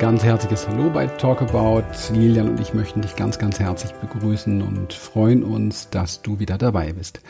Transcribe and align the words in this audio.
ganz 0.00 0.24
herzliches 0.24 0.66
Hallo 0.66 0.88
bei 0.88 1.06
Talkabout. 1.06 1.84
Lilian 2.10 2.48
und 2.48 2.58
ich 2.58 2.72
möchten 2.72 3.02
dich 3.02 3.16
ganz, 3.16 3.38
ganz 3.38 3.60
herzlich 3.60 3.92
begrüßen 3.92 4.62
und 4.62 4.94
freuen 4.94 5.44
uns, 5.44 5.90
dass 5.90 6.22
du 6.22 6.38
wieder 6.38 6.56
dabei 6.56 6.94
bist. 6.94 7.20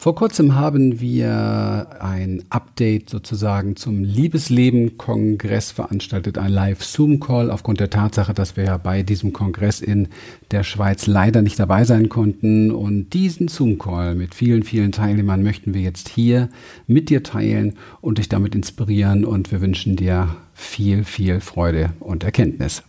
Vor 0.00 0.14
kurzem 0.14 0.54
haben 0.54 0.98
wir 1.02 1.88
ein 2.00 2.42
Update 2.48 3.10
sozusagen 3.10 3.76
zum 3.76 4.02
Liebesleben-Kongress 4.02 5.72
veranstaltet, 5.72 6.38
ein 6.38 6.50
Live-Zoom-Call 6.50 7.50
aufgrund 7.50 7.80
der 7.80 7.90
Tatsache, 7.90 8.32
dass 8.32 8.56
wir 8.56 8.64
ja 8.64 8.78
bei 8.78 9.02
diesem 9.02 9.34
Kongress 9.34 9.82
in 9.82 10.08
der 10.52 10.62
Schweiz 10.62 11.06
leider 11.06 11.42
nicht 11.42 11.58
dabei 11.58 11.84
sein 11.84 12.08
konnten. 12.08 12.70
Und 12.70 13.10
diesen 13.10 13.48
Zoom-Call 13.48 14.14
mit 14.14 14.34
vielen, 14.34 14.62
vielen 14.62 14.92
Teilnehmern 14.92 15.42
möchten 15.42 15.74
wir 15.74 15.82
jetzt 15.82 16.08
hier 16.08 16.48
mit 16.86 17.10
dir 17.10 17.22
teilen 17.22 17.74
und 18.00 18.16
dich 18.16 18.30
damit 18.30 18.54
inspirieren. 18.54 19.26
Und 19.26 19.52
wir 19.52 19.60
wünschen 19.60 19.96
dir 19.96 20.34
viel, 20.54 21.04
viel 21.04 21.40
Freude 21.40 21.90
und 22.00 22.24
Erkenntnis. 22.24 22.84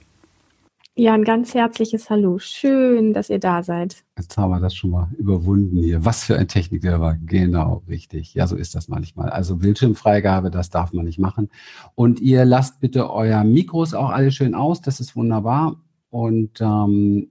Ja, 0.95 1.13
ein 1.13 1.23
ganz 1.23 1.53
herzliches 1.53 2.09
Hallo. 2.09 2.37
Schön, 2.37 3.13
dass 3.13 3.29
ihr 3.29 3.39
da 3.39 3.63
seid. 3.63 4.03
Jetzt 4.17 4.37
haben 4.37 4.49
wir 4.51 4.59
das 4.59 4.75
schon 4.75 4.89
mal 4.89 5.07
überwunden 5.17 5.77
hier. 5.77 6.03
Was 6.03 6.25
für 6.25 6.37
ein 6.37 6.49
Technik 6.49 6.81
der 6.81 6.99
war. 6.99 7.15
Genau, 7.15 7.81
richtig. 7.87 8.33
Ja, 8.33 8.45
so 8.45 8.57
ist 8.57 8.75
das 8.75 8.89
manchmal. 8.89 9.29
Also 9.29 9.55
Bildschirmfreigabe, 9.55 10.51
das 10.51 10.69
darf 10.69 10.91
man 10.91 11.05
nicht 11.05 11.17
machen. 11.17 11.49
Und 11.95 12.19
ihr 12.19 12.43
lasst 12.43 12.81
bitte 12.81 13.09
euer 13.09 13.45
Mikros 13.45 13.93
auch 13.93 14.09
alle 14.09 14.31
schön 14.31 14.53
aus. 14.53 14.81
Das 14.81 14.99
ist 14.99 15.15
wunderbar. 15.15 15.81
Und 16.09 16.59
ähm, 16.59 17.29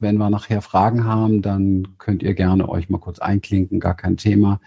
wenn 0.00 0.16
wir 0.16 0.28
nachher 0.28 0.60
Fragen 0.60 1.04
haben, 1.04 1.40
dann 1.40 1.96
könnt 1.98 2.24
ihr 2.24 2.34
gerne 2.34 2.68
euch 2.68 2.88
mal 2.88 2.98
kurz 2.98 3.20
einklinken. 3.20 3.78
Gar 3.78 3.94
kein 3.94 4.16
Thema. 4.16 4.60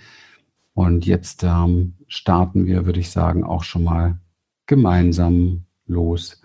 Und 0.73 1.05
jetzt 1.05 1.43
ähm, 1.43 1.95
starten 2.07 2.65
wir, 2.65 2.85
würde 2.85 3.01
ich 3.01 3.11
sagen, 3.11 3.43
auch 3.43 3.63
schon 3.63 3.83
mal 3.83 4.19
gemeinsam 4.67 5.65
los 5.85 6.41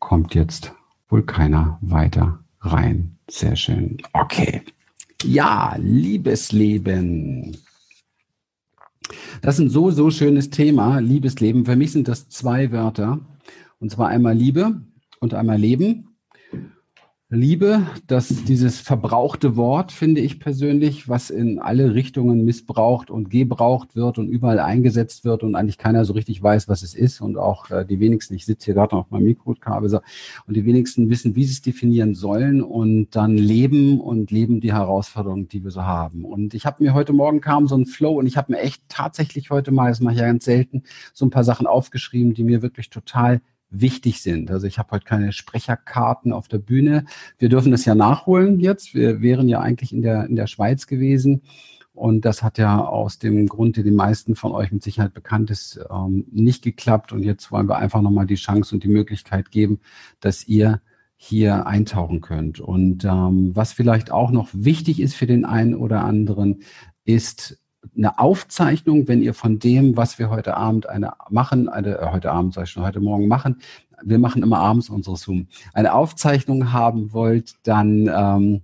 kommt 0.00 0.34
jetzt 0.34 0.72
wohl 1.08 1.22
keiner 1.22 1.78
weiter 1.80 2.40
rein. 2.60 3.16
Sehr 3.28 3.54
schön. 3.54 3.98
Okay. 4.12 4.62
Ja, 5.22 5.76
Liebesleben. 5.78 7.56
Das 9.42 9.54
ist 9.54 9.60
ein 9.60 9.70
so, 9.70 9.90
so 9.90 10.10
schönes 10.10 10.50
Thema, 10.50 10.98
Liebesleben. 10.98 11.64
Für 11.64 11.76
mich 11.76 11.92
sind 11.92 12.08
das 12.08 12.28
zwei 12.28 12.72
Wörter. 12.72 13.20
Und 13.78 13.90
zwar 13.90 14.08
einmal 14.08 14.34
Liebe 14.34 14.80
und 15.20 15.34
einmal 15.34 15.58
Leben. 15.58 16.09
Liebe, 17.32 17.86
dass 18.08 18.26
dieses 18.26 18.80
verbrauchte 18.80 19.54
Wort, 19.54 19.92
finde 19.92 20.20
ich 20.20 20.40
persönlich, 20.40 21.08
was 21.08 21.30
in 21.30 21.60
alle 21.60 21.94
Richtungen 21.94 22.44
missbraucht 22.44 23.08
und 23.08 23.30
gebraucht 23.30 23.94
wird 23.94 24.18
und 24.18 24.26
überall 24.28 24.58
eingesetzt 24.58 25.24
wird 25.24 25.44
und 25.44 25.54
eigentlich 25.54 25.78
keiner 25.78 26.04
so 26.04 26.12
richtig 26.12 26.42
weiß, 26.42 26.68
was 26.68 26.82
es 26.82 26.92
ist 26.92 27.20
und 27.20 27.38
auch 27.38 27.70
äh, 27.70 27.86
die 27.86 28.00
wenigsten, 28.00 28.34
ich 28.34 28.46
sitze 28.46 28.64
hier 28.64 28.74
gerade 28.74 28.96
auf 28.96 29.12
meinem 29.12 29.26
Mikrokabel, 29.26 30.00
und 30.48 30.56
die 30.56 30.64
wenigsten 30.64 31.08
wissen, 31.08 31.36
wie 31.36 31.44
sie 31.44 31.52
es 31.52 31.62
definieren 31.62 32.16
sollen 32.16 32.62
und 32.62 33.14
dann 33.14 33.36
leben 33.36 34.00
und 34.00 34.32
leben 34.32 34.60
die 34.60 34.72
Herausforderungen, 34.72 35.46
die 35.46 35.62
wir 35.62 35.70
so 35.70 35.84
haben. 35.84 36.24
Und 36.24 36.52
ich 36.52 36.66
habe 36.66 36.82
mir 36.82 36.94
heute 36.94 37.12
Morgen 37.12 37.40
kam 37.40 37.68
so 37.68 37.76
ein 37.76 37.86
Flow 37.86 38.18
und 38.18 38.26
ich 38.26 38.36
habe 38.36 38.50
mir 38.50 38.58
echt 38.58 38.82
tatsächlich 38.88 39.50
heute 39.50 39.70
mal, 39.70 39.90
das 39.90 40.00
mache 40.00 40.14
ich 40.14 40.20
ja 40.20 40.26
ganz 40.26 40.46
selten, 40.46 40.82
so 41.12 41.26
ein 41.26 41.30
paar 41.30 41.44
Sachen 41.44 41.68
aufgeschrieben, 41.68 42.34
die 42.34 42.42
mir 42.42 42.60
wirklich 42.60 42.90
total 42.90 43.40
wichtig 43.70 44.22
sind. 44.22 44.50
Also 44.50 44.66
ich 44.66 44.78
habe 44.78 44.90
heute 44.90 45.04
keine 45.04 45.32
Sprecherkarten 45.32 46.32
auf 46.32 46.48
der 46.48 46.58
Bühne. 46.58 47.04
Wir 47.38 47.48
dürfen 47.48 47.72
das 47.72 47.84
ja 47.84 47.94
nachholen 47.94 48.60
jetzt. 48.60 48.94
Wir 48.94 49.22
wären 49.22 49.48
ja 49.48 49.60
eigentlich 49.60 49.92
in 49.92 50.02
der, 50.02 50.26
in 50.26 50.36
der 50.36 50.46
Schweiz 50.46 50.86
gewesen. 50.86 51.42
Und 51.92 52.24
das 52.24 52.42
hat 52.42 52.58
ja 52.58 52.82
aus 52.82 53.18
dem 53.18 53.46
Grund, 53.46 53.76
der 53.76 53.84
den 53.84 53.94
meisten 53.94 54.34
von 54.34 54.52
euch 54.52 54.72
mit 54.72 54.82
Sicherheit 54.82 55.12
bekannt 55.12 55.50
ist, 55.50 55.80
ähm, 55.90 56.24
nicht 56.30 56.62
geklappt. 56.62 57.12
Und 57.12 57.22
jetzt 57.22 57.52
wollen 57.52 57.68
wir 57.68 57.76
einfach 57.76 58.00
nochmal 58.00 58.26
die 58.26 58.36
Chance 58.36 58.74
und 58.74 58.84
die 58.84 58.88
Möglichkeit 58.88 59.50
geben, 59.50 59.80
dass 60.20 60.46
ihr 60.48 60.80
hier 61.16 61.66
eintauchen 61.66 62.22
könnt. 62.22 62.60
Und 62.60 63.04
ähm, 63.04 63.54
was 63.54 63.74
vielleicht 63.74 64.10
auch 64.10 64.30
noch 64.30 64.48
wichtig 64.52 65.00
ist 65.00 65.14
für 65.14 65.26
den 65.26 65.44
einen 65.44 65.74
oder 65.74 66.02
anderen, 66.02 66.62
ist 67.04 67.59
eine 67.96 68.18
Aufzeichnung, 68.18 69.08
wenn 69.08 69.22
ihr 69.22 69.34
von 69.34 69.58
dem, 69.58 69.96
was 69.96 70.18
wir 70.18 70.30
heute 70.30 70.56
Abend 70.56 70.88
eine 70.88 71.12
machen, 71.30 71.68
eine, 71.68 71.98
äh, 71.98 72.10
heute 72.10 72.30
Abend, 72.30 72.54
sag 72.54 72.64
ich 72.64 72.70
schon, 72.70 72.84
heute 72.84 73.00
Morgen 73.00 73.28
machen, 73.28 73.56
wir 74.02 74.18
machen 74.18 74.42
immer 74.42 74.58
abends 74.58 74.88
unsere 74.88 75.16
Zoom, 75.16 75.46
eine 75.74 75.94
Aufzeichnung 75.94 76.72
haben 76.72 77.12
wollt, 77.12 77.54
dann 77.62 78.10
ähm, 78.14 78.62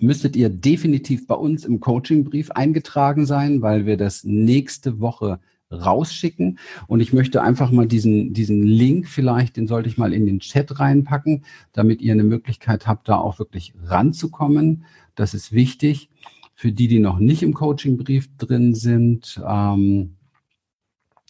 müsstet 0.00 0.36
ihr 0.36 0.50
definitiv 0.50 1.26
bei 1.26 1.34
uns 1.34 1.64
im 1.64 1.80
Coachingbrief 1.80 2.50
eingetragen 2.50 3.26
sein, 3.26 3.62
weil 3.62 3.86
wir 3.86 3.96
das 3.96 4.24
nächste 4.24 5.00
Woche 5.00 5.40
rausschicken. 5.70 6.58
Und 6.86 7.00
ich 7.00 7.12
möchte 7.12 7.42
einfach 7.42 7.70
mal 7.70 7.86
diesen, 7.86 8.32
diesen 8.32 8.62
Link 8.62 9.08
vielleicht, 9.08 9.56
den 9.56 9.66
sollte 9.66 9.88
ich 9.88 9.98
mal 9.98 10.12
in 10.12 10.26
den 10.26 10.40
Chat 10.40 10.78
reinpacken, 10.78 11.44
damit 11.72 12.00
ihr 12.02 12.12
eine 12.12 12.24
Möglichkeit 12.24 12.86
habt, 12.86 13.08
da 13.08 13.16
auch 13.16 13.38
wirklich 13.38 13.74
ranzukommen. 13.84 14.84
Das 15.14 15.34
ist 15.34 15.52
wichtig. 15.52 16.10
Für 16.58 16.72
die, 16.72 16.88
die 16.88 17.00
noch 17.00 17.18
nicht 17.18 17.42
im 17.42 17.52
Coachingbrief 17.52 18.34
drin 18.38 18.74
sind, 18.74 19.38
ähm, 19.46 20.16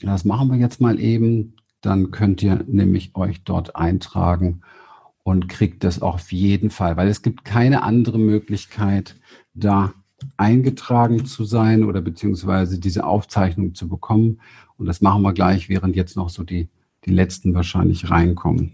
das 0.01 0.25
machen 0.25 0.53
wir 0.53 0.57
jetzt 0.57 0.81
mal 0.81 1.01
eben. 1.01 1.57
Dann 1.81 2.13
könnt 2.13 2.45
ihr 2.45 2.65
nämlich 2.69 3.17
euch 3.17 3.43
dort 3.43 3.75
eintragen 3.75 4.61
und 5.25 5.49
kriegt 5.49 5.83
das 5.83 6.01
auf 6.01 6.31
jeden 6.31 6.71
Fall, 6.71 6.97
weil 6.97 7.09
es 7.09 7.23
gibt 7.23 7.45
keine 7.45 7.83
andere 7.83 8.21
Möglichkeit, 8.21 9.17
da 9.53 9.93
eingetragen 10.37 11.27
zu 11.27 11.45
sein 11.45 11.83
oder 11.83 12.03
beziehungsweise 12.03 12.79
diese 12.79 13.05
Aufzeichnung 13.05 13.75
zu 13.75 13.89
bekommen. 13.89 14.41
Und 14.79 14.87
das 14.87 15.01
machen 15.01 15.23
wir 15.23 15.33
gleich, 15.33 15.69
während 15.69 15.97
jetzt 15.97 16.17
noch 16.17 16.29
so 16.29 16.45
die, 16.45 16.69
die 17.05 17.11
letzten 17.11 17.53
wahrscheinlich 17.53 18.11
reinkommen. 18.11 18.71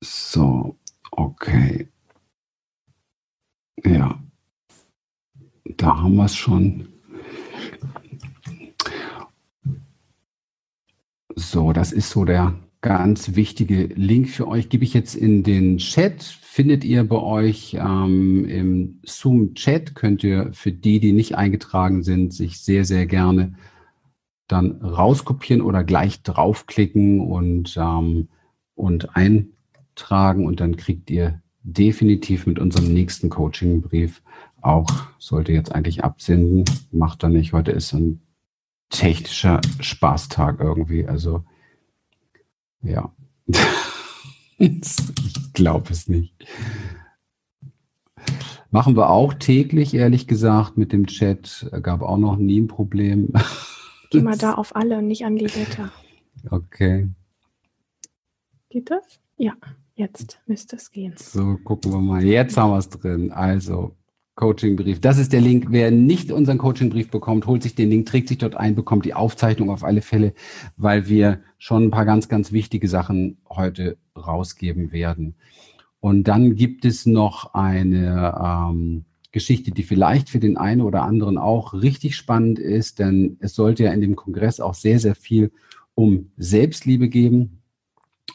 So, 0.00 0.76
okay. 1.10 1.88
Ja, 3.84 4.18
da 5.76 6.02
haben 6.02 6.16
wir 6.16 6.26
es 6.26 6.36
schon. 6.36 6.88
So, 11.34 11.72
das 11.72 11.92
ist 11.92 12.10
so 12.10 12.24
der 12.24 12.54
ganz 12.82 13.34
wichtige 13.34 13.84
Link 13.86 14.28
für 14.28 14.48
euch. 14.48 14.68
Gebe 14.68 14.84
ich 14.84 14.94
jetzt 14.94 15.14
in 15.14 15.42
den 15.42 15.78
Chat. 15.78 16.22
Findet 16.22 16.84
ihr 16.84 17.04
bei 17.04 17.16
euch 17.16 17.76
ähm, 17.78 18.44
im 18.46 19.00
Zoom-Chat, 19.04 19.94
könnt 19.94 20.24
ihr 20.24 20.52
für 20.52 20.72
die, 20.72 21.00
die 21.00 21.12
nicht 21.12 21.36
eingetragen 21.36 22.02
sind, 22.02 22.34
sich 22.34 22.60
sehr, 22.60 22.84
sehr 22.84 23.06
gerne 23.06 23.54
dann 24.48 24.82
rauskopieren 24.82 25.62
oder 25.62 25.84
gleich 25.84 26.22
draufklicken 26.22 27.20
und, 27.20 27.76
ähm, 27.76 28.28
und 28.74 29.16
eintragen 29.16 30.44
und 30.44 30.60
dann 30.60 30.76
kriegt 30.76 31.08
ihr 31.10 31.40
definitiv 31.62 32.46
mit 32.46 32.58
unserem 32.58 32.92
nächsten 32.92 33.28
Coaching-Brief 33.30 34.22
auch, 34.62 34.88
sollte 35.18 35.52
jetzt 35.52 35.74
eigentlich 35.74 36.04
absenden, 36.04 36.64
macht 36.90 37.22
er 37.22 37.28
nicht. 37.28 37.52
Heute 37.52 37.70
ist 37.72 37.92
ein 37.92 38.20
technischer 38.90 39.60
Spaßtag 39.80 40.60
irgendwie. 40.60 41.06
Also, 41.06 41.44
ja. 42.82 43.12
ich 44.58 45.52
glaube 45.54 45.92
es 45.92 46.08
nicht. 46.08 46.34
Machen 48.70 48.96
wir 48.96 49.10
auch 49.10 49.34
täglich, 49.34 49.94
ehrlich 49.94 50.26
gesagt, 50.28 50.76
mit 50.76 50.92
dem 50.92 51.06
Chat. 51.06 51.68
Gab 51.82 52.02
auch 52.02 52.18
noch 52.18 52.36
nie 52.36 52.60
ein 52.60 52.68
Problem. 52.68 53.32
Geh 54.10 54.20
mal 54.20 54.36
da 54.36 54.54
auf 54.54 54.76
alle 54.76 54.98
und 54.98 55.08
nicht 55.08 55.24
an 55.24 55.36
die 55.36 55.46
Beta. 55.46 55.90
Okay. 56.50 57.08
Geht 58.68 58.90
das? 58.90 59.04
Ja. 59.36 59.54
Jetzt 60.00 60.40
müsste 60.46 60.76
es 60.76 60.90
gehen. 60.90 61.12
So, 61.18 61.58
gucken 61.62 61.92
wir 61.92 62.00
mal. 62.00 62.24
Jetzt 62.24 62.56
haben 62.56 62.70
wir 62.70 62.78
es 62.78 62.88
drin. 62.88 63.32
Also, 63.32 63.94
Coachingbrief. 64.34 64.98
Das 64.98 65.18
ist 65.18 65.34
der 65.34 65.42
Link. 65.42 65.66
Wer 65.68 65.90
nicht 65.90 66.32
unseren 66.32 66.56
Coachingbrief 66.56 67.10
bekommt, 67.10 67.46
holt 67.46 67.62
sich 67.62 67.74
den 67.74 67.90
Link, 67.90 68.06
trägt 68.06 68.28
sich 68.28 68.38
dort 68.38 68.56
ein, 68.56 68.74
bekommt 68.74 69.04
die 69.04 69.12
Aufzeichnung 69.12 69.68
auf 69.68 69.84
alle 69.84 70.00
Fälle, 70.00 70.32
weil 70.78 71.06
wir 71.10 71.40
schon 71.58 71.84
ein 71.84 71.90
paar 71.90 72.06
ganz, 72.06 72.30
ganz 72.30 72.50
wichtige 72.50 72.88
Sachen 72.88 73.42
heute 73.50 73.98
rausgeben 74.16 74.90
werden. 74.90 75.34
Und 76.00 76.24
dann 76.28 76.54
gibt 76.54 76.86
es 76.86 77.04
noch 77.04 77.52
eine 77.52 78.40
ähm, 78.42 79.04
Geschichte, 79.32 79.70
die 79.70 79.82
vielleicht 79.82 80.30
für 80.30 80.40
den 80.40 80.56
einen 80.56 80.80
oder 80.80 81.02
anderen 81.02 81.36
auch 81.36 81.74
richtig 81.74 82.16
spannend 82.16 82.58
ist, 82.58 83.00
denn 83.00 83.36
es 83.40 83.54
sollte 83.54 83.84
ja 83.84 83.92
in 83.92 84.00
dem 84.00 84.16
Kongress 84.16 84.60
auch 84.60 84.72
sehr, 84.72 84.98
sehr 84.98 85.14
viel 85.14 85.52
um 85.94 86.30
Selbstliebe 86.38 87.10
geben. 87.10 87.59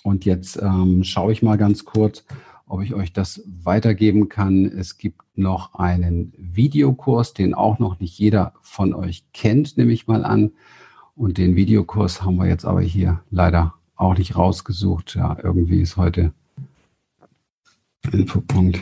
Und 0.03 0.25
jetzt 0.25 0.59
ähm, 0.61 1.03
schaue 1.03 1.31
ich 1.31 1.41
mal 1.41 1.57
ganz 1.57 1.85
kurz, 1.85 2.25
ob 2.67 2.81
ich 2.81 2.93
euch 2.93 3.13
das 3.13 3.41
weitergeben 3.45 4.29
kann. 4.29 4.65
Es 4.65 4.97
gibt 4.97 5.21
noch 5.35 5.75
einen 5.75 6.33
Videokurs, 6.37 7.33
den 7.33 7.53
auch 7.53 7.79
noch 7.79 7.99
nicht 7.99 8.17
jeder 8.17 8.53
von 8.61 8.93
euch 8.93 9.25
kennt, 9.33 9.77
nehme 9.77 9.91
ich 9.93 10.07
mal 10.07 10.25
an. 10.25 10.51
Und 11.15 11.37
den 11.37 11.55
Videokurs 11.55 12.23
haben 12.23 12.37
wir 12.37 12.47
jetzt 12.47 12.65
aber 12.65 12.81
hier 12.81 13.21
leider 13.29 13.75
auch 13.95 14.17
nicht 14.17 14.35
rausgesucht. 14.35 15.15
Ja, 15.15 15.37
irgendwie 15.41 15.81
ist 15.81 15.97
heute 15.97 16.33
Infopunkt. 18.11 18.81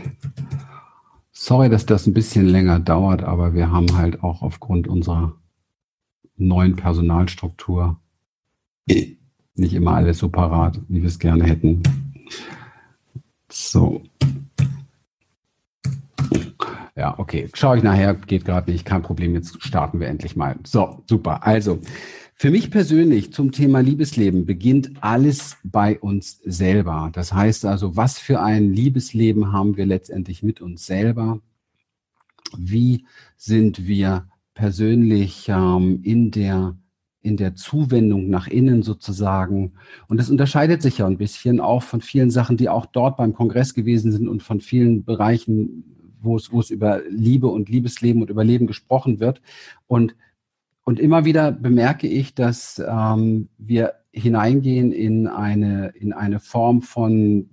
Sorry, 1.32 1.70
dass 1.70 1.86
das 1.86 2.08
ein 2.08 2.14
bisschen 2.14 2.46
länger 2.46 2.80
dauert, 2.80 3.24
aber 3.24 3.54
wir 3.54 3.72
haben 3.72 3.98
halt 3.98 4.24
auch 4.24 4.42
aufgrund 4.42 4.88
unserer 4.88 5.36
neuen 6.38 6.76
Personalstruktur. 6.76 8.00
Nicht 9.56 9.74
immer 9.74 9.96
alles 9.96 10.18
so 10.18 10.30
parat, 10.30 10.80
wie 10.88 11.02
wir 11.02 11.08
es 11.08 11.20
gerne 11.20 11.46
hätten. 11.46 11.84
So. 13.50 14.02
Ja, 16.96 17.18
okay. 17.20 17.50
Schaue 17.54 17.78
ich 17.78 17.84
nachher, 17.84 18.16
geht 18.16 18.46
gerade 18.46 18.72
nicht, 18.72 18.86
kein 18.86 19.02
Problem. 19.02 19.36
Jetzt 19.36 19.64
starten 19.64 20.00
wir 20.00 20.08
endlich 20.08 20.36
mal. 20.36 20.56
So, 20.64 21.04
super. 21.08 21.46
Also, 21.46 21.80
für 22.36 22.52
mich 22.52 22.72
persönlich 22.72 23.32
zum 23.32 23.52
Thema 23.52 23.80
Liebesleben 23.80 24.46
beginnt 24.46 24.92
alles 25.02 25.58
bei 25.64 26.00
uns 26.00 26.40
selber. 26.44 27.10
Das 27.14 27.32
heißt 27.32 27.66
also, 27.66 27.96
was 27.96 28.20
für 28.20 28.42
ein 28.42 28.74
Liebesleben 28.74 29.52
haben 29.54 29.78
wir 29.78 29.86
letztendlich 29.86 30.44
mit 30.44 30.62
uns 30.62 30.86
selber? 30.86 31.40
Wie 32.58 33.06
sind 33.38 33.88
wir 33.88 34.28
persönlich 34.56 35.48
ähm, 35.48 36.02
in 36.04 36.32
der 36.32 36.76
in 37.24 37.38
der 37.38 37.56
Zuwendung 37.56 38.30
nach 38.30 38.48
innen 38.48 38.84
sozusagen. 38.84 39.72
Und 40.08 40.18
das 40.18 40.30
unterscheidet 40.30 40.82
sich 40.82 41.00
ja 41.00 41.08
ein 41.08 41.18
bisschen 41.18 41.62
auch 41.62 41.82
von 41.82 42.02
vielen 42.02 42.30
Sachen, 42.30 42.58
die 42.58 42.70
auch 42.70 42.86
dort 42.86 43.18
beim 43.18 43.34
Kongress 43.34 43.74
gewesen 43.74 44.12
sind 44.12 44.28
und 44.28 44.44
von 44.44 44.60
vielen 44.60 45.06
Bereichen, 45.06 45.86
wo 46.22 46.36
es, 46.36 46.52
wo 46.52 46.60
es 46.60 46.70
über 46.70 47.02
Liebe 47.10 47.48
und 47.48 47.70
Liebesleben 47.70 48.22
und 48.22 48.30
Überleben 48.30 48.68
gesprochen 48.68 49.22
wird. 49.22 49.42
Und, 49.88 50.16
und 50.84 51.00
immer 51.00 51.24
wieder 51.24 51.54
bemerke 51.54 52.08
ich, 52.08 52.36
dass 52.36 52.84
ähm, 52.86 53.48
wir 53.58 53.94
hineingehen 54.12 54.92
in 54.92 55.28
eine, 55.28 55.94
in 55.96 56.12
eine 56.12 56.40
Form 56.40 56.82
von 56.82 57.50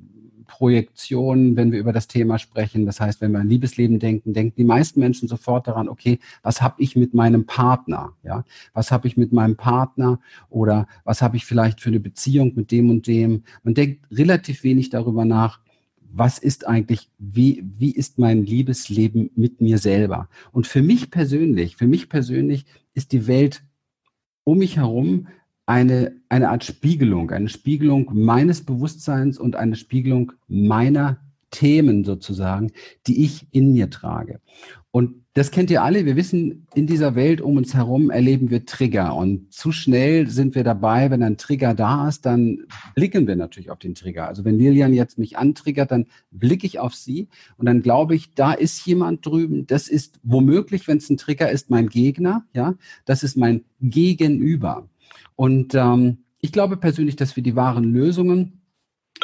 Projektion, 0.51 1.55
wenn 1.55 1.71
wir 1.71 1.79
über 1.79 1.93
das 1.93 2.09
Thema 2.09 2.39
sprechen. 2.39 2.85
Das 2.85 3.01
heißt, 3.01 3.21
wenn 3.21 3.31
wir 3.31 3.39
an 3.39 3.49
Liebesleben 3.49 4.01
denken, 4.01 4.35
denken 4.35 4.57
die 4.57 4.65
meisten 4.65 4.99
Menschen 4.99 5.29
sofort 5.29 5.69
daran, 5.69 5.89
okay, 5.89 6.19
was 6.43 6.61
habe 6.61 6.83
ich 6.83 6.97
mit 6.97 7.15
meinem 7.15 7.47
Partner? 7.47 8.15
Ja, 8.25 8.45
was 8.75 8.91
habe 8.91 9.07
ich 9.07 9.17
mit 9.17 9.33
meinem 9.33 9.57
Partner 9.57 10.19
oder 10.49 10.89
was 11.05 11.23
habe 11.23 11.37
ich 11.37 11.47
vielleicht 11.47 11.81
für 11.81 11.91
eine 11.91 12.01
Beziehung 12.01 12.53
mit 12.57 12.73
dem 12.73 12.91
und 12.91 13.07
dem? 13.07 13.45
Man 13.63 13.75
denkt 13.75 14.05
relativ 14.11 14.65
wenig 14.65 14.91
darüber 14.91 15.25
nach, 15.25 15.61
was 16.13 16.39
ist 16.39 16.67
eigentlich, 16.67 17.09
wie, 17.19 17.65
wie 17.79 17.93
ist 17.93 18.19
mein 18.19 18.45
Liebesleben 18.45 19.31
mit 19.37 19.61
mir 19.61 19.79
selber? 19.79 20.29
Und 20.51 20.67
für 20.67 20.83
mich 20.83 21.13
persönlich, 21.13 21.77
für 21.77 21.87
mich 21.87 22.09
persönlich 22.09 22.67
ist 22.93 23.13
die 23.13 23.29
Welt 23.29 23.63
um 24.43 24.59
mich 24.59 24.79
herum 24.79 25.29
eine, 25.71 26.17
eine 26.29 26.51
Art 26.51 26.65
Spiegelung, 26.65 27.31
eine 27.31 27.49
Spiegelung 27.49 28.11
meines 28.13 28.65
Bewusstseins 28.65 29.39
und 29.39 29.55
eine 29.55 29.77
Spiegelung 29.77 30.33
meiner 30.49 31.19
Themen 31.53 32.05
sozusagen, 32.05 32.73
die 33.07 33.25
ich 33.25 33.47
in 33.53 33.73
mir 33.73 33.89
trage. 33.89 34.41
Und 34.91 35.15
das 35.35 35.53
kennt 35.53 35.71
ihr 35.71 35.85
alle. 35.85 36.05
Wir 36.07 36.17
wissen, 36.17 36.67
in 36.75 36.89
dieser 36.89 37.15
Welt 37.15 37.41
um 37.41 37.57
uns 37.57 37.73
herum 37.73 38.11
erleben 38.11 38.51
wir 38.51 38.67
Trigger. 38.67 39.15
Und 39.15 39.53
zu 39.53 39.71
schnell 39.71 40.27
sind 40.27 40.57
wir 40.57 40.65
dabei, 40.65 41.13
wenn 41.13 41.23
ein 41.23 41.37
Trigger 41.37 41.73
da 41.73 42.09
ist, 42.09 42.27
dann 42.27 42.67
blicken 42.97 43.29
wir 43.29 43.37
natürlich 43.37 43.71
auf 43.71 43.79
den 43.79 43.95
Trigger. 43.95 44.27
Also 44.27 44.45
wenn 44.45 44.59
Lilian 44.59 44.93
jetzt 44.93 45.21
mich 45.21 45.39
antriggert, 45.39 45.93
dann 45.93 46.07
blicke 46.33 46.67
ich 46.67 46.81
auf 46.81 46.97
sie 46.97 47.29
und 47.59 47.67
dann 47.67 47.81
glaube 47.81 48.17
ich, 48.17 48.35
da 48.35 48.53
ist 48.53 48.85
jemand 48.85 49.25
drüben. 49.25 49.69
Das 49.69 49.87
ist 49.87 50.19
womöglich, 50.25 50.89
wenn 50.89 50.99
es 50.99 51.09
ein 51.09 51.17
Trigger 51.17 51.49
ist, 51.49 51.71
mein 51.71 51.89
Gegner. 51.89 52.45
Ja, 52.55 52.75
das 53.05 53.23
ist 53.23 53.37
mein 53.37 53.63
Gegenüber. 53.81 54.89
Und 55.41 55.75
ähm, 55.75 56.19
ich 56.43 56.53
glaube 56.53 56.77
persönlich, 56.77 57.17
dass 57.17 57.35
wir 57.35 57.43
die 57.43 57.57
wahren 57.57 57.95
Lösungen 57.95 58.61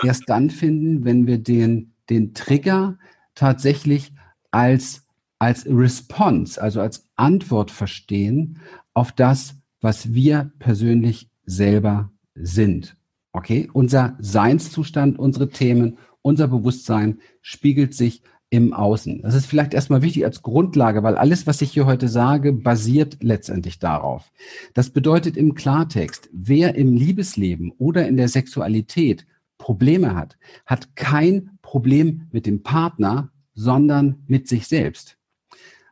erst 0.02 0.22
dann 0.30 0.48
finden, 0.48 1.04
wenn 1.04 1.26
wir 1.26 1.36
den, 1.36 1.92
den 2.08 2.32
Trigger 2.32 2.96
tatsächlich 3.34 4.14
als, 4.50 5.06
als 5.38 5.66
Response, 5.66 6.58
also 6.58 6.80
als 6.80 7.06
Antwort 7.16 7.70
verstehen 7.70 8.60
auf 8.94 9.12
das, 9.12 9.56
was 9.82 10.14
wir 10.14 10.52
persönlich 10.58 11.28
selber 11.44 12.10
sind. 12.34 12.96
Okay? 13.32 13.68
Unser 13.74 14.16
Seinszustand, 14.18 15.18
unsere 15.18 15.50
Themen, 15.50 15.98
unser 16.22 16.48
Bewusstsein 16.48 17.20
spiegelt 17.42 17.92
sich 17.92 18.22
im 18.50 18.72
Außen. 18.72 19.22
Das 19.22 19.34
ist 19.34 19.46
vielleicht 19.46 19.74
erstmal 19.74 20.02
wichtig 20.02 20.24
als 20.24 20.42
Grundlage, 20.42 21.02
weil 21.02 21.16
alles, 21.16 21.46
was 21.46 21.62
ich 21.62 21.72
hier 21.72 21.86
heute 21.86 22.08
sage, 22.08 22.52
basiert 22.52 23.18
letztendlich 23.20 23.78
darauf. 23.78 24.30
Das 24.72 24.90
bedeutet 24.90 25.36
im 25.36 25.54
Klartext, 25.54 26.28
wer 26.32 26.76
im 26.76 26.94
Liebesleben 26.94 27.72
oder 27.78 28.06
in 28.06 28.16
der 28.16 28.28
Sexualität 28.28 29.26
Probleme 29.58 30.14
hat, 30.14 30.36
hat 30.64 30.94
kein 30.94 31.58
Problem 31.62 32.28
mit 32.30 32.46
dem 32.46 32.62
Partner, 32.62 33.32
sondern 33.54 34.22
mit 34.28 34.46
sich 34.46 34.68
selbst. 34.68 35.16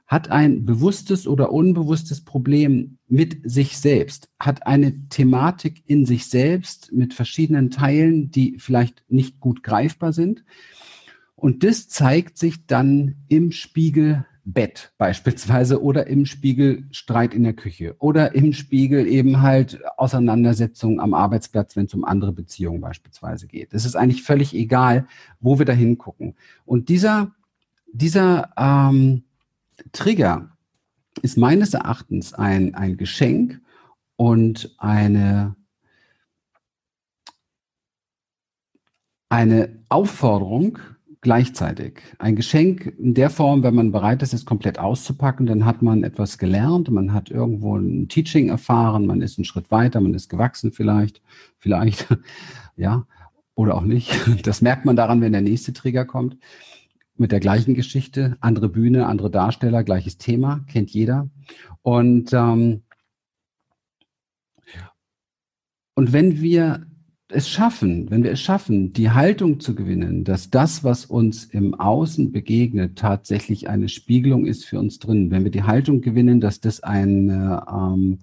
Hat 0.06 0.30
ein 0.30 0.64
bewusstes 0.64 1.26
oder 1.26 1.50
unbewusstes 1.50 2.20
Problem 2.20 2.98
mit 3.08 3.40
sich 3.42 3.78
selbst, 3.78 4.28
hat 4.38 4.66
eine 4.66 5.08
Thematik 5.08 5.82
in 5.86 6.04
sich 6.04 6.26
selbst 6.26 6.92
mit 6.92 7.14
verschiedenen 7.14 7.70
Teilen, 7.70 8.30
die 8.30 8.58
vielleicht 8.58 9.02
nicht 9.08 9.40
gut 9.40 9.62
greifbar 9.62 10.12
sind, 10.12 10.44
und 11.36 11.64
das 11.64 11.88
zeigt 11.88 12.38
sich 12.38 12.66
dann 12.66 13.16
im 13.28 13.52
Spiegel 13.52 14.24
Bett 14.44 14.92
beispielsweise 14.98 15.82
oder 15.82 16.06
im 16.06 16.26
Spiegel 16.26 16.86
Streit 16.90 17.32
in 17.34 17.44
der 17.44 17.54
Küche 17.54 17.96
oder 17.98 18.34
im 18.34 18.52
Spiegel 18.52 19.06
eben 19.06 19.40
halt 19.40 19.80
Auseinandersetzungen 19.96 21.00
am 21.00 21.14
Arbeitsplatz, 21.14 21.76
wenn 21.76 21.86
es 21.86 21.94
um 21.94 22.04
andere 22.04 22.32
Beziehungen 22.32 22.80
beispielsweise 22.80 23.46
geht. 23.46 23.72
Es 23.72 23.86
ist 23.86 23.96
eigentlich 23.96 24.22
völlig 24.22 24.54
egal, 24.54 25.06
wo 25.40 25.58
wir 25.58 25.64
da 25.64 25.72
hingucken. 25.72 26.34
Und 26.66 26.90
dieser, 26.90 27.32
dieser 27.90 28.50
ähm, 28.58 29.24
Trigger 29.92 30.50
ist 31.22 31.38
meines 31.38 31.72
Erachtens 31.72 32.34
ein, 32.34 32.74
ein 32.74 32.98
Geschenk 32.98 33.62
und 34.16 34.74
eine, 34.78 35.56
eine 39.30 39.82
Aufforderung, 39.88 40.78
gleichzeitig. 41.24 42.00
Ein 42.18 42.36
Geschenk 42.36 42.94
in 42.98 43.14
der 43.14 43.30
Form, 43.30 43.64
wenn 43.64 43.74
man 43.74 43.90
bereit 43.90 44.22
ist, 44.22 44.32
es 44.32 44.44
komplett 44.44 44.78
auszupacken, 44.78 45.46
dann 45.46 45.64
hat 45.64 45.82
man 45.82 46.04
etwas 46.04 46.38
gelernt, 46.38 46.88
man 46.90 47.12
hat 47.12 47.30
irgendwo 47.30 47.76
ein 47.76 48.08
Teaching 48.08 48.48
erfahren, 48.48 49.06
man 49.06 49.20
ist 49.20 49.36
einen 49.36 49.44
Schritt 49.44 49.72
weiter, 49.72 50.00
man 50.00 50.14
ist 50.14 50.28
gewachsen 50.28 50.70
vielleicht, 50.70 51.20
vielleicht, 51.58 52.06
ja, 52.76 53.06
oder 53.56 53.74
auch 53.74 53.82
nicht. 53.82 54.12
Das 54.44 54.62
merkt 54.62 54.84
man 54.84 54.94
daran, 54.94 55.20
wenn 55.20 55.32
der 55.32 55.40
nächste 55.40 55.72
Trigger 55.72 56.04
kommt. 56.04 56.38
Mit 57.16 57.32
der 57.32 57.40
gleichen 57.40 57.74
Geschichte, 57.74 58.36
andere 58.40 58.68
Bühne, 58.68 59.06
andere 59.06 59.30
Darsteller, 59.30 59.82
gleiches 59.82 60.18
Thema, 60.18 60.64
kennt 60.68 60.90
jeder. 60.90 61.28
Und, 61.82 62.32
ähm, 62.32 62.82
und 65.94 66.12
wenn 66.12 66.40
wir 66.40 66.86
es 67.28 67.48
schaffen, 67.48 68.10
wenn 68.10 68.22
wir 68.22 68.32
es 68.32 68.40
schaffen, 68.40 68.92
die 68.92 69.10
Haltung 69.10 69.58
zu 69.60 69.74
gewinnen, 69.74 70.24
dass 70.24 70.50
das, 70.50 70.84
was 70.84 71.06
uns 71.06 71.44
im 71.44 71.74
Außen 71.74 72.32
begegnet, 72.32 72.98
tatsächlich 72.98 73.68
eine 73.68 73.88
Spiegelung 73.88 74.46
ist 74.46 74.64
für 74.64 74.78
uns 74.78 74.98
drin, 74.98 75.30
wenn 75.30 75.44
wir 75.44 75.50
die 75.50 75.62
Haltung 75.62 76.00
gewinnen, 76.00 76.40
dass 76.40 76.60
das 76.60 76.82
eine, 76.82 77.64
ähm, 77.70 78.18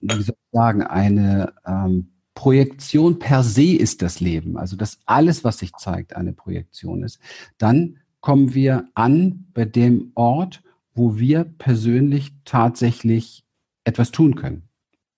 wie 0.00 0.22
soll 0.22 0.34
ich 0.36 0.52
sagen, 0.52 0.82
eine 0.82 1.52
ähm, 1.66 2.08
Projektion 2.34 3.18
per 3.18 3.42
se 3.42 3.74
ist 3.76 4.00
das 4.00 4.20
Leben, 4.20 4.56
also 4.56 4.74
dass 4.76 5.00
alles, 5.04 5.44
was 5.44 5.58
sich 5.58 5.72
zeigt, 5.74 6.16
eine 6.16 6.32
Projektion 6.32 7.02
ist, 7.02 7.20
dann 7.58 7.98
kommen 8.20 8.54
wir 8.54 8.88
an 8.94 9.46
bei 9.52 9.66
dem 9.66 10.12
Ort, 10.14 10.62
wo 10.94 11.18
wir 11.18 11.44
persönlich 11.44 12.32
tatsächlich 12.44 13.44
etwas 13.84 14.12
tun 14.12 14.34
können 14.34 14.68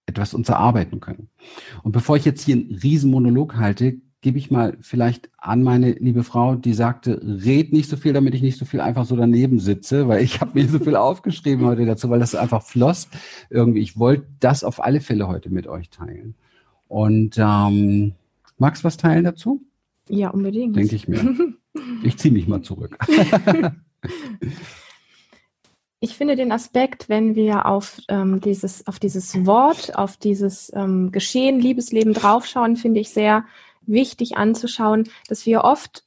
etwas 0.06 0.34
uns 0.34 0.48
erarbeiten 0.48 1.00
können. 1.00 1.28
Und 1.82 1.92
bevor 1.92 2.16
ich 2.16 2.24
jetzt 2.24 2.44
hier 2.44 2.56
einen 2.56 2.78
riesen 2.82 3.10
Monolog 3.10 3.56
halte, 3.56 3.96
gebe 4.24 4.38
ich 4.38 4.50
mal 4.50 4.78
vielleicht 4.80 5.28
an 5.36 5.62
meine 5.62 5.92
liebe 5.92 6.24
Frau, 6.24 6.54
die 6.54 6.72
sagte, 6.72 7.20
red 7.22 7.74
nicht 7.74 7.90
so 7.90 7.98
viel, 7.98 8.14
damit 8.14 8.34
ich 8.34 8.40
nicht 8.40 8.58
so 8.58 8.64
viel 8.64 8.80
einfach 8.80 9.04
so 9.04 9.16
daneben 9.16 9.58
sitze, 9.58 10.08
weil 10.08 10.22
ich 10.22 10.40
habe 10.40 10.52
mir 10.54 10.66
so 10.66 10.78
viel 10.78 10.96
aufgeschrieben 10.96 11.66
heute 11.66 11.84
dazu, 11.84 12.08
weil 12.08 12.20
das 12.20 12.34
einfach 12.34 12.62
floss 12.62 13.08
irgendwie. 13.50 13.80
Ich 13.80 13.98
wollte 13.98 14.26
das 14.40 14.64
auf 14.64 14.82
alle 14.82 15.02
Fälle 15.02 15.28
heute 15.28 15.50
mit 15.50 15.66
euch 15.66 15.90
teilen. 15.90 16.34
Und 16.88 17.36
ähm, 17.38 18.14
magst 18.56 18.82
du 18.82 18.86
was 18.86 18.96
teilen 18.96 19.24
dazu? 19.24 19.60
Ja, 20.08 20.30
unbedingt. 20.30 20.76
Denke 20.76 20.96
ich 20.96 21.06
mir. 21.06 21.20
Ich 22.04 22.18
ziehe 22.18 22.32
mich 22.32 22.46
mal 22.46 22.62
zurück. 22.62 22.96
ich 26.04 26.16
finde 26.16 26.36
den 26.36 26.52
Aspekt, 26.52 27.08
wenn 27.08 27.34
wir 27.34 27.64
auf, 27.64 27.98
ähm, 28.08 28.40
dieses, 28.40 28.86
auf 28.86 28.98
dieses 28.98 29.46
Wort, 29.46 29.96
auf 29.96 30.18
dieses 30.18 30.70
ähm, 30.74 31.10
Geschehen, 31.12 31.58
Liebesleben 31.58 32.12
draufschauen, 32.12 32.76
finde 32.76 33.00
ich 33.00 33.08
sehr 33.10 33.44
wichtig 33.86 34.36
anzuschauen, 34.36 35.08
dass 35.28 35.46
wir 35.46 35.64
oft 35.64 36.04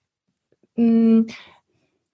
mh, 0.76 0.86
hm, 0.86 1.28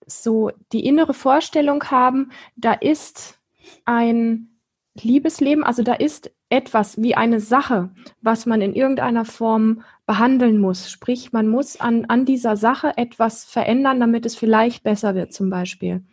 so 0.06 0.52
die 0.72 0.86
innere 0.86 1.14
Vorstellung 1.14 1.84
haben, 1.86 2.32
da 2.56 2.74
ist 2.74 3.40
ein 3.86 4.50
Liebesleben, 4.96 5.64
also 5.64 5.84
da 5.84 5.94
ist 5.94 6.32
etwas 6.50 7.02
wie 7.02 7.16
eine 7.16 7.40
Sache, 7.40 7.90
was 8.22 8.46
man 8.46 8.62
in 8.62 8.76
irgendeiner 8.76 9.26
Form 9.26 9.84
behandeln 10.06 10.60
muss. 10.60 10.92
Sprich, 10.92 11.32
man 11.34 11.48
muss 11.48 11.80
an, 11.80 12.06
an 12.06 12.26
dieser 12.26 12.56
Sache 12.56 12.94
etwas 12.96 13.44
verändern, 13.44 14.00
damit 14.00 14.26
es 14.26 14.36
vielleicht 14.36 14.84
besser 14.84 15.16
wird 15.16 15.34
zum 15.34 15.50
Beispiel. 15.50 16.04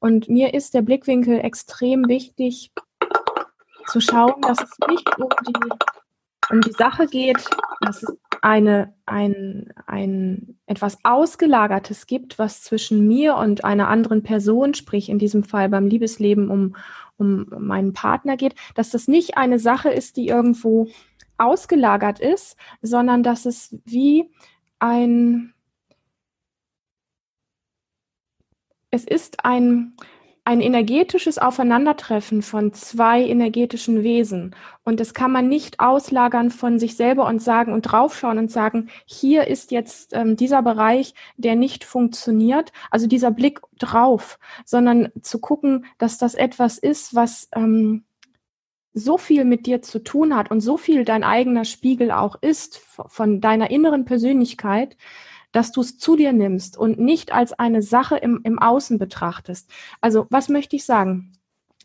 Und 0.00 0.28
mir 0.28 0.54
ist 0.54 0.74
der 0.74 0.82
Blickwinkel 0.82 1.40
extrem 1.40 2.08
wichtig 2.08 2.72
zu 3.86 4.00
schauen, 4.00 4.40
dass 4.42 4.60
es 4.60 4.70
nicht 4.88 5.08
um 5.18 5.28
die, 5.46 5.52
um 6.50 6.60
die 6.60 6.72
Sache 6.72 7.06
geht, 7.06 7.44
dass 7.80 8.02
es 8.02 8.16
eine, 8.42 8.94
ein, 9.06 9.72
ein 9.86 10.58
etwas 10.66 10.98
Ausgelagertes 11.04 12.06
gibt, 12.06 12.38
was 12.38 12.62
zwischen 12.62 13.06
mir 13.06 13.36
und 13.36 13.64
einer 13.64 13.88
anderen 13.88 14.22
Person, 14.22 14.74
sprich 14.74 15.08
in 15.08 15.18
diesem 15.18 15.44
Fall 15.44 15.68
beim 15.68 15.86
Liebesleben 15.86 16.48
um, 16.48 16.76
um 17.18 17.46
meinen 17.58 17.92
Partner 17.92 18.36
geht, 18.36 18.54
dass 18.74 18.90
das 18.90 19.08
nicht 19.08 19.36
eine 19.36 19.58
Sache 19.58 19.90
ist, 19.90 20.16
die 20.16 20.28
irgendwo 20.28 20.88
ausgelagert 21.36 22.20
ist, 22.20 22.56
sondern 22.82 23.22
dass 23.22 23.46
es 23.46 23.76
wie 23.84 24.30
ein, 24.78 25.52
es 28.90 29.04
ist 29.04 29.44
ein, 29.44 29.94
ein 30.44 30.60
energetisches 30.60 31.38
Aufeinandertreffen 31.38 32.42
von 32.42 32.72
zwei 32.72 33.22
energetischen 33.22 34.02
Wesen. 34.02 34.56
Und 34.84 35.00
das 35.00 35.14
kann 35.14 35.30
man 35.30 35.48
nicht 35.48 35.80
auslagern 35.80 36.50
von 36.50 36.78
sich 36.78 36.96
selber 36.96 37.26
und 37.26 37.40
sagen 37.40 37.72
und 37.72 37.82
draufschauen 37.82 38.38
und 38.38 38.50
sagen, 38.50 38.88
hier 39.04 39.46
ist 39.46 39.70
jetzt 39.70 40.12
ähm, 40.14 40.36
dieser 40.36 40.62
Bereich, 40.62 41.14
der 41.36 41.56
nicht 41.56 41.84
funktioniert, 41.84 42.72
also 42.90 43.06
dieser 43.06 43.30
Blick 43.30 43.60
drauf, 43.78 44.38
sondern 44.64 45.10
zu 45.22 45.38
gucken, 45.40 45.86
dass 45.98 46.18
das 46.18 46.34
etwas 46.34 46.78
ist, 46.78 47.14
was 47.14 47.48
ähm, 47.54 48.04
so 48.92 49.18
viel 49.18 49.44
mit 49.44 49.66
dir 49.66 49.82
zu 49.82 50.00
tun 50.00 50.36
hat 50.36 50.50
und 50.50 50.60
so 50.60 50.76
viel 50.76 51.04
dein 51.04 51.22
eigener 51.22 51.64
Spiegel 51.64 52.10
auch 52.10 52.36
ist 52.40 52.78
von 52.78 53.40
deiner 53.40 53.70
inneren 53.70 54.04
Persönlichkeit, 54.04 54.96
dass 55.52 55.72
du 55.72 55.80
es 55.80 55.98
zu 55.98 56.16
dir 56.16 56.32
nimmst 56.32 56.78
und 56.78 56.98
nicht 56.98 57.32
als 57.32 57.52
eine 57.52 57.82
Sache 57.82 58.16
im, 58.16 58.40
im 58.44 58.58
Außen 58.58 58.98
betrachtest. 58.98 59.70
Also 60.00 60.26
was 60.30 60.48
möchte 60.48 60.76
ich 60.76 60.84
sagen? 60.84 61.32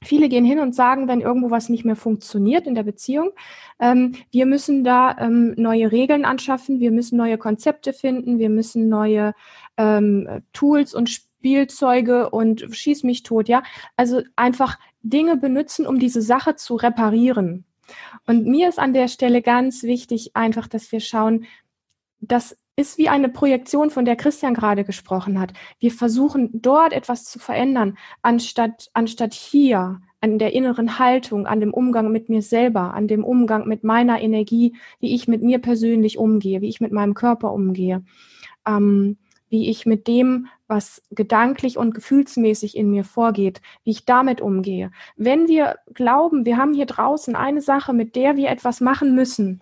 Viele 0.03 0.29
gehen 0.29 0.45
hin 0.45 0.59
und 0.59 0.75
sagen, 0.75 1.07
wenn 1.07 1.21
irgendwo 1.21 1.49
was 1.49 1.69
nicht 1.69 1.85
mehr 1.85 1.95
funktioniert 1.95 2.67
in 2.67 2.75
der 2.75 2.83
Beziehung, 2.83 3.31
ähm, 3.79 4.13
wir 4.29 4.45
müssen 4.45 4.83
da 4.83 5.17
ähm, 5.17 5.53
neue 5.57 5.91
Regeln 5.91 6.25
anschaffen, 6.25 6.79
wir 6.79 6.91
müssen 6.91 7.17
neue 7.17 7.37
Konzepte 7.37 7.93
finden, 7.93 8.37
wir 8.37 8.49
müssen 8.49 8.89
neue 8.89 9.33
ähm, 9.77 10.43
Tools 10.53 10.93
und 10.93 11.09
Spielzeuge 11.09 12.29
und 12.29 12.67
schieß 12.69 13.03
mich 13.03 13.23
tot, 13.23 13.47
ja. 13.47 13.63
Also 13.95 14.21
einfach 14.35 14.77
Dinge 15.01 15.37
benutzen, 15.37 15.87
um 15.87 15.97
diese 15.97 16.21
Sache 16.21 16.55
zu 16.55 16.75
reparieren. 16.75 17.65
Und 18.27 18.45
mir 18.45 18.69
ist 18.69 18.79
an 18.79 18.93
der 18.93 19.07
Stelle 19.07 19.41
ganz 19.41 19.83
wichtig, 19.83 20.35
einfach, 20.35 20.67
dass 20.67 20.91
wir 20.91 20.99
schauen, 20.99 21.45
dass 22.19 22.57
ist 22.75 22.97
wie 22.97 23.09
eine 23.09 23.29
Projektion, 23.29 23.89
von 23.89 24.05
der 24.05 24.15
Christian 24.15 24.53
gerade 24.53 24.83
gesprochen 24.83 25.39
hat. 25.39 25.53
Wir 25.79 25.91
versuchen 25.91 26.49
dort 26.53 26.93
etwas 26.93 27.25
zu 27.25 27.39
verändern, 27.39 27.97
anstatt, 28.21 28.89
anstatt 28.93 29.33
hier 29.33 30.01
an 30.19 30.39
der 30.39 30.53
inneren 30.53 30.99
Haltung, 30.99 31.45
an 31.45 31.59
dem 31.59 31.73
Umgang 31.73 32.11
mit 32.11 32.29
mir 32.29 32.41
selber, 32.41 32.93
an 32.93 33.07
dem 33.07 33.23
Umgang 33.23 33.67
mit 33.67 33.83
meiner 33.83 34.21
Energie, 34.21 34.75
wie 34.99 35.13
ich 35.13 35.27
mit 35.27 35.41
mir 35.41 35.59
persönlich 35.59 36.17
umgehe, 36.17 36.61
wie 36.61 36.69
ich 36.69 36.81
mit 36.81 36.91
meinem 36.91 37.13
Körper 37.13 37.53
umgehe, 37.53 38.03
ähm, 38.67 39.17
wie 39.49 39.69
ich 39.69 39.85
mit 39.85 40.07
dem, 40.07 40.47
was 40.67 41.03
gedanklich 41.11 41.77
und 41.77 41.93
gefühlsmäßig 41.93 42.75
in 42.75 42.89
mir 42.89 43.03
vorgeht, 43.03 43.61
wie 43.83 43.91
ich 43.91 44.05
damit 44.05 44.41
umgehe. 44.41 44.91
Wenn 45.15 45.47
wir 45.47 45.75
glauben, 45.93 46.45
wir 46.45 46.57
haben 46.57 46.73
hier 46.73 46.87
draußen 46.87 47.35
eine 47.35 47.61
Sache, 47.61 47.93
mit 47.93 48.15
der 48.15 48.35
wir 48.35 48.49
etwas 48.49 48.81
machen 48.81 49.13
müssen, 49.15 49.61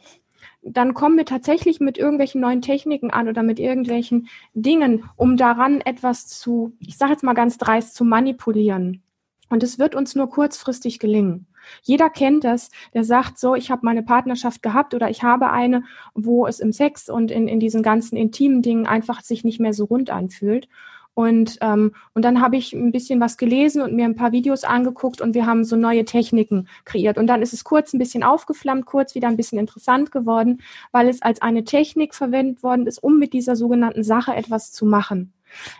dann 0.65 0.93
kommen 0.93 1.17
wir 1.17 1.25
tatsächlich 1.25 1.79
mit 1.79 1.97
irgendwelchen 1.97 2.41
neuen 2.41 2.61
Techniken 2.61 3.11
an 3.11 3.27
oder 3.27 3.43
mit 3.43 3.59
irgendwelchen 3.59 4.27
Dingen, 4.53 5.03
um 5.15 5.37
daran 5.37 5.81
etwas 5.81 6.27
zu, 6.27 6.75
ich 6.79 6.97
sage 6.97 7.11
jetzt 7.11 7.23
mal 7.23 7.33
ganz 7.33 7.57
dreist, 7.57 7.95
zu 7.95 8.05
manipulieren. 8.05 9.01
Und 9.49 9.61
es 9.61 9.77
wird 9.77 9.93
uns 9.93 10.15
nur 10.15 10.29
kurzfristig 10.29 10.99
gelingen. 10.99 11.47
Jeder 11.81 12.09
kennt 12.09 12.43
das, 12.43 12.71
der 12.93 13.03
sagt 13.03 13.37
so, 13.37 13.55
ich 13.55 13.71
habe 13.71 13.85
meine 13.85 14.03
Partnerschaft 14.03 14.61
gehabt 14.63 14.93
oder 14.93 15.09
ich 15.09 15.23
habe 15.23 15.51
eine, 15.51 15.83
wo 16.13 16.45
es 16.45 16.59
im 16.59 16.73
Sex 16.73 17.09
und 17.09 17.31
in, 17.31 17.47
in 17.47 17.59
diesen 17.59 17.83
ganzen 17.83 18.17
intimen 18.17 18.61
Dingen 18.61 18.85
einfach 18.85 19.21
sich 19.21 19.43
nicht 19.43 19.59
mehr 19.59 19.73
so 19.73 19.85
rund 19.85 20.09
anfühlt. 20.09 20.67
Und, 21.15 21.57
ähm, 21.61 21.93
und 22.13 22.25
dann 22.25 22.41
habe 22.41 22.57
ich 22.57 22.73
ein 22.73 22.91
bisschen 22.91 23.19
was 23.19 23.37
gelesen 23.37 23.81
und 23.81 23.93
mir 23.93 24.05
ein 24.05 24.15
paar 24.15 24.31
Videos 24.31 24.63
angeguckt 24.63 25.21
und 25.21 25.35
wir 25.35 25.45
haben 25.45 25.63
so 25.63 25.75
neue 25.75 26.05
Techniken 26.05 26.67
kreiert. 26.85 27.17
Und 27.17 27.27
dann 27.27 27.41
ist 27.41 27.53
es 27.53 27.63
kurz 27.63 27.93
ein 27.93 27.99
bisschen 27.99 28.23
aufgeflammt, 28.23 28.85
kurz 28.85 29.13
wieder 29.13 29.27
ein 29.27 29.37
bisschen 29.37 29.59
interessant 29.59 30.11
geworden, 30.11 30.61
weil 30.91 31.07
es 31.07 31.21
als 31.21 31.41
eine 31.41 31.63
Technik 31.63 32.15
verwendet 32.15 32.63
worden 32.63 32.87
ist, 32.87 32.97
um 32.97 33.19
mit 33.19 33.33
dieser 33.33 33.55
sogenannten 33.55 34.03
Sache 34.03 34.35
etwas 34.35 34.71
zu 34.71 34.85
machen. 34.85 35.33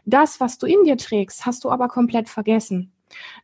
Das, 0.06 0.40
was 0.40 0.60
du 0.60 0.68
in 0.68 0.84
dir 0.84 0.98
trägst, 0.98 1.46
hast 1.46 1.64
du 1.64 1.72
aber 1.72 1.88
komplett 1.88 2.30
vergessen 2.30 2.92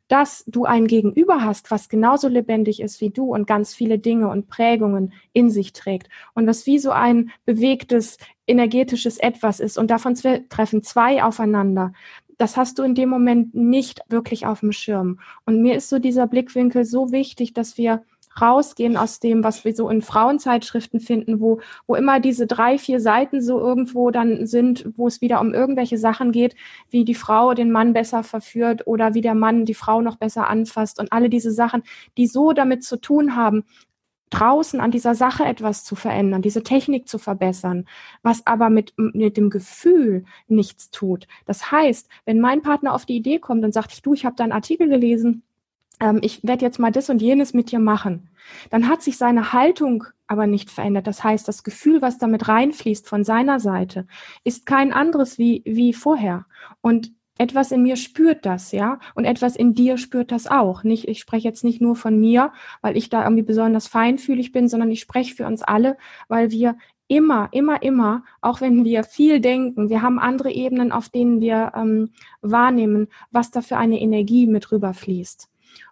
dass 0.07 0.43
du 0.47 0.65
ein 0.65 0.88
Gegenüber 0.88 1.43
hast, 1.43 1.71
was 1.71 1.89
genauso 1.89 2.27
lebendig 2.27 2.81
ist 2.81 3.01
wie 3.01 3.09
du 3.09 3.33
und 3.33 3.47
ganz 3.47 3.73
viele 3.73 3.99
Dinge 3.99 4.29
und 4.29 4.47
Prägungen 4.47 5.13
in 5.33 5.49
sich 5.49 5.73
trägt 5.73 6.09
und 6.33 6.47
was 6.47 6.65
wie 6.65 6.79
so 6.79 6.91
ein 6.91 7.31
bewegtes, 7.45 8.17
energetisches 8.47 9.17
Etwas 9.17 9.59
ist 9.59 9.77
und 9.77 9.91
davon 9.91 10.15
treffen 10.49 10.83
zwei 10.83 11.23
aufeinander. 11.23 11.93
Das 12.38 12.57
hast 12.57 12.79
du 12.79 12.83
in 12.83 12.95
dem 12.95 13.09
Moment 13.09 13.53
nicht 13.53 14.01
wirklich 14.07 14.45
auf 14.45 14.61
dem 14.61 14.71
Schirm. 14.71 15.19
Und 15.45 15.61
mir 15.61 15.75
ist 15.75 15.89
so 15.89 15.99
dieser 15.99 16.25
Blickwinkel 16.25 16.85
so 16.85 17.11
wichtig, 17.11 17.53
dass 17.53 17.77
wir 17.77 18.03
rausgehen 18.39 18.98
aus 18.98 19.19
dem, 19.19 19.43
was 19.43 19.65
wir 19.65 19.74
so 19.74 19.89
in 19.89 20.01
Frauenzeitschriften 20.01 21.00
finden, 21.00 21.39
wo, 21.39 21.59
wo 21.88 21.95
immer 21.95 22.19
diese 22.19 22.48
drei, 22.48 22.77
vier 22.77 23.00
Seiten 23.00 23.41
so 23.41 23.59
irgendwo 23.59 24.12
dann 24.12 24.45
sind, 24.45 24.86
wo 24.95 25.07
es 25.07 25.21
wieder 25.21 25.41
um 25.41 25.53
irgendwelche 25.53 25.98
Sachen 25.98 26.31
geht, 26.31 26.55
wie 26.89 27.05
die 27.05 27.15
Frau 27.15 27.53
den 27.53 27.71
Mann 27.71 27.93
besser 27.93 28.24
verführt 28.24 28.88
oder 28.88 29.13
wie 29.13 29.21
der 29.21 29.36
Mann 29.36 29.65
die 29.65 29.74
Frau 29.74 30.01
noch 30.01 30.17
besser 30.17 30.48
anfasst 30.48 31.00
und 31.00 31.12
alle 31.12 31.29
diese 31.29 31.51
Sachen, 31.51 31.83
die 32.17 32.27
so 32.27 32.53
damit 32.53 32.83
zu 32.83 33.00
tun 33.00 33.36
haben, 33.36 33.65
draußen 34.29 34.79
an 34.79 34.91
dieser 34.91 35.15
Sache 35.15 35.43
etwas 35.43 35.83
zu 35.83 35.95
verändern, 35.95 36.41
diese 36.41 36.63
Technik 36.63 37.07
zu 37.07 37.17
verbessern, 37.17 37.88
was 38.21 38.45
aber 38.45 38.69
mit, 38.69 38.93
mit 38.98 39.38
dem 39.38 39.50
Gefühl 39.50 40.25
nichts 40.48 40.91
tut. 40.91 41.27
Das 41.45 41.71
heißt, 41.71 42.09
wenn 42.25 42.39
mein 42.39 42.62
Partner 42.62 42.93
auf 42.93 43.05
die 43.05 43.15
Idee 43.15 43.39
kommt 43.39 43.63
und 43.63 43.74
sagt, 43.74 44.05
du, 44.05 44.13
ich 44.13 44.25
habe 44.25 44.36
da 44.36 44.43
einen 44.43 44.53
Artikel 44.53 44.88
gelesen, 44.88 45.43
ähm, 46.00 46.20
ich 46.22 46.44
werde 46.44 46.65
jetzt 46.65 46.79
mal 46.79 46.91
das 46.91 47.10
und 47.10 47.22
jenes 47.22 47.53
mit 47.53 47.72
dir 47.72 47.79
machen. 47.79 48.29
Dann 48.70 48.88
hat 48.88 49.01
sich 49.01 49.18
seine 49.18 49.53
Haltung 49.53 50.06
aber 50.27 50.48
nicht 50.48 50.70
verändert. 50.70 51.08
Das 51.08 51.24
heißt, 51.24 51.48
das 51.48 51.63
Gefühl, 51.63 52.01
was 52.01 52.18
damit 52.18 52.48
reinfließt 52.48 53.08
von 53.08 53.24
seiner 53.24 53.60
Seite, 53.60 54.08
ist 54.44 54.65
kein 54.65 54.94
anderes 54.94 55.38
wie, 55.38 55.63
wie 55.65 55.94
vorher. 55.94 56.46
Und 56.82 57.12
etwas 57.39 57.72
in 57.72 57.84
mir 57.84 57.96
spürt 57.96 58.46
das, 58.46 58.74
ja, 58.74 59.00
und 59.15 59.24
etwas 59.24 59.56
in 59.56 59.74
dir 59.74 59.98
spürt 59.98 60.32
das 60.32 60.46
auch. 60.46 60.84
Nicht, 60.84 61.08
ich 61.08 61.20
spreche 61.20 61.48
jetzt 61.48 61.63
nicht 61.63 61.79
nur 61.79 61.96
von 61.96 62.20
mir, 62.20 62.51
weil 62.82 62.98
ich 62.98 63.10
da 63.10 63.24
irgendwie 63.24 63.44
besonders 63.44 63.88
feinfühlig 63.88 64.51
bin, 64.51 64.68
sondern 64.68 64.91
ich 64.91 65.00
spreche 65.00 65.34
für 65.34 65.48
uns 65.48 65.63
alle, 65.63 65.98
weil 66.27 66.51
wir 66.51 66.75
immer, 67.08 67.48
immer, 67.53 67.82
immer, 67.82 68.24
auch 68.41 68.60
wenn 68.60 68.84
wir 68.84 69.03
viel 69.06 69.39
denken, 69.39 69.89
wir 69.89 70.01
haben 70.01 70.20
andere 70.20 70.51
Ebenen, 70.51 70.91
auf 70.91 71.10
denen 71.10 71.39
wir 71.39 71.72
ähm, 71.75 72.12
wahrnehmen, 72.41 73.08
was 73.32 73.51
da 73.51 73.62
für 73.62 73.77
eine 73.77 74.00
Energie 74.01 74.46
mit 74.46 74.72
rüberfließt. 74.72 75.50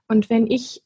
Und 0.07 0.29
wenn 0.29 0.47
ich 0.47 0.83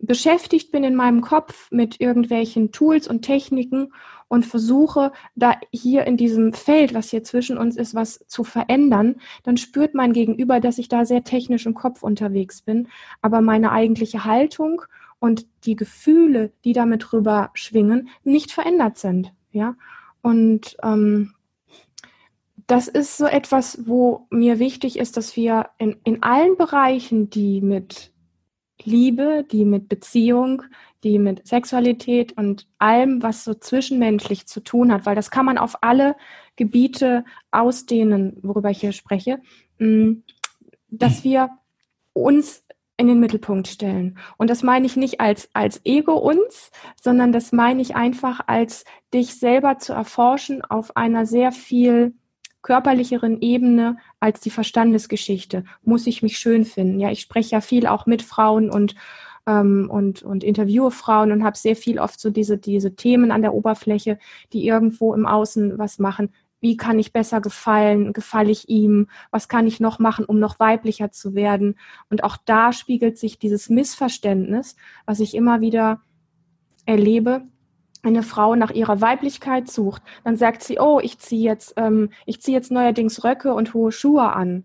beschäftigt 0.00 0.72
bin 0.72 0.84
in 0.84 0.94
meinem 0.94 1.20
Kopf 1.20 1.70
mit 1.70 2.00
irgendwelchen 2.00 2.72
Tools 2.72 3.08
und 3.08 3.22
Techniken 3.22 3.92
und 4.28 4.44
versuche, 4.44 5.12
da 5.34 5.54
hier 5.70 6.04
in 6.04 6.16
diesem 6.16 6.52
Feld, 6.52 6.94
was 6.94 7.10
hier 7.10 7.22
zwischen 7.22 7.56
uns 7.58 7.76
ist, 7.76 7.94
was 7.94 8.24
zu 8.26 8.44
verändern, 8.44 9.16
dann 9.44 9.56
spürt 9.56 9.94
mein 9.94 10.12
Gegenüber, 10.12 10.60
dass 10.60 10.78
ich 10.78 10.88
da 10.88 11.04
sehr 11.04 11.24
technisch 11.24 11.66
im 11.66 11.74
Kopf 11.74 12.02
unterwegs 12.02 12.62
bin. 12.62 12.88
Aber 13.22 13.40
meine 13.40 13.70
eigentliche 13.70 14.24
Haltung 14.24 14.82
und 15.20 15.46
die 15.64 15.76
Gefühle, 15.76 16.52
die 16.64 16.72
damit 16.72 17.12
rüber 17.12 17.50
schwingen, 17.54 18.08
nicht 18.24 18.50
verändert 18.50 18.98
sind. 18.98 19.32
Ja. 19.52 19.76
Und 20.22 20.76
ähm, 20.82 21.34
das 22.66 22.88
ist 22.88 23.18
so 23.18 23.26
etwas, 23.26 23.86
wo 23.86 24.26
mir 24.30 24.58
wichtig 24.58 24.98
ist, 24.98 25.16
dass 25.16 25.36
wir 25.36 25.70
in, 25.78 25.96
in 26.04 26.22
allen 26.22 26.56
Bereichen, 26.56 27.28
die 27.30 27.60
mit 27.60 28.13
Liebe, 28.82 29.44
die 29.50 29.64
mit 29.64 29.88
Beziehung, 29.88 30.62
die 31.04 31.18
mit 31.18 31.46
Sexualität 31.46 32.36
und 32.36 32.66
allem, 32.78 33.22
was 33.22 33.44
so 33.44 33.54
zwischenmenschlich 33.54 34.46
zu 34.46 34.60
tun 34.60 34.92
hat, 34.92 35.06
weil 35.06 35.14
das 35.14 35.30
kann 35.30 35.46
man 35.46 35.58
auf 35.58 35.82
alle 35.82 36.16
Gebiete 36.56 37.24
ausdehnen, 37.50 38.38
worüber 38.42 38.70
ich 38.70 38.80
hier 38.80 38.92
spreche, 38.92 39.40
mm, 39.78 40.22
dass 40.88 41.24
wir 41.24 41.50
uns 42.12 42.64
in 42.96 43.08
den 43.08 43.20
Mittelpunkt 43.20 43.66
stellen. 43.68 44.18
Und 44.36 44.50
das 44.50 44.62
meine 44.62 44.86
ich 44.86 44.96
nicht 44.96 45.20
als, 45.20 45.48
als 45.52 45.80
Ego 45.84 46.14
uns, 46.14 46.70
sondern 47.00 47.32
das 47.32 47.52
meine 47.52 47.82
ich 47.82 47.96
einfach 47.96 48.40
als 48.46 48.84
dich 49.12 49.34
selber 49.34 49.78
zu 49.78 49.92
erforschen 49.92 50.62
auf 50.62 50.96
einer 50.96 51.26
sehr 51.26 51.50
viel 51.50 52.14
körperlicheren 52.64 53.40
Ebene 53.40 53.98
als 54.18 54.40
die 54.40 54.50
Verstandesgeschichte. 54.50 55.64
Muss 55.82 56.08
ich 56.08 56.22
mich 56.22 56.38
schön 56.38 56.64
finden? 56.64 56.98
Ja, 56.98 57.10
ich 57.10 57.20
spreche 57.20 57.52
ja 57.52 57.60
viel 57.60 57.86
auch 57.86 58.06
mit 58.06 58.22
Frauen 58.22 58.70
und 58.70 58.96
ähm, 59.46 59.90
und, 59.90 60.22
und 60.22 60.42
interviewe 60.42 60.90
Frauen 60.90 61.30
und 61.30 61.44
habe 61.44 61.56
sehr 61.56 61.76
viel 61.76 61.98
oft 61.98 62.18
so 62.18 62.30
diese, 62.30 62.56
diese 62.56 62.96
Themen 62.96 63.30
an 63.30 63.42
der 63.42 63.52
Oberfläche, 63.52 64.18
die 64.54 64.66
irgendwo 64.66 65.14
im 65.14 65.26
Außen 65.26 65.78
was 65.78 65.98
machen. 65.98 66.30
wie 66.60 66.78
kann 66.78 66.98
ich 66.98 67.12
besser 67.12 67.42
gefallen, 67.42 68.14
gefalle 68.14 68.50
ich 68.50 68.70
ihm, 68.70 69.08
was 69.30 69.48
kann 69.48 69.66
ich 69.66 69.80
noch 69.80 69.98
machen, 69.98 70.24
um 70.24 70.38
noch 70.38 70.58
weiblicher 70.58 71.12
zu 71.12 71.34
werden. 71.34 71.76
Und 72.08 72.24
auch 72.24 72.38
da 72.42 72.72
spiegelt 72.72 73.18
sich 73.18 73.38
dieses 73.38 73.68
Missverständnis, 73.68 74.74
was 75.04 75.20
ich 75.20 75.34
immer 75.34 75.60
wieder 75.60 76.00
erlebe, 76.86 77.42
eine 78.04 78.22
Frau 78.22 78.54
nach 78.54 78.70
ihrer 78.70 79.00
Weiblichkeit 79.00 79.70
sucht, 79.70 80.02
dann 80.24 80.36
sagt 80.36 80.62
sie, 80.62 80.78
oh, 80.78 81.00
ich 81.02 81.18
ziehe 81.18 81.42
jetzt, 81.42 81.74
ähm, 81.76 82.10
ich 82.26 82.40
ziehe 82.40 82.56
jetzt 82.56 82.70
neuerdings 82.70 83.24
Röcke 83.24 83.54
und 83.54 83.74
hohe 83.74 83.92
Schuhe 83.92 84.32
an. 84.32 84.64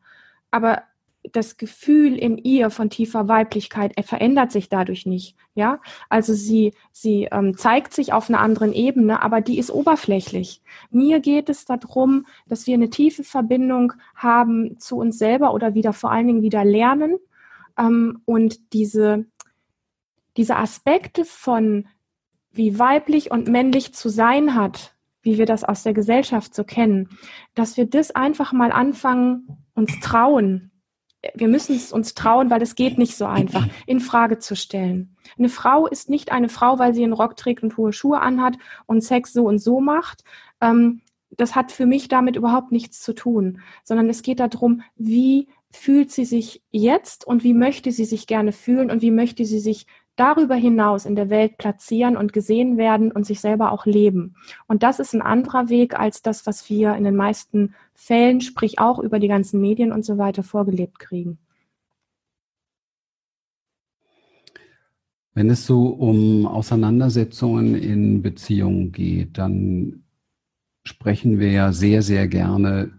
Aber 0.52 0.84
das 1.32 1.58
Gefühl 1.58 2.18
in 2.18 2.38
ihr 2.38 2.70
von 2.70 2.90
tiefer 2.90 3.28
Weiblichkeit 3.28 3.92
er 3.96 4.04
verändert 4.04 4.52
sich 4.52 4.70
dadurch 4.70 5.06
nicht. 5.06 5.36
Ja, 5.54 5.82
also 6.08 6.34
sie 6.34 6.74
sie 6.92 7.28
ähm, 7.32 7.58
zeigt 7.58 7.94
sich 7.94 8.14
auf 8.14 8.30
einer 8.30 8.40
anderen 8.40 8.72
Ebene, 8.72 9.22
aber 9.22 9.42
die 9.42 9.60
ist 9.60 9.72
oberflächlich. 9.72 10.62
Mir 10.92 11.20
geht 11.20 11.50
es 11.50 11.66
darum, 11.66 12.26
dass 12.48 12.68
wir 12.68 12.76
eine 12.76 12.90
tiefe 12.90 13.24
Verbindung 13.24 13.94
haben 14.16 14.80
zu 14.80 14.98
uns 14.98 15.18
selber 15.18 15.54
oder 15.54 15.74
wieder 15.74 15.92
vor 15.92 16.12
allen 16.12 16.28
Dingen 16.28 16.42
wieder 16.42 16.64
lernen 16.64 17.18
ähm, 17.78 18.22
und 18.26 18.74
diese 18.74 19.26
diese 20.38 20.56
Aspekte 20.56 21.26
von 21.26 21.88
wie 22.52 22.80
weiblich 22.80 23.32
und 23.32 23.48
männlich 23.48 23.94
zu 23.94 24.10
sein 24.10 24.56
hat, 24.56 24.96
wie 25.22 25.38
wir 25.38 25.46
das 25.46 25.64
aus 25.64 25.84
der 25.84 25.94
Gesellschaft 25.94 26.56
so 26.56 26.64
kennen, 26.64 27.10
dass 27.54 27.78
wir 27.78 27.86
das 27.86 28.12
einfach 28.12 28.54
mal 28.54 28.72
anfangen, 28.72 29.66
uns 29.74 30.00
trauen. 30.00 30.72
Wir 31.36 31.50
müssen 31.50 31.76
es 31.76 31.92
uns 31.92 32.14
trauen, 32.14 32.50
weil 32.50 32.62
es 32.62 32.76
geht 32.76 32.98
nicht 32.98 33.18
so 33.18 33.26
einfach, 33.26 33.68
in 33.86 34.00
Frage 34.00 34.40
zu 34.40 34.56
stellen. 34.56 35.18
Eine 35.38 35.50
Frau 35.50 35.86
ist 35.86 36.10
nicht 36.10 36.32
eine 36.32 36.48
Frau, 36.48 36.80
weil 36.80 36.94
sie 36.94 37.04
einen 37.04 37.14
Rock 37.14 37.36
trägt 37.36 37.62
und 37.62 37.76
hohe 37.76 37.92
Schuhe 37.92 38.22
anhat 38.22 38.58
und 38.86 39.04
Sex 39.04 39.34
so 39.34 39.46
und 39.46 39.60
so 39.60 39.82
macht. 39.82 40.24
Ähm, 40.62 41.02
das 41.32 41.56
hat 41.56 41.72
für 41.72 41.86
mich 41.86 42.08
damit 42.08 42.36
überhaupt 42.36 42.72
nichts 42.72 43.02
zu 43.02 43.14
tun, 43.14 43.62
sondern 43.84 44.10
es 44.10 44.22
geht 44.24 44.40
darum, 44.40 44.82
wie 44.96 45.48
fühlt 45.72 46.12
sie 46.12 46.26
sich 46.26 46.64
jetzt 46.72 47.28
und 47.28 47.44
wie 47.44 47.54
möchte 47.54 47.92
sie 47.92 48.06
sich 48.06 48.26
gerne 48.26 48.52
fühlen 48.52 48.90
und 48.90 49.02
wie 49.02 49.12
möchte 49.12 49.46
sie 49.46 49.60
sich 49.60 49.86
darüber 50.20 50.56
hinaus 50.56 51.06
in 51.06 51.16
der 51.16 51.30
Welt 51.30 51.58
platzieren 51.58 52.18
und 52.18 52.34
gesehen 52.34 52.78
werden 52.78 53.12
und 53.12 53.26
sich 53.26 53.40
selber 53.40 53.72
auch 53.72 53.86
leben. 53.86 54.36
Und 54.68 54.84
das 54.84 55.00
ist 55.00 55.14
ein 55.14 55.22
anderer 55.22 55.70
Weg 55.70 55.98
als 55.98 56.22
das, 56.22 56.46
was 56.46 56.70
wir 56.70 56.96
in 56.96 57.04
den 57.04 57.16
meisten 57.16 57.74
Fällen, 57.94 58.42
sprich 58.42 58.80
auch 58.80 59.00
über 59.00 59.20
die 59.20 59.28
ganzen 59.28 59.62
Medien 59.62 59.92
und 59.92 60.04
so 60.04 60.18
weiter, 60.18 60.44
vorgelebt 60.44 61.00
kriegen. 61.00 61.38
Wenn 65.34 65.50
es 65.50 65.66
so 65.66 65.88
um 65.88 66.46
Auseinandersetzungen 66.46 67.76
in 67.76 68.22
Beziehungen 68.22 68.92
geht, 68.92 69.38
dann 69.38 70.04
sprechen 70.84 71.40
wir 71.40 71.52
ja 71.52 71.72
sehr, 71.72 72.02
sehr 72.02 72.28
gerne 72.28 72.99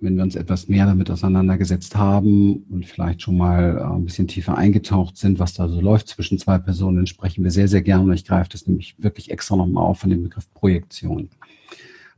wenn 0.00 0.16
wir 0.16 0.22
uns 0.22 0.36
etwas 0.36 0.68
mehr 0.68 0.86
damit 0.86 1.10
auseinandergesetzt 1.10 1.96
haben 1.96 2.64
und 2.70 2.86
vielleicht 2.86 3.22
schon 3.22 3.36
mal 3.36 3.78
äh, 3.78 3.96
ein 3.96 4.04
bisschen 4.04 4.28
tiefer 4.28 4.56
eingetaucht 4.56 5.16
sind, 5.16 5.38
was 5.38 5.54
da 5.54 5.68
so 5.68 5.80
läuft 5.80 6.08
zwischen 6.08 6.38
zwei 6.38 6.58
Personen, 6.58 7.06
sprechen 7.06 7.42
wir 7.42 7.50
sehr, 7.50 7.68
sehr 7.68 7.82
gerne. 7.82 8.14
Ich 8.14 8.24
greife 8.24 8.50
das 8.50 8.66
nämlich 8.66 8.94
wirklich 8.98 9.30
extra 9.30 9.56
nochmal 9.56 9.84
auf 9.84 9.98
von 9.98 10.10
dem 10.10 10.22
Begriff 10.22 10.52
Projektion. 10.54 11.30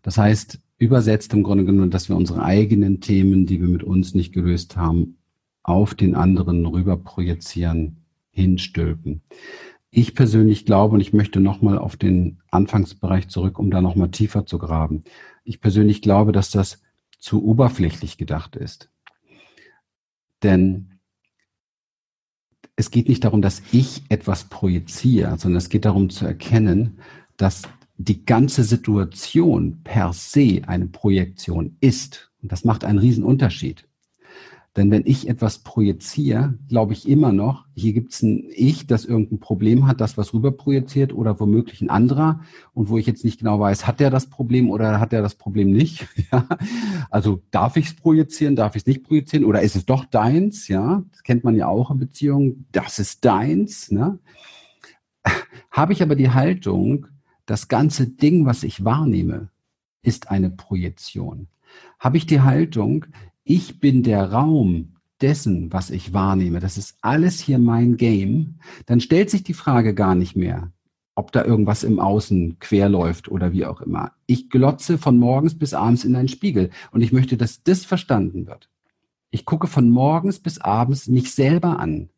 Das 0.02 0.18
heißt, 0.18 0.58
übersetzt 0.78 1.32
im 1.32 1.42
Grunde 1.42 1.64
genommen, 1.64 1.90
dass 1.90 2.08
wir 2.08 2.16
unsere 2.16 2.42
eigenen 2.42 3.00
Themen, 3.00 3.46
die 3.46 3.60
wir 3.60 3.68
mit 3.68 3.82
uns 3.82 4.14
nicht 4.14 4.32
gelöst 4.32 4.76
haben, 4.76 5.16
auf 5.62 5.94
den 5.94 6.14
anderen 6.14 6.66
rüber 6.66 6.96
projizieren, 6.96 7.96
hinstülpen. 8.30 9.22
Ich 9.90 10.14
persönlich 10.14 10.66
glaube, 10.66 10.94
und 10.94 11.00
ich 11.00 11.12
möchte 11.12 11.40
nochmal 11.40 11.78
auf 11.78 11.96
den 11.96 12.38
Anfangsbereich 12.50 13.28
zurück, 13.28 13.58
um 13.58 13.70
da 13.70 13.80
nochmal 13.80 14.10
tiefer 14.10 14.46
zu 14.46 14.58
graben. 14.58 15.04
Ich 15.44 15.60
persönlich 15.60 16.00
glaube, 16.00 16.32
dass 16.32 16.50
das 16.50 16.80
zu 17.20 17.44
oberflächlich 17.44 18.18
gedacht 18.18 18.56
ist. 18.56 18.90
Denn 20.42 20.98
es 22.76 22.90
geht 22.90 23.08
nicht 23.08 23.24
darum, 23.24 23.42
dass 23.42 23.62
ich 23.72 24.02
etwas 24.08 24.44
projiziere, 24.44 25.38
sondern 25.38 25.58
es 25.58 25.68
geht 25.68 25.84
darum 25.84 26.08
zu 26.10 26.24
erkennen, 26.24 26.98
dass 27.36 27.62
die 27.98 28.24
ganze 28.24 28.64
Situation 28.64 29.82
per 29.84 30.14
se 30.14 30.62
eine 30.66 30.86
Projektion 30.86 31.76
ist. 31.80 32.32
Und 32.42 32.50
das 32.50 32.64
macht 32.64 32.84
einen 32.84 32.98
riesen 32.98 33.24
Unterschied. 33.24 33.86
Denn 34.80 34.90
wenn 34.90 35.02
ich 35.04 35.28
etwas 35.28 35.58
projiziere, 35.58 36.54
glaube 36.70 36.94
ich 36.94 37.06
immer 37.06 37.32
noch, 37.32 37.66
hier 37.74 37.92
gibt 37.92 38.14
es 38.14 38.22
ein 38.22 38.48
Ich, 38.48 38.86
das 38.86 39.04
irgendein 39.04 39.38
Problem 39.38 39.86
hat, 39.86 40.00
das 40.00 40.16
was 40.16 40.32
rüber 40.32 40.52
projiziert 40.52 41.12
oder 41.12 41.38
womöglich 41.38 41.82
ein 41.82 41.90
anderer 41.90 42.40
und 42.72 42.88
wo 42.88 42.96
ich 42.96 43.04
jetzt 43.04 43.22
nicht 43.22 43.40
genau 43.40 43.60
weiß, 43.60 43.86
hat 43.86 44.00
der 44.00 44.08
das 44.08 44.30
Problem 44.30 44.70
oder 44.70 44.98
hat 44.98 45.12
er 45.12 45.20
das 45.20 45.34
Problem 45.34 45.70
nicht? 45.70 46.08
Ja? 46.32 46.46
Also 47.10 47.42
darf 47.50 47.76
ich 47.76 47.88
es 47.88 47.94
projizieren, 47.94 48.56
darf 48.56 48.74
ich 48.74 48.82
es 48.82 48.86
nicht 48.86 49.04
projizieren 49.04 49.44
oder 49.44 49.60
ist 49.60 49.76
es 49.76 49.84
doch 49.84 50.06
deins? 50.06 50.66
Ja, 50.68 51.04
das 51.10 51.24
kennt 51.24 51.44
man 51.44 51.56
ja 51.56 51.66
auch 51.66 51.90
in 51.90 51.98
Beziehungen. 51.98 52.64
Das 52.72 52.98
ist 52.98 53.26
deins. 53.26 53.90
Ne? 53.90 54.18
Habe 55.70 55.92
ich 55.92 56.02
aber 56.02 56.16
die 56.16 56.30
Haltung, 56.30 57.06
das 57.44 57.68
ganze 57.68 58.06
Ding, 58.06 58.46
was 58.46 58.62
ich 58.62 58.82
wahrnehme, 58.82 59.50
ist 60.00 60.30
eine 60.30 60.48
Projektion. 60.48 61.48
Habe 61.98 62.16
ich 62.16 62.24
die 62.24 62.40
Haltung, 62.40 63.04
ich 63.50 63.80
bin 63.80 64.04
der 64.04 64.30
Raum 64.30 64.94
dessen, 65.20 65.72
was 65.72 65.90
ich 65.90 66.12
wahrnehme, 66.12 66.60
das 66.60 66.78
ist 66.78 66.96
alles 67.00 67.40
hier 67.40 67.58
mein 67.58 67.96
Game, 67.96 68.60
dann 68.86 69.00
stellt 69.00 69.28
sich 69.28 69.42
die 69.42 69.54
Frage 69.54 69.92
gar 69.92 70.14
nicht 70.14 70.36
mehr, 70.36 70.70
ob 71.16 71.32
da 71.32 71.44
irgendwas 71.44 71.82
im 71.82 71.98
Außen 71.98 72.60
querläuft 72.60 73.28
oder 73.28 73.52
wie 73.52 73.66
auch 73.66 73.80
immer. 73.80 74.12
Ich 74.26 74.50
glotze 74.50 74.98
von 74.98 75.18
morgens 75.18 75.58
bis 75.58 75.74
abends 75.74 76.04
in 76.04 76.14
einen 76.14 76.28
Spiegel 76.28 76.70
und 76.92 77.00
ich 77.00 77.10
möchte, 77.10 77.36
dass 77.36 77.64
das 77.64 77.84
verstanden 77.84 78.46
wird. 78.46 78.70
Ich 79.32 79.44
gucke 79.44 79.66
von 79.66 79.90
morgens 79.90 80.38
bis 80.38 80.60
abends 80.60 81.08
mich 81.08 81.34
selber 81.34 81.80
an. 81.80 82.08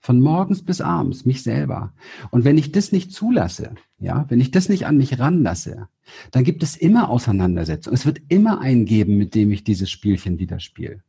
Von 0.00 0.20
morgens 0.20 0.62
bis 0.62 0.80
abends 0.80 1.24
mich 1.24 1.42
selber. 1.42 1.92
Und 2.30 2.44
wenn 2.44 2.56
ich 2.56 2.72
das 2.72 2.92
nicht 2.92 3.12
zulasse, 3.12 3.74
ja, 3.98 4.26
wenn 4.28 4.40
ich 4.40 4.50
das 4.50 4.68
nicht 4.68 4.86
an 4.86 4.96
mich 4.96 5.18
ranlasse, 5.18 5.88
dann 6.30 6.44
gibt 6.44 6.62
es 6.62 6.76
immer 6.76 7.10
Auseinandersetzungen. 7.10 7.94
Es 7.94 8.06
wird 8.06 8.20
immer 8.28 8.60
einen 8.60 8.84
geben, 8.84 9.16
mit 9.18 9.34
dem 9.34 9.50
ich 9.50 9.64
dieses 9.64 9.90
Spielchen 9.90 10.38
wieder 10.38 10.60
spiele. 10.60 11.02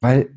Weil, 0.00 0.30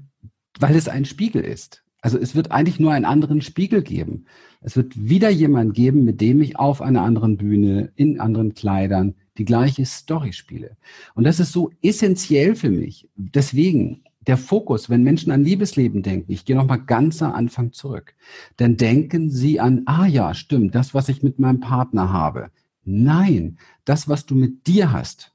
weil 0.60 0.76
es 0.76 0.88
ein 0.88 1.06
Spiegel 1.06 1.44
ist. 1.44 1.84
Also 2.02 2.20
es 2.20 2.36
wird 2.36 2.52
eigentlich 2.52 2.80
nur 2.80 2.92
einen 2.92 3.06
anderen 3.06 3.42
Spiegel 3.42 3.82
geben. 3.82 4.26
Es 4.62 4.76
wird 4.76 5.10
wieder 5.10 5.30
jemand 5.30 5.74
geben, 5.74 6.04
mit 6.04 6.22
dem 6.22 6.42
ich 6.42 6.60
auf 6.60 6.82
einer 6.82 7.02
anderen 7.02 7.38
Bühne, 7.38 7.92
in 7.96 8.20
anderen 8.20 8.54
Kleidern 8.54 9.16
die 9.38 9.46
gleiche 9.46 9.86
Story 9.86 10.34
spiele. 10.34 10.78
Und 11.16 11.24
das 11.24 11.40
ist 11.40 11.52
so 11.52 11.72
essentiell 11.82 12.56
für 12.56 12.70
mich. 12.70 13.10
Deswegen 13.16 14.04
der 14.28 14.38
Fokus, 14.38 14.90
wenn 14.90 15.04
Menschen 15.04 15.32
an 15.32 15.44
Liebesleben 15.44 16.02
denken, 16.02 16.32
ich 16.32 16.46
gehe 16.46 16.56
nochmal 16.56 16.82
ganz 16.82 17.22
am 17.22 17.34
Anfang 17.34 17.72
zurück, 17.74 18.16
dann 18.58 18.78
denken 18.78 19.30
sie 19.30 19.60
an, 19.60 19.84
ah 19.86 20.06
ja, 20.06 20.34
stimmt, 20.34 20.76
das, 20.76 20.94
was 20.94 21.10
ich 21.10 21.24
mit 21.24 21.40
meinem 21.40 21.60
Partner 21.60 22.12
habe. 22.12 22.50
Nein, 22.84 23.58
das, 23.84 24.08
was 24.08 24.26
du 24.26 24.36
mit 24.36 24.68
dir 24.68 24.92
hast 24.92 25.34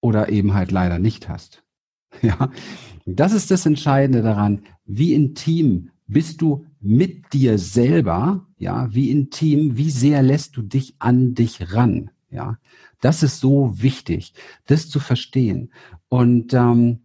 oder 0.00 0.28
eben 0.28 0.54
halt 0.54 0.70
leider 0.70 0.98
nicht 0.98 1.28
hast. 1.28 1.62
Ja, 2.22 2.50
das 3.04 3.32
ist 3.32 3.50
das 3.50 3.66
Entscheidende 3.66 4.22
daran, 4.22 4.62
wie 4.86 5.12
intim 5.12 5.90
bist 6.06 6.40
du 6.40 6.64
mit 6.80 7.32
dir 7.34 7.58
selber, 7.58 8.46
ja, 8.56 8.88
wie 8.94 9.10
intim, 9.10 9.76
wie 9.76 9.90
sehr 9.90 10.22
lässt 10.22 10.56
du 10.56 10.62
dich 10.62 10.94
an 10.98 11.34
dich 11.34 11.74
ran, 11.74 12.10
ja. 12.30 12.58
Das 13.02 13.22
ist 13.22 13.40
so 13.40 13.70
wichtig, 13.82 14.32
das 14.64 14.88
zu 14.88 14.98
verstehen. 15.00 15.70
Und 16.08 16.54
ähm, 16.54 17.00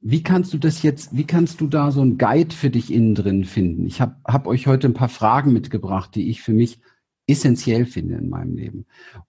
wie 0.00 0.22
kannst 0.22 0.52
du 0.54 0.58
das 0.58 0.82
jetzt, 0.82 1.16
wie 1.16 1.24
kannst 1.24 1.60
du 1.60 1.66
da 1.66 1.90
so 1.90 2.02
ein 2.02 2.18
Guide 2.18 2.54
für 2.54 2.70
dich 2.70 2.92
innen 2.92 3.14
drin 3.14 3.44
finden? 3.44 3.86
Ich 3.86 4.00
habe 4.00 4.16
hab 4.24 4.46
euch 4.46 4.66
heute 4.66 4.86
ein 4.86 4.94
paar 4.94 5.08
Fragen 5.08 5.52
mitgebracht, 5.52 6.14
die 6.14 6.30
ich 6.30 6.40
für 6.42 6.52
mich 6.52 6.78
essentiell 7.26 7.84
finde 7.84 8.14
in 8.14 8.28
meinem 8.28 8.54
Leben. 8.54 8.86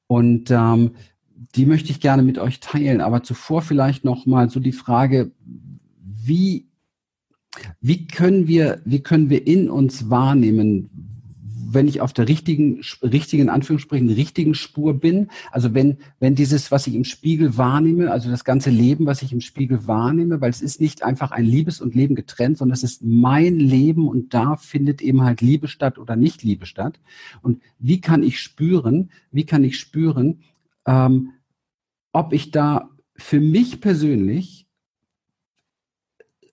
Und 0.07 0.51
ähm, 0.51 0.91
die 1.55 1.65
möchte 1.65 1.91
ich 1.91 1.99
gerne 1.99 2.23
mit 2.23 2.37
euch 2.37 2.59
teilen. 2.59 3.01
Aber 3.01 3.23
zuvor 3.23 3.61
vielleicht 3.61 4.05
noch 4.05 4.25
mal 4.25 4.49
so 4.49 4.59
die 4.59 4.71
Frage, 4.71 5.31
wie, 6.01 6.67
wie 7.81 8.05
können 8.07 8.47
wir, 8.47 8.81
wie 8.85 9.01
können 9.01 9.29
wir 9.29 9.47
in 9.47 9.69
uns 9.69 10.09
wahrnehmen, 10.09 11.08
wenn 11.73 11.87
ich 11.87 12.01
auf 12.01 12.13
der 12.13 12.27
richtigen, 12.27 12.81
richtigen 13.01 13.49
Anführungsstrichen, 13.49 14.09
richtigen 14.09 14.55
Spur 14.55 14.93
bin, 14.93 15.29
also 15.51 15.73
wenn, 15.73 15.97
wenn 16.19 16.35
dieses, 16.35 16.71
was 16.71 16.87
ich 16.87 16.95
im 16.95 17.03
Spiegel 17.03 17.57
wahrnehme, 17.57 18.11
also 18.11 18.29
das 18.29 18.43
ganze 18.43 18.69
Leben, 18.69 19.05
was 19.05 19.21
ich 19.21 19.31
im 19.31 19.41
Spiegel 19.41 19.87
wahrnehme, 19.87 20.41
weil 20.41 20.49
es 20.49 20.61
ist 20.61 20.81
nicht 20.81 21.03
einfach 21.03 21.31
ein 21.31 21.45
Liebes 21.45 21.81
und 21.81 21.95
Leben 21.95 22.15
getrennt, 22.15 22.57
sondern 22.57 22.73
es 22.73 22.83
ist 22.83 23.03
mein 23.03 23.59
Leben 23.59 24.07
und 24.07 24.33
da 24.33 24.57
findet 24.57 25.01
eben 25.01 25.23
halt 25.23 25.41
Liebe 25.41 25.67
statt 25.67 25.97
oder 25.97 26.15
nicht 26.15 26.43
Liebe 26.43 26.65
statt. 26.65 26.99
Und 27.41 27.61
wie 27.77 28.01
kann 28.01 28.23
ich 28.23 28.39
spüren, 28.39 29.11
wie 29.31 29.45
kann 29.45 29.63
ich 29.63 29.79
spüren, 29.79 30.39
ähm, 30.85 31.31
ob 32.11 32.33
ich 32.33 32.51
da 32.51 32.89
für 33.15 33.39
mich 33.39 33.81
persönlich 33.81 34.65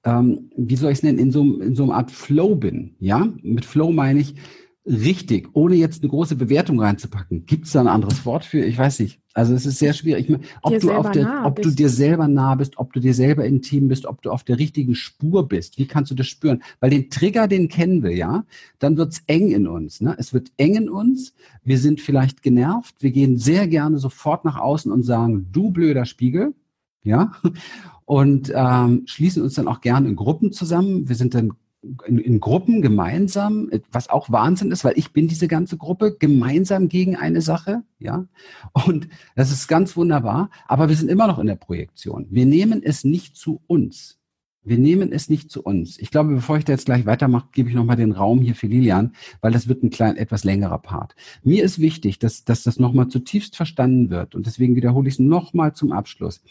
ähm, 0.07 0.50
wie 0.57 0.76
soll 0.76 0.92
ich 0.92 0.98
es 0.98 1.02
nennen, 1.02 1.18
in 1.18 1.33
so, 1.33 1.42
in 1.61 1.74
so 1.74 1.83
einer 1.83 1.94
Art 1.94 2.12
Flow 2.12 2.55
bin. 2.55 2.94
Ja, 3.00 3.29
mit 3.42 3.64
Flow 3.64 3.90
meine 3.90 4.20
ich, 4.20 4.37
richtig, 4.87 5.49
ohne 5.53 5.75
jetzt 5.75 6.03
eine 6.03 6.11
große 6.11 6.37
Bewertung 6.37 6.81
reinzupacken. 6.81 7.44
Gibt 7.46 7.66
es 7.66 7.72
da 7.72 7.81
ein 7.81 7.88
anderes 7.88 8.25
Wort 8.25 8.44
für? 8.44 8.64
Ich 8.64 8.79
weiß 8.79 9.01
nicht. 9.01 9.20
Also 9.35 9.53
es 9.53 9.66
ist 9.66 9.79
sehr 9.79 9.92
schwierig. 9.92 10.33
Ob, 10.62 10.72
dir 10.72 10.79
du, 10.79 10.92
auf 10.92 11.11
der, 11.11 11.42
ob 11.44 11.61
du 11.61 11.70
dir 11.70 11.90
selber 11.90 12.27
nah 12.29 12.55
bist, 12.55 12.79
ob 12.79 12.92
du 12.92 13.01
dir 13.01 13.12
selber 13.12 13.44
intim 13.44 13.88
bist, 13.88 14.07
ob 14.07 14.22
du 14.22 14.31
auf 14.31 14.44
der 14.44 14.59
richtigen 14.59 14.94
Spur 14.94 15.46
bist. 15.46 15.77
Wie 15.77 15.87
kannst 15.87 16.11
du 16.11 16.14
das 16.14 16.27
spüren? 16.27 16.62
Weil 16.81 16.90
den 16.90 17.11
Trigger, 17.11 17.46
den 17.49 17.68
kennen 17.68 18.03
wir 18.03 18.14
ja. 18.14 18.44
Dann 18.79 18.96
wird's 18.96 19.22
eng 19.27 19.51
in 19.51 19.66
uns. 19.66 20.01
Ne? 20.01 20.14
Es 20.18 20.33
wird 20.33 20.53
eng 20.57 20.77
in 20.77 20.88
uns. 20.88 21.35
Wir 21.64 21.79
sind 21.79 22.01
vielleicht 22.01 22.42
genervt. 22.42 22.94
Wir 23.01 23.11
gehen 23.11 23.37
sehr 23.37 23.66
gerne 23.68 23.99
sofort 23.99 24.44
nach 24.44 24.57
außen 24.57 24.90
und 24.90 25.03
sagen, 25.03 25.49
du 25.53 25.70
blöder 25.70 26.07
Spiegel. 26.07 26.55
Ja. 27.03 27.33
Und 28.07 28.53
ähm, 28.55 29.03
schließen 29.07 29.42
uns 29.42 29.55
dann 29.55 29.66
auch 29.66 29.81
gerne 29.81 30.09
in 30.09 30.16
Gruppen 30.16 30.53
zusammen. 30.53 31.09
Wir 31.09 31.16
sind 31.16 31.35
dann 31.35 31.53
in, 32.07 32.18
in, 32.18 32.40
Gruppen 32.40 32.83
gemeinsam, 32.83 33.70
was 33.92 34.09
auch 34.09 34.31
Wahnsinn 34.31 34.70
ist, 34.70 34.85
weil 34.85 34.99
ich 34.99 35.12
bin 35.12 35.29
diese 35.29 35.49
ganze 35.49 35.77
Gruppe 35.77 36.16
gemeinsam 36.18 36.88
gegen 36.88 37.16
eine 37.16 37.40
Sache, 37.40 37.83
ja. 37.99 38.27
Und 38.72 39.09
das 39.35 39.51
ist 39.51 39.68
ganz 39.68 39.96
wunderbar. 39.96 40.51
Aber 40.66 40.88
wir 40.88 40.96
sind 40.96 41.11
immer 41.11 41.27
noch 41.27 41.38
in 41.38 41.46
der 41.46 41.57
Projektion. 41.57 42.27
Wir 42.31 42.46
nehmen 42.46 42.83
es 42.83 43.05
nicht 43.05 43.37
zu 43.37 43.61
uns. 43.66 44.18
Wir 44.66 44.79
nehmen 44.79 45.12
es 45.12 45.31
nicht 45.31 45.49
zu 45.49 45.62
uns. 45.62 45.96
Ich 45.96 46.11
glaube, 46.11 46.35
bevor 46.35 46.59
ich 46.59 46.64
da 46.64 46.72
jetzt 46.72 46.87
gleich 46.87 47.07
weitermache, 47.07 47.46
gebe 47.53 47.68
ich 47.68 47.77
nochmal 47.77 47.94
den 47.94 48.11
Raum 48.11 48.42
hier 48.42 48.57
für 48.57 48.66
Lilian, 48.66 49.14
weil 49.40 49.53
das 49.53 49.68
wird 49.68 49.85
ein 49.85 49.90
klein, 49.90 50.16
etwas 50.16 50.42
längerer 50.42 50.79
Part. 50.79 51.14
Mir 51.44 51.62
ist 51.62 51.79
wichtig, 51.79 52.18
dass, 52.18 52.44
dass 52.44 52.64
das 52.64 52.81
nochmal 52.81 53.07
zutiefst 53.07 53.55
verstanden 53.55 54.11
wird. 54.11 54.35
Und 54.35 54.46
deswegen 54.46 54.75
wiederhole 54.75 55.07
ich 55.07 55.14
es 55.14 55.20
nochmal 55.20 55.72
zum 55.72 55.92
Abschluss. 55.92 56.42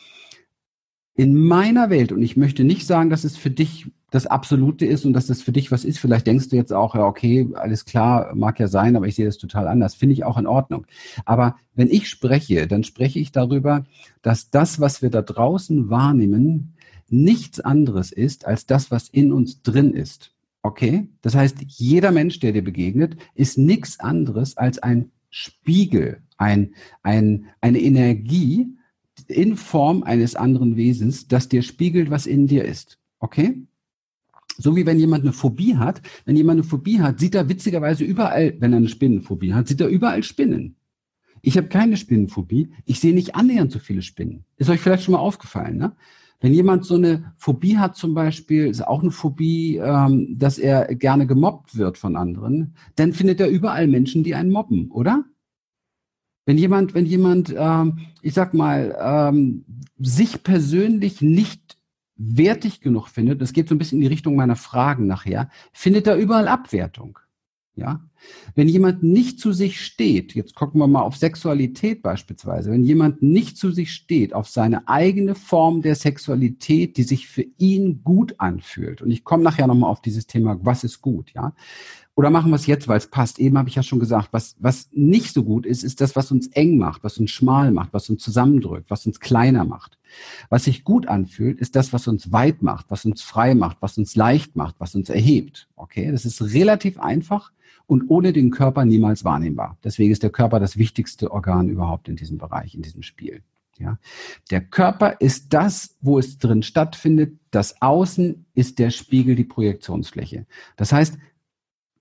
In 1.16 1.38
meiner 1.38 1.90
Welt, 1.90 2.12
und 2.12 2.22
ich 2.22 2.36
möchte 2.36 2.64
nicht 2.64 2.86
sagen, 2.86 3.10
dass 3.10 3.24
es 3.24 3.38
für 3.38 3.50
dich 3.50 3.88
das 4.12 4.28
Absolute 4.28 4.86
ist 4.86 5.06
und 5.06 5.14
dass 5.14 5.28
das 5.28 5.42
für 5.42 5.52
dich 5.52 5.72
was 5.72 5.84
ist. 5.84 6.00
Vielleicht 6.00 6.28
denkst 6.28 6.50
du 6.50 6.56
jetzt 6.56 6.72
auch, 6.72 6.96
ja, 6.96 7.06
okay, 7.06 7.50
alles 7.54 7.86
klar, 7.86 8.34
mag 8.34 8.60
ja 8.60 8.68
sein, 8.68 8.96
aber 8.96 9.08
ich 9.08 9.16
sehe 9.16 9.26
das 9.26 9.38
total 9.38 9.68
anders. 9.68 9.96
Finde 9.96 10.14
ich 10.14 10.24
auch 10.24 10.38
in 10.38 10.48
Ordnung. 10.48 10.86
Aber 11.26 11.58
wenn 11.74 11.90
ich 11.90 12.08
spreche, 12.10 12.68
dann 12.68 12.84
spreche 12.84 13.20
ich 13.20 13.32
darüber, 13.32 13.84
dass 14.22 14.50
das, 14.50 14.80
was 14.80 15.02
wir 15.02 15.10
da 15.10 15.22
draußen 15.22 15.90
wahrnehmen, 15.90 16.76
nichts 17.10 17.60
anderes 17.60 18.12
ist 18.12 18.46
als 18.46 18.66
das, 18.66 18.90
was 18.90 19.10
in 19.10 19.34
uns 19.34 19.62
drin 19.62 19.94
ist. 19.94 20.32
Okay? 20.64 21.10
Das 21.22 21.36
heißt, 21.36 21.58
jeder 21.68 22.12
Mensch, 22.12 22.40
der 22.40 22.54
dir 22.54 22.64
begegnet, 22.64 23.18
ist 23.36 23.58
nichts 23.58 24.00
anderes 24.00 24.56
als 24.58 24.80
ein 24.80 25.12
Spiegel, 25.30 26.22
ein, 26.38 26.74
ein, 27.04 27.48
eine 27.60 27.82
Energie 27.82 28.68
in 29.28 29.58
Form 29.58 30.04
eines 30.04 30.36
anderen 30.36 30.76
Wesens, 30.76 31.28
das 31.28 31.50
dir 31.50 31.62
spiegelt, 31.62 32.10
was 32.10 32.26
in 32.26 32.48
dir 32.48 32.66
ist. 32.66 33.00
Okay? 33.20 33.62
So 34.58 34.76
wie 34.76 34.86
wenn 34.86 35.00
jemand 35.00 35.24
eine 35.24 35.34
Phobie 35.34 35.76
hat, 35.76 36.02
wenn 36.26 36.38
jemand 36.38 36.60
eine 36.60 36.68
Phobie 36.68 37.02
hat, 37.02 37.20
sieht 37.20 37.36
er 37.36 37.50
witzigerweise 37.50 38.04
überall, 38.04 38.56
wenn 38.60 38.74
er 38.74 38.78
eine 38.78 38.88
Spinnenphobie 38.88 39.54
hat, 39.54 39.68
sieht 39.68 39.82
er 39.82 39.88
überall 39.88 40.24
Spinnen. 40.24 40.76
Ich 41.42 41.58
habe 41.58 41.68
keine 41.68 41.98
Spinnenphobie. 41.98 42.72
Ich 42.86 43.00
sehe 43.00 43.14
nicht 43.14 43.36
annähernd 43.36 43.72
so 43.72 43.80
viele 43.80 44.02
Spinnen. 44.02 44.46
Ist 44.58 44.70
euch 44.70 44.80
vielleicht 44.80 45.04
schon 45.04 45.12
mal 45.12 45.20
aufgefallen, 45.20 45.78
ne? 45.78 45.96
Wenn 46.42 46.54
jemand 46.54 46.86
so 46.86 46.96
eine 46.96 47.34
Phobie 47.38 47.78
hat 47.78 47.96
zum 47.96 48.14
Beispiel, 48.14 48.68
ist 48.68 48.86
auch 48.86 49.02
eine 49.02 49.12
Phobie, 49.12 49.78
ähm, 49.78 50.38
dass 50.38 50.58
er 50.58 50.94
gerne 50.96 51.28
gemobbt 51.28 51.78
wird 51.78 51.98
von 51.98 52.16
anderen, 52.16 52.76
dann 52.96 53.14
findet 53.14 53.40
er 53.40 53.48
überall 53.48 53.88
Menschen, 53.88 54.24
die 54.24 54.36
einen 54.36 54.52
mobben, 54.52 54.92
oder? 54.92 55.24
Wenn 56.46 56.58
jemand, 56.58 56.94
wenn 56.94 57.06
jemand, 57.06 57.54
ähm, 57.58 58.08
ich 58.22 58.34
sag 58.34 58.54
mal, 58.54 58.96
ähm, 59.00 59.66
sich 59.98 60.44
persönlich 60.44 61.22
nicht 61.22 61.78
wertig 62.18 62.82
genug 62.82 63.08
findet, 63.08 63.42
das 63.42 63.54
geht 63.54 63.68
so 63.68 63.76
ein 63.76 63.78
bisschen 63.78 63.98
in 63.98 64.04
die 64.04 64.08
Richtung 64.08 64.36
meiner 64.36 64.56
Fragen 64.56 65.08
nachher, 65.08 65.50
findet 65.74 66.08
er 66.08 66.16
überall 66.16 66.48
Abwertung. 66.48 67.20
Ja, 67.78 68.00
wenn 68.56 68.70
jemand 68.70 69.04
nicht 69.04 69.38
zu 69.42 69.52
sich 69.52 69.82
steht, 69.84 70.34
jetzt 70.34 70.56
gucken 70.56 70.80
wir 70.80 70.88
mal 70.88 71.02
auf 71.02 71.18
Sexualität 71.18 72.02
beispielsweise, 72.02 72.72
wenn 72.72 72.86
jemand 72.86 73.22
nicht 73.22 73.58
zu 73.58 73.70
sich 73.70 73.92
steht, 73.92 74.34
auf 74.34 74.48
seine 74.48 74.88
eigene 74.88 75.36
Form 75.36 75.82
der 75.82 75.96
Sexualität, 75.96 76.96
die 76.96 77.04
sich 77.04 77.28
für 77.28 77.46
ihn 77.58 78.02
gut 78.02 78.36
anfühlt, 78.38 79.02
und 79.02 79.12
ich 79.12 79.26
komme 79.26 79.44
nachher 79.44 79.68
nochmal 79.68 79.90
auf 79.92 80.02
dieses 80.02 80.26
Thema, 80.26 80.58
was 80.62 80.86
ist 80.86 81.02
gut, 81.02 81.34
ja, 81.34 81.54
oder 82.16 82.30
machen 82.30 82.50
wir 82.50 82.56
es 82.56 82.66
jetzt, 82.66 82.88
weil 82.88 82.98
es 82.98 83.08
passt. 83.08 83.40
Eben 83.40 83.58
habe 83.58 83.68
ich 83.68 83.76
ja 83.76 83.84
schon 83.84 84.00
gesagt, 84.00 84.30
was, 84.32 84.56
was 84.60 84.90
nicht 84.94 85.34
so 85.34 85.44
gut 85.44 85.66
ist, 85.66 85.84
ist 85.84 86.00
das, 86.00 86.16
was 86.16 86.32
uns 86.32 86.48
eng 86.48 86.78
macht, 86.78 87.04
was 87.04 87.18
uns 87.18 87.32
schmal 87.32 87.72
macht, 87.72 87.94
was 87.94 88.10
uns 88.10 88.24
zusammendrückt, 88.24 88.90
was 88.90 89.06
uns 89.06 89.20
kleiner 89.20 89.66
macht. 89.66 89.98
Was 90.50 90.64
sich 90.64 90.86
gut 90.86 91.08
anfühlt, 91.08 91.60
ist 91.60 91.76
das, 91.76 91.92
was 91.92 92.08
uns 92.08 92.32
weit 92.32 92.62
macht, 92.62 92.86
was 92.90 93.04
uns 93.04 93.22
frei 93.22 93.54
macht, 93.54 93.78
was 93.82 93.98
uns 93.98 94.16
leicht 94.16 94.56
macht, 94.56 94.76
was 94.80 94.96
uns 94.96 95.10
erhebt. 95.10 95.68
Okay, 95.76 96.10
das 96.10 96.24
ist 96.24 96.42
relativ 96.42 97.00
einfach 97.00 97.52
und 97.86 98.10
ohne 98.10 98.32
den 98.32 98.50
Körper 98.50 98.86
niemals 98.86 99.26
wahrnehmbar. 99.26 99.78
Deswegen 99.84 100.12
ist 100.12 100.24
der 100.24 100.30
Körper 100.30 100.62
das 100.62 100.78
wichtigste 100.78 101.32
Organ 101.32 101.68
überhaupt 101.68 102.08
in 102.08 102.16
diesem 102.16 102.38
Bereich, 102.38 102.76
in 102.76 102.82
diesem 102.82 103.04
Spiel. 103.04 103.44
Ja, 103.78 104.00
der 104.52 104.62
Körper 104.62 105.18
ist 105.20 105.54
das, 105.54 105.98
wo 106.00 106.18
es 106.18 106.38
drin 106.38 106.64
stattfindet. 106.64 107.38
Das 107.52 107.82
Außen 107.82 108.46
ist 108.54 108.80
der 108.80 108.90
Spiegel, 108.90 109.36
die 109.36 109.44
Projektionsfläche. 109.44 110.46
Das 110.78 110.94
heißt, 110.94 111.18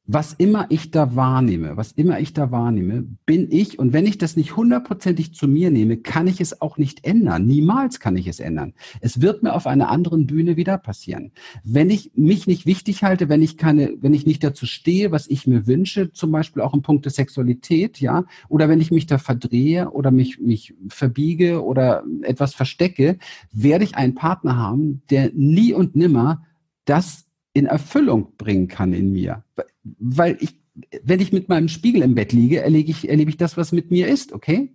was 0.07 0.35
immer 0.35 0.67
ich 0.69 0.91
da 0.91 1.17
wahrnehme, 1.17 1.79
was 1.79 1.93
immer 1.93 2.21
ich 2.21 2.35
da 2.35 2.51
wahrnehme, 2.51 3.07
bin 3.25 3.51
ich, 3.51 3.79
und 3.79 3.95
wenn 3.95 4.05
ich 4.05 4.19
das 4.19 4.37
nicht 4.37 4.55
hundertprozentig 4.55 5.35
zu 5.35 5.49
mir 5.49 5.71
nehme, 5.71 5.97
kann 5.97 6.27
ich 6.27 6.43
es 6.43 6.61
auch 6.61 6.77
nicht 6.77 7.07
ändern. 7.07 7.47
Niemals 7.47 8.01
kann 8.01 8.15
ich 8.17 8.27
es 8.27 8.39
ändern. 8.39 8.75
Es 9.01 9.23
wird 9.23 9.43
mir 9.43 9.55
auf 9.55 9.67
einer 9.67 9.89
anderen 9.89 10.27
Bühne 10.27 10.57
wieder 10.57 10.77
passieren. 10.77 11.33
Wenn 11.65 11.89
ich 11.89 12.13
mich 12.15 12.47
nicht 12.47 12.67
wichtig 12.67 13.03
halte, 13.03 13.31
wenn 13.31 13.41
ich 13.41 13.57
keine, 13.57 13.95
wenn 13.99 14.13
ich 14.13 14.27
nicht 14.27 14.45
dazu 14.45 14.67
stehe, 14.67 15.11
was 15.11 15.27
ich 15.27 15.47
mir 15.47 15.67
wünsche, 15.67 16.13
zum 16.13 16.31
Beispiel 16.33 16.63
auch 16.63 16.75
im 16.75 16.83
Punkt 16.83 17.07
der 17.07 17.13
Sexualität, 17.13 17.99
ja, 17.99 18.25
oder 18.51 18.69
wenn 18.69 18.83
ich 18.83 18.91
mich 18.91 19.07
da 19.07 19.17
verdrehe 19.17 19.91
oder 19.91 20.11
mich, 20.11 20.39
mich 20.39 20.75
verbiege 20.89 21.65
oder 21.65 22.05
etwas 22.23 22.55
verstecke, 22.55 23.19
werde 23.53 23.85
ich 23.85 23.97
einen 23.97 24.15
Partner 24.15 24.57
haben, 24.57 25.03
der 25.09 25.31
nie 25.33 25.73
und 25.73 25.97
nimmer 25.97 26.45
das 26.85 27.25
in 27.55 27.67
Erfüllung 27.67 28.37
bringen 28.37 28.69
kann 28.69 28.93
in 28.93 29.13
mir. 29.13 29.43
Weil 29.83 30.37
ich, 30.41 30.57
wenn 31.03 31.21
ich 31.21 31.33
mit 31.33 31.49
meinem 31.49 31.69
Spiegel 31.69 32.03
im 32.03 32.15
Bett 32.15 32.33
liege, 32.33 32.61
erlebe 32.61 32.91
ich, 32.91 33.09
erlebe 33.09 33.31
ich 33.31 33.39
das, 33.39 33.57
was 33.57 33.73
mit 33.73 33.91
mir 33.91 34.09
ist, 34.09 34.33
okay? 34.33 34.75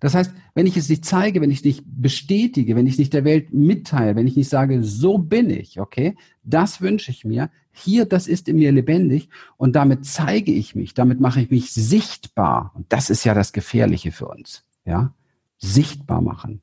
Das 0.00 0.14
heißt, 0.14 0.32
wenn 0.54 0.66
ich 0.66 0.76
es 0.76 0.90
nicht 0.90 1.04
zeige, 1.06 1.40
wenn 1.40 1.50
ich 1.50 1.58
es 1.58 1.64
nicht 1.64 1.84
bestätige, 1.86 2.76
wenn 2.76 2.86
ich 2.86 2.94
es 2.94 2.98
nicht 2.98 3.14
der 3.14 3.24
Welt 3.24 3.54
mitteile, 3.54 4.14
wenn 4.14 4.26
ich 4.26 4.36
nicht 4.36 4.50
sage, 4.50 4.82
so 4.82 5.16
bin 5.16 5.48
ich, 5.48 5.80
okay, 5.80 6.16
das 6.42 6.82
wünsche 6.82 7.10
ich 7.10 7.24
mir. 7.24 7.50
Hier, 7.72 8.04
das 8.04 8.26
ist 8.26 8.48
in 8.48 8.56
mir 8.56 8.72
lebendig 8.72 9.28
und 9.56 9.74
damit 9.74 10.04
zeige 10.04 10.52
ich 10.52 10.74
mich, 10.74 10.92
damit 10.94 11.20
mache 11.20 11.40
ich 11.40 11.50
mich 11.50 11.72
sichtbar. 11.72 12.72
Und 12.74 12.92
das 12.92 13.08
ist 13.08 13.24
ja 13.24 13.32
das 13.32 13.52
Gefährliche 13.52 14.12
für 14.12 14.28
uns, 14.28 14.64
ja? 14.84 15.14
Sichtbar 15.58 16.20
machen. 16.20 16.60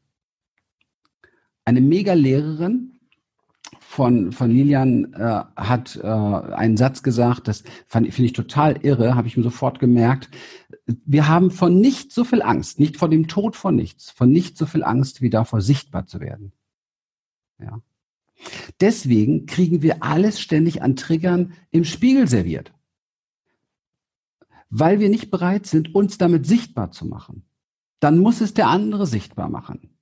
Eine 1.66 1.82
Mega-Lehrerin 1.82 2.93
von, 3.80 4.32
von 4.32 4.50
Lilian 4.50 5.14
äh, 5.14 5.44
hat 5.56 6.00
äh, 6.02 6.08
einen 6.08 6.78
Satz 6.78 7.04
gesagt, 7.04 7.48
das 7.48 7.64
finde 7.88 8.10
ich 8.10 8.34
total 8.34 8.78
irre, 8.84 9.16
habe 9.16 9.28
ich 9.28 9.38
mir 9.38 9.44
sofort 9.44 9.80
gemerkt. 9.80 10.30
Wir 10.86 11.28
haben 11.28 11.52
von 11.52 11.80
nichts 11.80 12.16
so 12.16 12.24
viel 12.24 12.42
Angst, 12.42 12.80
nicht 12.80 12.98
vor 12.98 13.10
dem 13.10 13.28
Tod 13.28 13.56
von 13.56 13.76
nichts, 13.76 14.12
von 14.12 14.32
nichts 14.32 14.60
so 14.60 14.66
viel 14.66 14.84
Angst, 14.84 15.22
wie 15.22 15.30
davor 15.30 15.62
sichtbar 15.62 16.06
zu 16.06 16.20
werden. 16.20 16.52
Ja. 17.60 17.82
Deswegen 18.82 19.46
kriegen 19.46 19.82
wir 19.82 20.04
alles 20.04 20.40
ständig 20.40 20.82
an 20.82 20.96
Triggern 20.96 21.54
im 21.72 21.86
Spiegel 21.86 22.28
serviert. 22.28 22.74
Weil 24.70 25.00
wir 25.00 25.10
nicht 25.10 25.30
bereit 25.30 25.66
sind, 25.66 25.94
uns 25.94 26.18
damit 26.18 26.46
sichtbar 26.46 26.92
zu 26.92 27.06
machen. 27.06 27.44
Dann 28.00 28.18
muss 28.18 28.42
es 28.42 28.54
der 28.54 28.68
andere 28.68 29.08
sichtbar 29.08 29.50
machen. 29.50 29.94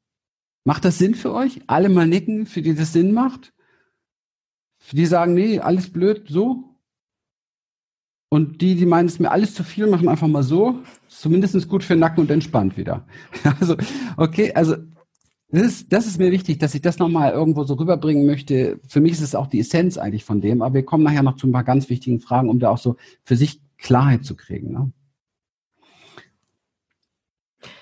Macht 0.64 0.86
das 0.86 0.98
Sinn 0.98 1.16
für 1.16 1.34
euch? 1.34 1.62
Alle 1.68 1.90
mal 1.90 2.08
nicken, 2.08 2.46
für 2.46 2.62
die 2.62 2.76
das 2.76 2.94
Sinn 2.94 3.14
macht? 3.14 3.54
Die 4.92 5.06
sagen, 5.06 5.34
nee, 5.34 5.60
alles 5.60 5.92
blöd, 5.92 6.26
so. 6.28 6.64
Und 8.30 8.62
die, 8.62 8.76
die 8.76 8.86
meinen, 8.86 9.08
es 9.08 9.14
ist 9.14 9.20
mir 9.20 9.32
alles 9.32 9.54
zu 9.54 9.64
viel, 9.64 9.88
machen 9.88 10.08
einfach 10.08 10.28
mal 10.28 10.44
so. 10.44 10.80
Zumindest 11.08 11.68
gut 11.68 11.84
für 11.84 11.96
Nacken 11.96 12.22
und 12.22 12.32
entspannt 12.32 12.78
wieder. 12.78 13.06
Also, 13.60 13.76
okay, 14.18 14.54
also 14.54 14.76
das 15.50 15.64
ist, 15.64 15.92
das 15.92 16.08
ist 16.08 16.18
mir 16.18 16.32
wichtig, 16.32 16.60
dass 16.60 16.74
ich 16.74 16.82
das 16.82 16.98
nochmal 16.98 17.34
irgendwo 17.34 17.64
so 17.64 17.74
rüberbringen 17.74 18.26
möchte. 18.26 18.80
Für 18.88 19.02
mich 19.02 19.12
ist 19.12 19.22
es 19.22 19.36
auch 19.36 19.48
die 19.48 19.60
Essenz 19.60 19.98
eigentlich 19.98 20.24
von 20.24 20.40
dem, 20.40 20.62
aber 20.62 20.76
wir 20.76 20.86
kommen 20.86 21.04
nachher 21.04 21.24
noch 21.24 21.36
zu 21.36 21.48
ein 21.48 21.52
paar 21.52 21.66
ganz 21.66 21.90
wichtigen 21.90 22.22
Fragen, 22.22 22.50
um 22.50 22.60
da 22.60 22.70
auch 22.70 22.78
so 22.78 22.96
für 23.24 23.36
sich 23.36 23.62
Klarheit 23.78 24.24
zu 24.24 24.36
kriegen. 24.36 24.72
Ne? 24.72 24.92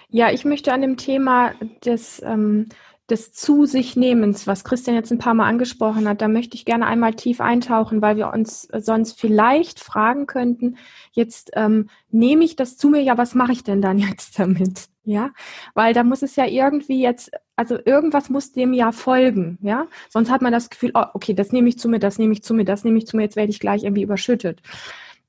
Ja, 0.10 0.32
ich 0.32 0.46
möchte 0.46 0.74
an 0.74 0.82
dem 0.82 0.98
Thema 0.98 1.54
des 1.86 2.24
ähm, 2.26 2.66
des 3.12 3.34
zu 3.34 3.66
sich 3.66 3.96
Nehmens, 3.96 4.48
was 4.48 4.64
Christian 4.64 4.96
jetzt 4.96 5.12
ein 5.12 5.18
paar 5.18 5.34
Mal 5.34 5.48
angesprochen 5.48 6.08
hat, 6.08 6.22
da 6.22 6.28
möchte 6.28 6.56
ich 6.56 6.66
gerne 6.66 6.86
einmal 6.88 7.14
tief 7.14 7.42
eintauchen, 7.42 8.02
weil 8.02 8.18
wir 8.18 8.32
uns 8.32 8.68
sonst 8.74 9.20
vielleicht 9.20 9.80
fragen 9.80 10.28
könnten, 10.28 10.78
jetzt 11.12 11.52
ähm, 11.56 11.90
nehme 12.12 12.44
ich 12.44 12.56
das 12.56 12.78
zu 12.78 12.90
mir, 12.90 13.02
ja, 13.02 13.18
was 13.18 13.36
mache 13.36 13.52
ich 13.52 13.64
denn 13.64 13.82
dann 13.82 13.98
jetzt 14.00 14.40
damit? 14.40 14.88
Ja, 15.04 15.32
weil 15.74 15.94
da 15.94 16.04
muss 16.04 16.22
es 16.22 16.36
ja 16.36 16.46
irgendwie 16.46 17.02
jetzt, 17.02 17.32
also 17.56 17.78
irgendwas 17.84 18.30
muss 18.30 18.52
dem 18.52 18.74
ja 18.74 18.92
folgen, 18.92 19.58
ja, 19.62 19.88
sonst 20.10 20.30
hat 20.30 20.42
man 20.42 20.52
das 20.52 20.70
Gefühl, 20.70 20.92
oh, 20.94 21.06
okay, 21.14 21.34
das 21.34 21.52
nehme 21.52 21.70
ich 21.70 21.80
zu 21.80 21.90
mir, 21.90 22.00
das 22.00 22.20
nehme 22.20 22.34
ich 22.34 22.44
zu 22.44 22.54
mir, 22.54 22.66
das 22.66 22.84
nehme 22.84 23.00
ich 23.00 23.08
zu 23.08 23.18
mir, 23.18 23.24
jetzt 23.24 23.36
werde 23.36 23.50
ich 23.50 23.60
gleich 23.60 23.84
irgendwie 23.84 24.04
überschüttet. 24.04 24.62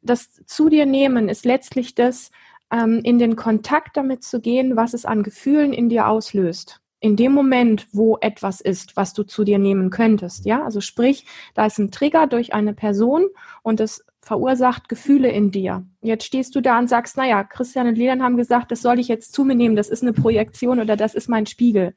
das 0.02 0.42
zu 0.46 0.68
dir 0.68 0.86
nehmen 0.86 1.28
ist 1.28 1.44
letztlich 1.44 1.94
das, 1.94 2.30
ähm, 2.70 3.00
in 3.04 3.18
den 3.18 3.36
Kontakt 3.36 3.96
damit 3.96 4.24
zu 4.24 4.40
gehen, 4.40 4.76
was 4.76 4.94
es 4.94 5.04
an 5.04 5.22
Gefühlen 5.22 5.72
in 5.72 5.88
dir 5.88 6.08
auslöst. 6.08 6.79
In 7.00 7.16
dem 7.16 7.32
Moment, 7.32 7.86
wo 7.92 8.18
etwas 8.20 8.60
ist, 8.60 8.96
was 8.96 9.14
du 9.14 9.22
zu 9.22 9.42
dir 9.42 9.58
nehmen 9.58 9.90
könntest, 9.90 10.44
ja, 10.44 10.62
also 10.62 10.80
sprich, 10.80 11.24
da 11.54 11.66
ist 11.66 11.78
ein 11.78 11.90
Trigger 11.90 12.26
durch 12.26 12.52
eine 12.52 12.74
Person 12.74 13.26
und 13.62 13.80
es 13.80 14.04
verursacht 14.20 14.88
Gefühle 14.88 15.30
in 15.30 15.50
dir. 15.50 15.84
Jetzt 16.02 16.24
stehst 16.24 16.54
du 16.54 16.60
da 16.60 16.78
und 16.78 16.88
sagst, 16.88 17.16
naja, 17.16 17.42
Christian 17.42 17.88
und 17.88 17.96
Leland 17.96 18.22
haben 18.22 18.36
gesagt, 18.36 18.70
das 18.70 18.82
soll 18.82 18.98
ich 18.98 19.08
jetzt 19.08 19.32
zu 19.32 19.44
mir 19.44 19.54
nehmen, 19.54 19.76
das 19.76 19.88
ist 19.88 20.02
eine 20.02 20.12
Projektion 20.12 20.78
oder 20.78 20.94
das 20.94 21.14
ist 21.14 21.28
mein 21.28 21.46
Spiegel. 21.46 21.94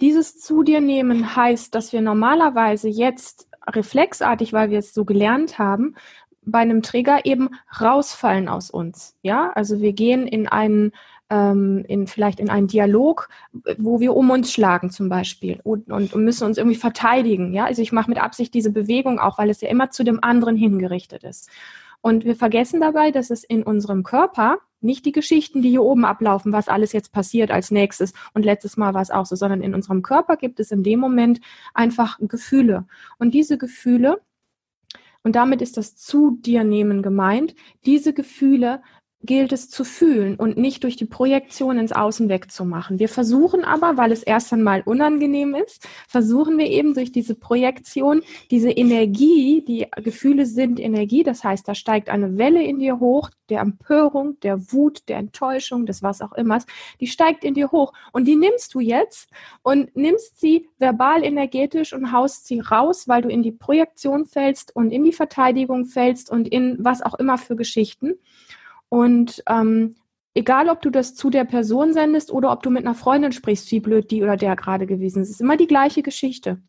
Dieses 0.00 0.38
zu 0.38 0.62
dir 0.62 0.80
nehmen 0.80 1.34
heißt, 1.34 1.74
dass 1.74 1.92
wir 1.92 2.02
normalerweise 2.02 2.88
jetzt 2.88 3.48
reflexartig, 3.68 4.52
weil 4.52 4.70
wir 4.70 4.78
es 4.78 4.94
so 4.94 5.04
gelernt 5.04 5.58
haben, 5.58 5.96
bei 6.42 6.60
einem 6.60 6.82
Träger 6.82 7.24
eben 7.24 7.50
rausfallen 7.80 8.48
aus 8.48 8.70
uns. 8.70 9.16
Ja, 9.22 9.50
also 9.54 9.80
wir 9.80 9.92
gehen 9.92 10.26
in 10.26 10.46
einen 10.46 10.92
ähm, 11.30 11.84
in 11.88 12.06
vielleicht 12.06 12.40
in 12.40 12.50
einen 12.50 12.68
Dialog, 12.68 13.28
wo 13.78 14.00
wir 14.00 14.14
um 14.14 14.30
uns 14.30 14.52
schlagen 14.52 14.90
zum 14.90 15.08
Beispiel 15.08 15.60
und, 15.64 15.90
und, 15.90 16.12
und 16.14 16.24
müssen 16.24 16.44
uns 16.44 16.58
irgendwie 16.58 16.76
verteidigen. 16.76 17.52
Ja, 17.52 17.64
also 17.64 17.82
ich 17.82 17.92
mache 17.92 18.10
mit 18.10 18.20
Absicht 18.20 18.54
diese 18.54 18.70
Bewegung 18.70 19.18
auch, 19.18 19.38
weil 19.38 19.50
es 19.50 19.60
ja 19.60 19.68
immer 19.68 19.90
zu 19.90 20.04
dem 20.04 20.22
anderen 20.22 20.56
hingerichtet 20.56 21.24
ist. 21.24 21.50
Und 22.00 22.24
wir 22.24 22.36
vergessen 22.36 22.80
dabei, 22.80 23.10
dass 23.10 23.30
es 23.30 23.42
in 23.42 23.64
unserem 23.64 24.04
Körper 24.04 24.58
nicht 24.80 25.04
die 25.06 25.12
Geschichten, 25.12 25.62
die 25.62 25.70
hier 25.70 25.82
oben 25.82 26.04
ablaufen, 26.04 26.52
was 26.52 26.68
alles 26.68 26.92
jetzt 26.92 27.12
passiert 27.12 27.50
als 27.50 27.70
nächstes 27.70 28.12
und 28.34 28.44
letztes 28.44 28.76
Mal 28.76 28.94
war 28.94 29.02
es 29.02 29.10
auch 29.10 29.26
so, 29.26 29.34
sondern 29.34 29.62
in 29.62 29.74
unserem 29.74 30.02
Körper 30.02 30.36
gibt 30.36 30.60
es 30.60 30.70
in 30.70 30.84
dem 30.84 31.00
Moment 31.00 31.40
einfach 31.74 32.18
Gefühle. 32.20 32.86
Und 33.18 33.34
diese 33.34 33.58
Gefühle, 33.58 34.20
und 35.24 35.34
damit 35.34 35.60
ist 35.60 35.76
das 35.76 35.96
zu 35.96 36.38
dir 36.40 36.62
nehmen 36.62 37.02
gemeint, 37.02 37.56
diese 37.84 38.12
Gefühle 38.12 38.80
gilt 39.26 39.52
es 39.52 39.68
zu 39.68 39.84
fühlen 39.84 40.36
und 40.36 40.56
nicht 40.56 40.84
durch 40.84 40.96
die 40.96 41.04
Projektion 41.04 41.78
ins 41.78 41.92
Außen 41.92 42.28
wegzumachen. 42.28 42.98
Wir 42.98 43.08
versuchen 43.08 43.64
aber, 43.64 43.96
weil 43.96 44.12
es 44.12 44.22
erst 44.22 44.52
einmal 44.52 44.82
unangenehm 44.82 45.54
ist, 45.54 45.86
versuchen 46.08 46.56
wir 46.58 46.66
eben 46.66 46.94
durch 46.94 47.12
diese 47.12 47.34
Projektion 47.34 48.22
diese 48.50 48.70
Energie, 48.70 49.62
die 49.66 49.86
Gefühle 50.02 50.46
sind 50.46 50.80
Energie, 50.80 51.22
das 51.22 51.44
heißt, 51.44 51.66
da 51.66 51.74
steigt 51.74 52.08
eine 52.08 52.38
Welle 52.38 52.62
in 52.62 52.78
dir 52.78 53.00
hoch, 53.00 53.30
der 53.48 53.60
Empörung, 53.60 54.38
der 54.40 54.72
Wut, 54.72 55.08
der 55.08 55.18
Enttäuschung, 55.18 55.86
des 55.86 56.02
was 56.02 56.20
auch 56.20 56.32
immer, 56.32 56.60
die 57.00 57.06
steigt 57.06 57.44
in 57.44 57.54
dir 57.54 57.70
hoch 57.70 57.92
und 58.12 58.26
die 58.26 58.36
nimmst 58.36 58.74
du 58.74 58.80
jetzt 58.80 59.30
und 59.62 59.94
nimmst 59.96 60.40
sie 60.40 60.68
verbal 60.78 61.24
energetisch 61.24 61.92
und 61.92 62.12
haust 62.12 62.46
sie 62.46 62.60
raus, 62.60 63.08
weil 63.08 63.22
du 63.22 63.28
in 63.28 63.42
die 63.42 63.52
Projektion 63.52 64.26
fällst 64.26 64.74
und 64.74 64.90
in 64.90 65.04
die 65.04 65.12
Verteidigung 65.12 65.86
fällst 65.86 66.30
und 66.30 66.48
in 66.48 66.76
was 66.80 67.02
auch 67.02 67.14
immer 67.14 67.38
für 67.38 67.56
Geschichten. 67.56 68.14
Und 68.88 69.42
ähm, 69.48 69.96
egal, 70.34 70.68
ob 70.68 70.82
du 70.82 70.90
das 70.90 71.14
zu 71.14 71.30
der 71.30 71.44
Person 71.44 71.92
sendest 71.92 72.30
oder 72.30 72.52
ob 72.52 72.62
du 72.62 72.70
mit 72.70 72.84
einer 72.84 72.94
Freundin 72.94 73.32
sprichst, 73.32 73.70
wie 73.70 73.80
blöd 73.80 74.10
die 74.10 74.22
oder 74.22 74.36
der 74.36 74.56
gerade 74.56 74.86
gewesen 74.86 75.22
ist, 75.22 75.30
ist 75.30 75.40
immer 75.40 75.56
die 75.56 75.66
gleiche 75.66 76.02
Geschichte. 76.02 76.60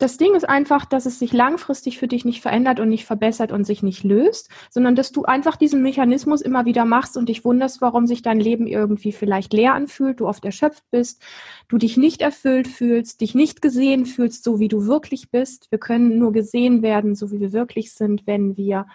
Das 0.00 0.16
Ding 0.16 0.34
ist 0.34 0.48
einfach, 0.48 0.86
dass 0.86 1.04
es 1.04 1.18
sich 1.18 1.34
langfristig 1.34 1.98
für 1.98 2.08
dich 2.08 2.24
nicht 2.24 2.40
verändert 2.40 2.80
und 2.80 2.88
nicht 2.88 3.04
verbessert 3.04 3.52
und 3.52 3.64
sich 3.64 3.82
nicht 3.82 4.02
löst, 4.02 4.48
sondern 4.70 4.94
dass 4.94 5.12
du 5.12 5.24
einfach 5.24 5.56
diesen 5.56 5.82
Mechanismus 5.82 6.40
immer 6.40 6.64
wieder 6.64 6.86
machst 6.86 7.18
und 7.18 7.28
dich 7.28 7.44
wunderst, 7.44 7.82
warum 7.82 8.06
sich 8.06 8.22
dein 8.22 8.40
Leben 8.40 8.66
irgendwie 8.66 9.12
vielleicht 9.12 9.52
leer 9.52 9.74
anfühlt, 9.74 10.20
du 10.20 10.26
oft 10.26 10.42
erschöpft 10.46 10.84
bist, 10.90 11.22
du 11.68 11.76
dich 11.76 11.98
nicht 11.98 12.22
erfüllt 12.22 12.66
fühlst, 12.66 13.20
dich 13.20 13.34
nicht 13.34 13.60
gesehen 13.60 14.06
fühlst, 14.06 14.42
so 14.42 14.58
wie 14.58 14.68
du 14.68 14.86
wirklich 14.86 15.30
bist. 15.30 15.70
Wir 15.70 15.78
können 15.78 16.18
nur 16.18 16.32
gesehen 16.32 16.80
werden, 16.80 17.14
so 17.14 17.30
wie 17.30 17.40
wir 17.40 17.52
wirklich 17.52 17.92
sind, 17.92 18.26
wenn 18.26 18.56
wir 18.56 18.86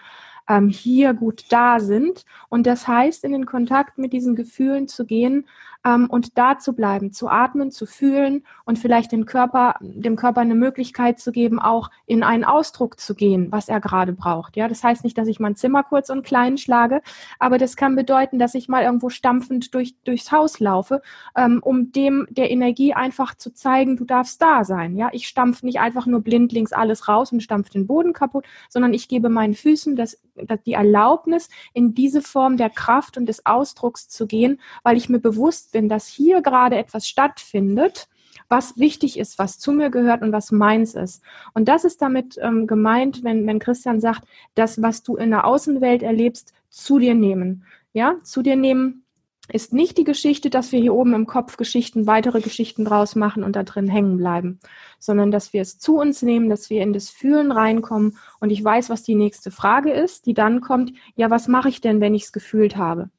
ähm, 0.50 0.70
hier 0.70 1.14
gut 1.14 1.46
da 1.50 1.80
sind. 1.80 2.26
Und 2.50 2.68
das 2.68 2.88
heißt, 2.88 3.24
in 3.24 3.32
den 3.32 3.46
Kontakt 3.46 3.98
mit 3.98 4.14
diesen 4.14 4.36
Gefühlen 4.36 4.88
zu 4.88 5.06
gehen 5.06 5.46
ähm, 5.86 6.08
und 6.10 6.38
da 6.38 6.58
zu 6.58 6.74
bleiben, 6.74 7.14
zu 7.14 7.30
atmen, 7.30 7.72
zu 7.72 7.86
fühlen 7.86 8.44
und 8.66 8.80
vielleicht 8.80 9.12
den 9.12 9.26
Körper, 9.26 9.76
dem 9.80 10.16
Körper 10.16 10.42
eine 10.42 10.56
Möglichkeit 10.56 11.20
zu 11.20 11.32
geben, 11.32 11.60
auch 11.60 11.90
in 12.06 12.24
einen 12.24 12.44
Ausdruck 12.44 13.00
zu 13.00 13.14
gehen, 13.14 13.52
was 13.52 13.70
er 13.70 13.80
gerade 13.80 14.14
braucht. 14.14 14.58
Ja, 14.58 14.68
das 14.68 14.84
heißt 14.84 15.04
nicht, 15.04 15.18
dass 15.18 15.28
ich 15.28 15.40
mein 15.40 15.56
Zimmer 15.56 15.84
kurz 15.84 16.10
und 16.10 16.26
klein 16.26 16.58
schlage, 16.58 17.02
aber 17.40 17.58
das 17.58 17.76
kann 17.76 17.96
bedeuten, 17.96 18.40
dass 18.40 18.56
ich 18.56 18.68
mal 18.68 18.84
irgendwo 18.84 19.10
stampfend 19.10 19.74
durch, 19.74 19.96
durchs 20.04 20.32
Haus 20.32 20.60
laufe, 20.60 21.02
ähm, 21.38 21.60
um 21.64 21.92
dem 21.92 22.28
der 22.32 22.50
Energie 22.50 22.94
einfach 22.94 23.36
zu 23.36 23.54
zeigen, 23.54 23.98
du 23.98 24.06
darfst 24.06 24.42
da 24.42 24.64
sein. 24.64 24.98
Ja, 24.98 25.10
ich 25.12 25.28
stampfe 25.28 25.66
nicht 25.66 25.80
einfach 25.80 26.08
nur 26.08 26.22
blindlings 26.22 26.74
alles 26.74 27.08
raus 27.08 27.32
und 27.32 27.44
stampfe 27.44 27.72
den 27.72 27.86
Boden 27.86 28.14
kaputt, 28.14 28.46
sondern 28.70 28.94
ich 28.94 29.08
gebe 29.08 29.30
meinen 29.30 29.54
Füßen 29.54 29.96
das, 29.96 30.20
das, 30.36 30.62
die 30.64 30.74
Erlaubnis, 30.74 31.50
in 31.74 31.94
diese 31.94 32.22
Form 32.22 32.58
der 32.58 32.70
Kraft 32.70 33.18
und 33.18 33.28
des 33.28 33.46
Ausdrucks 33.46 34.10
zu 34.10 34.26
gehen, 34.26 34.60
weil 34.84 34.98
ich 34.98 35.10
mir 35.10 35.20
bewusst 35.20 35.75
bin, 35.76 35.90
dass 35.90 36.08
hier 36.08 36.42
gerade 36.42 36.78
etwas 36.78 37.06
stattfindet, 37.06 38.08
was 38.48 38.78
wichtig 38.78 39.20
ist, 39.20 39.38
was 39.38 39.60
zu 39.60 39.74
mir 39.74 39.90
gehört 39.90 40.22
und 40.22 40.32
was 40.32 40.54
meins 40.54 40.96
ist. 40.96 41.22
Und 41.54 41.68
das 41.68 41.84
ist 41.84 42.02
damit 42.02 42.40
ähm, 42.42 42.66
gemeint, 42.66 43.26
wenn, 43.26 43.46
wenn 43.46 43.60
Christian 43.60 44.00
sagt, 44.00 44.24
das, 44.54 44.82
was 44.82 45.04
du 45.04 45.18
in 45.18 45.32
der 45.32 45.46
Außenwelt 45.46 46.02
erlebst, 46.02 46.54
zu 46.70 46.98
dir 46.98 47.14
nehmen. 47.14 47.66
Ja, 47.92 48.16
zu 48.24 48.42
dir 48.42 48.56
nehmen 48.56 49.04
ist 49.52 49.74
nicht 49.74 49.98
die 49.98 50.06
Geschichte, 50.06 50.50
dass 50.50 50.72
wir 50.72 50.80
hier 50.80 50.94
oben 50.94 51.14
im 51.14 51.28
Kopf 51.28 51.58
Geschichten, 51.58 52.08
weitere 52.08 52.40
Geschichten 52.40 52.86
draus 52.86 53.16
machen 53.16 53.44
und 53.44 53.58
da 53.58 53.64
drin 53.64 53.90
hängen 53.90 54.16
bleiben, 54.16 54.60
sondern 54.98 55.30
dass 55.30 55.52
wir 55.52 55.62
es 55.62 55.78
zu 55.78 55.98
uns 55.98 56.22
nehmen, 56.22 56.50
dass 56.50 56.70
wir 56.70 56.82
in 56.82 56.94
das 56.94 57.10
Fühlen 57.10 57.52
reinkommen. 57.52 58.18
Und 58.40 58.50
ich 58.50 58.64
weiß, 58.64 58.90
was 58.90 59.04
die 59.04 59.16
nächste 59.16 59.52
Frage 59.52 59.92
ist, 59.92 60.26
die 60.26 60.34
dann 60.34 60.62
kommt, 60.62 60.94
ja, 61.16 61.30
was 61.30 61.50
mache 61.50 61.70
ich 61.70 61.82
denn, 61.82 62.00
wenn 62.00 62.16
ich 62.16 62.24
es 62.24 62.32
gefühlt 62.32 62.78
habe? 62.78 63.10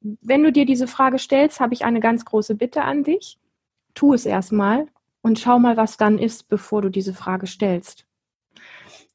Wenn 0.00 0.42
du 0.42 0.52
dir 0.52 0.66
diese 0.66 0.86
Frage 0.86 1.18
stellst, 1.18 1.60
habe 1.60 1.74
ich 1.74 1.84
eine 1.84 2.00
ganz 2.00 2.24
große 2.24 2.54
Bitte 2.54 2.82
an 2.82 3.04
dich. 3.04 3.38
Tu 3.94 4.14
es 4.14 4.26
erstmal 4.26 4.86
und 5.22 5.38
schau 5.38 5.58
mal, 5.58 5.76
was 5.76 5.96
dann 5.96 6.18
ist, 6.18 6.48
bevor 6.48 6.82
du 6.82 6.88
diese 6.88 7.14
Frage 7.14 7.46
stellst. 7.46 8.06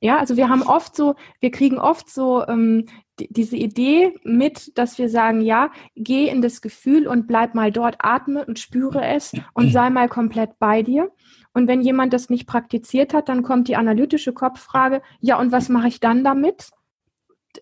Ja, 0.01 0.17
also 0.19 0.37
wir 0.37 0.49
haben 0.49 0.61
oft 0.61 0.95
so, 0.95 1.15
wir 1.39 1.51
kriegen 1.51 1.79
oft 1.79 2.09
so 2.09 2.45
ähm, 2.47 2.85
die, 3.19 3.31
diese 3.31 3.55
Idee 3.55 4.13
mit, 4.23 4.77
dass 4.77 4.97
wir 4.97 5.09
sagen, 5.09 5.41
ja, 5.41 5.71
geh 5.95 6.27
in 6.27 6.41
das 6.41 6.61
Gefühl 6.61 7.07
und 7.07 7.27
bleib 7.27 7.55
mal 7.55 7.71
dort, 7.71 7.95
atme 7.99 8.45
und 8.45 8.59
spüre 8.59 9.03
es 9.05 9.33
und 9.53 9.71
sei 9.71 9.89
mal 9.89 10.09
komplett 10.09 10.59
bei 10.59 10.83
dir. 10.83 11.11
Und 11.53 11.67
wenn 11.67 11.81
jemand 11.81 12.11
das 12.13 12.29
nicht 12.29 12.45
praktiziert 12.45 13.13
hat, 13.13 13.29
dann 13.29 13.41
kommt 13.41 13.69
die 13.69 13.77
analytische 13.77 14.33
Kopffrage, 14.33 15.01
ja, 15.21 15.39
und 15.39 15.53
was 15.53 15.69
mache 15.69 15.87
ich 15.87 16.01
dann 16.01 16.23
damit? 16.23 16.71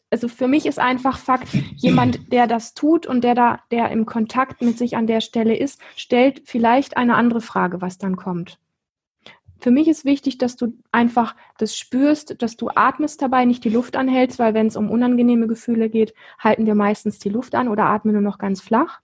Also 0.09 0.27
für 0.27 0.47
mich 0.47 0.65
ist 0.65 0.79
einfach 0.79 1.17
Fakt, 1.17 1.47
jemand, 1.75 2.31
der 2.31 2.47
das 2.47 2.73
tut 2.73 3.05
und 3.05 3.23
der 3.23 3.35
da, 3.35 3.59
der 3.71 3.89
im 3.91 4.05
Kontakt 4.05 4.61
mit 4.61 4.77
sich 4.77 4.95
an 4.95 5.07
der 5.07 5.21
Stelle 5.21 5.55
ist, 5.55 5.79
stellt 5.95 6.43
vielleicht 6.45 6.97
eine 6.97 7.15
andere 7.15 7.41
Frage, 7.41 7.81
was 7.81 7.97
dann 7.97 8.15
kommt. 8.15 8.59
Für 9.59 9.71
mich 9.71 9.87
ist 9.87 10.03
wichtig, 10.03 10.37
dass 10.37 10.57
du 10.57 10.73
einfach 10.91 11.35
das 11.57 11.77
spürst, 11.77 12.41
dass 12.41 12.57
du 12.57 12.69
atmest 12.75 13.21
dabei, 13.21 13.45
nicht 13.45 13.63
die 13.63 13.69
Luft 13.69 13.95
anhältst, 13.95 14.37
weil 14.37 14.53
wenn 14.53 14.67
es 14.67 14.75
um 14.75 14.91
unangenehme 14.91 15.47
Gefühle 15.47 15.89
geht, 15.89 16.13
halten 16.37 16.65
wir 16.65 16.75
meistens 16.75 17.17
die 17.19 17.29
Luft 17.29 17.55
an 17.55 17.69
oder 17.69 17.85
atmen 17.85 18.13
nur 18.13 18.21
noch 18.21 18.39
ganz 18.39 18.59
flach 18.59 18.99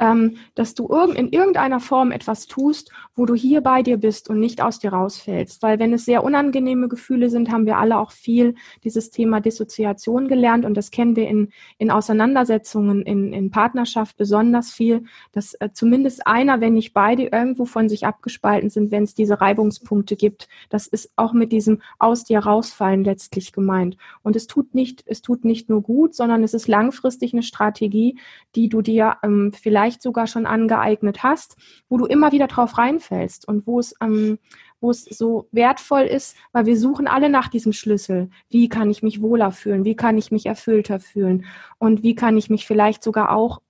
ähm, 0.00 0.36
dass 0.54 0.74
du 0.74 0.88
irg 0.88 1.16
in 1.16 1.30
irgendeiner 1.30 1.80
Form 1.80 2.12
etwas 2.12 2.46
tust, 2.46 2.90
wo 3.14 3.26
du 3.26 3.34
hier 3.34 3.60
bei 3.60 3.82
dir 3.82 3.96
bist 3.96 4.30
und 4.30 4.38
nicht 4.38 4.62
aus 4.62 4.78
dir 4.78 4.92
rausfällst. 4.92 5.62
Weil 5.62 5.78
wenn 5.78 5.92
es 5.92 6.04
sehr 6.04 6.22
unangenehme 6.24 6.88
Gefühle 6.88 7.30
sind, 7.30 7.50
haben 7.50 7.66
wir 7.66 7.78
alle 7.78 7.98
auch 7.98 8.12
viel 8.12 8.54
dieses 8.84 9.10
Thema 9.10 9.40
Dissoziation 9.40 10.28
gelernt 10.28 10.64
und 10.64 10.74
das 10.74 10.90
kennen 10.90 11.16
wir 11.16 11.28
in, 11.28 11.50
in 11.78 11.90
Auseinandersetzungen, 11.90 13.02
in, 13.02 13.32
in 13.32 13.50
Partnerschaft 13.50 14.16
besonders 14.16 14.70
viel, 14.70 15.04
dass 15.32 15.54
äh, 15.54 15.70
zumindest 15.72 16.26
einer, 16.26 16.60
wenn 16.60 16.74
nicht 16.74 16.92
beide, 16.92 17.24
irgendwo 17.24 17.64
von 17.64 17.88
sich 17.88 18.06
abgespalten 18.06 18.70
sind, 18.70 18.90
wenn 18.90 19.04
es 19.04 19.14
diese 19.14 19.40
Reibungspunkte 19.40 20.16
gibt. 20.16 20.48
Das 20.68 20.86
ist 20.86 21.12
auch 21.16 21.32
mit 21.32 21.52
diesem 21.52 21.82
aus 21.98 22.24
dir 22.24 22.40
rausfallen 22.40 23.04
letztlich 23.04 23.52
gemeint. 23.52 23.96
Und 24.22 24.36
es 24.36 24.46
tut 24.46 24.74
nicht, 24.74 25.02
es 25.06 25.22
tut 25.22 25.44
nicht 25.44 25.68
nur 25.68 25.82
gut, 25.82 26.14
sondern 26.14 26.42
es 26.42 26.54
ist 26.54 26.68
langfristig 26.68 27.32
eine 27.32 27.42
Strategie, 27.42 28.18
die 28.54 28.68
du 28.68 28.82
dir 28.82 29.16
ähm, 29.22 29.52
vielleicht 29.52 29.87
vielleicht 29.88 30.02
sogar 30.02 30.26
schon 30.26 30.46
angeeignet 30.46 31.22
hast, 31.22 31.56
wo 31.88 31.96
du 31.96 32.04
immer 32.04 32.32
wieder 32.32 32.46
drauf 32.46 32.76
reinfällst 32.76 33.48
und 33.48 33.66
wo 33.66 33.80
es, 33.80 33.94
ähm, 34.02 34.38
wo 34.80 34.90
es 34.90 35.04
so 35.04 35.48
wertvoll 35.50 36.02
ist, 36.02 36.36
weil 36.52 36.66
wir 36.66 36.78
suchen 36.78 37.06
alle 37.06 37.30
nach 37.30 37.48
diesem 37.48 37.72
Schlüssel. 37.72 38.28
Wie 38.50 38.68
kann 38.68 38.90
ich 38.90 39.02
mich 39.02 39.22
wohler 39.22 39.50
fühlen? 39.50 39.84
Wie 39.84 39.96
kann 39.96 40.18
ich 40.18 40.30
mich 40.30 40.46
erfüllter 40.46 41.00
fühlen? 41.00 41.46
Und 41.78 42.02
wie 42.02 42.14
kann 42.14 42.36
ich 42.36 42.50
mich 42.50 42.66
vielleicht 42.66 43.02
sogar 43.02 43.32
auch 43.32 43.62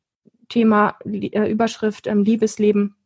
Thema 0.48 0.96
äh, 1.04 1.50
Überschrift 1.50 2.06
ähm, 2.06 2.24
Liebesleben 2.24 2.96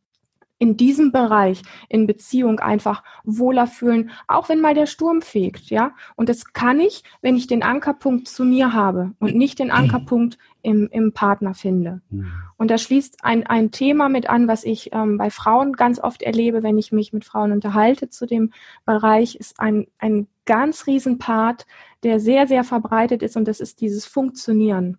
in 0.63 0.77
diesem 0.77 1.11
Bereich 1.11 1.61
in 1.89 2.07
Beziehung 2.07 2.61
einfach 2.61 3.03
wohler 3.25 3.67
fühlen, 3.67 4.11
auch 4.29 4.47
wenn 4.47 4.61
mal 4.61 4.73
der 4.73 4.85
Sturm 4.85 5.21
fegt, 5.21 5.69
ja. 5.69 5.91
Und 6.15 6.29
das 6.29 6.53
kann 6.53 6.79
ich, 6.79 7.03
wenn 7.21 7.35
ich 7.35 7.47
den 7.47 7.63
Ankerpunkt 7.63 8.29
zu 8.29 8.45
mir 8.45 8.71
habe 8.71 9.11
und 9.19 9.35
nicht 9.35 9.59
den 9.59 9.71
Ankerpunkt 9.71 10.37
im, 10.61 10.87
im 10.89 11.11
Partner 11.11 11.53
finde. 11.53 12.01
Mhm. 12.09 12.31
Und 12.55 12.71
da 12.71 12.77
schließt 12.77 13.25
ein, 13.25 13.45
ein 13.45 13.71
Thema 13.71 14.07
mit 14.07 14.29
an, 14.29 14.47
was 14.47 14.63
ich 14.63 14.93
ähm, 14.93 15.17
bei 15.17 15.29
Frauen 15.29 15.73
ganz 15.73 15.99
oft 15.99 16.21
erlebe, 16.21 16.63
wenn 16.63 16.77
ich 16.77 16.93
mich 16.93 17.11
mit 17.11 17.25
Frauen 17.25 17.51
unterhalte 17.51 18.09
zu 18.09 18.25
dem 18.25 18.53
Bereich, 18.85 19.35
ist 19.35 19.59
ein, 19.59 19.87
ein 19.99 20.27
ganz 20.45 20.87
riesen 20.87 21.17
Part, 21.17 21.65
der 22.03 22.21
sehr, 22.21 22.47
sehr 22.47 22.63
verbreitet 22.63 23.21
ist 23.21 23.35
und 23.35 23.49
das 23.49 23.59
ist 23.59 23.81
dieses 23.81 24.05
Funktionieren. 24.05 24.97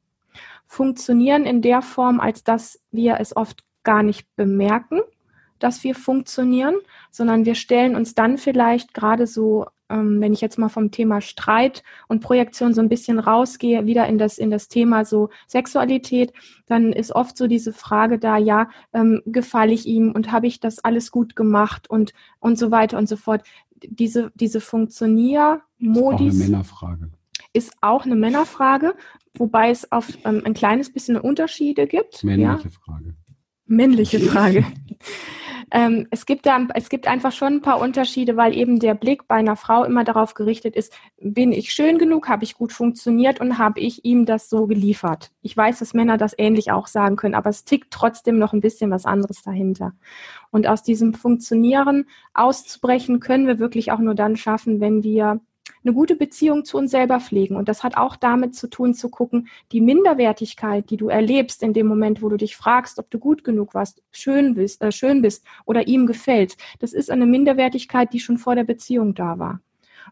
Funktionieren 0.66 1.46
in 1.46 1.62
der 1.62 1.80
Form, 1.80 2.20
als 2.20 2.44
dass 2.44 2.82
wir 2.90 3.16
es 3.18 3.34
oft 3.34 3.64
gar 3.82 4.02
nicht 4.02 4.26
bemerken, 4.36 5.00
dass 5.64 5.82
wir 5.82 5.94
funktionieren, 5.94 6.74
sondern 7.10 7.46
wir 7.46 7.54
stellen 7.54 7.96
uns 7.96 8.14
dann 8.14 8.36
vielleicht 8.36 8.92
gerade 8.92 9.26
so, 9.26 9.64
ähm, 9.88 10.20
wenn 10.20 10.34
ich 10.34 10.42
jetzt 10.42 10.58
mal 10.58 10.68
vom 10.68 10.90
Thema 10.90 11.22
Streit 11.22 11.82
und 12.06 12.20
Projektion 12.20 12.74
so 12.74 12.82
ein 12.82 12.90
bisschen 12.90 13.18
rausgehe, 13.18 13.86
wieder 13.86 14.06
in 14.06 14.18
das, 14.18 14.36
in 14.36 14.50
das 14.50 14.68
Thema 14.68 15.06
so 15.06 15.30
Sexualität, 15.46 16.34
dann 16.66 16.92
ist 16.92 17.12
oft 17.12 17.38
so 17.38 17.46
diese 17.46 17.72
Frage 17.72 18.18
da, 18.18 18.36
ja, 18.36 18.68
ähm, 18.92 19.22
gefalle 19.24 19.72
ich 19.72 19.86
ihm 19.86 20.12
und 20.12 20.32
habe 20.32 20.46
ich 20.46 20.60
das 20.60 20.80
alles 20.80 21.10
gut 21.10 21.34
gemacht 21.34 21.88
und, 21.88 22.12
und 22.40 22.58
so 22.58 22.70
weiter 22.70 22.98
und 22.98 23.08
so 23.08 23.16
fort. 23.16 23.42
Diese, 23.86 24.32
diese 24.34 24.60
Funktioniermodis. 24.60 25.62
Ist 25.80 25.80
auch 25.80 26.20
eine 26.20 26.32
Männerfrage. 26.34 27.10
Ist 27.54 27.72
auch 27.80 28.04
eine 28.04 28.16
Männerfrage, 28.16 28.94
wobei 29.38 29.70
es 29.70 29.90
auf 29.90 30.08
ähm, 30.26 30.42
ein 30.44 30.52
kleines 30.52 30.92
bisschen 30.92 31.16
Unterschiede 31.16 31.86
gibt. 31.86 32.22
Männliche 32.22 32.68
ja? 32.68 32.84
Frage. 32.84 33.14
Männliche 33.64 34.20
Frage. 34.20 34.66
Ähm, 35.70 36.06
es, 36.10 36.26
gibt 36.26 36.46
da, 36.46 36.66
es 36.74 36.88
gibt 36.88 37.06
einfach 37.06 37.32
schon 37.32 37.54
ein 37.54 37.62
paar 37.62 37.80
Unterschiede, 37.80 38.36
weil 38.36 38.56
eben 38.56 38.78
der 38.78 38.94
Blick 38.94 39.26
bei 39.28 39.36
einer 39.36 39.56
Frau 39.56 39.84
immer 39.84 40.04
darauf 40.04 40.34
gerichtet 40.34 40.76
ist, 40.76 40.92
bin 41.20 41.52
ich 41.52 41.72
schön 41.72 41.98
genug, 41.98 42.28
habe 42.28 42.44
ich 42.44 42.54
gut 42.54 42.72
funktioniert 42.72 43.40
und 43.40 43.58
habe 43.58 43.80
ich 43.80 44.04
ihm 44.04 44.26
das 44.26 44.48
so 44.48 44.66
geliefert. 44.66 45.30
Ich 45.42 45.56
weiß, 45.56 45.78
dass 45.78 45.94
Männer 45.94 46.16
das 46.16 46.34
ähnlich 46.36 46.72
auch 46.72 46.86
sagen 46.86 47.16
können, 47.16 47.34
aber 47.34 47.50
es 47.50 47.64
tickt 47.64 47.90
trotzdem 47.90 48.38
noch 48.38 48.52
ein 48.52 48.60
bisschen 48.60 48.90
was 48.90 49.06
anderes 49.06 49.42
dahinter. 49.42 49.92
Und 50.50 50.66
aus 50.66 50.82
diesem 50.82 51.14
Funktionieren 51.14 52.06
auszubrechen 52.32 53.20
können 53.20 53.46
wir 53.46 53.58
wirklich 53.58 53.92
auch 53.92 53.98
nur 53.98 54.14
dann 54.14 54.36
schaffen, 54.36 54.80
wenn 54.80 55.02
wir 55.02 55.40
eine 55.84 55.94
gute 55.94 56.16
Beziehung 56.16 56.64
zu 56.64 56.78
uns 56.78 56.90
selber 56.90 57.20
pflegen. 57.20 57.56
Und 57.56 57.68
das 57.68 57.82
hat 57.82 57.96
auch 57.96 58.16
damit 58.16 58.54
zu 58.54 58.68
tun, 58.68 58.94
zu 58.94 59.10
gucken, 59.10 59.48
die 59.72 59.80
Minderwertigkeit, 59.80 60.88
die 60.90 60.96
du 60.96 61.08
erlebst 61.08 61.62
in 61.62 61.72
dem 61.72 61.86
Moment, 61.86 62.22
wo 62.22 62.28
du 62.28 62.36
dich 62.36 62.56
fragst, 62.56 62.98
ob 62.98 63.10
du 63.10 63.18
gut 63.18 63.44
genug 63.44 63.74
warst, 63.74 64.02
schön 64.10 64.54
bist, 64.54 64.82
äh, 64.82 64.92
schön 64.92 65.22
bist 65.22 65.44
oder 65.64 65.86
ihm 65.86 66.06
gefällt, 66.06 66.56
das 66.78 66.92
ist 66.92 67.10
eine 67.10 67.26
Minderwertigkeit, 67.26 68.12
die 68.12 68.20
schon 68.20 68.38
vor 68.38 68.54
der 68.54 68.64
Beziehung 68.64 69.14
da 69.14 69.38
war. 69.38 69.60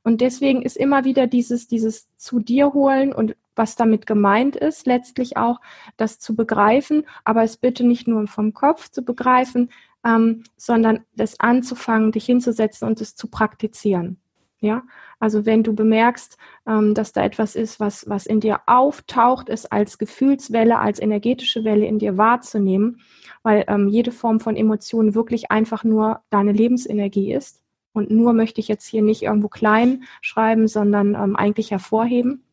Und 0.05 0.21
deswegen 0.21 0.63
ist 0.63 0.77
immer 0.77 1.05
wieder 1.05 1.27
dieses, 1.27 1.69
dieses 1.69 2.09
zu 2.17 2.41
dir 2.41 2.73
holen 2.73 3.13
und 3.13 3.37
was 3.55 3.77
damit 3.77 4.07
gemeint 4.07 4.57
ist, 4.57 4.87
letztlich 4.87 5.37
auch 5.37 5.61
das 5.97 6.19
zu 6.19 6.35
begreifen, 6.35 7.05
aber 7.25 7.43
es 7.43 7.57
bitte 7.59 7.85
nicht 7.85 8.09
nur 8.09 8.27
vom 8.27 8.55
Kopf 8.55 8.91
zu 8.91 9.03
begreifen, 9.03 9.71
ähm, 10.05 10.45
sondern 10.57 11.01
das 11.15 11.39
anzufangen, 11.39 12.13
dich 12.13 12.25
hinzusetzen 12.25 12.89
und 12.89 13.01
es 13.01 13.15
zu 13.15 13.29
praktizieren. 13.29 14.22
Ja, 14.63 14.85
also 15.19 15.45
wenn 15.45 15.65
du 15.65 15.75
bemerkst, 15.75 16.39
ähm, 16.69 16.95
dass 16.95 17.13
da 17.13 17.25
etwas 17.25 17.57
ist, 17.57 17.81
was, 17.81 18.09
was 18.09 18.27
in 18.27 18.39
dir 18.39 18.61
auftaucht, 18.67 19.49
es 19.49 19.67
als 19.67 19.99
Gefühlswelle, 19.99 20.79
als 20.79 21.01
energetische 21.01 21.65
Welle 21.65 21.85
in 21.85 21.99
dir 21.99 22.17
wahrzunehmen, 22.17 23.01
weil 23.43 23.65
ähm, 23.67 23.89
jede 23.89 24.13
Form 24.13 24.39
von 24.39 24.55
Emotionen 24.55 25.17
wirklich 25.17 25.51
einfach 25.51 25.83
nur 25.83 26.21
deine 26.31 26.53
Lebensenergie 26.53 27.33
ist. 27.33 27.61
Und 27.93 28.13
nur 28.13 28.35
möchte 28.35 28.61
ich 28.61 28.69
jetzt 28.69 28.87
hier 28.87 29.03
nicht 29.03 29.25
irgendwo 29.25 29.49
klein 29.49 30.05
schreiben, 30.21 30.69
sondern 30.69 31.17
ähm, 31.17 31.35
eigentlich 31.35 31.73
hervorheben. 31.73 32.45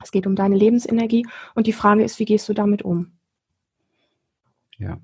Es 0.00 0.12
geht 0.12 0.28
um 0.28 0.36
deine 0.36 0.54
Lebensenergie 0.54 1.26
und 1.56 1.66
die 1.66 1.72
Frage 1.72 2.04
ist, 2.04 2.20
wie 2.20 2.24
gehst 2.24 2.48
du 2.48 2.54
damit 2.54 2.82
um? 2.82 3.18
Ja, 4.76 5.00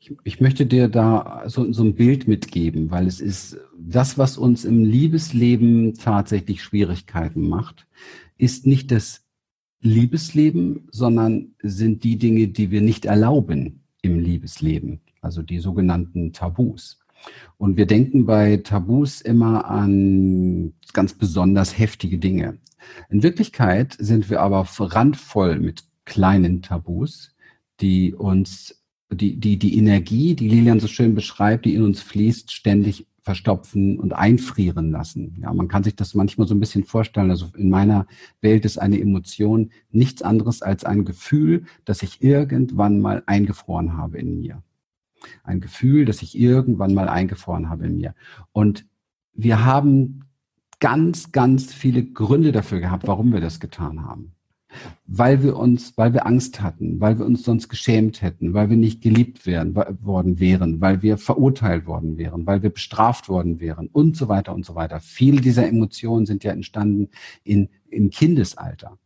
ich, 0.00 0.12
ich 0.24 0.40
möchte 0.40 0.66
dir 0.66 0.88
da 0.88 1.44
so, 1.46 1.70
so 1.72 1.84
ein 1.84 1.94
Bild 1.94 2.26
mitgeben, 2.26 2.90
weil 2.90 3.06
es 3.06 3.20
ist 3.20 3.58
das, 3.78 4.18
was 4.18 4.38
uns 4.38 4.64
im 4.64 4.84
Liebesleben 4.84 5.94
tatsächlich 5.94 6.62
Schwierigkeiten 6.62 7.48
macht, 7.48 7.86
ist 8.38 8.66
nicht 8.66 8.90
das 8.90 9.26
Liebesleben, 9.82 10.88
sondern 10.90 11.54
sind 11.62 12.02
die 12.02 12.16
Dinge, 12.16 12.48
die 12.48 12.70
wir 12.70 12.80
nicht 12.80 13.04
erlauben 13.04 13.82
im 14.02 14.18
Liebesleben, 14.18 15.00
also 15.20 15.42
die 15.42 15.58
sogenannten 15.58 16.32
Tabus. 16.32 16.98
Und 17.58 17.76
wir 17.76 17.86
denken 17.86 18.24
bei 18.24 18.56
Tabus 18.58 19.20
immer 19.20 19.66
an 19.66 20.72
ganz 20.94 21.12
besonders 21.12 21.78
heftige 21.78 22.18
Dinge. 22.18 22.56
In 23.10 23.22
Wirklichkeit 23.22 23.94
sind 23.98 24.30
wir 24.30 24.40
aber 24.40 24.66
randvoll 24.78 25.58
mit 25.60 25.84
kleinen 26.06 26.62
Tabus, 26.62 27.34
die 27.80 28.14
uns 28.14 28.79
die, 29.12 29.36
die, 29.36 29.58
die 29.58 29.76
Energie, 29.76 30.34
die 30.34 30.48
Lilian 30.48 30.80
so 30.80 30.86
schön 30.86 31.14
beschreibt, 31.14 31.64
die 31.64 31.74
in 31.74 31.82
uns 31.82 32.00
fließt, 32.00 32.52
ständig 32.52 33.06
verstopfen 33.22 33.98
und 33.98 34.14
einfrieren 34.14 34.90
lassen. 34.90 35.38
Ja, 35.42 35.52
man 35.52 35.68
kann 35.68 35.84
sich 35.84 35.94
das 35.94 36.14
manchmal 36.14 36.46
so 36.46 36.54
ein 36.54 36.60
bisschen 36.60 36.84
vorstellen. 36.84 37.30
Also 37.30 37.48
in 37.56 37.68
meiner 37.68 38.06
Welt 38.40 38.64
ist 38.64 38.78
eine 38.78 39.00
Emotion 39.00 39.70
nichts 39.90 40.22
anderes 40.22 40.62
als 40.62 40.84
ein 40.84 41.04
Gefühl, 41.04 41.64
das 41.84 42.02
ich 42.02 42.22
irgendwann 42.22 43.00
mal 43.00 43.22
eingefroren 43.26 43.96
habe 43.96 44.18
in 44.18 44.40
mir. 44.40 44.62
Ein 45.44 45.60
Gefühl, 45.60 46.06
das 46.06 46.22
ich 46.22 46.38
irgendwann 46.38 46.94
mal 46.94 47.08
eingefroren 47.08 47.68
habe 47.68 47.86
in 47.86 47.96
mir. 47.96 48.14
Und 48.52 48.86
wir 49.34 49.64
haben 49.64 50.24
ganz, 50.78 51.30
ganz 51.30 51.74
viele 51.74 52.02
Gründe 52.02 52.52
dafür 52.52 52.80
gehabt, 52.80 53.06
warum 53.06 53.32
wir 53.32 53.40
das 53.40 53.60
getan 53.60 54.02
haben 54.02 54.32
weil 55.06 55.42
wir 55.42 55.56
uns, 55.56 55.96
weil 55.96 56.12
wir 56.12 56.26
Angst 56.26 56.62
hatten, 56.62 57.00
weil 57.00 57.18
wir 57.18 57.26
uns 57.26 57.42
sonst 57.42 57.68
geschämt 57.68 58.22
hätten, 58.22 58.54
weil 58.54 58.70
wir 58.70 58.76
nicht 58.76 59.02
geliebt 59.02 59.46
werden, 59.46 59.74
worden 59.74 60.38
wären, 60.40 60.80
weil 60.80 61.02
wir 61.02 61.18
verurteilt 61.18 61.86
worden 61.86 62.18
wären, 62.18 62.46
weil 62.46 62.62
wir 62.62 62.70
bestraft 62.70 63.28
worden 63.28 63.60
wären 63.60 63.88
und 63.88 64.16
so 64.16 64.28
weiter 64.28 64.54
und 64.54 64.64
so 64.64 64.74
weiter. 64.74 65.00
Viele 65.00 65.40
dieser 65.40 65.66
Emotionen 65.66 66.26
sind 66.26 66.44
ja 66.44 66.52
entstanden 66.52 67.08
in, 67.44 67.68
im 67.90 68.10
Kindesalter. 68.10 68.98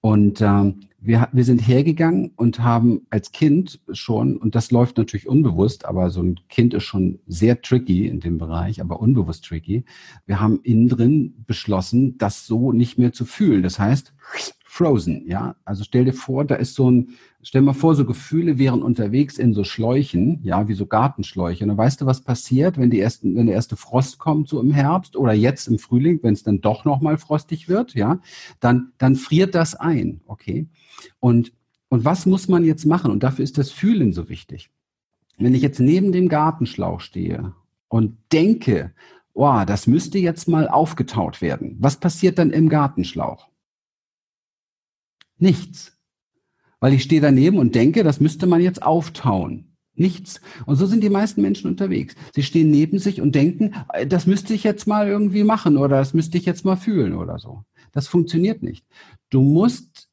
Und 0.00 0.40
ähm, 0.40 0.80
wir, 0.98 1.28
wir 1.32 1.44
sind 1.44 1.60
hergegangen 1.60 2.32
und 2.34 2.58
haben 2.58 3.06
als 3.10 3.30
Kind 3.30 3.80
schon, 3.92 4.36
und 4.36 4.56
das 4.56 4.72
läuft 4.72 4.98
natürlich 4.98 5.28
unbewusst, 5.28 5.84
aber 5.84 6.10
so 6.10 6.22
ein 6.22 6.40
Kind 6.48 6.74
ist 6.74 6.82
schon 6.84 7.20
sehr 7.28 7.62
tricky 7.62 8.08
in 8.08 8.18
dem 8.18 8.38
Bereich, 8.38 8.80
aber 8.80 9.00
unbewusst 9.00 9.44
tricky. 9.44 9.84
Wir 10.26 10.40
haben 10.40 10.60
innen 10.64 10.88
drin 10.88 11.44
beschlossen, 11.46 12.18
das 12.18 12.46
so 12.46 12.72
nicht 12.72 12.98
mehr 12.98 13.12
zu 13.12 13.24
fühlen. 13.24 13.62
Das 13.62 13.78
heißt, 13.78 14.12
Frozen, 14.74 15.26
ja. 15.26 15.54
Also 15.66 15.84
stell 15.84 16.06
dir 16.06 16.14
vor, 16.14 16.46
da 16.46 16.54
ist 16.54 16.74
so 16.76 16.90
ein, 16.90 17.10
stell 17.42 17.60
mal 17.60 17.74
vor, 17.74 17.94
so 17.94 18.06
Gefühle 18.06 18.56
wären 18.56 18.82
unterwegs 18.82 19.36
in 19.36 19.52
so 19.52 19.64
Schläuchen, 19.64 20.40
ja, 20.42 20.66
wie 20.66 20.72
so 20.72 20.86
Gartenschläuche. 20.86 21.62
Und 21.62 21.68
dann 21.68 21.76
weißt 21.76 22.00
du, 22.00 22.06
was 22.06 22.22
passiert, 22.22 22.78
wenn 22.78 22.88
die 22.88 22.98
ersten, 22.98 23.36
wenn 23.36 23.44
der 23.44 23.54
erste 23.54 23.76
Frost 23.76 24.18
kommt, 24.18 24.48
so 24.48 24.62
im 24.62 24.70
Herbst 24.70 25.14
oder 25.14 25.34
jetzt 25.34 25.68
im 25.68 25.78
Frühling, 25.78 26.20
wenn 26.22 26.32
es 26.32 26.42
dann 26.42 26.62
doch 26.62 26.86
nochmal 26.86 27.18
frostig 27.18 27.68
wird, 27.68 27.92
ja, 27.92 28.18
dann, 28.60 28.92
dann 28.96 29.14
friert 29.16 29.54
das 29.54 29.74
ein, 29.74 30.22
okay. 30.26 30.68
Und, 31.20 31.52
und 31.90 32.06
was 32.06 32.24
muss 32.24 32.48
man 32.48 32.64
jetzt 32.64 32.86
machen? 32.86 33.10
Und 33.10 33.22
dafür 33.24 33.42
ist 33.42 33.58
das 33.58 33.70
Fühlen 33.70 34.14
so 34.14 34.30
wichtig. 34.30 34.70
Wenn 35.36 35.54
ich 35.54 35.60
jetzt 35.60 35.80
neben 35.80 36.12
dem 36.12 36.30
Gartenschlauch 36.30 37.02
stehe 37.02 37.52
und 37.88 38.16
denke, 38.32 38.94
oh, 39.34 39.64
das 39.66 39.86
müsste 39.86 40.16
jetzt 40.16 40.48
mal 40.48 40.66
aufgetaut 40.66 41.42
werden. 41.42 41.76
Was 41.78 41.98
passiert 41.98 42.38
dann 42.38 42.48
im 42.48 42.70
Gartenschlauch? 42.70 43.51
Nichts. 45.42 45.98
Weil 46.78 46.94
ich 46.94 47.02
stehe 47.02 47.20
daneben 47.20 47.58
und 47.58 47.74
denke, 47.74 48.04
das 48.04 48.20
müsste 48.20 48.46
man 48.46 48.60
jetzt 48.60 48.80
auftauen. 48.80 49.74
Nichts. 49.94 50.40
Und 50.66 50.76
so 50.76 50.86
sind 50.86 51.02
die 51.02 51.10
meisten 51.10 51.42
Menschen 51.42 51.68
unterwegs. 51.68 52.14
Sie 52.32 52.44
stehen 52.44 52.70
neben 52.70 53.00
sich 53.00 53.20
und 53.20 53.34
denken, 53.34 53.74
äh, 53.92 54.06
das 54.06 54.26
müsste 54.28 54.54
ich 54.54 54.62
jetzt 54.62 54.86
mal 54.86 55.08
irgendwie 55.08 55.42
machen 55.42 55.76
oder 55.76 55.96
das 55.96 56.14
müsste 56.14 56.38
ich 56.38 56.46
jetzt 56.46 56.64
mal 56.64 56.76
fühlen 56.76 57.14
oder 57.14 57.40
so. 57.40 57.64
Das 57.90 58.06
funktioniert 58.06 58.62
nicht. 58.62 58.86
Du 59.30 59.42
musst 59.42 60.08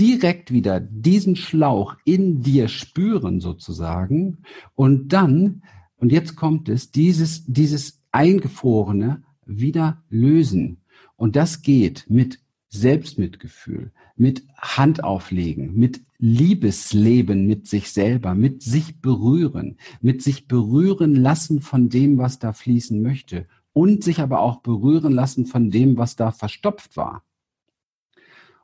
direkt 0.00 0.50
wieder 0.50 0.80
diesen 0.80 1.36
Schlauch 1.36 1.94
in 2.04 2.42
dir 2.42 2.66
spüren 2.66 3.40
sozusagen 3.40 4.38
und 4.74 5.12
dann, 5.12 5.62
und 5.96 6.10
jetzt 6.10 6.34
kommt 6.34 6.68
es, 6.68 6.90
dieses, 6.90 7.44
dieses 7.46 8.02
Eingefrorene 8.10 9.22
wieder 9.46 10.02
lösen. 10.10 10.78
Und 11.14 11.36
das 11.36 11.62
geht 11.62 12.04
mit 12.08 12.40
Selbstmitgefühl, 12.80 13.92
mit 14.16 14.44
Handauflegen, 14.56 15.74
mit 15.74 16.00
Liebesleben 16.18 17.46
mit 17.46 17.66
sich 17.66 17.92
selber, 17.92 18.34
mit 18.34 18.62
sich 18.62 19.00
berühren, 19.00 19.76
mit 20.00 20.22
sich 20.22 20.48
berühren 20.48 21.14
lassen 21.14 21.60
von 21.60 21.88
dem, 21.88 22.18
was 22.18 22.38
da 22.38 22.52
fließen 22.52 23.02
möchte 23.02 23.46
und 23.72 24.02
sich 24.02 24.20
aber 24.20 24.40
auch 24.40 24.60
berühren 24.60 25.12
lassen 25.12 25.44
von 25.44 25.70
dem, 25.70 25.98
was 25.98 26.16
da 26.16 26.32
verstopft 26.32 26.96
war. 26.96 27.22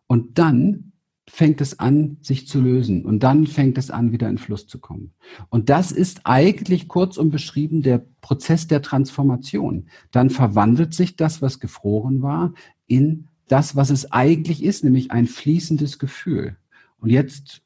Und 0.07 0.39
dann 0.39 0.93
fängt 1.29 1.61
es 1.61 1.79
an, 1.79 2.17
sich 2.21 2.49
zu 2.49 2.61
lösen 2.61 3.05
und 3.05 3.23
dann 3.23 3.47
fängt 3.47 3.79
es 3.79 3.91
an, 3.91 4.13
wieder 4.13 4.29
in 4.29 4.39
Fluss 4.39 4.67
zu 4.67 4.79
kommen. 4.79 5.13
Und 5.51 5.69
das 5.69 5.93
ist 5.93 6.23
eigentlich 6.25 6.89
kurzum 6.89 7.31
beschrieben 7.31 7.83
der 7.83 8.05
Prozess 8.21 8.67
der 8.67 8.83
Transformation. 8.83 9.89
Dann 10.11 10.31
verwandelt 10.31 10.95
sich 10.95 11.17
das, 11.17 11.41
was 11.41 11.61
gefroren 11.61 12.23
war, 12.23 12.55
in 12.87 13.29
das, 13.53 13.77
was 13.77 13.91
es 13.91 14.11
eigentlich 14.13 14.63
ist, 14.65 14.83
nämlich 14.83 15.11
ein 15.11 15.27
fließendes 15.27 15.99
Gefühl. 15.99 16.57
Und 16.99 17.11
jetzt 17.11 17.61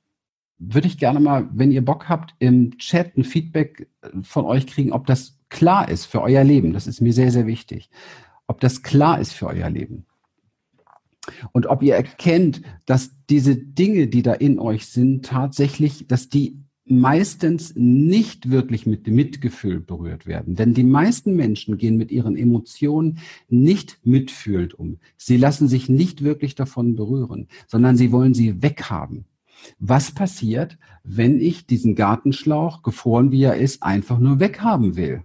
würde 0.59 0.89
ich 0.89 0.99
gerne 0.99 1.20
mal, 1.20 1.49
wenn 1.53 1.70
ihr 1.70 1.84
Bock 1.84 2.09
habt, 2.09 2.34
im 2.41 2.76
Chat 2.78 3.16
ein 3.16 3.22
Feedback 3.22 3.89
von 4.22 4.47
euch 4.47 4.66
kriegen, 4.66 4.93
ob 4.93 5.07
das 5.07 5.39
klar 5.49 5.89
ist 5.89 6.07
für 6.07 6.22
euer 6.22 6.43
Leben. 6.43 6.72
Das 6.72 6.89
ist 6.89 7.01
mir 7.01 7.12
sehr, 7.12 7.30
sehr 7.30 7.47
wichtig. 7.47 7.89
Ob 8.49 8.61
das 8.61 8.82
klar 8.82 9.20
ist 9.20 9.32
für 9.32 9.47
euer 9.47 9.70
Leben. 9.70 10.07
Und 11.53 11.66
ob 11.66 11.82
ihr 11.82 11.95
erkennt, 11.95 12.62
dass 12.84 13.12
diese 13.30 13.57
Dinge, 13.57 14.09
die 14.09 14.22
da 14.22 14.32
in 14.32 14.59
euch 14.59 14.87
sind, 14.87 15.26
tatsächlich, 15.26 16.09
dass 16.09 16.28
die 16.28 16.59
meistens 16.87 17.72
nicht 17.74 18.51
wirklich 18.51 18.87
mit 18.87 19.07
dem 19.07 19.16
Mitgefühl 19.16 19.80
berührt 19.80 20.26
werden. 20.26 20.55
Denn 20.55 20.72
die 20.72 20.84
meisten 20.84 21.34
Menschen 21.34 21.78
gehen 21.78 21.97
mit 21.97 22.12
ihren 22.12 22.37
Emotionen 22.37 23.18
nicht 23.49 23.99
mitfühlend 24.05 24.74
um. 24.74 24.99
Sie 25.16 25.37
lassen 25.37 25.68
sich 25.68 25.89
nicht 25.89 26.22
wirklich 26.22 26.55
davon 26.55 26.95
berühren, 26.95 27.49
sondern 27.66 27.97
sie 27.97 28.12
wollen 28.12 28.34
sie 28.34 28.62
weghaben. 28.62 29.24
Was 29.78 30.12
passiert, 30.12 30.78
wenn 31.03 31.41
ich 31.41 31.66
diesen 31.66 31.97
Gartenschlauch, 31.97 32.82
gefroren 32.82 33.32
wie 33.32 33.43
er 33.43 33.57
ist, 33.57 33.82
einfach 33.82 34.18
nur 34.18 34.39
weghaben 34.39 34.97
will? 34.97 35.22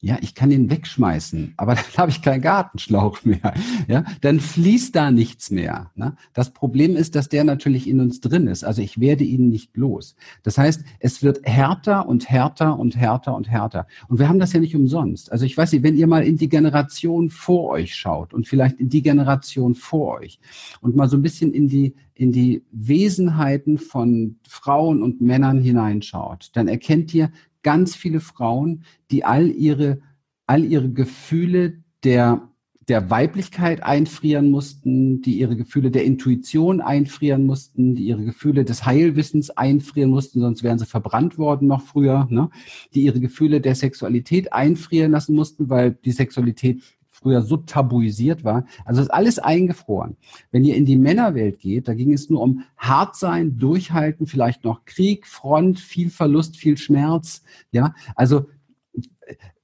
Ja, 0.00 0.16
ich 0.20 0.36
kann 0.36 0.52
ihn 0.52 0.70
wegschmeißen, 0.70 1.54
aber 1.56 1.74
dann 1.74 1.84
habe 1.96 2.10
ich 2.10 2.22
keinen 2.22 2.40
Gartenschlauch 2.40 3.24
mehr. 3.24 3.52
Ja, 3.88 4.04
dann 4.20 4.38
fließt 4.38 4.94
da 4.94 5.10
nichts 5.10 5.50
mehr. 5.50 5.90
Ne? 5.96 6.14
Das 6.34 6.52
Problem 6.52 6.94
ist, 6.94 7.16
dass 7.16 7.28
der 7.28 7.42
natürlich 7.42 7.88
in 7.88 8.00
uns 8.00 8.20
drin 8.20 8.46
ist. 8.46 8.62
Also 8.62 8.80
ich 8.80 9.00
werde 9.00 9.24
ihn 9.24 9.48
nicht 9.48 9.76
los. 9.76 10.14
Das 10.44 10.56
heißt, 10.56 10.84
es 11.00 11.22
wird 11.24 11.44
härter 11.44 12.08
und 12.08 12.30
härter 12.30 12.78
und 12.78 12.96
härter 12.96 13.34
und 13.34 13.50
härter. 13.50 13.88
Und 14.06 14.20
wir 14.20 14.28
haben 14.28 14.38
das 14.38 14.52
ja 14.52 14.60
nicht 14.60 14.76
umsonst. 14.76 15.32
Also 15.32 15.44
ich 15.44 15.56
weiß 15.56 15.72
nicht, 15.72 15.82
wenn 15.82 15.96
ihr 15.96 16.06
mal 16.06 16.22
in 16.22 16.36
die 16.36 16.48
Generation 16.48 17.28
vor 17.28 17.70
euch 17.70 17.96
schaut 17.96 18.32
und 18.32 18.46
vielleicht 18.46 18.78
in 18.78 18.88
die 18.88 19.02
Generation 19.02 19.74
vor 19.74 20.20
euch 20.20 20.38
und 20.80 20.94
mal 20.94 21.08
so 21.08 21.16
ein 21.16 21.22
bisschen 21.22 21.52
in 21.52 21.66
die 21.66 21.94
in 22.18 22.32
die 22.32 22.64
Wesenheiten 22.72 23.78
von 23.78 24.38
Frauen 24.42 25.04
und 25.04 25.20
Männern 25.20 25.60
hineinschaut, 25.60 26.50
dann 26.54 26.66
erkennt 26.66 27.14
ihr, 27.14 27.30
ganz 27.62 27.94
viele 27.94 28.20
Frauen, 28.20 28.84
die 29.10 29.24
all 29.24 29.50
ihre, 29.50 30.00
all 30.46 30.64
ihre 30.64 30.90
Gefühle 30.90 31.82
der, 32.04 32.48
der 32.88 33.10
Weiblichkeit 33.10 33.82
einfrieren 33.82 34.50
mussten, 34.50 35.20
die 35.20 35.38
ihre 35.38 35.56
Gefühle 35.56 35.90
der 35.90 36.04
Intuition 36.04 36.80
einfrieren 36.80 37.44
mussten, 37.44 37.94
die 37.94 38.04
ihre 38.04 38.24
Gefühle 38.24 38.64
des 38.64 38.86
Heilwissens 38.86 39.50
einfrieren 39.50 40.10
mussten, 40.10 40.40
sonst 40.40 40.62
wären 40.62 40.78
sie 40.78 40.86
verbrannt 40.86 41.36
worden 41.36 41.68
noch 41.68 41.82
früher, 41.82 42.26
ne? 42.30 42.50
die 42.94 43.02
ihre 43.02 43.20
Gefühle 43.20 43.60
der 43.60 43.74
Sexualität 43.74 44.52
einfrieren 44.52 45.12
lassen 45.12 45.34
mussten, 45.34 45.68
weil 45.68 45.92
die 45.92 46.12
Sexualität 46.12 46.82
früher 47.20 47.42
so 47.42 47.56
tabuisiert 47.56 48.44
war. 48.44 48.64
Also 48.84 49.00
ist 49.00 49.12
alles 49.12 49.38
eingefroren. 49.38 50.16
Wenn 50.50 50.64
ihr 50.64 50.76
in 50.76 50.86
die 50.86 50.96
Männerwelt 50.96 51.58
geht, 51.58 51.88
da 51.88 51.94
ging 51.94 52.12
es 52.12 52.30
nur 52.30 52.42
um 52.42 52.62
hart 52.76 53.16
sein, 53.16 53.58
durchhalten, 53.58 54.26
vielleicht 54.26 54.64
noch 54.64 54.84
Krieg, 54.84 55.26
Front, 55.26 55.80
viel 55.80 56.10
Verlust, 56.10 56.56
viel 56.56 56.76
Schmerz, 56.76 57.42
ja, 57.72 57.94
also 58.14 58.46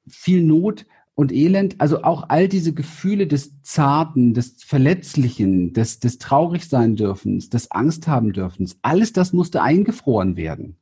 viel 0.06 0.42
Not 0.42 0.86
und 1.14 1.32
Elend, 1.32 1.80
also 1.80 2.02
auch 2.02 2.28
all 2.28 2.48
diese 2.48 2.72
Gefühle 2.72 3.26
des 3.26 3.62
Zarten, 3.62 4.34
des 4.34 4.62
Verletzlichen, 4.64 5.72
des, 5.72 6.00
des 6.00 6.18
traurig 6.18 6.68
sein 6.68 6.96
dürfens, 6.96 7.50
des 7.50 7.70
Angst 7.70 8.08
haben 8.08 8.32
dürfens, 8.32 8.78
alles 8.82 9.12
das 9.12 9.32
musste 9.32 9.62
eingefroren 9.62 10.36
werden. 10.36 10.76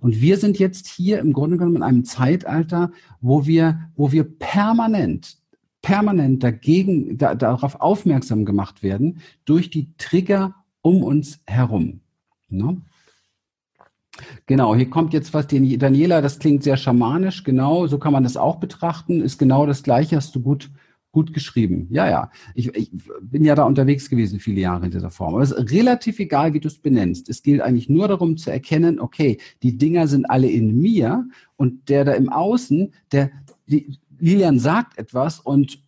Und 0.00 0.20
wir 0.20 0.38
sind 0.38 0.58
jetzt 0.58 0.86
hier 0.86 1.18
im 1.18 1.32
Grunde 1.32 1.58
genommen 1.58 1.76
in 1.76 1.82
einem 1.82 2.04
Zeitalter, 2.04 2.92
wo 3.20 3.44
wir, 3.44 3.90
wo 3.96 4.12
wir 4.12 4.24
permanent 4.24 5.38
permanent 5.84 6.42
dagegen, 6.42 7.18
da, 7.18 7.34
darauf 7.34 7.80
aufmerksam 7.80 8.46
gemacht 8.46 8.82
werden 8.82 9.20
durch 9.44 9.68
die 9.68 9.94
Trigger 9.98 10.54
um 10.80 11.02
uns 11.02 11.40
herum. 11.46 12.00
Ne? 12.48 12.80
Genau, 14.46 14.74
hier 14.74 14.88
kommt 14.88 15.12
jetzt 15.12 15.34
was, 15.34 15.46
Daniela, 15.46 16.22
das 16.22 16.38
klingt 16.38 16.62
sehr 16.62 16.78
schamanisch, 16.78 17.44
genau, 17.44 17.86
so 17.86 17.98
kann 17.98 18.14
man 18.14 18.22
das 18.22 18.36
auch 18.36 18.56
betrachten, 18.56 19.20
ist 19.20 19.38
genau 19.38 19.66
das 19.66 19.82
Gleiche, 19.82 20.16
hast 20.16 20.34
du 20.34 20.40
gut, 20.40 20.70
gut 21.12 21.34
geschrieben. 21.34 21.88
Ja, 21.90 22.08
ja, 22.08 22.30
ich, 22.54 22.74
ich 22.74 22.90
bin 23.20 23.44
ja 23.44 23.54
da 23.54 23.64
unterwegs 23.64 24.08
gewesen 24.08 24.40
viele 24.40 24.62
Jahre 24.62 24.86
in 24.86 24.90
dieser 24.90 25.10
Form. 25.10 25.34
Aber 25.34 25.42
es 25.42 25.52
ist 25.52 25.70
relativ 25.70 26.18
egal, 26.18 26.54
wie 26.54 26.60
du 26.60 26.68
es 26.68 26.78
benennst. 26.78 27.28
Es 27.28 27.42
gilt 27.42 27.60
eigentlich 27.60 27.90
nur 27.90 28.08
darum 28.08 28.38
zu 28.38 28.50
erkennen, 28.50 29.00
okay, 29.00 29.38
die 29.62 29.76
Dinger 29.76 30.08
sind 30.08 30.30
alle 30.30 30.48
in 30.48 30.80
mir 30.80 31.28
und 31.56 31.90
der 31.90 32.04
da 32.04 32.12
im 32.12 32.30
Außen, 32.30 32.94
der, 33.12 33.30
die, 33.66 33.98
Lilian 34.18 34.58
sagt 34.58 34.98
etwas 34.98 35.40
und 35.40 35.82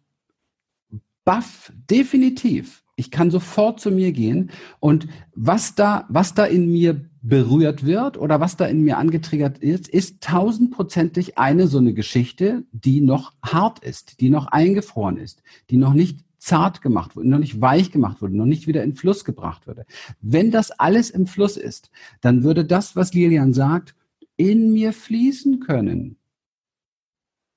baff, 1.24 1.72
definitiv. 1.91 2.83
Ich 2.99 3.11
kann 3.11 3.31
sofort 3.31 3.79
zu 3.79 3.91
mir 3.91 4.12
gehen 4.12 4.51
und 4.81 5.07
was 5.35 5.74
da, 5.74 6.07
was 6.09 6.33
da 6.33 6.47
in 6.47 6.72
mir 6.72 7.11
berührt 7.20 7.85
wird 7.85 8.16
oder 8.16 8.41
was 8.41 8.57
da 8.57 8.64
in 8.66 8.83
mir 8.83 8.97
angetriggert 8.97 9.59
ist, 9.59 9.89
ist 9.89 10.22
tausendprozentig 10.22 11.37
eine 11.37 11.66
so 11.66 11.77
eine 11.79 11.93
Geschichte, 11.93 12.64
die 12.72 13.03
noch 13.03 13.35
hart 13.45 13.81
ist, 13.81 14.20
die 14.20 14.31
noch 14.31 14.47
eingefroren 14.47 15.18
ist, 15.18 15.43
die 15.68 15.77
noch 15.77 15.93
nicht 15.93 16.24
zart 16.39 16.81
gemacht 16.81 17.16
wurde, 17.16 17.29
noch 17.29 17.41
nicht 17.41 17.61
weich 17.61 17.91
gemacht 17.91 18.22
wurde, 18.22 18.37
noch 18.37 18.47
nicht 18.47 18.66
wieder 18.66 18.85
in 18.85 18.95
Fluss 18.95 19.24
gebracht 19.24 19.66
wurde. 19.66 19.85
Wenn 20.22 20.51
das 20.51 20.70
alles 20.70 21.11
im 21.11 21.27
Fluss 21.27 21.57
ist, 21.57 21.91
dann 22.20 22.45
würde 22.45 22.64
das, 22.64 22.95
was 22.95 23.12
Lilian 23.12 23.53
sagt, 23.53 23.95
in 24.37 24.72
mir 24.72 24.93
fließen 24.93 25.61
können 25.61 26.16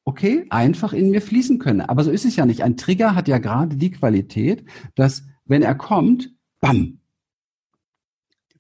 okay, 0.06 0.46
einfach 0.50 0.94
in 0.94 1.12
mir 1.12 1.22
fließen 1.22 1.60
können. 1.60 1.82
Aber 1.82 2.04
so 2.04 2.12
ist 2.12 2.26
es 2.26 2.36
ja 2.36 2.46
nicht. 2.46 2.64
Ein 2.64 2.78
Trigger 2.78 3.16
hat 3.16 3.28
ja 3.28 3.38
gerade 3.38 3.76
die 3.76 3.92
Qualität, 3.92 4.66
dass 4.96 5.24
wenn 5.46 5.62
er 5.62 5.76
kommt, 5.76 6.34
bam, 6.60 7.00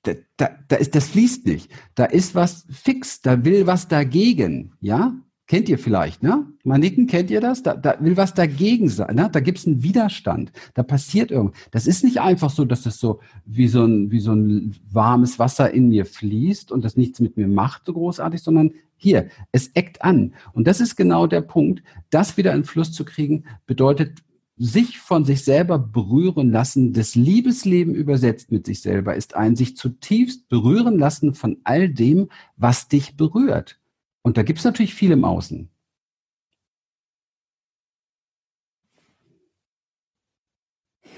da, 0.04 0.14
da, 0.38 0.50
da 0.68 0.76
ist, 0.78 0.96
das 0.96 1.10
fließt 1.10 1.46
nicht. 1.46 1.70
Da 1.96 2.06
ist 2.06 2.36
was 2.36 2.66
fix, 2.70 3.22
da 3.22 3.44
will 3.44 3.68
was 3.68 3.88
dagegen, 3.88 4.74
ja? 4.80 5.16
Kennt 5.48 5.68
ihr 5.68 5.80
vielleicht, 5.80 6.22
ne? 6.22 6.46
Manicken, 6.64 7.08
kennt 7.08 7.32
ihr 7.32 7.42
das? 7.42 7.64
Da, 7.64 7.76
da 7.76 7.98
will 8.00 8.16
was 8.18 8.36
dagegen 8.36 8.88
sein, 8.88 9.16
ne? 9.16 9.30
Da 9.32 9.40
gibt's 9.40 9.66
einen 9.66 9.82
Widerstand, 9.82 10.52
da 10.76 10.84
passiert 10.84 11.32
irgendwas. 11.32 11.60
Das 11.72 11.88
ist 11.88 12.04
nicht 12.04 12.22
einfach 12.22 12.52
so, 12.52 12.66
dass 12.66 12.86
es 12.86 13.00
so 13.00 13.20
wie 13.46 13.68
so 13.68 13.84
ein, 13.84 14.12
wie 14.12 14.20
so 14.20 14.34
ein 14.34 14.76
warmes 14.92 15.40
Wasser 15.40 15.74
in 15.74 15.90
mir 15.90 16.06
fließt 16.06 16.72
und 16.72 16.86
das 16.86 16.98
nichts 16.98 17.20
mit 17.20 17.36
mir 17.36 17.48
macht, 17.48 17.86
so 17.86 17.94
großartig, 17.94 18.42
sondern 18.42 18.74
hier, 19.00 19.30
es 19.52 19.70
eckt 19.70 20.04
an. 20.04 20.36
Und 20.54 20.68
das 20.68 20.82
ist 20.82 20.95
genau 20.95 21.26
der 21.26 21.41
Punkt. 21.41 21.82
Das 22.10 22.38
wieder 22.38 22.54
in 22.54 22.66
Fluss 22.66 22.91
zu 22.91 23.06
kriegen, 23.06 23.45
bedeutet 23.66 24.22
sich 24.58 25.00
von 25.00 25.24
sich 25.24 25.43
selber 25.45 25.80
berühren 25.80 26.52
lassen, 26.52 26.91
das 26.91 27.16
Liebesleben 27.16 27.95
übersetzt 27.95 28.52
mit 28.52 28.66
sich 28.66 28.82
selber, 28.82 29.16
ist 29.16 29.36
ein 29.36 29.56
sich 29.56 29.78
zutiefst 29.78 30.50
berühren 30.50 31.00
lassen 31.00 31.34
von 31.34 31.58
all 31.64 31.88
dem, 31.89 32.28
was 32.58 32.89
dich 32.89 33.16
berührt. 33.16 33.80
Und 34.22 34.38
da 34.38 34.43
gibt 34.43 34.60
es 34.60 34.66
natürlich 34.66 34.93
viel 34.93 35.12
im 35.12 35.24
Außen. 35.24 35.70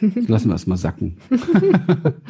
Lassen 0.28 0.50
wir 0.50 0.56
es 0.56 0.68
mal 0.68 0.78
sacken. 0.78 1.18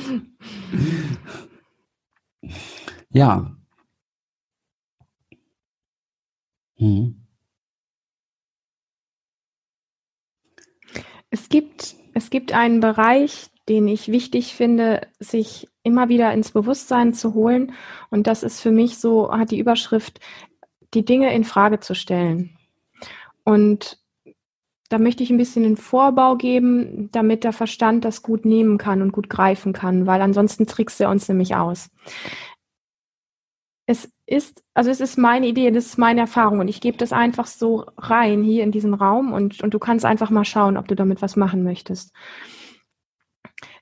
ja, 3.09 3.55
Mhm. 6.81 7.15
Es 11.29 11.47
gibt, 11.47 11.95
es 12.13 12.29
gibt 12.29 12.53
einen 12.53 12.81
Bereich, 12.81 13.49
den 13.69 13.87
ich 13.87 14.11
wichtig 14.11 14.55
finde, 14.55 15.07
sich 15.19 15.69
immer 15.83 16.09
wieder 16.09 16.33
ins 16.33 16.51
Bewusstsein 16.51 17.13
zu 17.13 17.33
holen. 17.35 17.73
Und 18.09 18.27
das 18.27 18.43
ist 18.43 18.59
für 18.59 18.71
mich 18.71 18.97
so, 18.97 19.31
hat 19.31 19.51
die 19.51 19.59
Überschrift, 19.59 20.19
die 20.93 21.05
Dinge 21.05 21.33
in 21.33 21.43
Frage 21.43 21.79
zu 21.79 21.95
stellen. 21.95 22.57
Und 23.45 23.99
da 24.89 24.97
möchte 24.97 25.23
ich 25.23 25.29
ein 25.29 25.37
bisschen 25.37 25.63
den 25.63 25.77
Vorbau 25.77 26.35
geben, 26.35 27.09
damit 27.11 27.43
der 27.45 27.53
Verstand 27.53 28.03
das 28.03 28.23
gut 28.23 28.43
nehmen 28.43 28.77
kann 28.77 29.01
und 29.01 29.13
gut 29.13 29.29
greifen 29.29 29.71
kann, 29.71 30.05
weil 30.05 30.21
ansonsten 30.21 30.65
trickst 30.65 30.99
er 30.99 31.09
uns 31.09 31.29
nämlich 31.29 31.55
aus 31.55 31.89
es 33.91 34.09
ist, 34.25 34.63
also 34.73 34.89
es 34.89 35.01
ist 35.01 35.17
meine 35.17 35.47
Idee, 35.47 35.69
das 35.69 35.85
ist 35.85 35.97
meine 35.97 36.21
Erfahrung 36.21 36.59
und 36.59 36.69
ich 36.69 36.79
gebe 36.79 36.97
das 36.97 37.11
einfach 37.11 37.45
so 37.45 37.85
rein 37.97 38.41
hier 38.41 38.63
in 38.63 38.71
diesen 38.71 38.93
Raum 38.93 39.33
und, 39.33 39.61
und 39.61 39.73
du 39.73 39.79
kannst 39.79 40.05
einfach 40.05 40.29
mal 40.29 40.45
schauen, 40.45 40.77
ob 40.77 40.87
du 40.87 40.95
damit 40.95 41.21
was 41.21 41.35
machen 41.35 41.63
möchtest. 41.63 42.13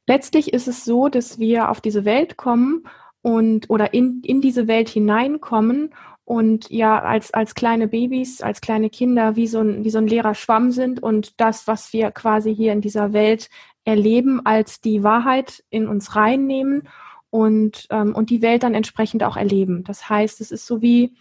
Letztlich 0.08 0.52
ist 0.52 0.68
es 0.68 0.84
so, 0.84 1.08
dass 1.08 1.38
wir 1.38 1.70
auf 1.70 1.82
diese 1.82 2.04
Welt 2.04 2.36
kommen 2.36 2.84
und 3.22 3.70
oder 3.70 3.94
in, 3.94 4.22
in 4.24 4.42
diese 4.42 4.68
Welt 4.68 4.90
hineinkommen 4.90 5.94
und 6.26 6.70
ja 6.72 7.00
als, 7.00 7.32
als 7.32 7.54
kleine 7.54 7.88
Babys, 7.88 8.42
als 8.42 8.62
kleine 8.62 8.90
Kinder 8.90 9.36
wie 9.36 9.46
so, 9.46 9.60
ein, 9.60 9.84
wie 9.84 9.92
so 9.92 10.00
ein 10.00 10.08
leerer 10.08 10.34
Schwamm 10.34 10.72
sind 10.72 11.04
und 11.04 11.40
das, 11.40 11.68
was 11.68 11.94
wir 11.94 12.10
quasi 12.10 12.56
hier 12.56 12.74
in 12.74 12.82
dieser 12.82 13.14
Welt 13.14 13.50
erleben 13.86 14.44
als 14.44 14.82
die 14.82 15.04
Wahrheit 15.04 15.64
in 15.70 15.88
uns 15.88 16.16
reinnehmen 16.16 16.88
und, 17.30 17.88
ähm, 17.90 18.16
und 18.16 18.30
die 18.30 18.42
Welt 18.42 18.64
dann 18.64 18.74
entsprechend 18.74 19.24
auch 19.24 19.38
erleben. 19.38 19.84
Das 19.84 20.10
heißt, 20.10 20.42
es 20.42 20.52
ist 20.52 20.66
so 20.66 20.82
wie, 20.82 21.16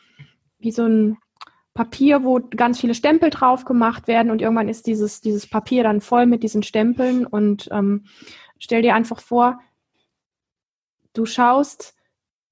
wie 0.59 0.72
so 0.72 0.84
ein 0.84 1.18
Papier, 1.74 2.24
wo 2.24 2.40
ganz 2.40 2.80
viele 2.80 2.94
Stempel 2.94 3.30
drauf 3.30 3.64
gemacht 3.64 4.09
werden 4.09 4.32
und 4.32 4.42
irgendwann 4.42 4.68
ist 4.68 4.86
dieses, 4.86 5.20
dieses 5.20 5.48
Papier 5.48 5.84
dann 5.84 6.00
voll 6.00 6.26
mit 6.26 6.42
diesen 6.42 6.64
Stempeln 6.64 7.24
und 7.24 7.68
ähm, 7.70 8.04
stell 8.59 8.82
dir 8.82 8.94
einfach 8.94 9.20
vor, 9.20 9.61
du 11.12 11.24
schaust, 11.24 11.94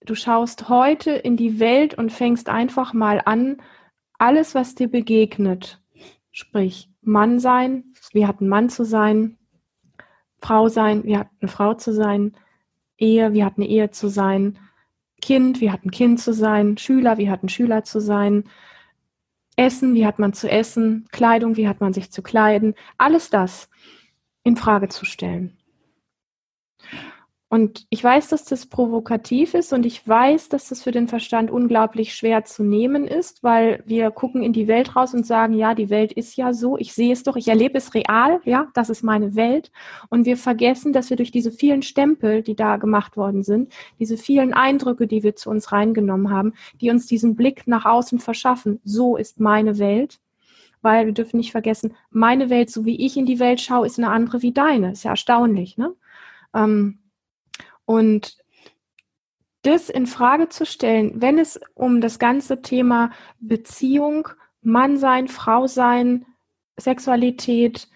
du 0.04 0.14
schaust 0.14 0.68
heute 0.68 1.10
in 1.10 1.36
die 1.36 1.58
Welt 1.58 1.94
und 1.94 2.12
fängst 2.12 2.48
einfach 2.48 2.92
mal 2.92 3.20
an, 3.24 3.60
alles, 4.18 4.54
was 4.54 4.76
dir 4.76 4.88
begegnet, 4.88 5.82
sprich 6.30 6.88
Mann 7.02 7.40
sein, 7.40 7.92
wie 8.12 8.26
hat 8.26 8.40
ein 8.40 8.48
Mann 8.48 8.68
zu 8.68 8.84
sein, 8.84 9.38
Frau 10.40 10.68
sein, 10.68 11.02
wie 11.04 11.16
hat 11.16 11.28
eine 11.40 11.48
Frau 11.50 11.74
zu 11.74 11.92
sein, 11.92 12.36
Ehe, 12.98 13.32
wie 13.32 13.44
hat 13.44 13.54
eine 13.56 13.66
Ehe 13.66 13.90
zu 13.90 14.08
sein, 14.08 14.58
Kind, 15.20 15.60
wie 15.60 15.70
hat 15.70 15.84
ein 15.84 15.90
Kind 15.90 16.20
zu 16.20 16.32
sein, 16.32 16.76
Schüler, 16.78 17.18
wie 17.18 17.30
hat 17.30 17.42
ein 17.42 17.48
Schüler 17.48 17.84
zu 17.84 18.00
sein, 18.00 18.44
Essen, 19.56 19.94
wie 19.94 20.06
hat 20.06 20.18
man 20.18 20.34
zu 20.34 20.50
essen, 20.50 21.08
Kleidung, 21.12 21.56
wie 21.56 21.66
hat 21.66 21.80
man 21.80 21.94
sich 21.94 22.10
zu 22.10 22.22
kleiden, 22.22 22.74
alles 22.98 23.30
das 23.30 23.70
in 24.42 24.56
Frage 24.56 24.88
zu 24.88 25.04
stellen. 25.06 25.55
Und 27.48 27.86
ich 27.90 28.02
weiß, 28.02 28.26
dass 28.28 28.44
das 28.44 28.66
provokativ 28.66 29.54
ist 29.54 29.72
und 29.72 29.86
ich 29.86 30.06
weiß, 30.06 30.48
dass 30.48 30.68
das 30.68 30.82
für 30.82 30.90
den 30.90 31.06
Verstand 31.06 31.48
unglaublich 31.48 32.12
schwer 32.12 32.44
zu 32.44 32.64
nehmen 32.64 33.06
ist, 33.06 33.44
weil 33.44 33.84
wir 33.86 34.10
gucken 34.10 34.42
in 34.42 34.52
die 34.52 34.66
Welt 34.66 34.96
raus 34.96 35.14
und 35.14 35.24
sagen, 35.24 35.54
ja, 35.54 35.76
die 35.76 35.88
Welt 35.88 36.12
ist 36.12 36.36
ja 36.36 36.52
so, 36.52 36.76
ich 36.76 36.92
sehe 36.92 37.12
es 37.12 37.22
doch, 37.22 37.36
ich 37.36 37.46
erlebe 37.46 37.78
es 37.78 37.94
real, 37.94 38.40
ja, 38.44 38.66
das 38.74 38.90
ist 38.90 39.04
meine 39.04 39.36
Welt. 39.36 39.70
Und 40.08 40.26
wir 40.26 40.36
vergessen, 40.36 40.92
dass 40.92 41.08
wir 41.08 41.16
durch 41.16 41.30
diese 41.30 41.52
vielen 41.52 41.82
Stempel, 41.82 42.42
die 42.42 42.56
da 42.56 42.78
gemacht 42.78 43.16
worden 43.16 43.44
sind, 43.44 43.72
diese 44.00 44.16
vielen 44.16 44.52
Eindrücke, 44.52 45.06
die 45.06 45.22
wir 45.22 45.36
zu 45.36 45.48
uns 45.48 45.70
reingenommen 45.70 46.30
haben, 46.30 46.52
die 46.80 46.90
uns 46.90 47.06
diesen 47.06 47.36
Blick 47.36 47.68
nach 47.68 47.84
außen 47.84 48.18
verschaffen, 48.18 48.80
so 48.82 49.16
ist 49.16 49.38
meine 49.38 49.78
Welt, 49.78 50.18
weil 50.82 51.06
wir 51.06 51.12
dürfen 51.12 51.36
nicht 51.36 51.52
vergessen, 51.52 51.94
meine 52.10 52.50
Welt, 52.50 52.70
so 52.70 52.84
wie 52.84 53.06
ich 53.06 53.16
in 53.16 53.24
die 53.26 53.38
Welt 53.38 53.60
schaue, 53.60 53.86
ist 53.86 53.98
eine 53.98 54.10
andere 54.10 54.42
wie 54.42 54.52
deine. 54.52 54.92
Ist 54.92 55.04
ja 55.04 55.12
erstaunlich, 55.12 55.78
ne? 55.78 55.94
Ähm, 56.52 56.98
und 57.86 58.36
das 59.62 59.88
in 59.88 60.06
Frage 60.06 60.48
zu 60.48 60.64
stellen, 60.66 61.20
wenn 61.20 61.38
es 61.38 61.58
um 61.74 62.00
das 62.00 62.18
ganze 62.18 62.62
Thema 62.62 63.10
Beziehung, 63.40 64.28
Mann 64.62 64.96
sein, 64.96 65.28
Frau 65.28 65.66
sein, 65.66 66.26
Sexualität 66.76 67.88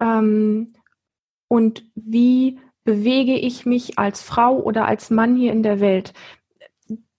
ähm, 0.00 0.74
und 1.48 1.84
wie 1.94 2.60
bewege 2.84 3.36
ich 3.36 3.66
mich 3.66 3.98
als 3.98 4.22
Frau 4.22 4.60
oder 4.60 4.86
als 4.86 5.10
Mann 5.10 5.36
hier 5.36 5.52
in 5.52 5.62
der 5.62 5.80
Welt, 5.80 6.12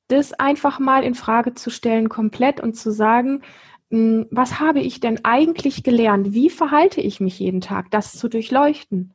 das 0.07 0.33
einfach 0.33 0.79
mal 0.79 1.03
in 1.03 1.15
Frage 1.15 1.53
zu 1.53 1.69
stellen 1.69 2.09
komplett 2.09 2.59
und 2.59 2.75
zu 2.75 2.91
sagen, 2.91 3.41
hm, 3.89 4.27
was 4.31 4.59
habe 4.59 4.79
ich 4.79 4.99
denn 4.99 5.23
eigentlich 5.23 5.83
gelernt? 5.83 6.33
Wie 6.33 6.49
verhalte 6.49 7.01
ich 7.01 7.19
mich 7.19 7.39
jeden 7.39 7.61
Tag? 7.61 7.91
Das 7.91 8.13
zu 8.13 8.29
durchleuchten. 8.29 9.13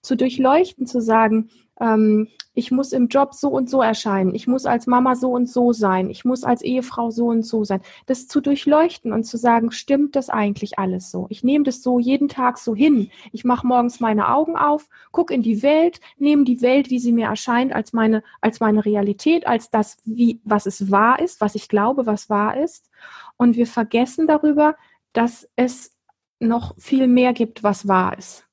Zu 0.00 0.16
durchleuchten, 0.16 0.86
zu 0.86 1.00
sagen, 1.00 1.50
ähm, 1.80 2.28
ich 2.54 2.70
muss 2.70 2.92
im 2.92 3.08
Job 3.08 3.32
so 3.32 3.48
und 3.48 3.70
so 3.70 3.80
erscheinen, 3.80 4.34
ich 4.34 4.46
muss 4.46 4.66
als 4.66 4.86
Mama 4.86 5.14
so 5.14 5.30
und 5.32 5.48
so 5.48 5.72
sein, 5.72 6.10
ich 6.10 6.24
muss 6.24 6.44
als 6.44 6.60
Ehefrau 6.60 7.10
so 7.10 7.28
und 7.28 7.46
so 7.46 7.64
sein. 7.64 7.80
Das 8.06 8.28
zu 8.28 8.42
durchleuchten 8.42 9.12
und 9.12 9.24
zu 9.24 9.38
sagen, 9.38 9.70
stimmt 9.70 10.16
das 10.16 10.28
eigentlich 10.28 10.78
alles 10.78 11.10
so? 11.10 11.26
Ich 11.30 11.42
nehme 11.42 11.64
das 11.64 11.82
so 11.82 11.98
jeden 11.98 12.28
Tag 12.28 12.58
so 12.58 12.74
hin. 12.74 13.10
Ich 13.32 13.44
mache 13.44 13.66
morgens 13.66 14.00
meine 14.00 14.28
Augen 14.28 14.56
auf, 14.56 14.88
gucke 15.12 15.32
in 15.32 15.42
die 15.42 15.62
Welt, 15.62 16.00
nehme 16.18 16.44
die 16.44 16.60
Welt, 16.60 16.90
wie 16.90 16.98
sie 16.98 17.12
mir 17.12 17.28
erscheint, 17.28 17.72
als 17.72 17.94
meine, 17.94 18.22
als 18.42 18.60
meine 18.60 18.84
Realität, 18.84 19.46
als 19.46 19.70
das, 19.70 19.96
wie, 20.04 20.40
was 20.44 20.66
es 20.66 20.90
wahr 20.90 21.20
ist, 21.20 21.40
was 21.40 21.54
ich 21.54 21.68
glaube, 21.68 22.04
was 22.04 22.28
wahr 22.28 22.58
ist. 22.58 22.90
Und 23.38 23.56
wir 23.56 23.66
vergessen 23.66 24.26
darüber, 24.26 24.76
dass 25.14 25.48
es 25.56 25.96
noch 26.38 26.74
viel 26.78 27.06
mehr 27.06 27.32
gibt, 27.32 27.62
was 27.62 27.88
wahr 27.88 28.18
ist. 28.18 28.46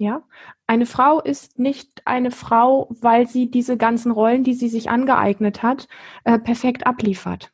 Ja, 0.00 0.22
eine 0.66 0.86
Frau 0.86 1.20
ist 1.20 1.58
nicht 1.58 2.06
eine 2.06 2.30
Frau, 2.30 2.88
weil 2.88 3.28
sie 3.28 3.50
diese 3.50 3.76
ganzen 3.76 4.10
Rollen, 4.10 4.44
die 4.44 4.54
sie 4.54 4.70
sich 4.70 4.88
angeeignet 4.88 5.62
hat, 5.62 5.88
äh, 6.24 6.38
perfekt 6.38 6.86
abliefert. 6.86 7.52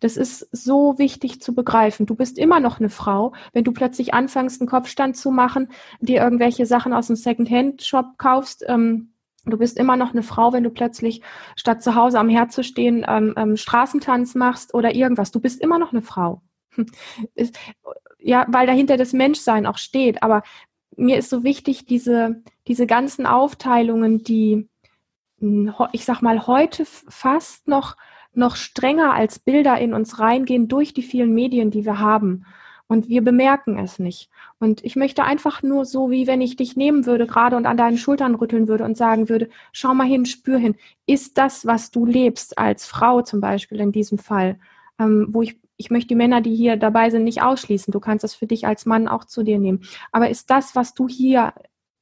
Das 0.00 0.16
ist 0.16 0.48
so 0.50 0.98
wichtig 0.98 1.40
zu 1.40 1.54
begreifen. 1.54 2.04
Du 2.04 2.16
bist 2.16 2.36
immer 2.36 2.58
noch 2.58 2.80
eine 2.80 2.88
Frau, 2.88 3.32
wenn 3.52 3.62
du 3.62 3.70
plötzlich 3.70 4.12
anfängst, 4.12 4.60
einen 4.60 4.68
Kopfstand 4.68 5.16
zu 5.16 5.30
machen, 5.30 5.68
dir 6.00 6.20
irgendwelche 6.20 6.66
Sachen 6.66 6.92
aus 6.92 7.06
dem 7.06 7.14
Second-Hand-Shop 7.14 8.18
kaufst. 8.18 8.64
Ähm, 8.66 9.12
du 9.44 9.56
bist 9.56 9.78
immer 9.78 9.94
noch 9.96 10.10
eine 10.10 10.24
Frau, 10.24 10.52
wenn 10.52 10.64
du 10.64 10.70
plötzlich 10.70 11.22
statt 11.54 11.80
zu 11.80 11.94
Hause 11.94 12.18
am 12.18 12.28
Herd 12.28 12.50
zu 12.50 12.64
stehen 12.64 13.06
ähm, 13.06 13.34
ähm, 13.36 13.56
Straßentanz 13.56 14.34
machst 14.34 14.74
oder 14.74 14.96
irgendwas. 14.96 15.30
Du 15.30 15.38
bist 15.38 15.60
immer 15.60 15.78
noch 15.78 15.92
eine 15.92 16.02
Frau. 16.02 16.42
ja, 18.18 18.46
weil 18.48 18.66
dahinter 18.66 18.96
das 18.96 19.12
Menschsein 19.12 19.64
auch 19.64 19.78
steht. 19.78 20.24
Aber 20.24 20.42
mir 20.96 21.18
ist 21.18 21.30
so 21.30 21.44
wichtig, 21.44 21.86
diese, 21.86 22.42
diese 22.66 22.86
ganzen 22.86 23.26
Aufteilungen, 23.26 24.22
die, 24.22 24.68
hm, 25.38 25.74
ich 25.92 26.04
sag 26.04 26.22
mal, 26.22 26.46
heute 26.46 26.84
fast 26.84 27.68
noch, 27.68 27.96
noch 28.32 28.56
strenger 28.56 29.14
als 29.14 29.38
Bilder 29.38 29.78
in 29.78 29.94
uns 29.94 30.18
reingehen 30.18 30.68
durch 30.68 30.94
die 30.94 31.02
vielen 31.02 31.34
Medien, 31.34 31.70
die 31.70 31.84
wir 31.84 31.98
haben. 31.98 32.44
Und 32.88 33.08
wir 33.08 33.22
bemerken 33.22 33.78
es 33.78 33.98
nicht. 33.98 34.30
Und 34.60 34.84
ich 34.84 34.94
möchte 34.94 35.24
einfach 35.24 35.62
nur 35.62 35.84
so, 35.84 36.10
wie 36.10 36.28
wenn 36.28 36.40
ich 36.40 36.54
dich 36.54 36.76
nehmen 36.76 37.04
würde 37.04 37.26
gerade 37.26 37.56
und 37.56 37.66
an 37.66 37.76
deinen 37.76 37.98
Schultern 37.98 38.36
rütteln 38.36 38.68
würde 38.68 38.84
und 38.84 38.96
sagen 38.96 39.28
würde, 39.28 39.48
schau 39.72 39.92
mal 39.92 40.06
hin, 40.06 40.24
spür 40.24 40.58
hin. 40.58 40.76
Ist 41.04 41.36
das, 41.36 41.66
was 41.66 41.90
du 41.90 42.06
lebst 42.06 42.58
als 42.58 42.86
Frau 42.86 43.22
zum 43.22 43.40
Beispiel 43.40 43.80
in 43.80 43.90
diesem 43.90 44.18
Fall, 44.18 44.60
ähm, 45.00 45.26
wo 45.30 45.42
ich 45.42 45.58
ich 45.76 45.90
möchte 45.90 46.08
die 46.08 46.14
Männer, 46.14 46.40
die 46.40 46.54
hier 46.54 46.76
dabei 46.76 47.10
sind, 47.10 47.24
nicht 47.24 47.42
ausschließen. 47.42 47.92
Du 47.92 48.00
kannst 48.00 48.24
das 48.24 48.34
für 48.34 48.46
dich 48.46 48.66
als 48.66 48.86
Mann 48.86 49.08
auch 49.08 49.24
zu 49.24 49.42
dir 49.42 49.58
nehmen. 49.58 49.82
Aber 50.12 50.30
ist 50.30 50.50
das, 50.50 50.74
was 50.74 50.94
du 50.94 51.08
hier 51.08 51.52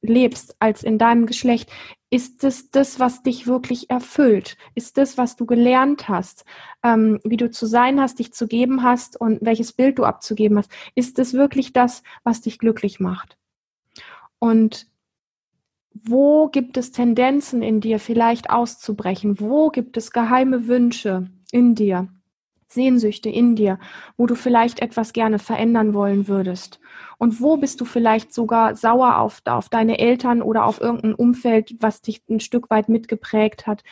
lebst, 0.01 0.55
als 0.59 0.83
in 0.83 0.97
deinem 0.97 1.25
Geschlecht, 1.25 1.69
ist 2.09 2.43
das 2.43 2.69
das, 2.71 2.99
was 2.99 3.23
dich 3.23 3.47
wirklich 3.47 3.89
erfüllt? 3.89 4.57
Ist 4.75 4.97
das, 4.97 5.17
was 5.17 5.35
du 5.35 5.45
gelernt 5.45 6.07
hast, 6.07 6.45
ähm, 6.83 7.19
wie 7.23 7.37
du 7.37 7.49
zu 7.49 7.65
sein 7.65 7.99
hast, 7.99 8.19
dich 8.19 8.31
zu 8.31 8.47
geben 8.47 8.83
hast 8.83 9.19
und 9.19 9.39
welches 9.41 9.73
Bild 9.73 9.97
du 9.97 10.05
abzugeben 10.05 10.57
hast? 10.57 10.71
Ist 10.93 11.17
das 11.17 11.33
wirklich 11.33 11.73
das, 11.73 12.03
was 12.23 12.41
dich 12.41 12.59
glücklich 12.59 12.99
macht? 12.99 13.37
Und 14.39 14.87
wo 15.93 16.47
gibt 16.49 16.77
es 16.77 16.91
Tendenzen 16.91 17.61
in 17.61 17.81
dir 17.81 17.99
vielleicht 17.99 18.49
auszubrechen? 18.49 19.39
Wo 19.39 19.69
gibt 19.69 19.97
es 19.97 20.11
geheime 20.11 20.67
Wünsche 20.67 21.29
in 21.51 21.73
dir? 21.73 22.09
Sehnsüchte 22.67 23.29
in 23.29 23.55
dir, 23.55 23.79
wo 24.17 24.25
du 24.27 24.35
vielleicht 24.35 24.79
etwas 24.81 25.13
gerne 25.13 25.39
verändern 25.39 25.93
wollen 25.93 26.27
würdest? 26.27 26.79
Und 27.17 27.41
wo 27.41 27.57
bist 27.57 27.81
du 27.81 27.85
vielleicht 27.85 28.33
sogar 28.33 28.75
sauer 28.75 29.19
auf, 29.19 29.41
auf 29.45 29.69
deine 29.69 29.99
Eltern 29.99 30.41
oder 30.41 30.65
auf 30.65 30.81
irgendein 30.81 31.15
Umfeld, 31.15 31.75
was 31.79 32.01
dich 32.01 32.21
ein 32.29 32.39
Stück 32.39 32.69
weit 32.69 32.89
mitgeprägt 32.89 33.67
hat, 33.67 33.83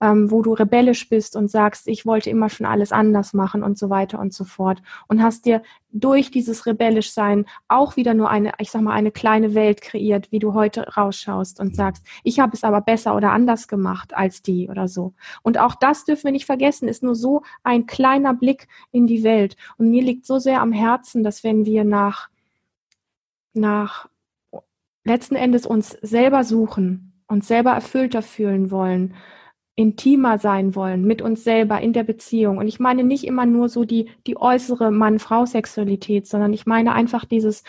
ähm, 0.00 0.30
wo 0.30 0.42
du 0.42 0.52
rebellisch 0.52 1.08
bist 1.08 1.36
und 1.36 1.50
sagst, 1.50 1.88
ich 1.88 2.06
wollte 2.06 2.30
immer 2.30 2.48
schon 2.48 2.66
alles 2.66 2.92
anders 2.92 3.32
machen 3.32 3.62
und 3.62 3.78
so 3.78 3.90
weiter 3.90 4.18
und 4.18 4.32
so 4.32 4.44
fort. 4.44 4.82
Und 5.08 5.22
hast 5.22 5.46
dir 5.46 5.62
durch 5.92 6.30
dieses 6.30 6.66
rebellisch 6.66 7.12
sein 7.12 7.44
auch 7.68 7.96
wieder 7.96 8.14
nur 8.14 8.30
eine, 8.30 8.52
ich 8.58 8.70
sag 8.70 8.82
mal, 8.82 8.94
eine 8.94 9.10
kleine 9.10 9.54
Welt 9.54 9.82
kreiert, 9.82 10.32
wie 10.32 10.38
du 10.38 10.54
heute 10.54 10.88
rausschaust 10.96 11.60
und 11.60 11.76
sagst, 11.76 12.04
ich 12.24 12.40
habe 12.40 12.54
es 12.54 12.64
aber 12.64 12.80
besser 12.80 13.14
oder 13.14 13.32
anders 13.32 13.68
gemacht 13.68 14.14
als 14.14 14.42
die 14.42 14.68
oder 14.68 14.88
so. 14.88 15.12
Und 15.42 15.58
auch 15.58 15.74
das 15.74 16.04
dürfen 16.04 16.24
wir 16.24 16.32
nicht 16.32 16.46
vergessen, 16.46 16.88
ist 16.88 17.02
nur 17.02 17.14
so 17.14 17.42
ein 17.62 17.86
kleiner 17.86 18.34
Blick 18.34 18.68
in 18.90 19.06
die 19.06 19.22
Welt. 19.22 19.56
Und 19.76 19.90
mir 19.90 20.02
liegt 20.02 20.26
so 20.26 20.38
sehr 20.38 20.60
am 20.62 20.72
Herzen, 20.72 21.22
dass 21.22 21.44
wenn 21.44 21.66
wir 21.66 21.84
nach 21.84 22.28
nach 23.54 24.08
letzten 25.04 25.36
Endes 25.36 25.66
uns 25.66 25.90
selber 26.02 26.44
suchen, 26.44 27.22
uns 27.26 27.48
selber 27.48 27.72
erfüllter 27.72 28.22
fühlen 28.22 28.70
wollen, 28.70 29.14
intimer 29.74 30.38
sein 30.38 30.74
wollen 30.74 31.04
mit 31.04 31.22
uns 31.22 31.44
selber 31.44 31.80
in 31.80 31.92
der 31.92 32.04
Beziehung. 32.04 32.58
Und 32.58 32.68
ich 32.68 32.78
meine 32.78 33.04
nicht 33.04 33.24
immer 33.24 33.46
nur 33.46 33.68
so 33.68 33.84
die, 33.84 34.10
die 34.26 34.36
äußere 34.36 34.90
Mann-Frau-Sexualität, 34.90 36.26
sondern 36.26 36.52
ich 36.52 36.66
meine 36.66 36.92
einfach 36.92 37.24
dieses 37.24 37.64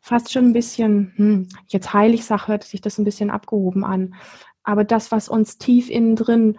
fast 0.00 0.32
schon 0.32 0.46
ein 0.46 0.52
bisschen, 0.52 1.12
hm, 1.16 1.48
jetzt 1.66 1.92
heilig 1.92 2.24
sag, 2.24 2.48
hört 2.48 2.64
sich 2.64 2.80
das 2.80 2.98
ein 2.98 3.04
bisschen 3.04 3.30
abgehoben 3.30 3.84
an. 3.84 4.14
Aber 4.62 4.84
das, 4.84 5.10
was 5.12 5.28
uns 5.28 5.58
tief 5.58 5.90
innen 5.90 6.16
drin 6.16 6.58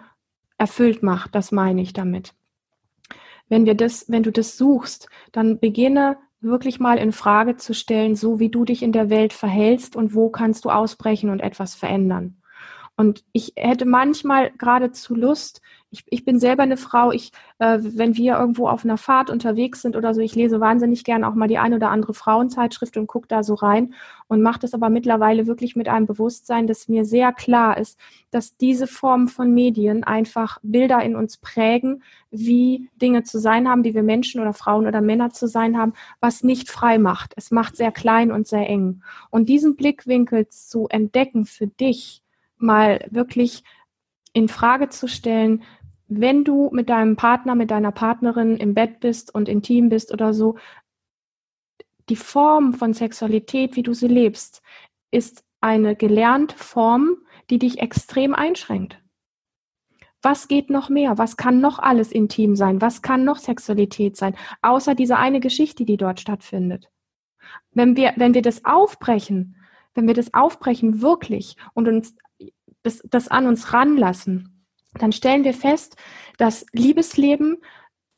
erfüllt 0.58 1.02
macht, 1.02 1.34
das 1.34 1.52
meine 1.52 1.80
ich 1.80 1.92
damit. 1.92 2.34
Wenn 3.48 3.64
wir 3.64 3.74
das, 3.74 4.08
wenn 4.08 4.22
du 4.22 4.30
das 4.30 4.56
suchst, 4.56 5.08
dann 5.32 5.58
beginne 5.58 6.18
wirklich 6.40 6.80
mal 6.80 6.98
in 6.98 7.12
Frage 7.12 7.56
zu 7.56 7.74
stellen, 7.74 8.16
so 8.16 8.38
wie 8.38 8.50
du 8.50 8.64
dich 8.64 8.82
in 8.82 8.92
der 8.92 9.10
Welt 9.10 9.32
verhältst 9.32 9.96
und 9.96 10.14
wo 10.14 10.30
kannst 10.30 10.64
du 10.64 10.70
ausbrechen 10.70 11.30
und 11.30 11.40
etwas 11.40 11.74
verändern. 11.74 12.39
Und 13.00 13.24
ich 13.32 13.54
hätte 13.56 13.86
manchmal 13.86 14.50
geradezu 14.58 15.14
Lust, 15.14 15.62
Ich, 15.92 16.04
ich 16.08 16.24
bin 16.26 16.38
selber 16.38 16.62
eine 16.64 16.76
Frau, 16.76 17.12
ich, 17.12 17.32
äh, 17.58 17.78
wenn 17.80 18.14
wir 18.14 18.38
irgendwo 18.38 18.68
auf 18.68 18.84
einer 18.84 18.98
Fahrt 18.98 19.30
unterwegs 19.30 19.80
sind 19.80 19.96
oder 19.96 20.12
so, 20.12 20.20
ich 20.20 20.34
lese 20.36 20.60
wahnsinnig 20.60 21.02
gern 21.02 21.24
auch 21.24 21.34
mal 21.34 21.48
die 21.48 21.56
ein 21.56 21.72
oder 21.72 21.88
andere 21.90 22.12
Frauenzeitschrift 22.12 22.98
und 22.98 23.06
gucke 23.06 23.26
da 23.26 23.42
so 23.42 23.54
rein 23.54 23.94
und 24.28 24.42
mache 24.42 24.60
das 24.60 24.74
aber 24.74 24.90
mittlerweile 24.90 25.46
wirklich 25.46 25.76
mit 25.76 25.88
einem 25.88 26.06
Bewusstsein, 26.06 26.66
dass 26.66 26.88
mir 26.88 27.06
sehr 27.06 27.32
klar 27.32 27.78
ist, 27.78 27.98
dass 28.30 28.58
diese 28.58 28.86
Form 28.86 29.28
von 29.28 29.54
Medien 29.54 30.04
einfach 30.04 30.58
Bilder 30.62 31.02
in 31.02 31.16
uns 31.16 31.38
prägen, 31.38 32.02
wie 32.30 32.90
Dinge 33.00 33.22
zu 33.24 33.38
sein 33.40 33.66
haben, 33.66 33.82
wie 33.82 33.94
wir 33.94 34.02
Menschen 34.04 34.42
oder 34.42 34.52
Frauen 34.52 34.86
oder 34.86 35.00
Männer 35.00 35.30
zu 35.30 35.48
sein 35.48 35.78
haben, 35.78 35.94
was 36.20 36.44
nicht 36.44 36.68
frei 36.70 36.98
macht. 36.98 37.32
Es 37.36 37.50
macht 37.50 37.76
sehr 37.76 37.92
klein 37.92 38.30
und 38.30 38.46
sehr 38.46 38.68
eng. 38.68 39.02
Und 39.30 39.48
diesen 39.48 39.74
Blickwinkel 39.74 40.48
zu 40.50 40.86
entdecken 40.88 41.46
für 41.46 41.66
dich, 41.66 42.22
mal 42.62 43.06
wirklich 43.10 43.64
in 44.32 44.48
Frage 44.48 44.88
zu 44.88 45.08
stellen, 45.08 45.62
wenn 46.08 46.44
du 46.44 46.70
mit 46.72 46.88
deinem 46.88 47.16
Partner, 47.16 47.54
mit 47.54 47.70
deiner 47.70 47.92
Partnerin 47.92 48.56
im 48.56 48.74
Bett 48.74 49.00
bist 49.00 49.34
und 49.34 49.48
intim 49.48 49.88
bist 49.88 50.12
oder 50.12 50.34
so, 50.34 50.56
die 52.08 52.16
Form 52.16 52.74
von 52.74 52.92
Sexualität, 52.92 53.76
wie 53.76 53.84
du 53.84 53.94
sie 53.94 54.08
lebst, 54.08 54.62
ist 55.12 55.44
eine 55.60 55.94
gelernte 55.94 56.56
Form, 56.56 57.18
die 57.48 57.58
dich 57.58 57.78
extrem 57.78 58.34
einschränkt. 58.34 59.00
Was 60.22 60.48
geht 60.48 60.68
noch 60.68 60.88
mehr? 60.88 61.16
Was 61.16 61.36
kann 61.36 61.60
noch 61.60 61.78
alles 61.78 62.12
intim 62.12 62.56
sein? 62.56 62.80
Was 62.80 63.00
kann 63.02 63.24
noch 63.24 63.38
Sexualität 63.38 64.16
sein? 64.16 64.34
Außer 64.60 64.94
diese 64.94 65.16
eine 65.16 65.40
Geschichte, 65.40 65.84
die 65.84 65.96
dort 65.96 66.20
stattfindet. 66.20 66.90
Wenn 67.72 67.96
wir, 67.96 68.12
wenn 68.16 68.34
wir 68.34 68.42
das 68.42 68.64
aufbrechen, 68.64 69.56
wenn 69.94 70.06
wir 70.06 70.14
das 70.14 70.34
aufbrechen 70.34 71.00
wirklich 71.00 71.56
und 71.74 71.88
uns 71.88 72.16
das, 72.82 73.02
das 73.08 73.28
an 73.28 73.46
uns 73.46 73.72
ranlassen, 73.72 74.66
dann 74.98 75.12
stellen 75.12 75.44
wir 75.44 75.54
fest, 75.54 75.96
dass 76.38 76.66
Liebesleben 76.72 77.58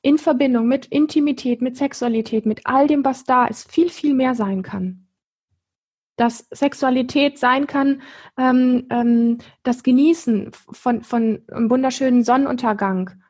in 0.00 0.18
Verbindung 0.18 0.66
mit 0.66 0.86
Intimität, 0.86 1.62
mit 1.62 1.76
Sexualität, 1.76 2.46
mit 2.46 2.62
all 2.64 2.86
dem, 2.86 3.04
was 3.04 3.24
da 3.24 3.46
ist, 3.46 3.70
viel, 3.70 3.88
viel 3.88 4.14
mehr 4.14 4.34
sein 4.34 4.62
kann. 4.62 5.06
Dass 6.16 6.46
Sexualität 6.50 7.38
sein 7.38 7.66
kann, 7.66 8.02
ähm, 8.36 8.86
ähm, 8.90 9.38
das 9.62 9.82
Genießen 9.82 10.50
von, 10.52 11.02
von 11.02 11.42
einem 11.50 11.70
wunderschönen 11.70 12.24
Sonnenuntergang, 12.24 13.22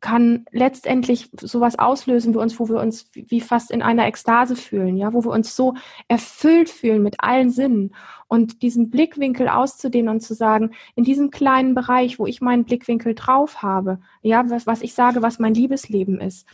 kann 0.00 0.44
letztendlich 0.52 1.30
sowas 1.40 1.78
auslösen 1.78 2.32
für 2.32 2.38
uns, 2.40 2.58
wo 2.60 2.68
wir 2.68 2.80
uns 2.80 3.10
wie 3.12 3.40
fast 3.40 3.70
in 3.70 3.82
einer 3.82 4.06
Ekstase 4.06 4.54
fühlen, 4.54 4.96
ja, 4.96 5.12
wo 5.12 5.24
wir 5.24 5.30
uns 5.30 5.56
so 5.56 5.74
erfüllt 6.06 6.70
fühlen 6.70 7.02
mit 7.02 7.16
allen 7.18 7.50
Sinnen 7.50 7.94
und 8.28 8.62
diesen 8.62 8.90
Blickwinkel 8.90 9.48
auszudehnen 9.48 10.10
und 10.10 10.20
zu 10.20 10.34
sagen, 10.34 10.72
in 10.94 11.04
diesem 11.04 11.30
kleinen 11.30 11.74
Bereich, 11.74 12.18
wo 12.18 12.26
ich 12.26 12.40
meinen 12.40 12.64
Blickwinkel 12.64 13.14
drauf 13.14 13.62
habe, 13.62 13.98
ja, 14.22 14.48
was, 14.50 14.66
was 14.66 14.82
ich 14.82 14.94
sage, 14.94 15.22
was 15.22 15.38
mein 15.38 15.54
Liebesleben 15.54 16.20
ist, 16.20 16.46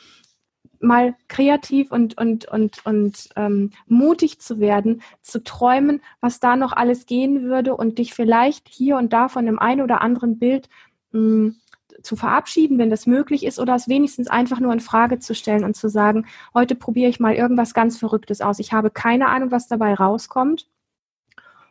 mal 0.81 1.14
kreativ 1.29 1.91
und 1.91 2.16
und 2.16 2.47
und 2.47 2.87
und 2.87 3.29
ähm, 3.37 3.70
mutig 3.87 4.39
zu 4.41 4.61
werden, 4.61 5.03
zu 5.22 5.43
träumen, 5.43 6.01
was 6.20 6.41
da 6.41 6.57
noch 6.57 6.72
alles 6.72 7.07
gehen 7.07 7.43
würde 7.45 7.75
und 7.77 7.99
dich 7.99 8.14
vielleicht 8.14 8.68
hier 8.68 8.97
und 8.97 9.12
da 9.12 9.29
von 9.29 9.47
dem 9.47 9.59
einen 9.59 9.81
oder 9.81 10.03
anderen 10.03 10.39
Bild 10.39 10.68
hm, 11.12 11.57
zu 12.03 12.16
verabschieden, 12.16 12.79
wenn 12.79 12.91
das 12.91 13.07
möglich 13.07 13.45
ist, 13.45 13.59
oder 13.59 13.75
es 13.75 13.89
wenigstens 13.89 14.29
einfach 14.29 14.61
nur 14.61 14.72
in 14.72 14.81
Frage 14.81 15.18
zu 15.18 15.35
stellen 15.35 15.64
und 15.64 15.75
zu 15.75 15.89
sagen, 15.89 16.27
heute 16.53 16.75
probiere 16.75 17.09
ich 17.09 17.20
mal 17.20 17.35
irgendwas 17.35 17.75
ganz 17.75 17.99
Verrücktes 17.99 18.41
aus. 18.41 18.59
Ich 18.59 18.72
habe 18.72 18.91
keine 18.91 19.29
Ahnung, 19.29 19.51
was 19.51 19.68
dabei 19.68 19.95
rauskommt. 19.95 20.68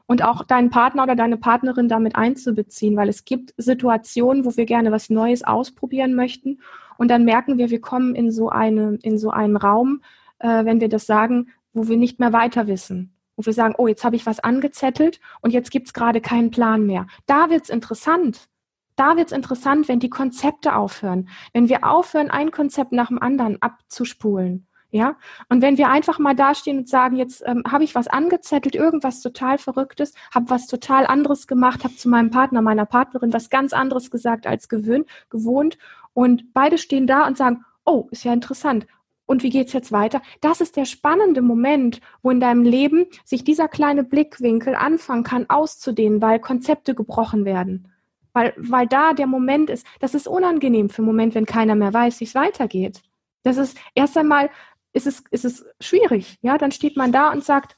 Und 0.05 0.23
auch 0.23 0.43
deinen 0.43 0.69
Partner 0.69 1.03
oder 1.03 1.15
deine 1.15 1.37
Partnerin 1.37 1.87
damit 1.87 2.15
einzubeziehen, 2.15 2.97
weil 2.97 3.09
es 3.09 3.25
gibt 3.25 3.53
Situationen, 3.57 4.45
wo 4.45 4.55
wir 4.57 4.65
gerne 4.65 4.91
was 4.91 5.09
Neues 5.09 5.43
ausprobieren 5.43 6.13
möchten. 6.13 6.59
Und 6.97 7.09
dann 7.09 7.23
merken 7.23 7.57
wir, 7.57 7.69
wir 7.69 7.81
kommen 7.81 8.13
in 8.13 8.31
so, 8.31 8.49
eine, 8.49 8.97
in 9.01 9.17
so 9.17 9.29
einen 9.29 9.55
Raum, 9.55 10.01
äh, 10.39 10.65
wenn 10.65 10.81
wir 10.81 10.89
das 10.89 11.05
sagen, 11.05 11.49
wo 11.73 11.87
wir 11.87 11.97
nicht 11.97 12.19
mehr 12.19 12.33
weiter 12.33 12.67
wissen. 12.67 13.15
Wo 13.35 13.45
wir 13.45 13.53
sagen, 13.53 13.75
oh, 13.77 13.87
jetzt 13.87 14.03
habe 14.03 14.15
ich 14.15 14.25
was 14.25 14.39
angezettelt 14.39 15.19
und 15.41 15.51
jetzt 15.51 15.71
gibt 15.71 15.87
es 15.87 15.93
gerade 15.93 16.21
keinen 16.21 16.51
Plan 16.51 16.85
mehr. 16.85 17.07
Da 17.25 17.49
wird 17.49 17.63
es 17.63 17.69
interessant 17.69 18.49
da 18.95 19.17
wird 19.17 19.27
es 19.27 19.31
interessant, 19.31 19.87
wenn 19.87 19.99
die 19.99 20.09
Konzepte 20.09 20.75
aufhören, 20.75 21.29
wenn 21.51 21.69
wir 21.69 21.89
aufhören, 21.89 22.29
ein 22.29 22.51
Konzept 22.51 22.91
nach 22.91 23.07
dem 23.07 23.21
anderen 23.21 23.61
abzuspulen. 23.61 24.67
Ja, 24.95 25.15
und 25.49 25.63
wenn 25.63 25.79
wir 25.79 25.89
einfach 25.89 26.19
mal 26.19 26.35
dastehen 26.35 26.77
und 26.77 26.87
sagen, 26.87 27.15
jetzt 27.15 27.41
ähm, 27.47 27.63
habe 27.67 27.83
ich 27.83 27.95
was 27.95 28.07
angezettelt, 28.07 28.75
irgendwas 28.75 29.21
total 29.21 29.57
Verrücktes, 29.57 30.13
habe 30.31 30.51
was 30.51 30.67
total 30.67 31.07
anderes 31.07 31.47
gemacht, 31.47 31.83
habe 31.83 31.95
zu 31.95 32.09
meinem 32.09 32.29
Partner, 32.29 32.61
meiner 32.61 32.85
Partnerin 32.85 33.33
was 33.33 33.49
ganz 33.49 33.73
anderes 33.73 34.11
gesagt 34.11 34.45
als 34.45 34.69
gewöhnt, 34.69 35.07
gewohnt 35.31 35.79
und 36.13 36.53
beide 36.53 36.77
stehen 36.77 37.07
da 37.07 37.25
und 37.25 37.37
sagen, 37.37 37.65
oh, 37.85 38.07
ist 38.11 38.23
ja 38.23 38.33
interessant. 38.33 38.85
Und 39.25 39.41
wie 39.41 39.49
geht's 39.49 39.73
jetzt 39.73 39.91
weiter? 39.91 40.21
Das 40.41 40.61
ist 40.61 40.77
der 40.77 40.85
spannende 40.85 41.41
Moment, 41.41 41.99
wo 42.21 42.29
in 42.29 42.39
deinem 42.39 42.61
Leben 42.61 43.07
sich 43.25 43.43
dieser 43.43 43.67
kleine 43.67 44.03
Blickwinkel 44.03 44.75
anfangen 44.75 45.23
kann 45.23 45.49
auszudehnen, 45.49 46.21
weil 46.21 46.37
Konzepte 46.37 46.93
gebrochen 46.93 47.45
werden 47.45 47.91
weil, 48.33 48.53
weil 48.57 48.87
da 48.87 49.13
der 49.13 49.27
Moment 49.27 49.69
ist, 49.69 49.85
das 49.99 50.15
ist 50.15 50.27
unangenehm 50.27 50.89
für 50.89 50.99
einen 50.99 51.07
Moment, 51.07 51.35
wenn 51.35 51.45
keiner 51.45 51.75
mehr 51.75 51.93
weiß, 51.93 52.19
wie 52.19 52.25
es 52.25 52.35
weitergeht. 52.35 53.01
Das 53.43 53.57
ist 53.57 53.77
erst 53.93 54.17
einmal, 54.17 54.49
ist 54.93 55.07
es, 55.07 55.23
ist 55.31 55.45
es 55.45 55.65
schwierig. 55.79 56.37
Ja, 56.41 56.57
dann 56.57 56.71
steht 56.71 56.97
man 56.97 57.11
da 57.11 57.31
und 57.31 57.43
sagt, 57.43 57.75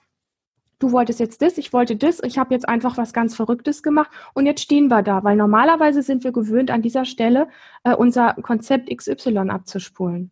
du 0.80 0.92
wolltest 0.92 1.20
jetzt 1.20 1.42
das, 1.42 1.58
ich 1.58 1.74
wollte 1.74 1.96
das, 1.96 2.22
ich 2.24 2.38
habe 2.38 2.54
jetzt 2.54 2.68
einfach 2.68 2.98
was 2.98 3.14
ganz 3.14 3.36
Verrücktes 3.36 3.82
gemacht 3.82 4.12
und 4.34 4.46
jetzt 4.46 4.62
stehen 4.62 4.88
wir 4.90 5.02
da, 5.02 5.24
weil 5.24 5.36
normalerweise 5.36 6.04
sind 6.04 6.24
wir 6.24 6.32
gewöhnt, 6.32 6.70
an 6.70 6.82
dieser 6.82 7.06
Stelle 7.06 7.48
äh, 7.84 7.96
unser 7.96 8.34
Konzept 8.36 8.96
XY 8.96 9.50
abzuspulen. 9.50 10.32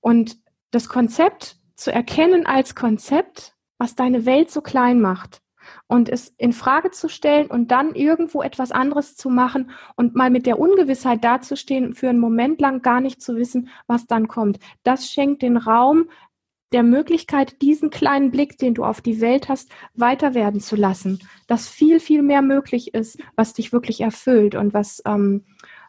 Und 0.00 0.38
das 0.70 0.88
Konzept 0.88 1.58
zu 1.76 1.92
erkennen 1.92 2.46
als 2.46 2.74
Konzept, 2.74 3.54
was 3.78 3.94
deine 3.94 4.26
Welt 4.26 4.50
so 4.50 4.60
klein 4.60 5.00
macht, 5.00 5.40
und 5.86 6.08
es 6.08 6.34
in 6.38 6.52
Frage 6.52 6.90
zu 6.90 7.08
stellen 7.08 7.46
und 7.46 7.70
dann 7.70 7.94
irgendwo 7.94 8.42
etwas 8.42 8.72
anderes 8.72 9.16
zu 9.16 9.30
machen 9.30 9.70
und 9.96 10.14
mal 10.14 10.30
mit 10.30 10.46
der 10.46 10.58
Ungewissheit 10.58 11.22
dazustehen, 11.24 11.94
für 11.94 12.08
einen 12.08 12.18
Moment 12.18 12.60
lang 12.60 12.82
gar 12.82 13.00
nicht 13.00 13.22
zu 13.22 13.36
wissen, 13.36 13.68
was 13.86 14.06
dann 14.06 14.28
kommt. 14.28 14.58
Das 14.82 15.08
schenkt 15.08 15.42
den 15.42 15.56
Raum 15.56 16.08
der 16.74 16.82
Möglichkeit, 16.82 17.62
diesen 17.62 17.90
kleinen 17.90 18.32
Blick, 18.32 18.58
den 18.58 18.74
du 18.74 18.84
auf 18.84 19.00
die 19.00 19.20
Welt 19.20 19.48
hast, 19.48 19.70
weiter 19.94 20.34
werden 20.34 20.60
zu 20.60 20.74
lassen. 20.74 21.20
Dass 21.46 21.68
viel, 21.68 22.00
viel 22.00 22.22
mehr 22.22 22.42
möglich 22.42 22.94
ist, 22.94 23.18
was 23.36 23.54
dich 23.54 23.72
wirklich 23.72 24.00
erfüllt 24.00 24.56
und 24.56 24.74
was, 24.74 25.00
ähm, 25.06 25.44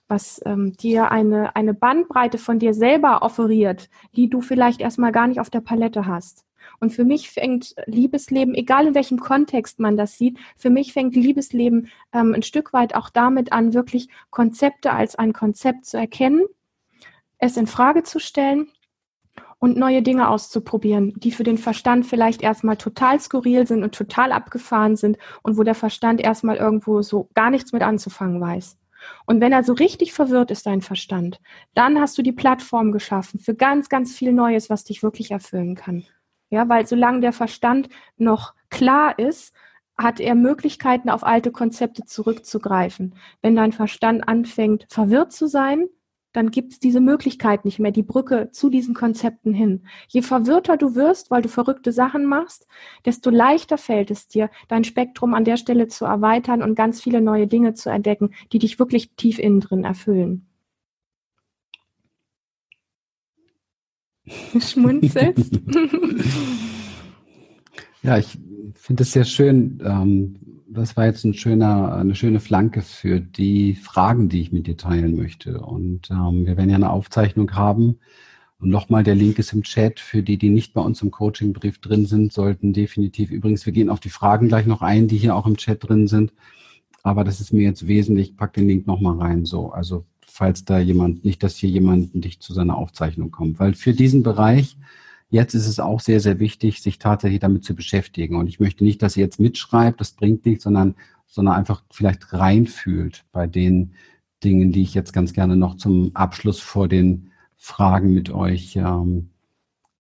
was 0.08 0.40
ähm, 0.46 0.74
dir 0.74 1.12
eine, 1.12 1.56
eine 1.56 1.74
Bandbreite 1.74 2.38
von 2.38 2.60
dir 2.60 2.76
selber 2.76 3.24
offeriert, 3.24 3.90
die 4.16 4.30
du 4.30 4.42
vielleicht 4.42 4.80
erstmal 4.80 5.12
gar 5.12 5.28
nicht 5.28 5.40
auf 5.40 5.50
der 5.50 5.62
Palette 5.62 6.06
hast. 6.06 6.46
Und 6.80 6.91
für 6.91 7.05
mich 7.05 7.30
fängt 7.30 7.76
Liebesleben, 7.86 8.55
egal 8.55 8.88
in 8.88 8.95
welchem 8.95 9.20
Kontext 9.20 9.80
man 9.80 9.97
das 9.97 10.18
sieht, 10.18 10.38
für 10.57 10.70
mich 10.70 10.93
fängt 10.93 11.16
Liebesleben 11.16 11.89
ähm, 12.13 12.34
ein 12.34 12.43
Stück 12.43 12.74
weit 12.74 12.95
auch 12.95 13.09
damit 13.09 13.51
an, 13.51 13.74
wirklich 13.74 14.09
Konzepte 14.30 14.91
als 14.91 15.16
ein 15.16 15.34
Konzept 15.34 15.86
zu 15.86 15.97
erkennen, 15.97 16.45
es 17.38 17.57
in 17.57 17.68
Frage 17.68 18.03
zu 18.03 18.20
stellen 18.20 18.68
und 19.59 19.78
neue 19.78 20.01
Dinge 20.01 20.30
auszuprobieren, 20.30 21.13
die 21.18 21.32
für 21.32 21.43
den 21.43 21.57
Verstand 21.57 22.05
vielleicht 22.05 22.41
erstmal 22.41 22.78
total 22.78 23.20
skurril 23.20 23.66
sind 23.66 23.84
und 23.84 23.95
total 23.95 24.32
abgefahren 24.32 24.95
sind 24.95 25.18
und 25.43 25.57
wo 25.57 25.63
der 25.63 25.76
Verstand 25.76 26.22
erstmal 26.22 26.57
irgendwo 26.57 27.01
so 27.01 27.30
gar 27.34 27.49
nichts 27.49 27.72
mit 27.72 27.82
anzufangen 27.82 28.39
weiß. 28.39 28.78
Und 29.26 29.41
wenn 29.41 29.51
er 29.51 29.63
so 29.63 29.74
richtig 29.74 30.13
verwirrt 30.13 30.51
ist, 30.51 30.66
dein 30.66 30.82
Verstand, 30.82 31.39
dann 31.74 31.99
hast 31.99 32.18
du 32.18 32.22
die 32.22 32.32
Plattform 32.32 32.91
geschaffen 32.91 33.39
für 33.39 33.55
ganz, 33.55 33.89
ganz 33.89 34.16
viel 34.16 34.34
Neues, 34.34 34.70
was 34.70 34.84
dich 34.84 35.03
wirklich 35.03 35.32
erfüllen 35.32 35.76
kann. 35.76 36.05
Ja, 36.56 36.70
weil 36.70 36.88
solange 36.88 37.20
der 37.20 37.34
Verstand 37.34 37.89
noch 38.16 38.53
klar 38.70 39.20
ist, 39.20 39.53
hat 39.97 40.22
er 40.22 40.36
Möglichkeiten, 40.36 41.10
auf 41.10 41.26
alte 41.26 41.51
Konzepte 41.51 42.06
zurückzugreifen. 42.06 43.16
Wenn 43.41 43.58
dein 43.58 43.74
Verstand 43.74 44.26
anfängt, 44.26 44.86
verwirrt 44.88 45.34
zu 45.34 45.47
sein, 45.47 45.88
dann 46.32 46.51
gibt 46.51 46.72
es 46.72 46.80
diese 46.80 47.01
Möglichkeit 47.01 47.66
nicht 47.66 47.80
mehr, 47.80 47.91
die 47.91 48.03
Brücke 48.03 48.51
zu 48.51 48.70
diesen 48.70 48.93
Konzepten 48.93 49.53
hin. 49.53 49.84
Je 50.08 50.22
verwirrter 50.22 50.78
du 50.78 50.95
wirst, 50.95 51.30
weil 51.30 51.41
du 51.41 51.49
verrückte 51.49 51.91
Sachen 51.91 52.24
machst, 52.24 52.68
desto 53.03 53.32
leichter 53.32 53.78
fällt 53.78 54.10
es 54.10 54.30
dir, 54.30 54.49
dein 54.70 54.86
Spektrum 54.86 55.34
an 55.34 55.43
der 55.43 55.58
Stelle 55.58 55.89
zu 55.89 56.06
erweitern 56.06 56.64
und 56.64 56.76
ganz 56.76 57.01
viele 57.01 57.20
neue 57.20 57.47
Dinge 57.47 57.74
zu 57.74 57.89
entdecken, 57.89 58.34
die 58.53 58.60
dich 58.60 58.80
wirklich 58.80 59.14
tief 59.18 59.39
innen 59.39 59.60
drin 59.60 59.84
erfüllen. 59.84 60.47
schmunzelst. 64.60 65.60
ja, 68.04 68.18
ich 68.18 68.38
finde 68.74 69.04
es 69.04 69.12
sehr 69.12 69.26
schön. 69.26 69.82
Ähm, 69.84 70.36
das 70.68 70.98
war 70.98 71.06
jetzt 71.06 71.24
ein 71.24 71.34
schöner, 71.34 71.96
eine 71.96 72.16
schöne 72.16 72.40
Flanke 72.40 72.82
für 72.82 73.20
die 73.20 73.76
Fragen, 73.76 74.30
die 74.30 74.42
ich 74.42 74.52
mit 74.52 74.68
dir 74.68 74.78
teilen 74.78 75.16
möchte. 75.16 75.62
Und 75.62 76.10
ähm, 76.12 76.46
wir 76.46 76.58
werden 76.58 76.70
ja 76.70 76.76
eine 76.76 76.90
Aufzeichnung 76.90 77.54
haben. 77.54 78.00
Und 78.60 78.70
nochmal, 78.70 79.04
der 79.04 79.16
Link 79.16 79.40
ist 79.40 79.54
im 79.54 79.64
Chat. 79.64 80.00
Für 80.00 80.24
die, 80.24 80.38
die 80.38 80.50
nicht 80.50 80.74
bei 80.74 80.82
uns 80.82 81.02
im 81.02 81.12
Coachingbrief 81.12 81.80
drin 81.80 82.06
sind, 82.06 82.34
sollten 82.34 82.74
definitiv, 82.74 83.32
übrigens, 83.32 83.66
wir 83.66 83.74
gehen 83.74 83.90
auf 83.90 84.00
die 84.00 84.10
Fragen 84.10 84.48
gleich 84.48 84.66
noch 84.66 84.82
ein, 84.82 85.08
die 85.08 85.18
hier 85.18 85.36
auch 85.36 85.48
im 85.48 85.58
Chat 85.58 85.88
drin 85.88 86.08
sind. 86.08 86.34
Aber 87.04 87.24
das 87.24 87.40
ist 87.40 87.54
mir 87.54 87.64
jetzt 87.64 87.88
wesentlich. 87.88 88.32
Ich 88.32 88.38
pack 88.38 88.54
den 88.54 88.68
Link 88.68 88.88
nochmal 88.88 89.18
rein. 89.18 89.46
So, 89.46 89.70
also 89.70 90.06
falls 90.36 90.66
da 90.66 90.80
jemand, 90.80 91.24
nicht, 91.24 91.44
dass 91.44 91.56
hier 91.56 91.70
jemand 91.70 92.10
dich 92.14 92.42
zu 92.42 92.54
seiner 92.54 92.76
Aufzeichnung 92.76 93.32
kommt. 93.32 93.58
Weil 93.58 93.74
für 93.74 93.94
diesen 93.94 94.22
Bereich, 94.22 94.76
jetzt 95.30 95.54
ist 95.54 95.66
es 95.66 95.80
auch 95.80 96.02
sehr, 96.02 96.20
sehr 96.20 96.42
wichtig, 96.42 96.82
sich 96.82 97.00
tatsächlich 97.00 97.40
damit 97.40 97.64
zu 97.64 97.74
beschäftigen. 97.74 98.36
Und 98.36 98.48
ich 98.48 98.60
möchte 98.60 98.84
nicht, 98.84 99.02
dass 99.02 99.16
ihr 99.16 99.24
jetzt 99.24 99.40
mitschreibt, 99.40 100.02
das 100.02 100.12
bringt 100.12 100.46
nichts, 100.46 100.66
sondern, 100.66 100.96
sondern 101.26 101.56
einfach 101.56 101.84
vielleicht 101.90 102.34
reinfühlt 102.34 103.24
bei 103.32 103.48
den 103.48 103.94
Dingen, 104.44 104.74
die 104.74 104.82
ich 104.82 104.94
jetzt 104.94 105.14
ganz 105.14 105.32
gerne 105.32 105.56
noch 105.56 105.78
zum 105.78 106.12
Abschluss 106.16 106.60
vor 106.60 106.90
den 106.90 107.32
Fragen 107.56 108.14
mit 108.14 108.30
euch 108.30 108.76
ähm, 108.76 109.30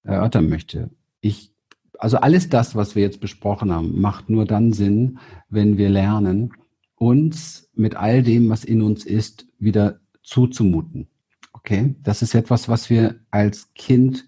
erörtern 0.03 0.49
möchte. 0.49 0.89
Ich, 1.21 1.53
also 1.97 2.17
alles 2.17 2.49
das, 2.49 2.75
was 2.75 2.93
wir 2.93 3.03
jetzt 3.03 3.21
besprochen 3.21 3.71
haben, 3.71 4.01
macht 4.01 4.29
nur 4.29 4.43
dann 4.43 4.73
Sinn, 4.73 5.17
wenn 5.47 5.77
wir 5.77 5.87
lernen, 5.87 6.51
uns 6.95 7.69
mit 7.73 7.95
all 7.95 8.21
dem, 8.21 8.49
was 8.49 8.65
in 8.65 8.81
uns 8.81 9.05
ist, 9.05 9.47
wieder 9.59 10.01
zuzumuten. 10.25 11.07
Okay, 11.53 11.95
das 12.03 12.21
ist 12.21 12.35
etwas, 12.35 12.67
was 12.67 12.89
wir 12.89 13.15
als 13.31 13.73
Kind 13.73 14.27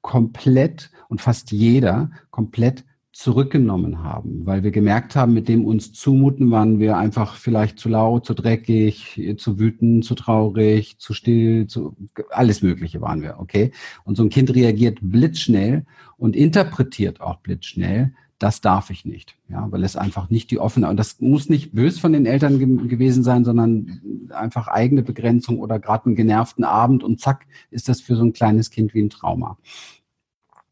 komplett 0.00 0.90
und 1.08 1.20
fast 1.20 1.52
jeder 1.52 2.10
komplett 2.30 2.84
zurückgenommen 3.14 4.02
haben, 4.02 4.44
weil 4.44 4.64
wir 4.64 4.72
gemerkt 4.72 5.14
haben, 5.14 5.34
mit 5.34 5.48
dem 5.48 5.64
uns 5.64 5.92
zumuten, 5.92 6.50
waren 6.50 6.80
wir 6.80 6.96
einfach 6.96 7.36
vielleicht 7.36 7.78
zu 7.78 7.88
laut, 7.88 8.26
zu 8.26 8.34
dreckig, 8.34 9.36
zu 9.38 9.60
wütend, 9.60 10.04
zu 10.04 10.16
traurig, 10.16 10.98
zu 10.98 11.14
still, 11.14 11.68
zu 11.68 11.96
alles 12.30 12.60
Mögliche 12.60 13.00
waren 13.00 13.22
wir, 13.22 13.38
okay? 13.38 13.70
Und 14.02 14.16
so 14.16 14.24
ein 14.24 14.30
Kind 14.30 14.52
reagiert 14.52 14.98
blitzschnell 15.00 15.86
und 16.16 16.34
interpretiert 16.34 17.20
auch 17.20 17.36
blitzschnell, 17.36 18.12
das 18.38 18.60
darf 18.60 18.90
ich 18.90 19.04
nicht, 19.04 19.36
ja, 19.48 19.70
weil 19.70 19.84
es 19.84 19.96
einfach 19.96 20.28
nicht 20.28 20.50
die 20.50 20.58
offene, 20.58 20.88
und 20.88 20.96
das 20.96 21.20
muss 21.20 21.48
nicht 21.48 21.72
bös 21.72 21.98
von 21.98 22.12
den 22.12 22.26
Eltern 22.26 22.58
ge 22.58 22.88
gewesen 22.88 23.22
sein, 23.22 23.44
sondern 23.44 24.00
einfach 24.30 24.68
eigene 24.68 25.02
Begrenzung 25.02 25.60
oder 25.60 25.78
gerade 25.78 26.06
einen 26.06 26.16
genervten 26.16 26.64
Abend 26.64 27.04
und 27.04 27.20
zack, 27.20 27.46
ist 27.70 27.88
das 27.88 28.00
für 28.00 28.16
so 28.16 28.24
ein 28.24 28.32
kleines 28.32 28.70
Kind 28.70 28.94
wie 28.94 29.02
ein 29.02 29.10
Trauma 29.10 29.56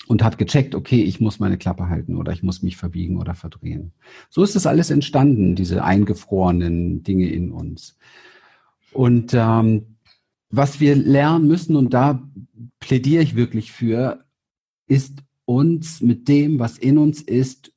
und 0.08 0.22
hat 0.22 0.38
gecheckt, 0.38 0.74
okay, 0.74 1.02
ich 1.02 1.20
muss 1.20 1.38
meine 1.38 1.58
Klappe 1.58 1.88
halten 1.88 2.16
oder 2.16 2.32
ich 2.32 2.42
muss 2.42 2.62
mich 2.62 2.76
verbiegen 2.76 3.18
oder 3.18 3.34
verdrehen. 3.34 3.92
So 4.28 4.42
ist 4.42 4.56
das 4.56 4.66
alles 4.66 4.90
entstanden, 4.90 5.54
diese 5.54 5.84
eingefrorenen 5.84 7.02
Dinge 7.02 7.28
in 7.28 7.52
uns. 7.52 7.96
Und 8.92 9.32
ähm, 9.34 9.96
was 10.50 10.80
wir 10.80 10.96
lernen 10.96 11.46
müssen, 11.46 11.76
und 11.76 11.94
da 11.94 12.22
plädiere 12.80 13.22
ich 13.22 13.36
wirklich 13.36 13.72
für, 13.72 14.24
ist 14.86 15.22
uns 15.52 16.00
mit 16.00 16.28
dem, 16.28 16.58
was 16.58 16.78
in 16.78 16.98
uns 16.98 17.20
ist, 17.22 17.72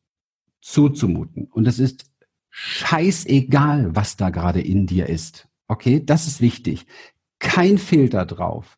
zuzumuten. 0.62 1.46
Und 1.46 1.68
es 1.68 1.80
ist 1.80 2.06
scheißegal, 2.50 3.96
was 3.96 4.18
da 4.18 4.30
gerade 4.30 4.62
in 4.62 4.88
dir 4.88 5.08
ist. 5.08 5.48
Okay, 5.68 6.04
das 6.04 6.28
ist 6.28 6.42
wichtig. 6.42 6.86
Kein 7.40 7.78
Filter 7.78 8.26
drauf 8.26 8.78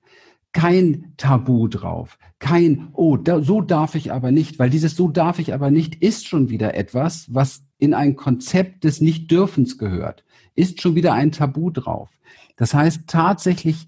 kein 0.57 1.13
Tabu 1.17 1.67
drauf, 1.67 2.17
kein, 2.39 2.89
oh, 2.93 3.15
da, 3.15 3.43
so 3.43 3.61
darf 3.61 3.93
ich 3.93 4.11
aber 4.11 4.31
nicht, 4.31 4.57
weil 4.57 4.71
dieses 4.71 4.95
so 4.95 5.07
darf 5.07 5.37
ich 5.37 5.53
aber 5.53 5.69
nicht 5.69 6.01
ist 6.01 6.27
schon 6.27 6.49
wieder 6.49 6.73
etwas, 6.73 7.31
was 7.31 7.63
in 7.77 7.93
ein 7.93 8.15
Konzept 8.15 8.83
des 8.83 8.99
Nicht-Dürfens 8.99 9.77
gehört, 9.77 10.23
ist 10.55 10.81
schon 10.81 10.95
wieder 10.95 11.13
ein 11.13 11.31
Tabu 11.31 11.69
drauf. 11.69 12.09
Das 12.55 12.73
heißt 12.73 13.03
tatsächlich 13.05 13.87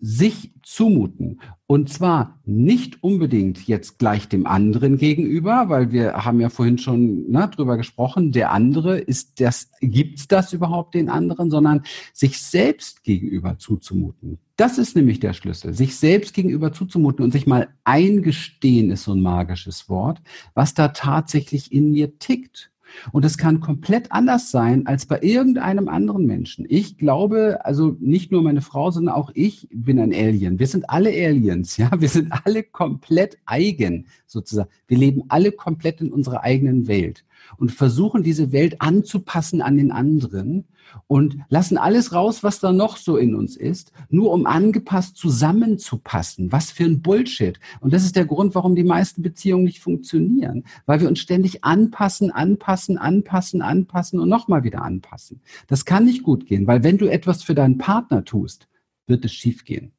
sich 0.00 0.52
zumuten. 0.62 1.40
Und 1.66 1.90
zwar 1.90 2.40
nicht 2.44 3.02
unbedingt 3.02 3.66
jetzt 3.66 3.98
gleich 3.98 4.28
dem 4.28 4.46
anderen 4.46 4.96
gegenüber, 4.96 5.68
weil 5.68 5.92
wir 5.92 6.24
haben 6.24 6.40
ja 6.40 6.48
vorhin 6.48 6.78
schon 6.78 7.30
ne, 7.30 7.48
drüber 7.54 7.76
gesprochen, 7.76 8.32
der 8.32 8.50
andere 8.50 8.98
ist 8.98 9.40
das, 9.40 9.70
gibt's 9.80 10.26
das 10.26 10.52
überhaupt 10.52 10.94
den 10.94 11.08
anderen, 11.08 11.50
sondern 11.50 11.82
sich 12.12 12.40
selbst 12.40 13.04
gegenüber 13.04 13.58
zuzumuten. 13.58 14.38
Das 14.56 14.78
ist 14.78 14.96
nämlich 14.96 15.20
der 15.20 15.32
Schlüssel. 15.32 15.72
Sich 15.74 15.96
selbst 15.96 16.34
gegenüber 16.34 16.72
zuzumuten 16.72 17.24
und 17.24 17.32
sich 17.32 17.46
mal 17.46 17.68
eingestehen 17.84 18.90
ist 18.90 19.04
so 19.04 19.12
ein 19.12 19.22
magisches 19.22 19.88
Wort, 19.88 20.20
was 20.54 20.74
da 20.74 20.88
tatsächlich 20.88 21.72
in 21.72 21.92
mir 21.92 22.18
tickt. 22.18 22.69
Und 23.12 23.24
es 23.24 23.38
kann 23.38 23.60
komplett 23.60 24.12
anders 24.12 24.50
sein 24.50 24.86
als 24.86 25.06
bei 25.06 25.20
irgendeinem 25.22 25.88
anderen 25.88 26.26
Menschen. 26.26 26.66
Ich 26.68 26.98
glaube, 26.98 27.60
also 27.64 27.96
nicht 28.00 28.32
nur 28.32 28.42
meine 28.42 28.62
Frau, 28.62 28.90
sondern 28.90 29.14
auch 29.14 29.30
ich 29.34 29.68
bin 29.72 29.98
ein 29.98 30.12
Alien. 30.12 30.58
Wir 30.58 30.66
sind 30.66 30.88
alle 30.88 31.10
Aliens, 31.10 31.76
ja. 31.78 31.90
Wir 31.98 32.08
sind 32.08 32.32
alle 32.44 32.62
komplett 32.62 33.38
eigen, 33.46 34.06
sozusagen. 34.26 34.70
Wir 34.86 34.98
leben 34.98 35.24
alle 35.28 35.52
komplett 35.52 36.00
in 36.00 36.12
unserer 36.12 36.42
eigenen 36.42 36.88
Welt 36.88 37.24
und 37.56 37.72
versuchen 37.72 38.22
diese 38.22 38.52
Welt 38.52 38.80
anzupassen 38.80 39.62
an 39.62 39.76
den 39.76 39.92
anderen 39.92 40.66
und 41.06 41.38
lassen 41.48 41.78
alles 41.78 42.12
raus, 42.12 42.42
was 42.42 42.60
da 42.60 42.72
noch 42.72 42.96
so 42.96 43.16
in 43.16 43.34
uns 43.34 43.56
ist, 43.56 43.92
nur 44.08 44.32
um 44.32 44.46
angepasst 44.46 45.16
zusammenzupassen. 45.16 46.52
Was 46.52 46.70
für 46.70 46.84
ein 46.84 47.02
Bullshit. 47.02 47.58
Und 47.80 47.92
das 47.92 48.04
ist 48.04 48.16
der 48.16 48.24
Grund, 48.24 48.54
warum 48.54 48.74
die 48.74 48.84
meisten 48.84 49.22
Beziehungen 49.22 49.64
nicht 49.64 49.80
funktionieren, 49.80 50.64
weil 50.86 51.00
wir 51.00 51.08
uns 51.08 51.20
ständig 51.20 51.64
anpassen, 51.64 52.30
anpassen, 52.30 52.98
anpassen, 52.98 53.62
anpassen 53.62 54.20
und 54.20 54.28
nochmal 54.28 54.64
wieder 54.64 54.82
anpassen. 54.82 55.40
Das 55.66 55.84
kann 55.84 56.04
nicht 56.04 56.22
gut 56.22 56.46
gehen, 56.46 56.66
weil 56.66 56.82
wenn 56.82 56.98
du 56.98 57.06
etwas 57.06 57.42
für 57.42 57.54
deinen 57.54 57.78
Partner 57.78 58.24
tust, 58.24 58.68
wird 59.06 59.24
es 59.24 59.32
schiefgehen. 59.32 59.92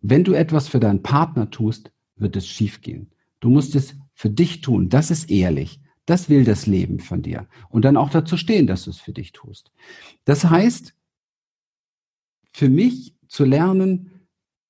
Wenn 0.00 0.24
du 0.24 0.32
etwas 0.32 0.68
für 0.68 0.80
deinen 0.80 1.02
Partner 1.02 1.50
tust, 1.50 1.92
wird 2.16 2.36
es 2.36 2.46
schiefgehen. 2.46 3.10
Du 3.40 3.50
musst 3.50 3.74
es 3.74 3.94
für 4.14 4.30
dich 4.30 4.60
tun. 4.60 4.88
Das 4.88 5.10
ist 5.10 5.30
ehrlich. 5.30 5.80
Das 6.10 6.28
will 6.28 6.42
das 6.42 6.66
Leben 6.66 6.98
von 6.98 7.22
dir. 7.22 7.46
Und 7.68 7.84
dann 7.84 7.96
auch 7.96 8.10
dazu 8.10 8.36
stehen, 8.36 8.66
dass 8.66 8.82
du 8.82 8.90
es 8.90 8.98
für 8.98 9.12
dich 9.12 9.30
tust. 9.30 9.70
Das 10.24 10.44
heißt, 10.44 10.92
für 12.52 12.68
mich 12.68 13.14
zu 13.28 13.44
lernen, 13.44 14.26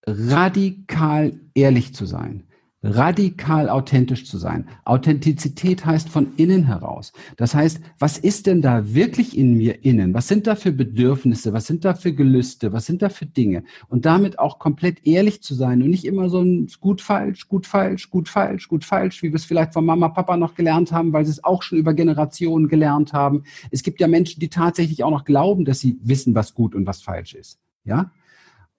radikal 0.07 1.41
ehrlich 1.55 1.95
zu 1.95 2.05
sein 2.05 2.47
radikal 2.83 3.68
authentisch 3.68 4.24
zu 4.24 4.39
sein. 4.39 4.66
Authentizität 4.85 5.85
heißt 5.85 6.09
von 6.09 6.28
innen 6.37 6.64
heraus. 6.64 7.12
Das 7.37 7.55
heißt, 7.55 7.81
was 7.99 8.16
ist 8.16 8.47
denn 8.47 8.62
da 8.62 8.95
wirklich 8.95 9.37
in 9.37 9.55
mir 9.55 9.85
innen? 9.85 10.14
Was 10.14 10.28
sind 10.28 10.47
da 10.47 10.55
für 10.55 10.72
Bedürfnisse? 10.72 11.53
Was 11.53 11.66
sind 11.66 11.85
da 11.85 11.95
für 11.95 12.14
Gelüste? 12.14 12.72
Was 12.72 12.87
sind 12.87 13.03
da 13.03 13.11
für 13.11 13.26
Dinge? 13.26 13.64
Und 13.89 14.07
damit 14.07 14.39
auch 14.39 14.59
komplett 14.59 15.07
ehrlich 15.07 15.43
zu 15.43 15.55
sein 15.55 15.83
und 15.83 15.91
nicht 15.91 16.07
immer 16.07 16.31
so 16.31 16.41
ein 16.41 16.68
gut 16.81 17.03
falsch, 17.03 17.49
gut 17.49 17.66
falsch, 17.66 18.09
gut 18.09 18.28
falsch, 18.28 18.68
gut 18.68 18.85
falsch, 18.85 19.22
wie 19.22 19.28
wir 19.28 19.37
es 19.37 19.45
vielleicht 19.45 19.74
von 19.74 19.85
Mama, 19.85 20.09
Papa 20.09 20.37
noch 20.39 20.55
gelernt 20.55 20.91
haben, 20.91 21.12
weil 21.12 21.26
sie 21.26 21.33
es 21.33 21.45
auch 21.45 21.62
schon 21.62 21.78
über 21.78 21.93
Generationen 21.93 22.68
gelernt 22.68 23.12
haben. 23.12 23.45
Es 23.70 23.83
gibt 23.83 24.01
ja 24.01 24.09
Menschen, 24.09 24.41
die 24.41 24.49
tatsächlich 24.49 25.05
auch 25.05 25.11
noch 25.11 25.24
glauben, 25.24 25.66
dass 25.66 25.81
sie 25.81 25.99
wissen, 26.03 26.35
was 26.35 26.55
gut 26.55 26.74
und 26.74 26.87
was 26.87 27.03
falsch 27.03 27.35
ist. 27.35 27.59
Ja? 27.85 28.11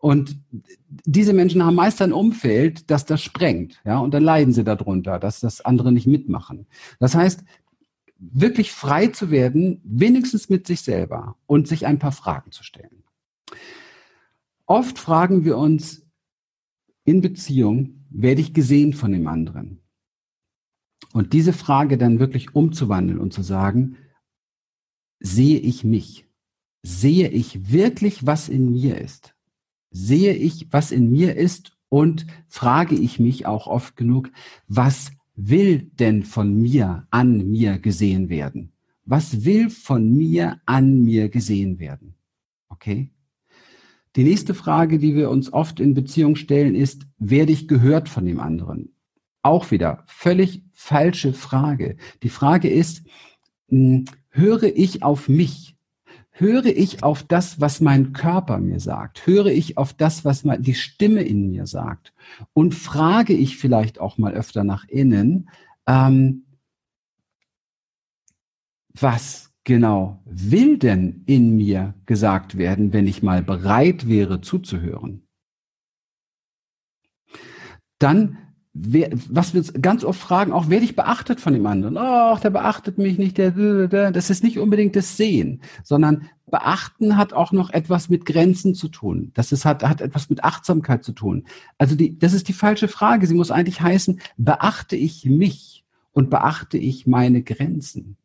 Und 0.01 0.35
diese 1.05 1.31
Menschen 1.31 1.63
haben 1.63 1.75
meist 1.75 2.01
ein 2.01 2.11
Umfeld, 2.11 2.89
das 2.89 3.05
das 3.05 3.21
sprengt, 3.21 3.79
ja, 3.85 3.99
und 3.99 4.15
dann 4.15 4.23
leiden 4.23 4.51
sie 4.51 4.63
darunter, 4.63 5.19
dass 5.19 5.41
das 5.41 5.61
andere 5.61 5.91
nicht 5.91 6.07
mitmachen. 6.07 6.65
Das 6.99 7.13
heißt, 7.13 7.43
wirklich 8.17 8.71
frei 8.71 9.07
zu 9.07 9.29
werden, 9.29 9.79
wenigstens 9.83 10.49
mit 10.49 10.65
sich 10.65 10.81
selber 10.81 11.37
und 11.45 11.67
sich 11.67 11.85
ein 11.85 11.99
paar 11.99 12.11
Fragen 12.11 12.51
zu 12.51 12.63
stellen. 12.63 13.03
Oft 14.65 14.97
fragen 14.97 15.45
wir 15.45 15.57
uns 15.57 16.03
in 17.03 17.21
Beziehung, 17.21 18.05
werde 18.09 18.41
ich 18.41 18.55
gesehen 18.55 18.93
von 18.93 19.11
dem 19.11 19.27
anderen? 19.27 19.81
Und 21.13 21.33
diese 21.33 21.53
Frage 21.53 21.99
dann 21.99 22.17
wirklich 22.17 22.55
umzuwandeln 22.55 23.19
und 23.19 23.33
zu 23.33 23.43
sagen, 23.43 23.97
sehe 25.19 25.59
ich 25.59 25.83
mich? 25.83 26.25
Sehe 26.81 27.29
ich 27.29 27.71
wirklich, 27.71 28.25
was 28.25 28.49
in 28.49 28.71
mir 28.71 28.99
ist? 28.99 29.35
Sehe 29.91 30.33
ich, 30.33 30.67
was 30.71 30.91
in 30.91 31.11
mir 31.11 31.35
ist 31.35 31.77
und 31.89 32.25
frage 32.47 32.95
ich 32.95 33.19
mich 33.19 33.45
auch 33.45 33.67
oft 33.67 33.95
genug, 33.95 34.31
was 34.67 35.11
will 35.35 35.91
denn 35.99 36.23
von 36.23 36.59
mir 36.59 37.07
an 37.11 37.49
mir 37.49 37.77
gesehen 37.77 38.29
werden? 38.29 38.71
Was 39.05 39.43
will 39.45 39.69
von 39.69 40.15
mir 40.15 40.61
an 40.65 41.03
mir 41.03 41.29
gesehen 41.29 41.79
werden? 41.79 42.15
Okay? 42.69 43.11
Die 44.15 44.23
nächste 44.23 44.53
Frage, 44.53 44.99
die 44.99 45.15
wir 45.15 45.29
uns 45.29 45.51
oft 45.53 45.79
in 45.79 45.93
Beziehung 45.93 46.35
stellen, 46.35 46.75
ist, 46.75 47.07
werde 47.17 47.51
ich 47.51 47.67
gehört 47.67 48.09
von 48.09 48.25
dem 48.25 48.39
anderen? 48.39 48.93
Auch 49.41 49.71
wieder 49.71 50.03
völlig 50.07 50.63
falsche 50.73 51.33
Frage. 51.33 51.97
Die 52.21 52.29
Frage 52.29 52.69
ist, 52.69 53.03
hm, 53.69 54.05
höre 54.29 54.63
ich 54.63 55.03
auf 55.03 55.29
mich? 55.29 55.70
Höre 56.41 56.65
ich 56.65 57.03
auf 57.03 57.23
das, 57.23 57.61
was 57.61 57.79
mein 57.79 58.11
Körper 58.11 58.57
mir 58.57 58.79
sagt? 58.79 59.25
Höre 59.27 59.45
ich 59.45 59.77
auf 59.77 59.93
das, 59.93 60.25
was 60.25 60.43
die 60.59 60.73
Stimme 60.73 61.21
in 61.21 61.51
mir 61.51 61.67
sagt? 61.67 62.13
Und 62.51 62.73
frage 62.73 63.33
ich 63.33 63.57
vielleicht 63.57 63.99
auch 63.99 64.17
mal 64.17 64.33
öfter 64.33 64.63
nach 64.63 64.85
innen, 64.89 65.49
ähm, 65.87 66.45
was 68.93 69.53
genau 69.63 70.21
will 70.25 70.77
denn 70.77 71.23
in 71.27 71.55
mir 71.55 71.93
gesagt 72.07 72.57
werden, 72.57 72.91
wenn 72.91 73.07
ich 73.07 73.21
mal 73.21 73.43
bereit 73.43 74.07
wäre 74.07 74.41
zuzuhören? 74.41 75.27
Dann 77.99 78.37
wer, 78.73 79.09
was 79.29 79.53
wir 79.53 79.59
uns 79.59 79.73
ganz 79.73 80.03
oft 80.03 80.19
fragen, 80.19 80.51
auch 80.53 80.69
werde 80.69 80.85
ich 80.85 80.95
beachtet 80.95 81.39
von 81.39 81.53
dem 81.53 81.65
anderen? 81.65 81.97
Ach, 81.97 82.39
der 82.39 82.51
beachtet 82.51 82.97
mich 82.97 83.17
nicht, 83.17 83.37
der, 83.37 83.51
der, 83.87 84.11
das 84.11 84.29
ist 84.29 84.43
nicht 84.43 84.59
unbedingt 84.59 84.95
das 84.95 85.17
Sehen, 85.17 85.61
sondern 85.83 86.29
beachten 86.49 87.17
hat 87.17 87.33
auch 87.33 87.51
noch 87.51 87.69
etwas 87.69 88.09
mit 88.09 88.25
Grenzen 88.25 88.75
zu 88.75 88.89
tun. 88.89 89.31
Das 89.33 89.51
ist, 89.51 89.65
hat, 89.65 89.83
hat 89.83 90.01
etwas 90.01 90.29
mit 90.29 90.43
Achtsamkeit 90.43 91.03
zu 91.03 91.13
tun. 91.13 91.45
Also 91.77 91.95
die, 91.95 92.17
das 92.17 92.33
ist 92.33 92.47
die 92.47 92.53
falsche 92.53 92.87
Frage. 92.87 93.27
Sie 93.27 93.35
muss 93.35 93.51
eigentlich 93.51 93.81
heißen, 93.81 94.19
beachte 94.37 94.95
ich 94.95 95.25
mich 95.25 95.85
und 96.13 96.29
beachte 96.29 96.77
ich 96.77 97.07
meine 97.07 97.41
Grenzen? 97.41 98.17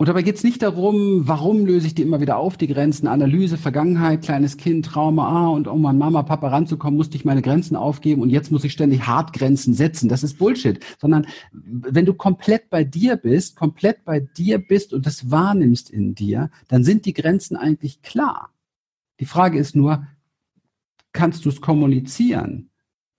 Und 0.00 0.08
dabei 0.08 0.22
geht 0.22 0.36
es 0.36 0.44
nicht 0.44 0.62
darum, 0.62 1.26
warum 1.26 1.66
löse 1.66 1.88
ich 1.88 1.94
die 1.96 2.02
immer 2.02 2.20
wieder 2.20 2.36
auf, 2.36 2.56
die 2.56 2.68
Grenzen, 2.68 3.08
Analyse, 3.08 3.58
Vergangenheit, 3.58 4.22
kleines 4.22 4.56
Kind, 4.56 4.86
Trauma, 4.86 5.28
ah, 5.28 5.48
und 5.48 5.66
um 5.66 5.84
an 5.86 5.98
Mama, 5.98 6.22
Papa 6.22 6.46
ranzukommen, 6.46 6.96
musste 6.96 7.16
ich 7.16 7.24
meine 7.24 7.42
Grenzen 7.42 7.74
aufgeben 7.74 8.22
und 8.22 8.30
jetzt 8.30 8.52
muss 8.52 8.62
ich 8.62 8.72
ständig 8.72 9.08
hart 9.08 9.32
Grenzen 9.32 9.74
setzen. 9.74 10.08
Das 10.08 10.22
ist 10.22 10.38
Bullshit. 10.38 10.78
Sondern 11.00 11.26
wenn 11.50 12.06
du 12.06 12.14
komplett 12.14 12.70
bei 12.70 12.84
dir 12.84 13.16
bist, 13.16 13.56
komplett 13.56 14.04
bei 14.04 14.20
dir 14.20 14.58
bist 14.58 14.92
und 14.92 15.04
das 15.04 15.32
wahrnimmst 15.32 15.90
in 15.90 16.14
dir, 16.14 16.48
dann 16.68 16.84
sind 16.84 17.04
die 17.04 17.12
Grenzen 17.12 17.56
eigentlich 17.56 18.00
klar. 18.00 18.50
Die 19.18 19.26
Frage 19.26 19.58
ist 19.58 19.74
nur, 19.74 20.06
kannst 21.12 21.44
du 21.44 21.48
es 21.48 21.60
kommunizieren? 21.60 22.70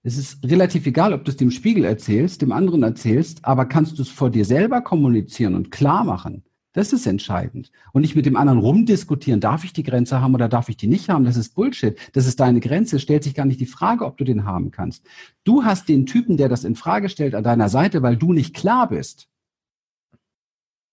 Es 0.02 0.18
ist 0.18 0.46
relativ 0.46 0.86
egal, 0.86 1.12
ob 1.12 1.26
du 1.26 1.32
es 1.32 1.36
dem 1.36 1.52
Spiegel 1.52 1.84
erzählst, 1.84 2.42
dem 2.42 2.54
anderen 2.54 2.84
erzählst, 2.84 3.44
aber 3.44 3.66
kannst 3.66 3.98
du 3.98 4.04
es 4.04 4.10
vor 4.10 4.30
dir 4.30 4.46
selber 4.46 4.80
kommunizieren 4.80 5.56
und 5.56 5.72
klar 5.72 6.06
machen? 6.06 6.46
Das 6.74 6.94
ist 6.94 7.08
entscheidend. 7.08 7.72
Und 7.94 8.02
nicht 8.02 8.16
mit 8.16 8.28
dem 8.28 8.36
anderen 8.36 8.60
rumdiskutieren, 8.60 9.40
darf 9.40 9.64
ich 9.64 9.74
die 9.74 9.84
Grenze 9.84 10.22
haben 10.22 10.36
oder 10.36 10.48
darf 10.48 10.70
ich 10.70 10.78
die 10.78 10.88
nicht 10.88 11.10
haben? 11.10 11.26
Das 11.26 11.36
ist 11.36 11.56
Bullshit. 11.56 11.98
Das 12.14 12.28
ist 12.28 12.40
deine 12.40 12.60
Grenze. 12.60 13.00
Stellt 13.00 13.24
sich 13.24 13.34
gar 13.34 13.46
nicht 13.46 13.60
die 13.60 13.66
Frage, 13.66 14.06
ob 14.06 14.18
du 14.18 14.24
den 14.24 14.46
haben 14.46 14.70
kannst. 14.70 15.06
Du 15.44 15.64
hast 15.64 15.90
den 15.90 16.06
Typen, 16.06 16.38
der 16.38 16.48
das 16.48 16.64
in 16.64 16.76
Frage 16.76 17.10
stellt, 17.10 17.34
an 17.34 17.44
deiner 17.44 17.70
Seite, 17.70 18.04
weil 18.04 18.18
du 18.18 18.34
nicht 18.34 18.56
klar 18.56 18.88
bist. 18.90 19.30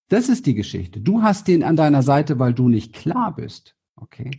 Das 0.09 0.29
ist 0.29 0.45
die 0.45 0.55
Geschichte. 0.55 0.99
Du 0.99 1.21
hast 1.21 1.47
den 1.47 1.63
an 1.63 1.75
deiner 1.75 2.01
Seite, 2.01 2.39
weil 2.39 2.53
du 2.53 2.69
nicht 2.69 2.93
klar 2.93 3.35
bist. 3.35 3.75
Okay. 3.95 4.31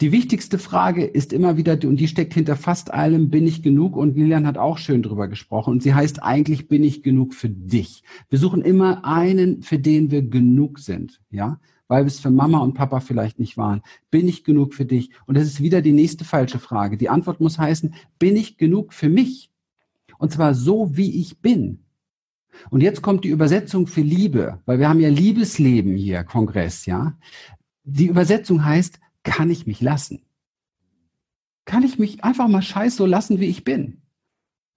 Die 0.00 0.12
wichtigste 0.12 0.58
Frage 0.58 1.04
ist 1.04 1.30
immer 1.30 1.58
wieder, 1.58 1.78
und 1.86 1.96
die 1.96 2.08
steckt 2.08 2.32
hinter 2.32 2.56
fast 2.56 2.90
allem, 2.90 3.28
bin 3.28 3.46
ich 3.46 3.62
genug? 3.62 3.96
Und 3.96 4.16
Lilian 4.16 4.46
hat 4.46 4.56
auch 4.56 4.78
schön 4.78 5.02
drüber 5.02 5.28
gesprochen. 5.28 5.72
Und 5.72 5.82
sie 5.82 5.92
heißt 5.92 6.22
eigentlich, 6.22 6.68
bin 6.68 6.82
ich 6.82 7.02
genug 7.02 7.34
für 7.34 7.50
dich? 7.50 8.02
Wir 8.30 8.38
suchen 8.38 8.62
immer 8.62 9.04
einen, 9.04 9.62
für 9.62 9.78
den 9.78 10.10
wir 10.10 10.22
genug 10.22 10.78
sind, 10.78 11.20
ja? 11.30 11.60
Weil 11.86 12.04
wir 12.04 12.08
es 12.08 12.20
für 12.20 12.30
Mama 12.30 12.60
und 12.60 12.74
Papa 12.74 13.00
vielleicht 13.00 13.38
nicht 13.38 13.58
waren. 13.58 13.82
Bin 14.10 14.26
ich 14.26 14.44
genug 14.44 14.72
für 14.72 14.86
dich? 14.86 15.10
Und 15.26 15.36
das 15.36 15.44
ist 15.44 15.60
wieder 15.60 15.82
die 15.82 15.92
nächste 15.92 16.24
falsche 16.24 16.60
Frage. 16.60 16.96
Die 16.96 17.10
Antwort 17.10 17.40
muss 17.40 17.58
heißen, 17.58 17.94
bin 18.18 18.36
ich 18.36 18.56
genug 18.56 18.94
für 18.94 19.10
mich? 19.10 19.50
Und 20.16 20.32
zwar 20.32 20.54
so, 20.54 20.96
wie 20.96 21.20
ich 21.20 21.40
bin. 21.40 21.80
Und 22.70 22.80
jetzt 22.80 23.02
kommt 23.02 23.24
die 23.24 23.28
Übersetzung 23.28 23.86
für 23.86 24.02
Liebe, 24.02 24.60
weil 24.64 24.78
wir 24.78 24.88
haben 24.88 25.00
ja 25.00 25.08
Liebesleben 25.08 25.94
hier, 25.94 26.24
Kongress, 26.24 26.86
ja? 26.86 27.18
Die 27.84 28.06
Übersetzung 28.06 28.64
heißt, 28.64 28.98
kann 29.22 29.50
ich 29.50 29.66
mich 29.66 29.80
lassen? 29.80 30.22
Kann 31.64 31.82
ich 31.82 31.98
mich 31.98 32.24
einfach 32.24 32.48
mal 32.48 32.62
scheiß 32.62 32.96
so 32.96 33.06
lassen, 33.06 33.40
wie 33.40 33.46
ich 33.46 33.64
bin? 33.64 34.02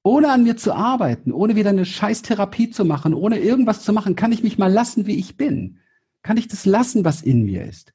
Ohne 0.04 0.32
an 0.32 0.44
mir 0.44 0.58
zu 0.58 0.74
arbeiten, 0.74 1.32
ohne 1.32 1.56
wieder 1.56 1.70
eine 1.70 1.86
scheiß 1.86 2.24
Therapie 2.24 2.70
zu 2.70 2.84
machen, 2.84 3.14
ohne 3.14 3.40
irgendwas 3.40 3.84
zu 3.84 3.94
machen, 3.94 4.16
kann 4.16 4.34
ich 4.34 4.44
mich 4.44 4.58
mal 4.58 4.72
lassen, 4.72 5.08
wie 5.08 5.16
ich 5.16 5.38
bin? 5.38 5.80
Kann 6.24 6.38
ich 6.38 6.48
das 6.48 6.66
lassen, 6.66 7.06
was 7.06 7.22
in 7.22 7.44
mir 7.46 7.64
ist? 7.64 7.94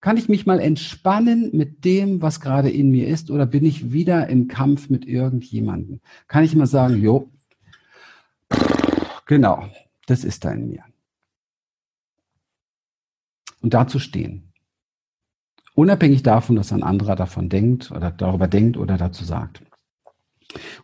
Kann 0.00 0.16
ich 0.16 0.28
mich 0.28 0.44
mal 0.44 0.60
entspannen 0.60 1.50
mit 1.52 1.84
dem, 1.84 2.20
was 2.20 2.40
gerade 2.40 2.68
in 2.68 2.90
mir 2.90 3.08
ist, 3.08 3.30
oder 3.30 3.46
bin 3.46 3.64
ich 3.64 3.92
wieder 3.92 4.28
im 4.28 4.48
Kampf 4.48 4.90
mit 4.90 5.06
irgendjemandem? 5.06 6.00
Kann 6.28 6.44
ich 6.44 6.54
mal 6.54 6.66
sagen, 6.66 7.00
jo, 7.00 7.30
genau, 9.24 9.68
das 10.06 10.24
ist 10.24 10.44
da 10.44 10.52
in 10.52 10.68
mir. 10.68 10.84
Und 13.62 13.72
dazu 13.72 13.98
stehen. 13.98 14.52
Unabhängig 15.74 16.22
davon, 16.22 16.56
dass 16.56 16.72
ein 16.72 16.82
anderer 16.82 17.16
davon 17.16 17.48
denkt 17.48 17.90
oder 17.90 18.10
darüber 18.10 18.46
denkt 18.46 18.76
oder 18.76 18.96
dazu 18.96 19.24
sagt. 19.24 19.62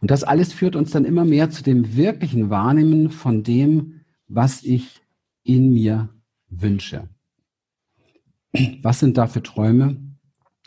Und 0.00 0.10
das 0.10 0.24
alles 0.24 0.52
führt 0.52 0.74
uns 0.74 0.90
dann 0.90 1.04
immer 1.04 1.24
mehr 1.24 1.50
zu 1.50 1.62
dem 1.62 1.96
wirklichen 1.96 2.50
Wahrnehmen 2.50 3.10
von 3.10 3.44
dem, 3.44 4.00
was 4.26 4.64
ich 4.64 5.00
in 5.44 5.72
mir 5.72 6.08
wünsche. 6.48 7.08
Was 8.82 8.98
sind 8.98 9.16
da 9.16 9.28
für 9.28 9.42
Träume? 9.42 9.96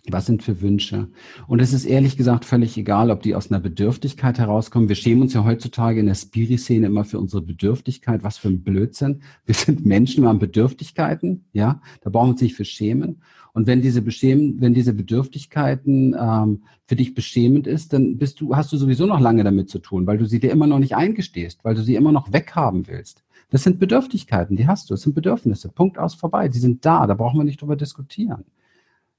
Was 0.09 0.26
sind 0.26 0.43
für 0.43 0.59
Wünsche? 0.59 1.09
Und 1.47 1.61
es 1.61 1.71
ist 1.71 1.86
ehrlich 1.86 2.17
gesagt 2.17 2.43
völlig 2.43 2.78
egal, 2.78 3.09
ob 3.09 3.24
die 3.24 3.36
aus 3.36 3.49
einer 3.49 3.61
Bedürftigkeit 3.61 4.38
herauskommen. 4.38 4.89
Wir 4.89 4.97
schämen 4.97 5.21
uns 5.21 5.34
ja 5.34 5.45
heutzutage 5.45 6.01
in 6.01 6.07
der 6.07 6.15
Spiri-Szene 6.15 6.88
immer 6.88 7.05
für 7.05 7.19
unsere 7.19 7.41
Bedürftigkeit. 7.41 8.21
Was 8.21 8.38
für 8.38 8.49
ein 8.49 8.63
Blödsinn. 8.63 9.21
Wir 9.45 9.55
sind 9.55 9.86
Menschen, 9.86 10.24
wir 10.24 10.30
haben 10.30 10.39
Bedürftigkeiten. 10.39 11.45
Ja, 11.53 11.82
da 12.01 12.09
brauchen 12.09 12.28
wir 12.28 12.32
uns 12.32 12.41
nicht 12.41 12.55
für 12.55 12.65
schämen. 12.65 13.21
Und 13.54 13.68
wenn 13.68 13.82
diese, 13.82 14.01
Beschämen, 14.01 14.60
wenn 14.62 14.74
diese 14.74 14.93
Bedürftigkeiten 14.93 16.16
ähm, 16.20 16.64
für 16.86 16.95
dich 16.95 17.14
beschämend 17.14 17.68
ist, 17.68 17.93
dann 17.93 18.18
bist 18.18 18.41
du, 18.41 18.56
hast 18.56 18.74
du 18.74 18.78
sowieso 18.78 19.06
noch 19.06 19.20
lange 19.20 19.43
damit 19.43 19.70
zu 19.70 19.78
tun, 19.78 20.08
weil 20.08 20.18
du 20.18 20.26
sie 20.26 20.39
dir 20.39 20.51
immer 20.51 20.66
noch 20.66 20.80
nicht 20.80 20.95
eingestehst, 20.95 21.64
weil 21.64 21.76
du 21.76 21.84
sie 21.84 21.95
immer 21.95 22.12
noch 22.12 22.34
weghaben 22.34 22.88
willst. 22.88 23.24
Das 23.51 23.62
sind 23.62 23.80
Bedürftigkeiten, 23.80 24.56
die 24.58 24.66
hast 24.66 24.89
du. 24.89 24.95
Das 24.95 25.04
sind 25.04 25.14
Bedürfnisse. 25.14 25.70
Punkt 25.70 25.99
aus 25.99 26.16
vorbei. 26.16 26.47
Die 26.49 26.58
sind 26.58 26.84
da. 26.86 27.06
Da 27.06 27.14
brauchen 27.14 27.39
wir 27.39 27.43
nicht 27.43 27.62
drüber 27.62 27.76
diskutieren. 27.76 28.45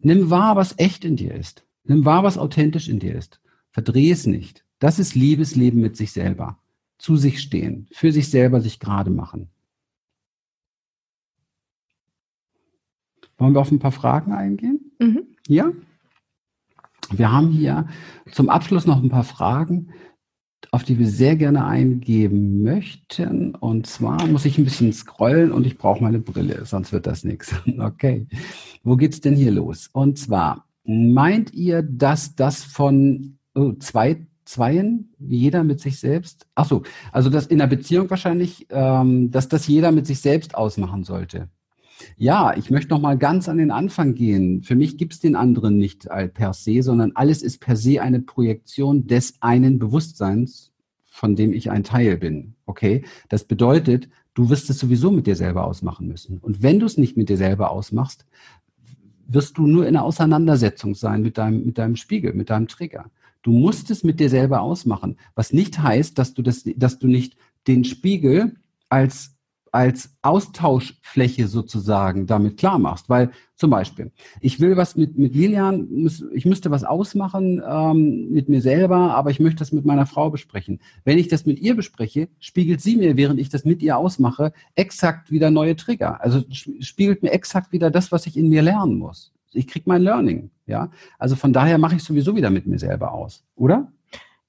Nimm 0.01 0.29
wahr, 0.29 0.57
was 0.57 0.75
echt 0.79 1.05
in 1.05 1.15
dir 1.15 1.33
ist. 1.33 1.65
Nimm 1.85 2.05
wahr, 2.05 2.25
was 2.25 2.37
authentisch 2.37 2.89
in 2.89 2.99
dir 2.99 3.15
ist. 3.15 3.41
Verdreh 3.71 4.11
es 4.11 4.27
nicht. 4.27 4.65
Das 4.81 4.99
ist 4.99 5.15
Liebesleben 5.15 5.81
mit 5.81 5.97
sich 5.97 6.11
selber. 6.11 6.59
Zu 6.99 7.17
sich 7.17 7.41
stehen. 7.41 7.87
Für 7.93 8.11
sich 8.11 8.29
selber 8.29 8.61
sich 8.61 8.81
gerade 8.81 9.11
machen. 9.11 9.51
Wollen 13.45 13.55
wir 13.55 13.61
auf 13.61 13.71
ein 13.71 13.79
paar 13.79 13.93
Fragen 13.93 14.33
eingehen? 14.33 14.91
Mhm. 14.99 15.25
Ja? 15.49 15.71
Wir 17.11 17.31
haben 17.31 17.51
hier 17.51 17.87
zum 18.33 18.49
Abschluss 18.49 18.87
noch 18.87 19.03
ein 19.03 19.11
paar 19.11 19.23
Fragen, 19.23 19.89
auf 20.71 20.83
die 20.83 20.99
wir 20.99 21.07
sehr 21.07 21.37
gerne 21.37 21.67
eingeben 21.67 22.63
möchten. 22.63 23.55
Und 23.55 23.87
zwar 23.87 24.27
muss 24.29 24.47
ich 24.47 24.57
ein 24.57 24.65
bisschen 24.65 24.95
scrollen 24.95 25.53
und 25.53 25.67
ich 25.67 25.77
brauche 25.77 26.03
meine 26.03 26.21
Brille, 26.21 26.65
sonst 26.65 26.95
wird 26.95 27.07
das 27.07 27.23
nichts. 27.23 27.55
Okay. 27.79 28.27
Wo 28.83 28.97
geht's 28.97 29.21
denn 29.21 29.37
hier 29.37 29.53
los? 29.53 29.91
Und 29.93 30.19
zwar, 30.19 30.65
meint 30.85 31.53
ihr, 31.53 31.83
dass 31.83 32.35
das 32.37 32.65
von 32.65 33.37
oh, 33.55 33.75
zwei 33.75 34.27
Zweien, 34.47 35.13
jeder 35.19 35.65
mit 35.65 35.81
sich 35.81 35.99
selbst? 35.99 36.47
Ach 36.55 36.65
so, 36.65 36.83
also 37.13 37.29
das 37.29 37.47
in 37.47 37.59
der 37.59 37.67
Beziehung 37.67 38.09
wahrscheinlich, 38.09 38.67
ähm, 38.71 39.31
dass 39.31 39.49
das 39.49 39.67
jeder 39.67 39.93
mit 39.93 40.07
sich 40.07 40.21
selbst 40.21 40.55
ausmachen 40.55 41.05
sollte. 41.05 41.51
Ja, 42.17 42.57
ich 42.57 42.71
möchte 42.71 42.91
noch 42.91 43.01
mal 43.01 43.17
ganz 43.17 43.49
an 43.49 43.59
den 43.59 43.71
Anfang 43.71 44.15
gehen. 44.15 44.63
Für 44.63 44.75
mich 44.75 44.97
gibt 44.97 45.15
es 45.15 45.21
den 45.21 45.37
anderen 45.37 45.79
nicht 45.79 46.09
per 46.35 46.53
se, 46.53 46.83
sondern 46.83 47.13
alles 47.15 47.43
ist 47.43 47.61
per 47.61 47.77
se 47.77 48.03
eine 48.03 48.21
Projektion 48.21 49.07
des 49.07 49.35
einen 49.41 49.79
Bewusstseins, 49.79 50.73
von 51.05 51.37
dem 51.37 51.53
ich 51.53 51.71
ein 51.71 51.85
Teil 51.85 52.17
bin. 52.17 52.55
Okay? 52.67 53.05
Das 53.29 53.45
bedeutet, 53.45 54.09
du 54.35 54.51
wirst 54.51 54.69
es 54.71 54.79
sowieso 54.79 55.11
mit 55.11 55.27
dir 55.27 55.37
selber 55.37 55.65
ausmachen 55.65 56.09
müssen. 56.09 56.39
Und 56.39 56.63
wenn 56.63 56.81
du 56.81 56.87
es 56.87 56.99
nicht 56.99 57.17
mit 57.17 57.29
dir 57.29 57.37
selber 57.37 57.71
ausmachst, 57.71 58.27
wirst 59.27 59.57
du 59.57 59.67
nur 59.67 59.87
in 59.87 59.97
einer 59.97 60.05
Auseinandersetzung 60.05 60.95
sein 60.95 61.23
mit 61.23 61.39
deinem, 61.39 61.65
mit 61.65 61.79
deinem 61.79 61.97
Spiegel, 61.97 62.35
mit 62.35 62.51
deinem 62.51 62.69
Trigger. 62.69 63.11
Du 63.43 63.53
musst 63.53 63.91
es 63.91 64.05
mit 64.05 64.21
dir 64.21 64.31
selber 64.31 64.63
ausmachen, 64.63 65.17
was 65.35 65.53
nicht 65.53 65.79
heißt, 65.79 66.19
dass 66.19 66.35
du 66.35 66.43
das, 66.43 66.65
dass 66.77 66.99
du 66.99 67.07
nicht 67.07 67.37
den 67.67 67.85
Spiegel 67.85 68.57
als 68.89 69.34
als 69.75 70.15
Austauschfläche 70.23 71.49
sozusagen 71.49 72.29
damit 72.29 72.59
klar 72.59 72.79
machst. 72.79 73.09
Weil 73.09 73.33
zum 73.57 73.71
Beispiel, 73.71 74.13
ich 74.41 74.61
will 74.61 74.77
was 74.77 74.95
mit, 74.95 75.19
mit 75.19 75.35
Lilian, 75.35 76.09
ich 76.33 76.47
müsste 76.47 76.71
was 76.71 76.85
ausmachen 76.85 77.61
ähm, 77.69 78.31
mit 78.31 78.49
mir 78.49 78.61
selber, 78.61 79.17
aber 79.17 79.33
ich 79.33 79.41
möchte 79.41 79.59
das 79.59 79.73
mit 79.73 79.85
meiner 79.85 80.07
Frau 80.07 80.31
besprechen. 80.31 80.79
Wenn 81.05 81.19
ich 81.19 81.27
das 81.27 81.45
mit 81.45 81.59
ihr 81.59 81.75
bespreche, 81.75 82.29
spiegelt 82.39 82.83
sie 82.83 82.97
mir, 82.97 83.17
während 83.17 83.41
ich 83.41 83.49
das 83.49 83.65
mit 83.65 83.83
ihr 83.83 83.99
ausmache, 83.99 84.53
exakt 84.77 85.33
wieder 85.33 85.51
neue 85.51 85.75
Trigger. 85.75 86.23
Also 86.23 86.45
spiegelt 86.51 87.25
mir 87.25 87.33
exakt 87.33 87.73
wieder 87.73 87.91
das, 87.91 88.13
was 88.13 88.27
ich 88.27 88.37
in 88.37 88.51
mir 88.51 88.63
lernen 88.63 88.97
muss. 88.97 89.33
Ich 89.53 89.67
kriege 89.67 89.87
mein 89.89 90.03
Learning. 90.03 90.51
Ja, 90.67 90.93
also 91.19 91.35
von 91.35 91.53
daher 91.53 91.79
mache 91.79 91.97
ich 91.97 92.05
sowieso 92.05 92.37
wieder 92.37 92.51
mit 92.51 92.67
mir 92.67 92.79
selber 92.79 93.13
aus, 93.13 93.43
oder? 93.57 93.91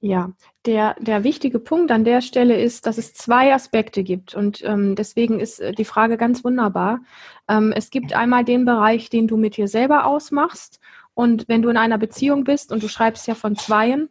Ja, 0.07 0.33
der, 0.67 0.95
der 0.99 1.23
wichtige 1.23 1.57
Punkt 1.57 1.89
an 1.89 2.03
der 2.03 2.21
Stelle 2.21 2.61
ist, 2.61 2.85
dass 2.85 2.99
es 2.99 3.15
zwei 3.15 3.51
Aspekte 3.51 4.03
gibt. 4.03 4.35
Und 4.35 4.63
ähm, 4.63 4.93
deswegen 4.93 5.39
ist 5.39 5.59
äh, 5.59 5.71
die 5.71 5.83
Frage 5.83 6.15
ganz 6.15 6.43
wunderbar. 6.43 6.99
Ähm, 7.47 7.73
es 7.75 7.89
gibt 7.89 8.13
einmal 8.13 8.45
den 8.45 8.65
Bereich, 8.65 9.09
den 9.09 9.27
du 9.27 9.35
mit 9.35 9.57
dir 9.57 9.67
selber 9.67 10.05
ausmachst. 10.05 10.79
Und 11.15 11.47
wenn 11.47 11.63
du 11.63 11.69
in 11.69 11.77
einer 11.77 11.97
Beziehung 11.97 12.43
bist 12.43 12.71
und 12.71 12.83
du 12.83 12.87
schreibst 12.87 13.25
ja 13.25 13.33
von 13.33 13.55
Zweien, 13.55 14.09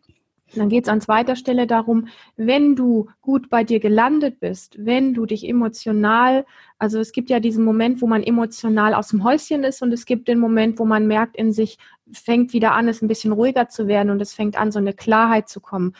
Dann 0.57 0.68
geht 0.68 0.84
es 0.84 0.88
an 0.88 1.00
zweiter 1.00 1.36
Stelle 1.36 1.66
darum, 1.66 2.09
wenn 2.36 2.76
du 2.76 3.09
gut 3.20 3.50
bei 3.50 3.64
dir 3.64 3.80
gelandet 3.80 4.40
bist, 4.40 4.76
wenn 4.78 5.14
du 5.14 5.26
dich 5.26 5.48
emotional, 5.48 6.44
also 6.78 6.98
es 6.98 7.12
gibt 7.12 7.30
ja 7.30 7.40
diesen 7.40 7.64
Moment, 7.64 8.02
wo 8.02 8.07
man 8.07 8.22
emotional 8.22 8.94
aus 8.94 9.09
dem 9.09 9.24
Häuschen 9.24 9.64
ist 9.64 9.82
und 9.82 9.92
es 9.92 10.07
gibt 10.07 10.28
den 10.28 10.38
Moment, 10.38 10.78
wo 10.78 10.84
man 10.84 11.07
merkt 11.07 11.36
in 11.36 11.52
sich, 11.52 11.78
fängt 12.12 12.52
wieder 12.52 12.72
an, 12.72 12.88
es 12.88 13.02
ein 13.02 13.09
bisschen 13.09 13.32
ruhiger 13.32 13.68
zu 13.68 13.86
werden 13.88 14.11
und 14.11 14.20
es 14.20 14.34
fängt 14.34 14.57
an, 14.59 14.72
so 14.72 14.78
eine 14.78 14.92
Klarheit 14.92 15.48
zu 15.48 15.61
kommen. 15.61 15.94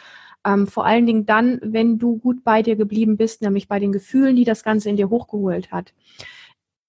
Ähm, 0.47 0.67
vor 0.67 0.85
allen 0.85 1.07
Dingen 1.07 1.27
dann, 1.27 1.59
wenn 1.63 1.99
du 1.99 2.19
gut 2.19 2.45
bei 2.45 2.63
dir 2.63 2.77
geblieben 2.77 3.17
bist, 3.17 3.43
nämlich 3.43 3.69
bei 3.69 3.79
den 3.79 3.93
Gefühlen, 3.93 4.37
die 4.37 4.45
das 4.45 4.63
Ganze 4.63 4.91
in 4.91 4.97
dir 4.97 5.09
hochgeholt 5.09 5.73
hat. 5.73 5.95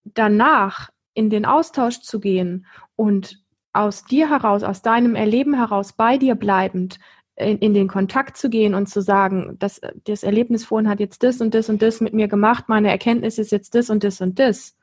Danach 0.03 0.89
in 1.13 1.29
den 1.29 1.45
Austausch 1.45 2.01
zu 2.01 2.19
gehen 2.19 2.65
und 2.95 3.43
aus 3.75 4.05
dir 4.05 4.29
heraus, 4.29 4.63
aus 4.63 4.81
deinem 4.81 5.15
Erleben 5.15 5.53
heraus, 5.53 5.93
bei 5.93 6.17
dir 6.17 6.35
bleibend, 6.35 6.99
in, 7.35 7.57
in, 7.59 7.73
den 7.73 7.87
Kontakt 7.87 8.37
zu 8.37 8.49
gehen 8.49 8.73
und 8.73 8.87
zu 8.87 9.01
sagen, 9.01 9.55
das, 9.59 9.81
das 10.05 10.23
Erlebnis 10.23 10.65
vorhin 10.65 10.89
hat 10.89 10.99
jetzt 10.99 11.23
das 11.23 11.41
und 11.41 11.53
das 11.53 11.69
und 11.69 11.81
das 11.81 12.01
mit 12.01 12.13
mir 12.13 12.27
gemacht, 12.27 12.65
meine 12.67 12.89
Erkenntnis 12.89 13.37
ist 13.37 13.51
jetzt 13.51 13.75
das 13.75 13.89
und 13.89 14.03
das 14.03 14.21
und 14.21 14.39
das, 14.39 14.75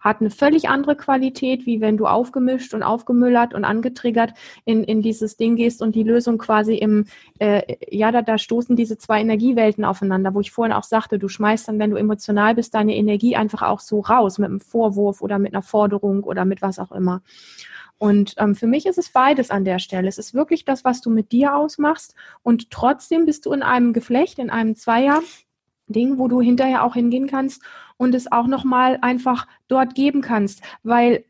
hat 0.00 0.20
eine 0.20 0.30
völlig 0.30 0.68
andere 0.68 0.96
Qualität, 0.96 1.66
wie 1.66 1.80
wenn 1.80 1.96
du 1.96 2.06
aufgemischt 2.06 2.74
und 2.74 2.82
aufgemüllert 2.82 3.54
und 3.54 3.64
angetriggert 3.64 4.34
in, 4.64 4.84
in 4.84 5.02
dieses 5.02 5.36
Ding 5.36 5.56
gehst 5.56 5.82
und 5.82 5.94
die 5.94 6.02
Lösung 6.02 6.38
quasi 6.38 6.74
im, 6.74 7.06
äh, 7.38 7.76
ja, 7.90 8.12
da, 8.12 8.22
da 8.22 8.38
stoßen 8.38 8.76
diese 8.76 8.98
zwei 8.98 9.20
Energiewelten 9.20 9.84
aufeinander, 9.84 10.34
wo 10.34 10.40
ich 10.40 10.52
vorhin 10.52 10.72
auch 10.72 10.84
sagte, 10.84 11.18
du 11.18 11.28
schmeißt 11.28 11.68
dann, 11.68 11.78
wenn 11.78 11.90
du 11.90 11.96
emotional 11.96 12.54
bist, 12.54 12.74
deine 12.74 12.94
Energie 12.96 13.36
einfach 13.36 13.62
auch 13.62 13.80
so 13.80 14.00
raus 14.00 14.38
mit 14.38 14.48
einem 14.48 14.60
Vorwurf 14.60 15.22
oder 15.22 15.38
mit 15.38 15.54
einer 15.54 15.62
Forderung 15.62 16.24
oder 16.24 16.44
mit 16.44 16.62
was 16.62 16.78
auch 16.78 16.92
immer. 16.92 17.22
Und 17.98 18.34
ähm, 18.38 18.54
für 18.54 18.66
mich 18.66 18.86
ist 18.86 18.98
es 18.98 19.10
beides 19.10 19.50
an 19.50 19.64
der 19.64 19.78
Stelle. 19.78 20.08
Es 20.08 20.18
ist 20.18 20.34
wirklich 20.34 20.64
das, 20.64 20.84
was 20.84 21.00
du 21.00 21.10
mit 21.10 21.32
dir 21.32 21.54
ausmachst. 21.54 22.14
Und 22.42 22.70
trotzdem 22.70 23.24
bist 23.24 23.46
du 23.46 23.52
in 23.52 23.62
einem 23.62 23.92
Geflecht, 23.92 24.38
in 24.38 24.50
einem 24.50 24.74
Zweier-Ding, 24.74 26.18
wo 26.18 26.28
du 26.28 26.40
hinterher 26.40 26.84
auch 26.84 26.94
hingehen 26.94 27.26
kannst 27.26 27.62
und 27.96 28.14
es 28.14 28.30
auch 28.30 28.46
nochmal 28.46 28.98
einfach 29.00 29.46
dort 29.68 29.94
geben 29.94 30.20
kannst. 30.20 30.62
Weil 30.82 31.24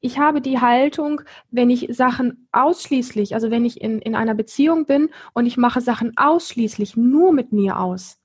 ich 0.00 0.18
habe 0.18 0.40
die 0.40 0.60
Haltung, 0.60 1.20
wenn 1.50 1.70
ich 1.70 1.88
Sachen 1.90 2.48
ausschließlich, 2.52 3.34
also 3.34 3.50
wenn 3.50 3.64
ich 3.64 3.80
in, 3.80 4.00
in 4.00 4.14
einer 4.14 4.34
Beziehung 4.34 4.86
bin 4.86 5.10
und 5.34 5.46
ich 5.46 5.56
mache 5.56 5.80
Sachen 5.80 6.16
ausschließlich 6.16 6.96
nur 6.96 7.32
mit 7.32 7.52
mir 7.52 7.78
aus, 7.78 8.18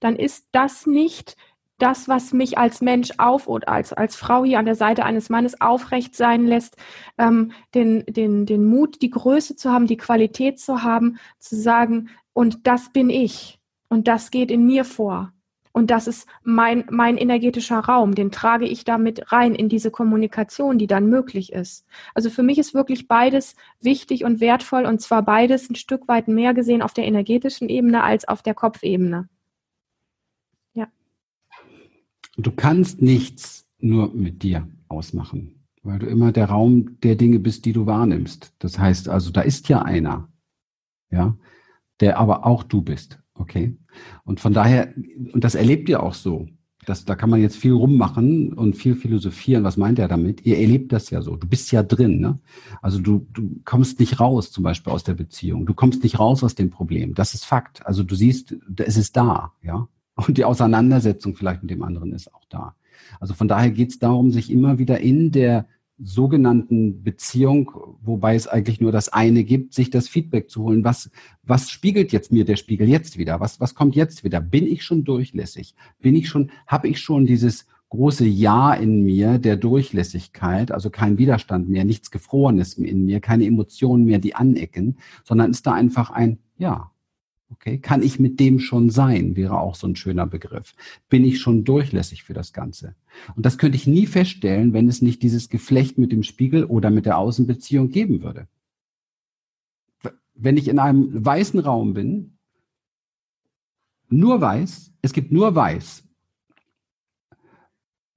dann 0.00 0.16
ist 0.16 0.48
das 0.52 0.86
nicht 0.86 1.36
das, 1.82 2.08
was 2.08 2.32
mich 2.32 2.58
als 2.58 2.80
Mensch 2.80 3.10
auf 3.18 3.48
oder 3.48 3.68
als, 3.68 3.92
als 3.92 4.14
Frau 4.14 4.44
hier 4.44 4.60
an 4.60 4.64
der 4.64 4.76
Seite 4.76 5.04
eines 5.04 5.30
Mannes 5.30 5.60
aufrecht 5.60 6.14
sein 6.14 6.46
lässt, 6.46 6.76
ähm, 7.18 7.52
den, 7.74 8.04
den, 8.06 8.46
den 8.46 8.64
Mut, 8.64 9.02
die 9.02 9.10
Größe 9.10 9.56
zu 9.56 9.70
haben, 9.70 9.88
die 9.88 9.96
Qualität 9.96 10.60
zu 10.60 10.82
haben, 10.82 11.18
zu 11.38 11.56
sagen, 11.56 12.10
und 12.32 12.66
das 12.66 12.92
bin 12.92 13.10
ich 13.10 13.58
und 13.88 14.08
das 14.08 14.30
geht 14.30 14.50
in 14.50 14.64
mir 14.64 14.84
vor. 14.84 15.32
Und 15.72 15.90
das 15.90 16.06
ist 16.06 16.28
mein, 16.42 16.84
mein 16.90 17.16
energetischer 17.16 17.78
Raum, 17.78 18.14
den 18.14 18.30
trage 18.30 18.66
ich 18.66 18.84
damit 18.84 19.32
rein 19.32 19.54
in 19.54 19.70
diese 19.70 19.90
Kommunikation, 19.90 20.78
die 20.78 20.86
dann 20.86 21.08
möglich 21.08 21.52
ist. 21.52 21.86
Also 22.14 22.28
für 22.28 22.42
mich 22.42 22.58
ist 22.58 22.74
wirklich 22.74 23.08
beides 23.08 23.56
wichtig 23.80 24.24
und 24.24 24.40
wertvoll 24.40 24.84
und 24.84 25.00
zwar 25.00 25.22
beides 25.22 25.70
ein 25.70 25.74
Stück 25.74 26.08
weit 26.08 26.28
mehr 26.28 26.52
gesehen 26.52 26.82
auf 26.82 26.92
der 26.92 27.06
energetischen 27.06 27.70
Ebene 27.70 28.04
als 28.04 28.28
auf 28.28 28.42
der 28.42 28.54
Kopfebene. 28.54 29.28
Du 32.42 32.50
kannst 32.50 33.00
nichts 33.00 33.66
nur 33.78 34.12
mit 34.12 34.42
dir 34.42 34.68
ausmachen, 34.88 35.64
weil 35.82 36.00
du 36.00 36.06
immer 36.06 36.32
der 36.32 36.46
Raum 36.46 36.98
der 37.00 37.14
Dinge 37.14 37.38
bist, 37.38 37.64
die 37.64 37.72
du 37.72 37.86
wahrnimmst. 37.86 38.52
Das 38.58 38.78
heißt 38.78 39.08
also, 39.08 39.30
da 39.30 39.42
ist 39.42 39.68
ja 39.68 39.82
einer, 39.82 40.28
ja, 41.10 41.36
der 42.00 42.18
aber 42.18 42.44
auch 42.44 42.64
du 42.64 42.82
bist, 42.82 43.20
okay? 43.34 43.76
Und 44.24 44.40
von 44.40 44.52
daher, 44.52 44.92
und 45.32 45.44
das 45.44 45.54
erlebt 45.54 45.88
ihr 45.88 46.02
auch 46.02 46.14
so. 46.14 46.48
Das, 46.84 47.04
da 47.04 47.14
kann 47.14 47.30
man 47.30 47.40
jetzt 47.40 47.54
viel 47.54 47.74
rummachen 47.74 48.54
und 48.54 48.74
viel 48.74 48.96
philosophieren. 48.96 49.62
Was 49.62 49.76
meint 49.76 50.00
er 50.00 50.08
damit? 50.08 50.44
Ihr 50.44 50.58
erlebt 50.58 50.90
das 50.92 51.10
ja 51.10 51.22
so. 51.22 51.36
Du 51.36 51.46
bist 51.46 51.70
ja 51.70 51.84
drin. 51.84 52.18
Ne? 52.18 52.40
Also 52.80 52.98
du, 52.98 53.24
du 53.32 53.60
kommst 53.64 54.00
nicht 54.00 54.18
raus, 54.18 54.50
zum 54.50 54.64
Beispiel 54.64 54.92
aus 54.92 55.04
der 55.04 55.14
Beziehung. 55.14 55.64
Du 55.64 55.74
kommst 55.74 56.02
nicht 56.02 56.18
raus 56.18 56.42
aus 56.42 56.56
dem 56.56 56.70
Problem. 56.70 57.14
Das 57.14 57.34
ist 57.34 57.44
Fakt. 57.44 57.86
Also 57.86 58.02
du 58.02 58.16
siehst, 58.16 58.56
es 58.78 58.96
ist 58.96 59.16
da. 59.16 59.52
Ja, 59.62 59.86
und 60.14 60.38
die 60.38 60.44
Auseinandersetzung 60.44 61.34
vielleicht 61.34 61.62
mit 61.62 61.70
dem 61.70 61.82
anderen 61.82 62.12
ist 62.12 62.32
auch 62.34 62.44
da. 62.48 62.74
Also 63.20 63.34
von 63.34 63.48
daher 63.48 63.70
geht 63.70 63.90
es 63.90 63.98
darum, 63.98 64.30
sich 64.30 64.50
immer 64.50 64.78
wieder 64.78 65.00
in 65.00 65.32
der 65.32 65.66
sogenannten 65.98 67.02
Beziehung, 67.02 67.70
wobei 68.02 68.34
es 68.34 68.48
eigentlich 68.48 68.80
nur 68.80 68.92
das 68.92 69.08
eine 69.08 69.44
gibt, 69.44 69.74
sich 69.74 69.90
das 69.90 70.08
Feedback 70.08 70.50
zu 70.50 70.64
holen. 70.64 70.84
Was, 70.84 71.10
was 71.42 71.70
spiegelt 71.70 72.12
jetzt 72.12 72.32
mir 72.32 72.44
der 72.44 72.56
Spiegel 72.56 72.88
jetzt 72.88 73.18
wieder? 73.18 73.40
Was, 73.40 73.60
was 73.60 73.74
kommt 73.74 73.94
jetzt 73.94 74.24
wieder? 74.24 74.40
Bin 74.40 74.66
ich 74.66 74.82
schon 74.84 75.04
durchlässig? 75.04 75.74
Bin 76.00 76.16
ich 76.16 76.28
schon, 76.28 76.50
habe 76.66 76.88
ich 76.88 77.00
schon 77.00 77.26
dieses 77.26 77.66
große 77.90 78.24
Ja 78.24 78.72
in 78.72 79.02
mir 79.02 79.38
der 79.38 79.56
Durchlässigkeit, 79.56 80.72
also 80.72 80.88
kein 80.88 81.18
Widerstand 81.18 81.68
mehr, 81.68 81.84
nichts 81.84 82.10
Gefrorenes 82.10 82.74
in 82.74 83.04
mir, 83.04 83.20
keine 83.20 83.44
Emotionen 83.44 84.06
mehr, 84.06 84.18
die 84.18 84.34
anecken, 84.34 84.96
sondern 85.24 85.50
ist 85.50 85.66
da 85.66 85.72
einfach 85.72 86.10
ein 86.10 86.38
Ja. 86.56 86.91
Okay, 87.52 87.78
kann 87.78 88.02
ich 88.02 88.18
mit 88.18 88.40
dem 88.40 88.58
schon 88.58 88.88
sein, 88.88 89.36
wäre 89.36 89.60
auch 89.60 89.74
so 89.74 89.86
ein 89.86 89.94
schöner 89.94 90.26
Begriff. 90.26 90.74
Bin 91.10 91.24
ich 91.24 91.38
schon 91.38 91.64
durchlässig 91.64 92.22
für 92.22 92.32
das 92.32 92.52
Ganze? 92.52 92.94
Und 93.36 93.44
das 93.44 93.58
könnte 93.58 93.76
ich 93.76 93.86
nie 93.86 94.06
feststellen, 94.06 94.72
wenn 94.72 94.88
es 94.88 95.02
nicht 95.02 95.22
dieses 95.22 95.50
Geflecht 95.50 95.98
mit 95.98 96.12
dem 96.12 96.22
Spiegel 96.22 96.64
oder 96.64 96.90
mit 96.90 97.04
der 97.04 97.18
Außenbeziehung 97.18 97.90
geben 97.90 98.22
würde. 98.22 98.48
Wenn 100.34 100.56
ich 100.56 100.68
in 100.68 100.78
einem 100.78 101.24
weißen 101.24 101.60
Raum 101.60 101.92
bin, 101.92 102.38
nur 104.08 104.40
weiß, 104.40 104.92
es 105.02 105.12
gibt 105.12 105.30
nur 105.30 105.54
weiß, 105.54 106.04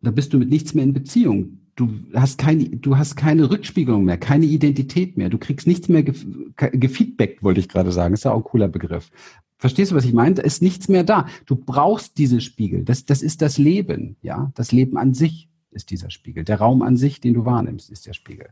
da 0.01 0.11
bist 0.11 0.33
du 0.33 0.37
mit 0.37 0.49
nichts 0.49 0.73
mehr 0.73 0.85
in 0.85 0.93
Beziehung 0.93 1.64
du 1.75 1.89
hast 2.13 2.37
keine, 2.37 2.65
du 2.69 2.97
hast 2.97 3.15
keine 3.15 3.49
Rückspiegelung 3.49 4.05
mehr, 4.05 4.17
keine 4.17 4.45
Identität 4.45 5.17
mehr. 5.17 5.29
Du 5.29 5.37
kriegst 5.37 5.67
nichts 5.67 5.89
mehr 5.89 6.03
gefeedbackt, 6.03 7.43
wollte 7.43 7.59
ich 7.59 7.69
gerade 7.69 7.91
sagen. 7.91 8.13
Ist 8.13 8.25
ja 8.25 8.31
auch 8.31 8.37
ein 8.37 8.43
cooler 8.43 8.67
Begriff. 8.67 9.11
Verstehst 9.57 9.91
du, 9.91 9.95
was 9.95 10.05
ich 10.05 10.13
meine? 10.13 10.35
Da 10.35 10.43
ist 10.43 10.61
nichts 10.61 10.89
mehr 10.89 11.03
da. 11.03 11.27
Du 11.45 11.55
brauchst 11.55 12.17
diese 12.17 12.41
Spiegel. 12.41 12.83
Das, 12.83 13.05
das 13.05 13.21
ist 13.21 13.41
das 13.41 13.57
Leben, 13.57 14.17
ja. 14.21 14.51
Das 14.55 14.71
Leben 14.71 14.97
an 14.97 15.13
sich 15.13 15.49
ist 15.71 15.91
dieser 15.91 16.09
Spiegel. 16.09 16.43
Der 16.43 16.59
Raum 16.59 16.81
an 16.81 16.97
sich, 16.97 17.19
den 17.19 17.33
du 17.33 17.45
wahrnimmst, 17.45 17.89
ist 17.89 18.05
der 18.05 18.13
Spiegel. 18.13 18.49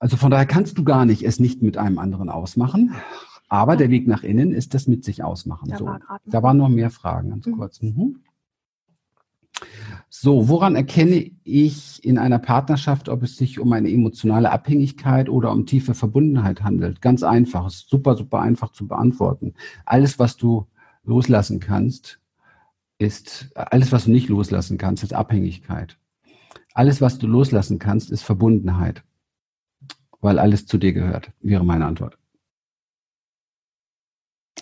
Also 0.00 0.16
von 0.16 0.30
daher 0.30 0.46
kannst 0.46 0.76
du 0.76 0.84
gar 0.84 1.06
nicht 1.06 1.22
es 1.22 1.38
nicht 1.40 1.62
mit 1.62 1.76
einem 1.76 1.98
anderen 1.98 2.28
ausmachen. 2.28 2.94
Aber 3.48 3.76
der 3.76 3.90
Weg 3.90 4.06
nach 4.06 4.22
innen 4.22 4.52
ist 4.52 4.74
das 4.74 4.86
mit 4.86 5.04
sich 5.04 5.22
ausmachen. 5.22 5.68
Da, 5.68 5.78
so. 5.78 5.86
war 5.86 6.00
da 6.24 6.42
waren 6.42 6.56
noch 6.56 6.68
mehr 6.68 6.90
Fragen, 6.90 7.30
ganz 7.30 7.46
mhm. 7.46 7.52
kurz. 7.52 7.80
Mhm. 7.82 8.16
So, 10.16 10.48
woran 10.48 10.76
erkenne 10.76 11.32
ich 11.42 12.04
in 12.04 12.18
einer 12.18 12.38
Partnerschaft, 12.38 13.08
ob 13.08 13.24
es 13.24 13.36
sich 13.36 13.58
um 13.58 13.72
eine 13.72 13.90
emotionale 13.90 14.52
Abhängigkeit 14.52 15.28
oder 15.28 15.50
um 15.50 15.66
tiefe 15.66 15.92
Verbundenheit 15.92 16.62
handelt? 16.62 17.02
Ganz 17.02 17.24
einfach, 17.24 17.66
ist 17.66 17.90
super, 17.90 18.16
super 18.16 18.40
einfach 18.40 18.70
zu 18.70 18.86
beantworten. 18.86 19.54
Alles, 19.84 20.20
was 20.20 20.36
du 20.36 20.68
loslassen 21.02 21.58
kannst, 21.58 22.20
ist, 22.96 23.50
alles, 23.56 23.90
was 23.90 24.04
du 24.04 24.12
nicht 24.12 24.28
loslassen 24.28 24.78
kannst, 24.78 25.02
ist 25.02 25.12
Abhängigkeit. 25.12 25.98
Alles, 26.74 27.00
was 27.00 27.18
du 27.18 27.26
loslassen 27.26 27.80
kannst, 27.80 28.12
ist 28.12 28.22
Verbundenheit, 28.22 29.02
weil 30.20 30.38
alles 30.38 30.64
zu 30.64 30.78
dir 30.78 30.92
gehört, 30.92 31.32
wäre 31.40 31.64
meine 31.64 31.86
Antwort. 31.86 32.18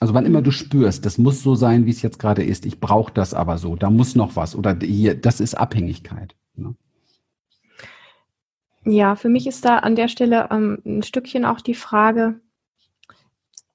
Also 0.02 0.14
wann 0.14 0.26
immer 0.26 0.42
du 0.42 0.50
spürst, 0.50 1.06
das 1.06 1.16
muss 1.16 1.44
so 1.44 1.54
sein, 1.54 1.86
wie 1.86 1.90
es 1.90 2.02
jetzt 2.02 2.18
gerade 2.18 2.42
ist, 2.42 2.66
ich 2.66 2.80
brauche 2.80 3.12
das 3.12 3.34
aber 3.34 3.56
so, 3.56 3.76
da 3.76 3.88
muss 3.88 4.16
noch 4.16 4.34
was 4.34 4.56
oder 4.56 4.76
hier, 4.82 5.14
das 5.14 5.38
ist 5.38 5.54
Abhängigkeit. 5.54 6.34
Ne? 6.56 6.74
Ja, 8.84 9.14
für 9.14 9.28
mich 9.28 9.46
ist 9.46 9.64
da 9.64 9.76
an 9.78 9.94
der 9.94 10.08
Stelle 10.08 10.48
ähm, 10.50 10.82
ein 10.84 11.04
Stückchen 11.04 11.44
auch 11.44 11.60
die 11.60 11.76
Frage, 11.76 12.40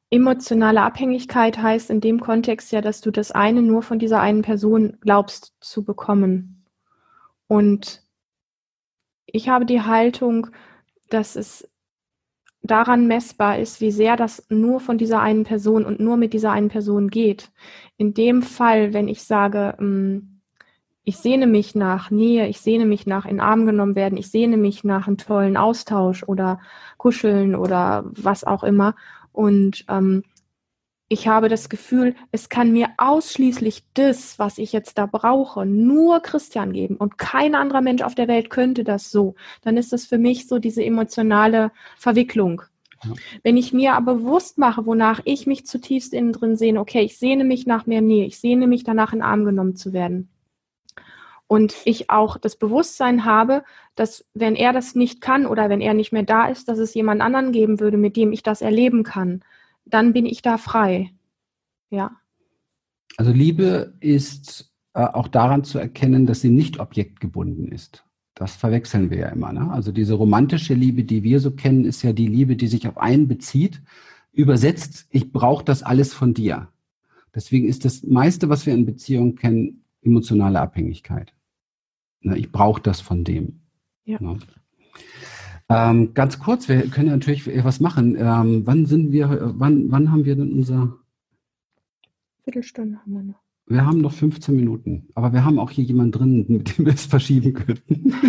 emotionale 0.10 0.82
Abhängigkeit 0.82 1.60
heißt 1.60 1.90
in 1.90 2.02
dem 2.02 2.20
Kontext 2.20 2.74
ja, 2.74 2.82
dass 2.82 3.00
du 3.00 3.10
das 3.10 3.32
eine 3.32 3.62
nur 3.62 3.82
von 3.82 3.98
dieser 3.98 4.20
einen 4.20 4.42
Person 4.42 4.98
glaubst 5.00 5.54
zu 5.62 5.86
bekommen. 5.86 6.66
Und 7.48 8.04
ich 9.28 9.48
habe 9.48 9.66
die 9.66 9.84
Haltung, 9.84 10.48
dass 11.10 11.38
es 11.38 11.70
daran 12.68 13.08
messbar 13.08 13.60
ist, 13.60 13.82
wie 13.82 13.92
sehr 13.92 14.16
das 14.16 14.46
nur 14.50 14.80
von 14.80 14.98
dieser 14.98 15.22
einen 15.22 15.44
Person 15.44 15.86
und 15.86 16.00
nur 16.00 16.18
mit 16.18 16.34
dieser 16.34 16.52
einen 16.52 16.70
Person 16.70 17.10
geht. 17.10 17.52
In 17.98 18.14
dem 18.14 18.42
Fall, 18.42 18.94
wenn 18.94 19.08
ich 19.08 19.24
sage, 19.24 19.76
mm, 19.82 20.38
ich 21.04 21.18
sehne 21.18 21.48
mich 21.48 21.74
nach 21.74 22.12
Nähe, 22.12 22.48
ich 22.48 22.60
sehne 22.60 22.86
mich 22.86 23.08
nach 23.08 23.26
in 23.26 23.40
Arm 23.40 23.66
genommen 23.66 23.96
werden, 23.96 24.18
ich 24.18 24.30
sehne 24.30 24.58
mich 24.58 24.84
nach 24.84 25.08
einem 25.08 25.18
tollen 25.18 25.56
Austausch 25.56 26.24
oder 26.24 26.60
Kuscheln 26.98 27.56
oder 27.56 28.04
was 28.08 28.44
auch 28.44 28.64
immer. 28.64 28.94
Und 29.32 29.86
ähm, 29.88 30.24
ich 31.10 31.28
habe 31.28 31.48
das 31.48 31.70
Gefühl, 31.70 32.16
es 32.32 32.50
kann 32.50 32.72
mir 32.72 32.90
ausschließlich 32.98 33.84
das, 33.94 34.38
was 34.40 34.58
ich 34.58 34.74
jetzt 34.74 34.98
da 34.98 35.06
brauche, 35.06 35.66
nur 35.66 36.20
Christian 36.20 36.74
geben 36.74 36.98
und 36.98 37.18
kein 37.18 37.56
anderer 37.56 37.82
Mensch 37.82 38.02
auf 38.02 38.16
der 38.16 38.28
Welt 38.28 38.50
könnte 38.50 38.84
das 38.84 39.10
so. 39.10 39.36
Dann 39.62 39.78
ist 39.78 39.94
das 39.94 40.06
für 40.06 40.18
mich 40.18 40.48
so 40.48 40.60
diese 40.60 40.84
emotionale 40.84 41.72
Verwicklung. 41.98 42.64
Ja. 43.04 43.14
Wenn 43.44 43.56
ich 43.56 43.72
mir 43.72 43.94
aber 43.94 44.16
bewusst 44.16 44.58
mache, 44.58 44.86
wonach 44.86 45.22
ich 45.24 45.48
mich 45.48 45.66
zutiefst 45.66 46.14
innen 46.14 46.34
drin 46.34 46.58
sehne, 46.58 46.80
okay, 46.80 47.04
ich 47.04 47.18
sehne 47.18 47.46
mich 47.46 47.66
nach 47.66 47.86
mehr 47.86 48.02
Nähe, 48.02 48.26
ich 48.26 48.40
sehne 48.40 48.68
mich 48.68 48.84
danach 48.84 49.14
in 49.14 49.20
den 49.20 49.26
Arm 49.26 49.46
genommen 49.46 49.76
zu 49.76 49.94
werden. 49.94 50.30
Und 51.50 51.78
ich 51.86 52.10
auch 52.10 52.38
das 52.38 52.58
Bewusstsein 52.58 53.24
habe, 53.24 53.64
dass 53.96 54.26
wenn 54.34 54.58
er 54.58 54.74
das 54.74 54.96
nicht 54.96 55.22
kann 55.22 55.46
oder 55.46 55.70
wenn 55.70 55.80
er 55.80 55.94
nicht 55.94 56.12
mehr 56.12 56.24
da 56.24 56.50
ist, 56.50 56.68
dass 56.68 56.78
es 56.78 56.94
jemand 56.94 57.22
anderen 57.22 57.54
geben 57.54 57.80
würde, 57.80 57.96
mit 57.96 58.18
dem 58.18 58.34
ich 58.34 58.44
das 58.44 58.62
erleben 58.62 59.04
kann, 59.04 59.44
dann 59.90 60.14
bin 60.14 60.26
ich 60.26 60.42
da 60.42 60.58
frei. 60.58 61.12
Ja. 61.90 62.12
Also 63.18 63.32
Liebe 63.32 63.94
ist 64.00 64.74
äh, 64.94 65.02
auch 65.02 65.28
daran 65.28 65.64
zu 65.64 65.80
erkennen, 65.80 66.26
dass 66.26 66.42
sie 66.42 66.50
nicht 66.50 66.80
objektgebunden 66.80 67.72
ist. 67.72 68.04
Das 68.36 68.56
verwechseln 68.56 69.10
wir 69.10 69.18
ja 69.18 69.30
immer. 69.30 69.52
Ne? 69.52 69.72
Also 69.72 69.92
diese 69.92 70.14
romantische 70.14 70.76
Liebe, 70.76 71.04
die 71.04 71.24
wir 71.24 71.40
so 71.40 71.52
kennen, 71.52 71.86
ist 71.86 72.04
ja 72.04 72.14
die 72.14 72.28
Liebe, 72.28 72.56
die 72.56 72.68
sich 72.68 72.88
auf 72.88 72.98
einen 72.98 73.28
bezieht. 73.28 73.82
Übersetzt, 74.32 75.08
ich 75.10 75.32
brauche 75.32 75.66
das 75.66 75.82
alles 75.82 76.14
von 76.14 76.36
dir. 76.36 76.68
Deswegen 77.34 77.68
ist 77.68 77.86
das 77.86 78.04
meiste, 78.04 78.50
was 78.50 78.66
wir 78.66 78.74
in 78.74 78.86
Beziehungen 78.86 79.36
kennen, 79.36 79.84
emotionale 80.02 80.60
Abhängigkeit. 80.60 81.34
Ne? 82.22 82.38
Ich 82.38 82.52
brauche 82.52 82.82
das 82.82 83.02
von 83.02 83.24
dem. 83.24 83.62
Ja. 84.06 84.22
Ne? 84.22 84.38
Ähm, 85.70 86.14
ganz 86.14 86.40
kurz, 86.40 86.70
wir 86.70 86.82
können 86.90 87.08
ja 87.08 87.14
natürlich 87.14 87.48
was 87.64 87.80
machen. 87.80 88.16
Ähm, 88.18 88.62
wann 88.66 88.86
sind 88.86 89.12
wir, 89.12 89.54
wann, 89.58 89.92
wann 89.92 90.12
haben 90.12 90.26
wir 90.26 90.36
denn 90.36 90.54
unser 90.54 90.98
Viertelstunde 92.44 92.98
haben 93.00 93.14
wir 93.14 93.24
noch. 93.24 93.42
Wir 93.66 93.86
haben 93.86 94.00
noch 94.00 94.14
15 94.14 94.56
Minuten, 94.56 95.10
aber 95.14 95.34
wir 95.34 95.44
haben 95.44 95.60
auch 95.60 95.72
hier 95.72 95.84
jemanden 95.84 96.14
drin, 96.14 96.46
mit 96.48 96.78
dem 96.78 96.86
wir 96.86 96.94
es 96.94 97.06
verschieben 97.06 97.54
könnten. 97.54 98.14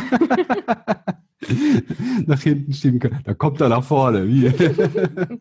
nach 2.26 2.40
hinten 2.40 2.72
schieben 2.72 2.98
können. 3.00 3.20
Da 3.24 3.34
kommt 3.34 3.60
er 3.60 3.68
nach 3.68 3.84
vorne. 3.84 4.24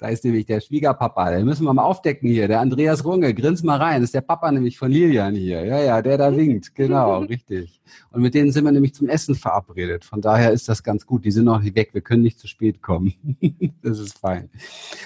Da 0.00 0.08
ist 0.08 0.24
nämlich 0.24 0.46
der 0.46 0.60
Schwiegerpapa. 0.60 1.30
Den 1.30 1.44
müssen 1.44 1.64
wir 1.64 1.74
mal 1.74 1.82
aufdecken 1.82 2.26
hier. 2.26 2.48
Der 2.48 2.60
Andreas 2.60 3.04
Runge. 3.04 3.34
Grins 3.34 3.62
mal 3.62 3.76
rein. 3.76 4.00
Das 4.00 4.08
ist 4.08 4.14
der 4.14 4.22
Papa 4.22 4.50
nämlich 4.50 4.78
von 4.78 4.90
Lilian 4.90 5.34
hier. 5.34 5.62
Ja, 5.62 5.78
ja, 5.78 6.00
der 6.00 6.16
da 6.16 6.34
winkt. 6.34 6.74
Genau, 6.74 7.18
richtig. 7.18 7.82
Und 8.10 8.22
mit 8.22 8.32
denen 8.32 8.50
sind 8.50 8.64
wir 8.64 8.72
nämlich 8.72 8.94
zum 8.94 9.10
Essen 9.10 9.34
verabredet. 9.34 10.06
Von 10.06 10.22
daher 10.22 10.52
ist 10.52 10.70
das 10.70 10.82
ganz 10.82 11.04
gut. 11.04 11.26
Die 11.26 11.30
sind 11.30 11.44
noch 11.44 11.60
nicht 11.60 11.76
weg. 11.76 11.90
Wir 11.92 12.00
können 12.00 12.22
nicht 12.22 12.38
zu 12.38 12.46
spät 12.46 12.80
kommen. 12.80 13.12
das 13.82 13.98
ist 13.98 14.18
fein. 14.18 14.48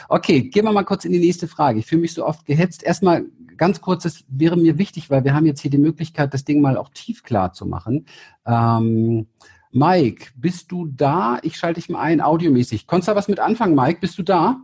Okay, 0.09 0.43
gehen 0.43 0.65
wir 0.65 0.73
mal 0.73 0.85
kurz 0.85 1.05
in 1.05 1.11
die 1.11 1.19
nächste 1.19 1.49
Frage. 1.49 1.81
Ich 1.81 1.87
fühle 1.87 2.03
mich 2.03 2.15
so 2.15 2.25
oft 2.25 2.47
gehetzt. 2.47 2.85
Erstmal 2.85 3.25
ganz 3.57 3.81
kurz, 3.81 4.05
das 4.05 4.25
wäre 4.29 4.57
mir 4.57 4.79
wichtig, 4.79 5.11
weil 5.11 5.25
wir 5.25 5.35
haben 5.35 5.47
jetzt 5.47 5.61
hier 5.61 5.73
die 5.73 5.79
Möglichkeit, 5.79 6.33
das 6.35 6.45
Ding 6.45 6.61
mal 6.61 6.77
auch 6.77 6.91
tief 6.91 7.25
klar 7.25 7.53
zu 7.53 7.67
machen. 7.67 8.07
Ähm, 8.47 9.27
Mike, 9.73 10.27
bist 10.37 10.71
du 10.71 10.87
da? 10.87 11.41
Ich 11.43 11.57
schalte 11.57 11.81
dich 11.81 11.89
mal 11.89 12.01
ein, 12.01 12.21
audiomäßig. 12.21 12.87
Konntest 12.87 13.09
du 13.09 13.13
da 13.13 13.17
was 13.17 13.27
mit 13.27 13.41
anfangen, 13.41 13.75
Mike? 13.75 13.99
Bist 14.01 14.17
du 14.19 14.23
da? 14.23 14.61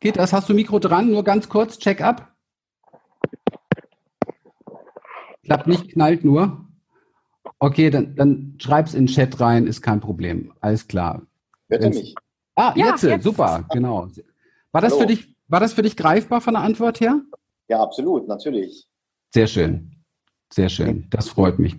Geht 0.00 0.16
das? 0.16 0.32
Hast 0.32 0.48
du 0.48 0.54
Mikro 0.54 0.78
dran? 0.78 1.10
Nur 1.10 1.24
ganz 1.24 1.48
kurz, 1.48 1.78
check 1.78 2.00
up. 2.00 2.32
Klappt 5.44 5.66
nicht, 5.66 5.92
knallt 5.92 6.24
nur. 6.24 6.66
Okay, 7.58 7.90
dann, 7.90 8.14
dann 8.14 8.54
schreib's 8.58 8.94
in 8.94 9.06
den 9.06 9.14
Chat 9.14 9.40
rein, 9.40 9.66
ist 9.66 9.82
kein 9.82 10.00
Problem. 10.00 10.52
Alles 10.60 10.86
klar. 10.86 11.22
Hört 11.68 11.82
ihr 11.82 11.90
mich? 11.90 12.14
Ah, 12.54 12.72
ja, 12.76 12.86
jetzt, 12.88 13.02
jetzt, 13.02 13.24
super, 13.24 13.64
genau. 13.72 14.08
War 14.72 14.80
das, 14.80 14.96
für 14.96 15.06
dich, 15.06 15.34
war 15.48 15.60
das 15.60 15.72
für 15.72 15.82
dich 15.82 15.96
greifbar 15.96 16.40
von 16.40 16.54
der 16.54 16.62
Antwort 16.62 17.00
her? 17.00 17.20
Ja, 17.68 17.80
absolut, 17.82 18.28
natürlich. 18.28 18.86
Sehr 19.32 19.46
schön. 19.46 19.92
Sehr 20.52 20.68
schön. 20.68 21.06
Das 21.10 21.28
freut 21.28 21.58
mich. 21.58 21.76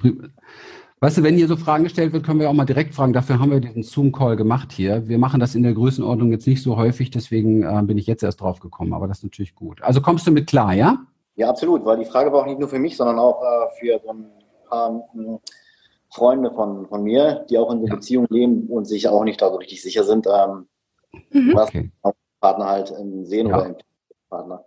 Weißt 1.01 1.17
du, 1.17 1.23
wenn 1.23 1.35
hier 1.35 1.47
so 1.47 1.55
Fragen 1.55 1.85
gestellt 1.85 2.11
wird, 2.11 2.25
können 2.25 2.41
wir 2.41 2.49
auch 2.49 2.53
mal 2.53 2.65
direkt 2.65 2.93
fragen. 2.93 3.13
Dafür 3.13 3.39
haben 3.39 3.51
wir 3.51 3.61
diesen 3.61 3.83
Zoom-Call 3.83 4.35
gemacht 4.35 4.73
hier. 4.73 5.07
Wir 5.07 5.17
machen 5.17 5.39
das 5.39 5.55
in 5.55 5.63
der 5.63 5.73
Größenordnung 5.73 6.31
jetzt 6.31 6.45
nicht 6.45 6.61
so 6.61 6.75
häufig, 6.75 7.09
deswegen 7.09 7.63
äh, 7.63 7.81
bin 7.83 7.97
ich 7.97 8.05
jetzt 8.05 8.21
erst 8.21 8.41
drauf 8.41 8.59
gekommen. 8.59 8.93
Aber 8.93 9.07
das 9.07 9.19
ist 9.19 9.23
natürlich 9.23 9.55
gut. 9.55 9.81
Also 9.81 10.01
kommst 10.01 10.27
du 10.27 10.31
mit 10.31 10.47
klar, 10.47 10.73
ja? 10.73 10.97
Ja, 11.35 11.49
absolut, 11.49 11.85
weil 11.85 11.99
die 11.99 12.05
Frage 12.05 12.33
war 12.33 12.41
auch 12.41 12.45
nicht 12.45 12.59
nur 12.59 12.67
für 12.67 12.79
mich, 12.79 12.97
sondern 12.97 13.17
auch 13.17 13.41
äh, 13.41 13.79
für 13.79 14.01
so 14.03 14.11
ein 14.11 14.25
paar 14.67 15.09
äh, 15.15 15.37
Freunde 16.11 16.51
von, 16.51 16.85
von 16.87 17.03
mir, 17.03 17.45
die 17.49 17.57
auch 17.57 17.71
in 17.71 17.79
so 17.79 17.87
ja. 17.87 17.95
Beziehungen 17.95 18.27
leben 18.29 18.67
und 18.67 18.83
sich 18.83 19.07
auch 19.07 19.23
nicht 19.23 19.41
da 19.41 19.49
so 19.49 19.55
richtig 19.55 19.81
sicher 19.81 20.03
sind, 20.03 20.27
ähm, 20.27 20.67
mhm. 21.31 21.55
was 21.55 21.69
okay. 21.69 21.89
Partner 22.41 22.65
halt 22.65 22.93
sehen 23.23 23.47
ja. 23.47 23.55
oder 23.55 23.65
im 23.67 23.75
Partner. 24.29 24.65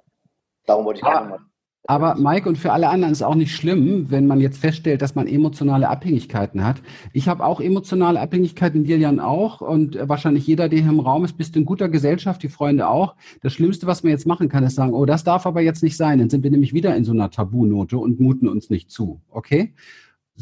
Darum 0.64 0.87
wollte 0.87 1.01
ich 1.01 1.05
ah. 1.05 1.24
mal 1.24 1.39
aber 1.85 2.14
Mike 2.14 2.49
und 2.49 2.59
für 2.59 2.72
alle 2.72 2.89
anderen 2.89 3.12
ist 3.12 3.22
auch 3.22 3.35
nicht 3.35 3.55
schlimm, 3.55 4.07
wenn 4.11 4.26
man 4.26 4.41
jetzt 4.41 4.59
feststellt, 4.59 5.03
dass 5.03 5.16
man 5.16 5.26
emotionale 5.26 5.89
Abhängigkeiten 5.89 6.64
hat. 6.64 6.80
Ich 7.12 7.26
habe 7.26 7.45
auch 7.45 7.61
emotionale 7.61 8.20
Abhängigkeiten, 8.20 8.85
Dilian 8.85 9.18
auch 9.18 9.61
und 9.61 9.99
wahrscheinlich 10.01 10.47
jeder, 10.47 10.68
der 10.68 10.80
hier 10.80 10.91
im 10.91 11.01
Raum 11.01 11.24
ist, 11.24 11.37
bist 11.37 11.57
in 11.57 11.64
guter 11.64 11.89
Gesellschaft, 11.89 12.43
die 12.43 12.49
Freunde 12.49 12.87
auch. 12.89 13.16
Das 13.43 13.53
Schlimmste, 13.53 13.89
was 13.89 14.05
man 14.05 14.12
jetzt 14.12 14.26
machen 14.26 14.49
kann, 14.49 14.62
ist 14.62 14.76
sagen, 14.76 14.95
oh, 14.95 15.07
das 15.07 15.24
darf 15.24 15.45
aber 15.45 15.61
jetzt 15.61 15.83
nicht 15.83 15.97
sein. 15.97 16.20
Dann 16.20 16.30
sind 16.30 16.45
wir 16.45 16.51
nämlich 16.53 16.72
wieder 16.72 16.95
in 16.95 17.05
so 17.05 17.12
einer 17.12 17.30
Tabunote 17.30 17.99
und 17.99 18.20
muten 18.20 18.49
uns 18.49 18.70
nicht 18.70 18.91
zu. 18.91 19.20
Okay? 19.30 19.74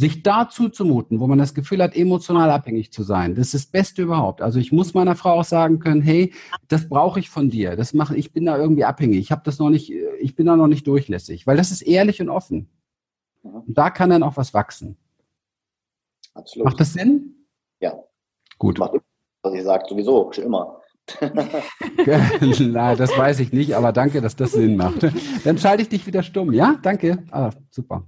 Sich 0.01 0.23
dazu 0.23 0.71
zumuten, 0.71 1.21
wo 1.21 1.27
man 1.27 1.39
das 1.39 1.53
Gefühl 1.53 1.83
hat, 1.83 1.95
emotional 1.95 2.51
abhängig 2.51 2.91
zu 2.91 3.03
sein, 3.03 3.35
das 3.35 3.49
ist 3.49 3.55
das 3.55 3.67
Beste 3.67 4.01
überhaupt. 4.01 4.41
Also 4.41 4.59
ich 4.59 4.73
muss 4.73 4.95
meiner 4.95 5.15
Frau 5.15 5.33
auch 5.39 5.45
sagen 5.45 5.79
können, 5.79 6.01
hey, 6.01 6.33
das 6.69 6.89
brauche 6.89 7.21
ich 7.21 7.29
von 7.29 7.51
dir. 7.51 7.77
Das 7.77 7.93
mache 7.93 8.17
ich 8.17 8.33
bin 8.33 8.47
da 8.47 8.57
irgendwie 8.57 8.85
abhängig. 8.85 9.19
Ich 9.19 9.31
habe 9.31 9.43
das 9.45 9.59
noch 9.59 9.69
nicht, 9.69 9.93
ich 10.19 10.35
bin 10.35 10.47
da 10.47 10.57
noch 10.57 10.69
nicht 10.69 10.87
durchlässig, 10.87 11.47
weil 11.47 11.59
das 11.59 11.71
ist 11.71 11.83
ehrlich 11.83 12.23
und 12.23 12.31
offen. 12.31 12.71
Und 13.43 13.77
da 13.77 13.91
kann 13.91 14.09
dann 14.09 14.23
auch 14.23 14.39
was 14.39 14.55
wachsen. 14.55 14.97
Absolut. 16.33 16.65
Macht 16.65 16.81
das 16.81 16.95
Sinn? 16.95 17.47
Ja. 17.81 17.93
Gut. 18.59 18.79
Macht, 18.79 18.95
was 19.43 19.53
ich 19.53 19.65
sage, 19.65 19.85
sowieso, 19.87 20.33
schon 20.33 20.45
immer. 20.45 20.81
Nein, 21.21 22.97
das 22.97 23.19
weiß 23.19 23.41
ich 23.41 23.53
nicht, 23.53 23.75
aber 23.75 23.93
danke, 23.93 24.23
dass 24.23 24.35
das 24.35 24.53
Sinn 24.53 24.77
macht. 24.77 25.03
Dann 25.45 25.59
schalte 25.59 25.83
ich 25.83 25.91
dich 25.91 26.07
wieder 26.07 26.23
stumm, 26.23 26.55
ja? 26.55 26.79
Danke. 26.83 27.25
Ah, 27.33 27.51
super. 27.71 28.07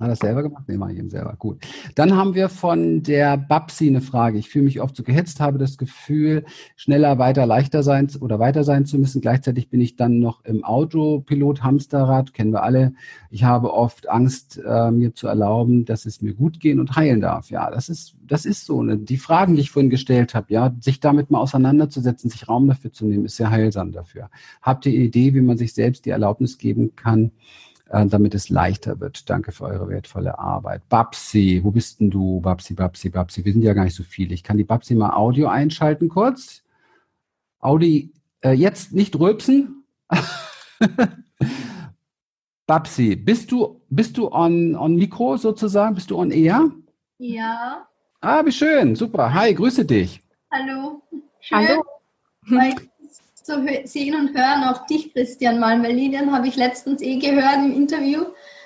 Hat 0.00 0.08
er 0.08 0.16
selber 0.16 0.42
gemacht? 0.42 0.64
Nee, 0.66 0.76
mache 0.76 0.92
ich 0.92 0.98
eben 0.98 1.08
selber. 1.08 1.36
Gut. 1.38 1.62
Dann 1.94 2.16
haben 2.16 2.34
wir 2.34 2.48
von 2.48 3.04
der 3.04 3.36
Babsi 3.36 3.86
eine 3.86 4.00
Frage. 4.00 4.38
Ich 4.38 4.48
fühle 4.48 4.64
mich 4.64 4.80
oft 4.80 4.96
so 4.96 5.04
gehetzt, 5.04 5.38
habe 5.38 5.56
das 5.56 5.78
Gefühl, 5.78 6.44
schneller, 6.74 7.18
weiter, 7.20 7.46
leichter 7.46 7.84
sein 7.84 8.10
oder 8.20 8.40
weiter 8.40 8.64
sein 8.64 8.86
zu 8.86 8.98
müssen. 8.98 9.20
Gleichzeitig 9.20 9.70
bin 9.70 9.80
ich 9.80 9.94
dann 9.94 10.18
noch 10.18 10.44
im 10.44 10.64
Autopilot, 10.64 11.62
Hamsterrad, 11.62 12.34
kennen 12.34 12.52
wir 12.52 12.64
alle. 12.64 12.92
Ich 13.30 13.44
habe 13.44 13.72
oft 13.72 14.08
Angst, 14.08 14.60
äh, 14.66 14.90
mir 14.90 15.14
zu 15.14 15.28
erlauben, 15.28 15.84
dass 15.84 16.06
es 16.06 16.20
mir 16.20 16.34
gut 16.34 16.58
gehen 16.58 16.80
und 16.80 16.96
heilen 16.96 17.20
darf. 17.20 17.50
Ja, 17.50 17.70
das 17.70 17.88
ist, 17.88 18.16
das 18.20 18.46
ist 18.46 18.66
so. 18.66 18.82
Ne? 18.82 18.98
Die 18.98 19.16
Fragen, 19.16 19.54
die 19.54 19.60
ich 19.60 19.70
vorhin 19.70 19.90
gestellt 19.90 20.34
habe, 20.34 20.52
ja, 20.52 20.74
sich 20.80 20.98
damit 20.98 21.30
mal 21.30 21.38
auseinanderzusetzen, 21.38 22.30
sich 22.30 22.48
Raum 22.48 22.66
dafür 22.66 22.92
zu 22.92 23.06
nehmen, 23.06 23.26
ist 23.26 23.36
sehr 23.36 23.50
heilsam 23.50 23.92
dafür. 23.92 24.28
Habt 24.60 24.86
ihr 24.86 24.92
Idee, 24.92 25.34
wie 25.34 25.40
man 25.40 25.56
sich 25.56 25.72
selbst 25.72 26.04
die 26.04 26.10
Erlaubnis 26.10 26.58
geben 26.58 26.96
kann, 26.96 27.30
damit 27.94 28.34
es 28.34 28.48
leichter 28.48 29.00
wird. 29.00 29.30
Danke 29.30 29.52
für 29.52 29.64
eure 29.64 29.88
wertvolle 29.88 30.38
Arbeit. 30.38 30.88
Babsi, 30.88 31.60
wo 31.62 31.70
bist 31.70 32.00
denn 32.00 32.10
du? 32.10 32.40
Babsi, 32.40 32.74
Babsi, 32.74 33.10
Babsi. 33.10 33.44
Wir 33.44 33.52
sind 33.52 33.62
ja 33.62 33.72
gar 33.72 33.84
nicht 33.84 33.94
so 33.94 34.02
viele. 34.02 34.34
Ich 34.34 34.42
kann 34.42 34.58
die 34.58 34.64
Babsi 34.64 34.94
mal 34.94 35.14
Audio 35.14 35.48
einschalten 35.48 36.08
kurz. 36.08 36.62
Audi, 37.60 38.12
äh, 38.42 38.52
jetzt 38.52 38.92
nicht 38.92 39.18
rülpsen. 39.18 39.84
Babsi, 42.66 43.16
bist 43.16 43.52
du, 43.52 43.80
bist 43.90 44.16
du 44.18 44.30
on, 44.30 44.74
on 44.74 44.96
Mikro 44.96 45.36
sozusagen? 45.36 45.94
Bist 45.94 46.10
du 46.10 46.18
on 46.18 46.30
Air? 46.30 46.70
Ja. 47.18 47.86
Ah, 48.20 48.44
wie 48.44 48.52
schön. 48.52 48.96
Super. 48.96 49.32
Hi, 49.32 49.54
grüße 49.54 49.84
dich. 49.84 50.22
Hallo. 50.50 51.02
Schön. 51.40 51.58
Hallo. 51.58 51.84
Weil 52.46 52.74
so 53.46 53.54
sehen 53.84 54.14
und 54.14 54.36
hören 54.36 54.64
auch 54.64 54.86
dich, 54.86 55.12
Christian, 55.12 55.60
mal, 55.60 55.82
weil 55.82 55.94
Lilian 55.94 56.32
habe 56.32 56.48
ich 56.48 56.56
letztens 56.56 57.02
eh 57.02 57.18
gehört 57.18 57.58
im 57.58 57.72
Interview, 57.72 58.22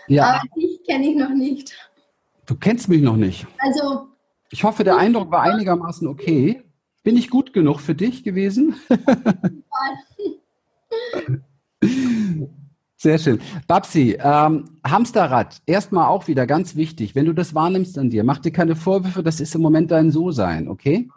ja. 0.06 0.24
aber 0.24 0.42
dich 0.56 0.82
kenne 0.86 1.08
ich 1.08 1.16
noch 1.16 1.30
nicht. 1.30 1.74
Du 2.46 2.54
kennst 2.54 2.88
mich 2.88 3.02
noch 3.02 3.16
nicht. 3.16 3.46
Also. 3.58 4.08
Ich 4.50 4.64
hoffe, 4.64 4.84
der 4.84 4.96
Eindruck 4.96 5.30
war 5.30 5.42
einigermaßen 5.42 6.08
okay. 6.08 6.62
Bin 7.02 7.16
ich 7.16 7.28
gut 7.28 7.52
genug 7.52 7.80
für 7.80 7.94
dich 7.94 8.24
gewesen? 8.24 8.76
Sehr 12.96 13.18
schön. 13.18 13.40
Babsi, 13.66 14.18
ähm, 14.20 14.64
Hamsterrad, 14.84 15.60
erstmal 15.66 16.08
auch 16.08 16.26
wieder 16.26 16.46
ganz 16.46 16.74
wichtig. 16.74 17.14
Wenn 17.14 17.26
du 17.26 17.32
das 17.32 17.54
wahrnimmst 17.54 17.98
an 17.98 18.10
dir, 18.10 18.24
mach 18.24 18.38
dir 18.38 18.50
keine 18.50 18.74
Vorwürfe, 18.74 19.22
das 19.22 19.40
ist 19.40 19.54
im 19.54 19.60
Moment 19.60 19.90
dein 19.90 20.10
So-Sein, 20.10 20.68
okay? 20.68 21.08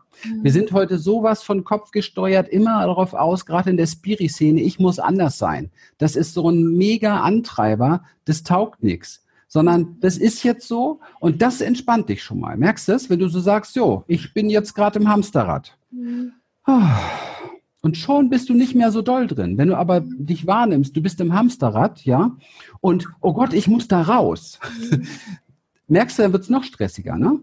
Wir 0.41 0.51
sind 0.51 0.71
heute 0.71 0.97
sowas 0.97 1.43
von 1.43 1.63
Kopf 1.63 1.91
gesteuert, 1.91 2.49
immer 2.49 2.85
darauf 2.85 3.13
aus, 3.13 3.45
gerade 3.45 3.69
in 3.69 3.77
der 3.77 3.87
Spiri-Szene, 3.87 4.61
ich 4.61 4.79
muss 4.79 4.99
anders 4.99 5.37
sein. 5.37 5.71
Das 5.97 6.15
ist 6.15 6.33
so 6.33 6.49
ein 6.49 6.77
mega 6.77 7.21
Antreiber, 7.21 8.03
das 8.25 8.43
taugt 8.43 8.83
nichts. 8.83 9.25
Sondern 9.47 9.97
das 9.99 10.17
ist 10.17 10.43
jetzt 10.43 10.67
so 10.67 11.01
und 11.19 11.41
das 11.41 11.59
entspannt 11.59 12.07
dich 12.07 12.23
schon 12.23 12.39
mal. 12.39 12.55
Merkst 12.55 12.87
du 12.87 12.93
es, 12.93 13.09
wenn 13.09 13.19
du 13.19 13.27
so 13.27 13.39
sagst, 13.41 13.75
jo, 13.75 14.03
ich 14.07 14.33
bin 14.33 14.49
jetzt 14.49 14.73
gerade 14.75 14.99
im 14.99 15.09
Hamsterrad. 15.09 15.77
Mhm. 15.91 16.33
Und 17.81 17.97
schon 17.97 18.29
bist 18.29 18.47
du 18.47 18.53
nicht 18.53 18.75
mehr 18.75 18.91
so 18.91 19.01
doll 19.01 19.27
drin. 19.27 19.57
Wenn 19.57 19.69
du 19.69 19.75
aber 19.75 20.01
dich 20.01 20.45
wahrnimmst, 20.45 20.95
du 20.95 21.01
bist 21.01 21.19
im 21.19 21.33
Hamsterrad, 21.33 22.05
ja, 22.05 22.37
und 22.79 23.09
oh 23.21 23.33
Gott, 23.33 23.53
ich 23.53 23.67
muss 23.67 23.87
da 23.87 24.01
raus. 24.03 24.59
Mhm. 24.91 25.07
Merkst 25.87 26.17
du, 26.17 26.23
dann 26.23 26.31
wird 26.31 26.43
es 26.43 26.49
noch 26.49 26.63
stressiger, 26.63 27.17
ne? 27.17 27.41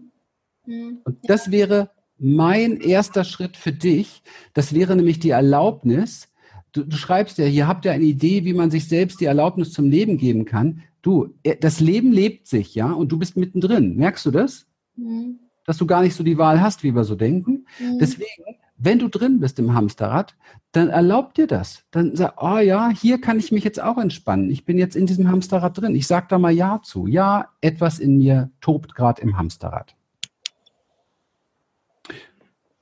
Mhm. 0.65 1.01
Und 1.03 1.17
das 1.29 1.51
wäre 1.51 1.91
mein 2.19 2.77
erster 2.77 3.23
Schritt 3.23 3.57
für 3.57 3.71
dich. 3.71 4.21
Das 4.53 4.73
wäre 4.73 4.95
nämlich 4.95 5.19
die 5.19 5.29
Erlaubnis. 5.29 6.29
Du, 6.71 6.83
du 6.83 6.95
schreibst 6.95 7.37
ja, 7.37 7.45
hier 7.45 7.67
habt 7.67 7.85
ihr 7.85 7.91
eine 7.91 8.03
Idee, 8.03 8.45
wie 8.45 8.53
man 8.53 8.71
sich 8.71 8.87
selbst 8.87 9.19
die 9.21 9.25
Erlaubnis 9.25 9.71
zum 9.71 9.89
Leben 9.89 10.17
geben 10.17 10.45
kann. 10.45 10.83
Du, 11.01 11.33
äh, 11.43 11.55
das 11.55 11.79
Leben 11.79 12.11
lebt 12.11 12.47
sich, 12.47 12.75
ja, 12.75 12.91
und 12.91 13.11
du 13.11 13.17
bist 13.17 13.37
mittendrin. 13.37 13.95
Merkst 13.95 14.25
du 14.25 14.31
das? 14.31 14.67
Mhm. 14.95 15.39
Dass 15.65 15.77
du 15.77 15.85
gar 15.85 16.01
nicht 16.01 16.15
so 16.15 16.23
die 16.23 16.37
Wahl 16.37 16.61
hast, 16.61 16.83
wie 16.83 16.93
wir 16.93 17.03
so 17.03 17.15
denken. 17.15 17.65
Mhm. 17.79 17.99
Deswegen 17.99 18.43
wenn 18.79 18.97
du 18.97 19.09
drin 19.09 19.39
bist 19.39 19.59
im 19.59 19.73
Hamsterrad, 19.73 20.35
dann 20.71 20.87
erlaub 20.87 21.33
dir 21.33 21.47
das. 21.47 21.83
Dann 21.91 22.15
sag, 22.15 22.41
oh 22.41 22.59
ja, 22.59 22.89
hier 22.89 23.19
kann 23.19 23.37
ich 23.37 23.51
mich 23.51 23.65
jetzt 23.65 23.81
auch 23.81 23.97
entspannen. 23.97 24.49
Ich 24.49 24.63
bin 24.63 24.77
jetzt 24.77 24.95
in 24.95 25.05
diesem 25.05 25.29
Hamsterrad 25.29 25.77
drin. 25.77 25.95
Ich 25.95 26.07
sag 26.07 26.29
da 26.29 26.39
mal 26.39 26.51
Ja 26.51 26.79
zu. 26.81 27.05
Ja, 27.05 27.49
etwas 27.59 27.99
in 27.99 28.17
mir 28.17 28.51
tobt 28.61 28.95
gerade 28.95 29.21
im 29.21 29.37
Hamsterrad. 29.37 29.95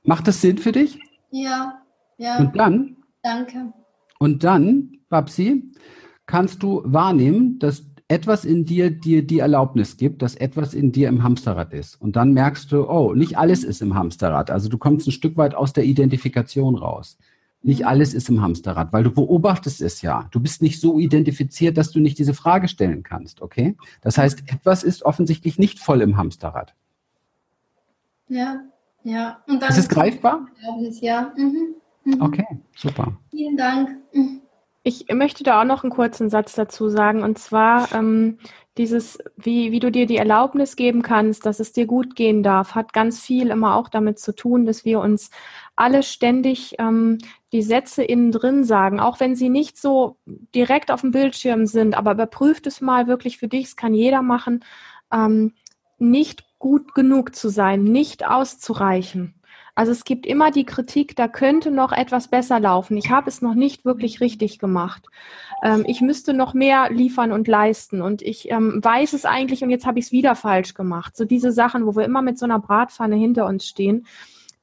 Macht 0.08 0.26
das 0.26 0.40
Sinn 0.40 0.56
für 0.56 0.72
dich? 0.72 0.98
Ja, 1.30 1.82
ja. 2.16 2.38
Und 2.38 2.56
dann? 2.56 2.96
Danke. 3.22 3.74
Und 4.18 4.42
dann, 4.42 4.96
Babsi, 5.10 5.70
kannst 6.24 6.62
du 6.62 6.80
wahrnehmen, 6.86 7.58
dass 7.58 7.84
etwas 8.08 8.46
in 8.46 8.64
dir 8.64 8.90
dir 8.90 9.26
die 9.26 9.40
Erlaubnis 9.40 9.98
gibt, 9.98 10.22
dass 10.22 10.34
etwas 10.34 10.72
in 10.72 10.92
dir 10.92 11.10
im 11.10 11.22
Hamsterrad 11.22 11.74
ist. 11.74 12.00
Und 12.00 12.16
dann 12.16 12.32
merkst 12.32 12.72
du, 12.72 12.88
oh, 12.88 13.12
nicht 13.12 13.36
alles 13.36 13.64
ist 13.64 13.82
im 13.82 13.94
Hamsterrad. 13.94 14.50
Also 14.50 14.70
du 14.70 14.78
kommst 14.78 15.06
ein 15.06 15.12
Stück 15.12 15.36
weit 15.36 15.54
aus 15.54 15.74
der 15.74 15.84
Identifikation 15.84 16.76
raus. 16.76 17.18
Nicht 17.60 17.86
alles 17.86 18.14
ist 18.14 18.30
im 18.30 18.40
Hamsterrad, 18.40 18.94
weil 18.94 19.04
du 19.04 19.10
beobachtest 19.10 19.82
es 19.82 20.00
ja. 20.00 20.26
Du 20.30 20.40
bist 20.40 20.62
nicht 20.62 20.80
so 20.80 20.98
identifiziert, 20.98 21.76
dass 21.76 21.90
du 21.90 22.00
nicht 22.00 22.18
diese 22.18 22.32
Frage 22.32 22.68
stellen 22.68 23.02
kannst, 23.02 23.42
okay? 23.42 23.76
Das 24.00 24.16
heißt, 24.16 24.44
etwas 24.46 24.84
ist 24.84 25.02
offensichtlich 25.02 25.58
nicht 25.58 25.78
voll 25.78 26.00
im 26.00 26.16
Hamsterrad. 26.16 26.74
Ja, 28.30 28.62
ja. 29.02 29.42
Und 29.46 29.62
dann 29.62 29.70
ist 29.70 29.78
es 29.78 29.88
greifbar? 29.88 30.46
Ja. 31.00 31.32
Mhm. 31.36 31.74
Mhm. 32.04 32.22
Okay, 32.22 32.46
super. 32.76 33.16
Vielen 33.30 33.56
Dank. 33.56 33.96
Mhm. 34.12 34.42
Ich 34.82 35.06
möchte 35.12 35.44
da 35.44 35.60
auch 35.60 35.66
noch 35.66 35.82
einen 35.82 35.92
kurzen 35.92 36.30
Satz 36.30 36.54
dazu 36.54 36.88
sagen, 36.88 37.22
und 37.22 37.38
zwar 37.38 37.92
ähm, 37.92 38.38
dieses, 38.78 39.18
wie, 39.36 39.72
wie 39.72 39.80
du 39.80 39.90
dir 39.90 40.06
die 40.06 40.16
Erlaubnis 40.16 40.76
geben 40.76 41.02
kannst, 41.02 41.44
dass 41.44 41.60
es 41.60 41.72
dir 41.72 41.84
gut 41.84 42.14
gehen 42.14 42.42
darf, 42.42 42.74
hat 42.74 42.92
ganz 42.92 43.20
viel 43.20 43.50
immer 43.50 43.74
auch 43.74 43.88
damit 43.88 44.18
zu 44.18 44.34
tun, 44.34 44.64
dass 44.64 44.84
wir 44.84 45.00
uns 45.00 45.30
alle 45.76 46.02
ständig 46.02 46.76
ähm, 46.78 47.18
die 47.52 47.62
Sätze 47.62 48.02
innen 48.04 48.32
drin 48.32 48.64
sagen, 48.64 49.00
auch 49.00 49.20
wenn 49.20 49.34
sie 49.34 49.48
nicht 49.48 49.76
so 49.76 50.16
direkt 50.54 50.90
auf 50.90 51.02
dem 51.02 51.10
Bildschirm 51.10 51.66
sind, 51.66 51.96
aber 51.96 52.12
überprüft 52.12 52.66
es 52.66 52.80
mal 52.80 53.08
wirklich 53.08 53.36
für 53.36 53.48
dich, 53.48 53.66
es 53.66 53.76
kann 53.76 53.94
jeder 53.94 54.22
machen, 54.22 54.64
ähm, 55.12 55.54
nicht 55.98 56.44
gut 56.58 56.94
genug 56.94 57.34
zu 57.34 57.48
sein, 57.48 57.84
nicht 57.84 58.26
auszureichen. 58.26 59.34
Also 59.78 59.92
es 59.92 60.02
gibt 60.02 60.26
immer 60.26 60.50
die 60.50 60.64
Kritik, 60.64 61.14
da 61.14 61.28
könnte 61.28 61.70
noch 61.70 61.92
etwas 61.92 62.26
besser 62.26 62.58
laufen. 62.58 62.96
Ich 62.96 63.10
habe 63.10 63.28
es 63.30 63.42
noch 63.42 63.54
nicht 63.54 63.84
wirklich 63.84 64.20
richtig 64.20 64.58
gemacht. 64.58 65.06
Ähm, 65.62 65.84
ich 65.86 66.00
müsste 66.00 66.34
noch 66.34 66.52
mehr 66.52 66.90
liefern 66.90 67.30
und 67.30 67.46
leisten. 67.46 68.02
Und 68.02 68.20
ich 68.20 68.50
ähm, 68.50 68.80
weiß 68.82 69.12
es 69.12 69.24
eigentlich 69.24 69.62
und 69.62 69.70
jetzt 69.70 69.86
habe 69.86 70.00
ich 70.00 70.06
es 70.06 70.12
wieder 70.12 70.34
falsch 70.34 70.74
gemacht. 70.74 71.16
So 71.16 71.24
diese 71.24 71.52
Sachen, 71.52 71.86
wo 71.86 71.94
wir 71.94 72.04
immer 72.04 72.22
mit 72.22 72.40
so 72.40 72.44
einer 72.44 72.58
Bratpfanne 72.58 73.14
hinter 73.14 73.46
uns 73.46 73.68
stehen. 73.68 74.04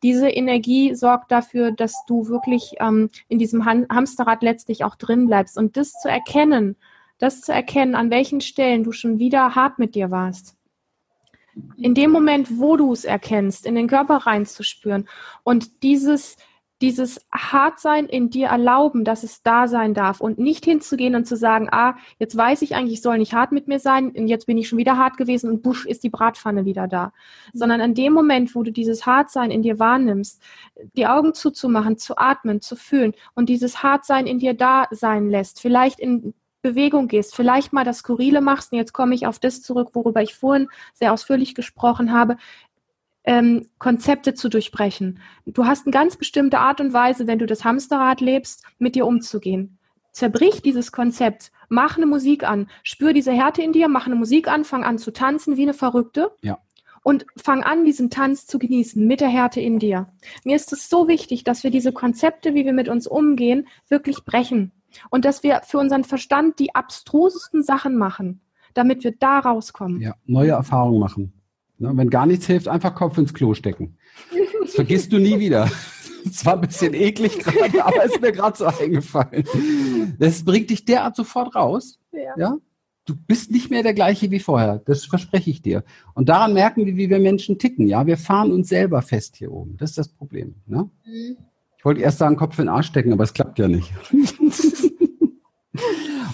Diese 0.04 0.28
Energie 0.28 0.94
sorgt 0.96 1.32
dafür, 1.32 1.72
dass 1.72 2.04
du 2.08 2.28
wirklich 2.28 2.74
ähm, 2.82 3.10
in 3.30 3.40
diesem 3.40 3.64
Han 3.64 3.88
Hamsterrad 3.90 4.44
letztlich 4.44 4.84
auch 4.84 4.96
drin 4.96 5.28
bleibst. 5.28 5.58
Und 5.58 5.78
das 5.78 5.94
zu 5.94 6.10
erkennen, 6.10 6.76
das 7.20 7.40
zu 7.40 7.54
erkennen, 7.54 7.96
an 7.96 8.10
welchen 8.10 8.42
Stellen 8.42 8.84
du 8.84 8.92
schon 8.92 9.18
wieder 9.18 9.56
hart 9.56 9.80
mit 9.80 9.96
dir 9.96 10.12
warst 10.12 10.58
in 11.78 11.94
dem 11.94 12.12
Moment, 12.12 12.60
wo 12.60 12.78
du 12.78 12.92
es 12.92 13.06
erkennst, 13.06 13.66
in 13.66 13.76
den 13.76 13.88
Körper 13.88 14.18
reinzuspüren 14.18 15.08
und 15.44 15.84
dieses, 15.84 16.38
dieses 16.82 17.26
Hartsein 17.32 18.06
in 18.08 18.30
dir 18.30 18.48
erlauben, 18.48 19.06
dass 19.06 19.24
es 19.24 19.42
da 19.44 19.68
sein 19.68 19.94
darf 19.94 20.20
und 20.20 20.38
nicht 20.38 20.66
hinzugehen 20.66 21.16
und 21.16 21.26
zu 21.26 21.38
sagen, 21.38 21.70
ah, 21.72 21.96
jetzt 22.20 22.36
weiß 22.36 22.62
ich 22.64 22.76
eigentlich, 22.76 22.96
ich 22.96 23.02
soll 23.02 23.18
nicht 23.18 23.34
hart 23.34 23.54
mit 23.54 23.68
mir 23.68 23.80
sein 23.80 24.12
und 24.12 24.28
jetzt 24.28 24.46
bin 24.46 24.58
ich 24.58 24.68
schon 24.68 24.78
wieder 24.78 24.98
hart 24.98 25.16
gewesen 25.16 25.50
und 25.50 25.64
busch 25.64 25.86
ist 25.86 26.04
die 26.04 26.10
Bratpfanne 26.10 26.66
wieder 26.66 26.88
da. 26.88 27.08
Mhm. 27.54 27.58
Sondern 27.58 27.80
in 27.82 27.94
dem 27.94 28.12
Moment, 28.12 28.56
wo 28.56 28.64
du 28.64 28.72
dieses 28.72 29.06
Hartsein 29.06 29.52
in 29.52 29.62
dir 29.62 29.80
wahrnimmst, 29.80 30.42
die 30.98 31.08
Augen 31.08 31.34
zuzumachen, 31.34 31.98
zu 31.98 32.18
atmen, 32.18 32.60
zu 32.60 32.76
fühlen 32.76 33.14
und 33.36 33.48
dieses 33.48 33.82
Hartsein 33.82 34.28
in 34.28 34.40
dir 34.40 34.54
da 34.54 34.88
sein 34.92 35.30
lässt, 35.30 35.62
vielleicht 35.62 36.00
in 36.00 36.34
Bewegung 36.66 37.08
gehst, 37.08 37.36
vielleicht 37.36 37.74
mal 37.74 37.86
das 37.86 38.00
Skurrile 38.00 38.42
machst, 38.42 38.72
und 38.72 38.80
jetzt 38.80 38.94
komme 38.94 39.14
ich 39.14 39.28
auf 39.28 39.38
das 39.38 39.62
zurück, 39.62 39.90
worüber 39.94 40.24
ich 40.24 40.34
vorhin 40.34 40.68
sehr 40.94 41.14
ausführlich 41.14 41.54
gesprochen 41.54 42.12
habe, 42.12 42.38
ähm, 43.24 43.70
Konzepte 43.78 44.34
zu 44.34 44.50
durchbrechen. 44.50 45.20
Du 45.46 45.66
hast 45.66 45.86
eine 45.86 45.92
ganz 45.92 46.16
bestimmte 46.16 46.60
Art 46.60 46.82
und 46.82 46.92
Weise, 46.92 47.28
wenn 47.28 47.40
du 47.40 47.46
das 47.46 47.64
Hamsterrad 47.64 48.20
lebst, 48.20 48.64
mit 48.80 48.96
dir 48.96 49.06
umzugehen. 49.06 49.78
Zerbrich 50.12 50.62
dieses 50.62 50.92
Konzept, 50.92 51.52
mach 51.70 51.98
eine 51.98 52.06
Musik 52.08 52.44
an, 52.44 52.68
spür 52.84 53.14
diese 53.14 53.32
Härte 53.32 53.62
in 53.62 53.74
dir, 53.74 53.88
mach 53.88 54.08
eine 54.08 54.16
Musik 54.16 54.48
an, 54.48 54.64
fang 54.64 54.84
an 54.84 54.98
zu 54.98 55.12
tanzen 55.12 55.58
wie 55.58 55.64
eine 55.64 55.74
Verrückte. 55.74 56.32
Ja. 56.42 56.58
Und 57.04 57.28
fang 57.38 57.62
an, 57.62 57.86
diesen 57.86 58.10
Tanz 58.10 58.48
zu 58.48 58.58
genießen 58.58 59.06
mit 59.06 59.22
der 59.22 59.28
Härte 59.28 59.62
in 59.62 59.78
dir. 59.78 60.08
Mir 60.44 60.56
ist 60.56 60.74
es 60.74 60.90
so 60.90 61.08
wichtig, 61.08 61.44
dass 61.44 61.64
wir 61.64 61.70
diese 61.70 61.92
Konzepte, 61.92 62.56
wie 62.56 62.66
wir 62.66 62.74
mit 62.74 62.90
uns 62.90 63.06
umgehen, 63.06 63.68
wirklich 63.88 64.26
brechen. 64.26 64.72
Und 65.10 65.26
dass 65.26 65.44
wir 65.44 65.62
für 65.66 65.78
unseren 65.78 66.04
Verstand 66.04 66.60
die 66.60 66.76
abstrusesten 66.76 67.64
Sachen 67.64 67.98
machen, 67.98 68.42
damit 68.74 69.04
wir 69.04 69.14
da 69.18 69.40
rauskommen. 69.40 70.02
Ja, 70.02 70.16
neue 70.26 70.52
Erfahrungen 70.52 71.00
machen. 71.00 71.34
Ne, 71.78 71.92
wenn 71.96 72.10
gar 72.10 72.26
nichts 72.26 72.46
hilft, 72.46 72.68
einfach 72.68 72.96
Kopf 72.96 73.18
ins 73.18 73.34
Klo 73.34 73.54
stecken. 73.54 73.98
Das 74.62 74.76
vergisst 74.76 75.12
du 75.12 75.20
nie 75.20 75.40
wieder. 75.40 75.70
Es 76.28 76.44
war 76.44 76.56
ein 76.56 76.62
bisschen 76.62 76.96
eklig 76.96 77.38
gerade, 77.38 77.86
aber 77.86 78.04
ist 78.04 78.20
mir 78.20 78.32
gerade 78.32 78.58
so 78.58 78.66
eingefallen. 78.66 79.46
Das 80.18 80.44
bringt 80.44 80.72
dich 80.72 80.84
derart 80.84 81.16
sofort 81.16 81.54
raus. 81.54 82.00
Ja. 82.12 82.34
ja. 82.36 82.58
Du 83.06 83.16
bist 83.16 83.52
nicht 83.52 83.70
mehr 83.70 83.84
der 83.84 83.94
gleiche 83.94 84.32
wie 84.32 84.40
vorher. 84.40 84.82
Das 84.86 85.06
verspreche 85.06 85.52
ich 85.52 85.62
dir. 85.62 85.84
Und 86.16 86.28
daran 86.28 86.54
merken 86.54 86.88
wir, 86.88 86.98
wie 86.98 87.12
wir 87.12 87.20
Menschen 87.20 87.60
ticken. 87.60 87.88
Ja, 87.88 88.08
wir 88.08 88.18
fahren 88.18 88.52
uns 88.52 88.70
selber 88.70 89.04
fest 89.04 89.36
hier 89.36 89.52
oben. 89.52 89.78
Das 89.78 89.92
ist 89.92 90.00
das 90.00 90.08
Problem. 90.10 90.56
Ne? 90.66 90.90
Mhm. 91.06 91.38
Ich 91.78 91.86
wollte 91.86 92.02
erst 92.02 92.18
sagen, 92.18 92.36
Kopf 92.38 92.58
in 92.58 92.66
den 92.66 92.70
Arsch 92.70 92.88
stecken, 92.88 93.14
aber 93.14 93.24
es 93.24 93.34
klappt 93.34 93.60
ja 93.60 93.68
nicht. 93.68 93.94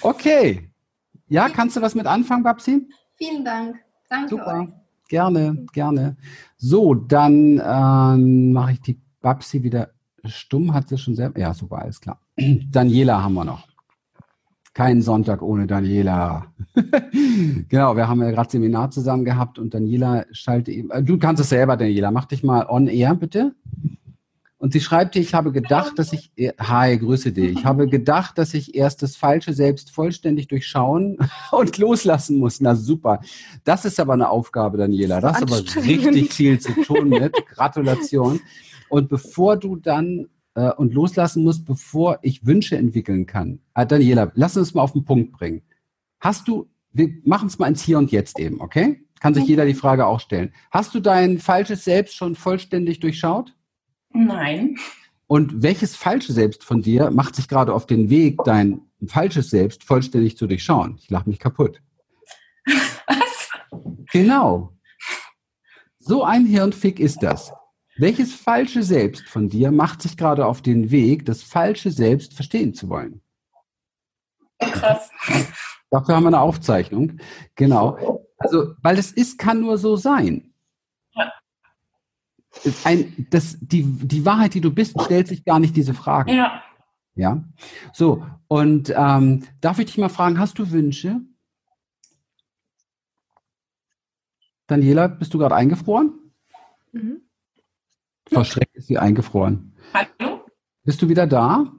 okay. 0.01 0.69
Ja, 1.27 1.49
kannst 1.49 1.77
du 1.77 1.81
was 1.81 1.95
mit 1.95 2.07
anfangen, 2.07 2.43
Babsi? 2.43 2.87
Vielen 3.15 3.45
Dank. 3.45 3.77
Danke 4.09 4.29
Super. 4.29 4.61
Euch. 4.61 4.69
Gerne, 5.07 5.65
gerne. 5.73 6.17
So, 6.57 6.93
dann 6.93 7.61
ähm, 7.63 8.53
mache 8.53 8.73
ich 8.73 8.81
die 8.81 8.99
Babsi 9.21 9.63
wieder 9.63 9.89
stumm. 10.25 10.73
Hat 10.73 10.89
sie 10.89 10.97
schon 10.97 11.15
selber? 11.15 11.39
Ja, 11.39 11.53
super, 11.53 11.79
alles 11.79 11.99
klar. 11.99 12.19
Daniela 12.37 13.21
haben 13.23 13.33
wir 13.33 13.45
noch. 13.45 13.67
Kein 14.73 15.01
Sonntag 15.01 15.41
ohne 15.41 15.67
Daniela. 15.67 16.45
genau, 17.67 17.95
wir 17.97 18.07
haben 18.07 18.21
ja 18.21 18.31
gerade 18.31 18.49
Seminar 18.49 18.89
zusammen 18.89 19.25
gehabt 19.25 19.59
und 19.59 19.73
Daniela 19.73 20.25
schalte 20.31 20.71
eben. 20.71 20.89
Äh, 20.91 21.03
du 21.03 21.17
kannst 21.17 21.41
es 21.41 21.49
selber, 21.49 21.75
Daniela. 21.75 22.11
Mach 22.11 22.25
dich 22.25 22.41
mal 22.43 22.65
on 22.69 22.87
air, 22.87 23.13
bitte. 23.15 23.53
Und 24.61 24.73
sie 24.73 24.79
schreibt 24.79 25.15
hier, 25.15 25.23
ich 25.23 25.33
habe 25.33 25.51
gedacht, 25.51 25.97
dass 25.97 26.13
ich, 26.13 26.31
hi, 26.59 26.95
grüße 26.95 27.31
dich, 27.31 27.57
ich 27.57 27.65
habe 27.65 27.87
gedacht, 27.87 28.37
dass 28.37 28.53
ich 28.53 28.75
erst 28.75 29.01
das 29.01 29.15
falsche 29.15 29.53
Selbst 29.53 29.89
vollständig 29.89 30.49
durchschauen 30.49 31.17
und 31.51 31.79
loslassen 31.79 32.37
muss. 32.37 32.61
Na 32.61 32.75
super. 32.75 33.21
Das 33.63 33.85
ist 33.85 33.99
aber 33.99 34.13
eine 34.13 34.29
Aufgabe, 34.29 34.77
Daniela. 34.77 35.19
Das 35.19 35.37
ist 35.37 35.41
aber 35.41 35.83
richtig 35.83 36.31
viel 36.31 36.59
zu 36.59 36.73
tun 36.83 37.09
mit. 37.09 37.33
Gratulation. 37.47 38.39
Und 38.87 39.09
bevor 39.09 39.57
du 39.57 39.77
dann 39.77 40.27
äh, 40.53 40.71
und 40.73 40.93
loslassen 40.93 41.43
musst, 41.43 41.65
bevor 41.65 42.19
ich 42.21 42.45
Wünsche 42.45 42.77
entwickeln 42.77 43.25
kann. 43.25 43.61
Äh, 43.73 43.87
Daniela, 43.87 44.31
lass 44.35 44.57
uns 44.57 44.75
mal 44.75 44.83
auf 44.83 44.93
den 44.93 45.05
Punkt 45.05 45.31
bringen. 45.31 45.63
Hast 46.19 46.47
du, 46.47 46.69
wir 46.93 47.09
machen 47.23 47.47
es 47.47 47.57
mal 47.57 47.65
ins 47.65 47.81
Hier 47.81 47.97
und 47.97 48.11
Jetzt 48.11 48.39
eben, 48.39 48.61
okay? 48.61 49.03
Kann 49.19 49.33
sich 49.33 49.47
jeder 49.47 49.65
die 49.65 49.73
Frage 49.73 50.05
auch 50.05 50.19
stellen. 50.19 50.53
Hast 50.69 50.93
du 50.93 50.99
dein 50.99 51.39
falsches 51.39 51.83
Selbst 51.83 52.15
schon 52.15 52.35
vollständig 52.35 52.99
durchschaut? 52.99 53.55
Nein. 54.13 54.77
Und 55.27 55.63
welches 55.63 55.95
falsche 55.95 56.33
Selbst 56.33 56.63
von 56.63 56.81
dir 56.81 57.09
macht 57.09 57.35
sich 57.35 57.47
gerade 57.47 57.73
auf 57.73 57.85
den 57.85 58.09
Weg, 58.09 58.39
dein 58.43 58.81
falsches 59.07 59.49
Selbst 59.49 59.83
vollständig 59.83 60.37
zu 60.37 60.47
durchschauen? 60.47 60.97
Ich 60.99 61.09
lache 61.09 61.29
mich 61.29 61.39
kaputt. 61.39 61.81
Was? 63.07 63.49
Genau. 64.11 64.73
So 65.99 66.23
ein 66.23 66.45
Hirnfick 66.45 66.99
ist 66.99 67.23
das. 67.23 67.53
Welches 67.97 68.33
falsche 68.33 68.83
Selbst 68.83 69.27
von 69.27 69.47
dir 69.47 69.71
macht 69.71 70.01
sich 70.01 70.17
gerade 70.17 70.45
auf 70.45 70.61
den 70.61 70.91
Weg, 70.91 71.25
das 71.25 71.43
falsche 71.43 71.91
Selbst 71.91 72.33
verstehen 72.33 72.73
zu 72.73 72.89
wollen? 72.89 73.21
Krass. 74.59 75.11
Dafür 75.89 76.15
haben 76.15 76.23
wir 76.23 76.27
eine 76.27 76.39
Aufzeichnung. 76.39 77.19
Genau. 77.55 78.25
Also, 78.37 78.73
weil 78.81 78.97
es 78.97 79.11
ist, 79.11 79.37
kann 79.37 79.61
nur 79.61 79.77
so 79.77 79.95
sein. 79.95 80.53
Ein, 82.83 83.27
das, 83.29 83.57
die, 83.59 83.83
die 83.83 84.25
Wahrheit, 84.25 84.53
die 84.53 84.61
du 84.61 84.71
bist, 84.71 84.99
stellt 85.01 85.27
sich 85.27 85.45
gar 85.45 85.59
nicht 85.59 85.75
diese 85.75 85.93
Fragen. 85.93 86.31
Ja. 86.31 86.61
Ja. 87.15 87.43
So, 87.93 88.25
und 88.47 88.93
ähm, 88.95 89.43
darf 89.59 89.79
ich 89.79 89.87
dich 89.87 89.97
mal 89.97 90.09
fragen, 90.09 90.39
hast 90.39 90.59
du 90.59 90.71
Wünsche? 90.71 91.21
Daniela, 94.67 95.07
bist 95.07 95.33
du 95.33 95.37
gerade 95.37 95.55
eingefroren? 95.55 96.13
Mhm. 96.93 97.21
Frau 98.31 98.43
Schreck 98.43 98.69
ist 98.73 98.87
sie 98.87 98.97
eingefroren. 98.97 99.73
Hallo? 99.93 100.45
Bist 100.83 101.01
du 101.01 101.09
wieder 101.09 101.27
da? 101.27 101.73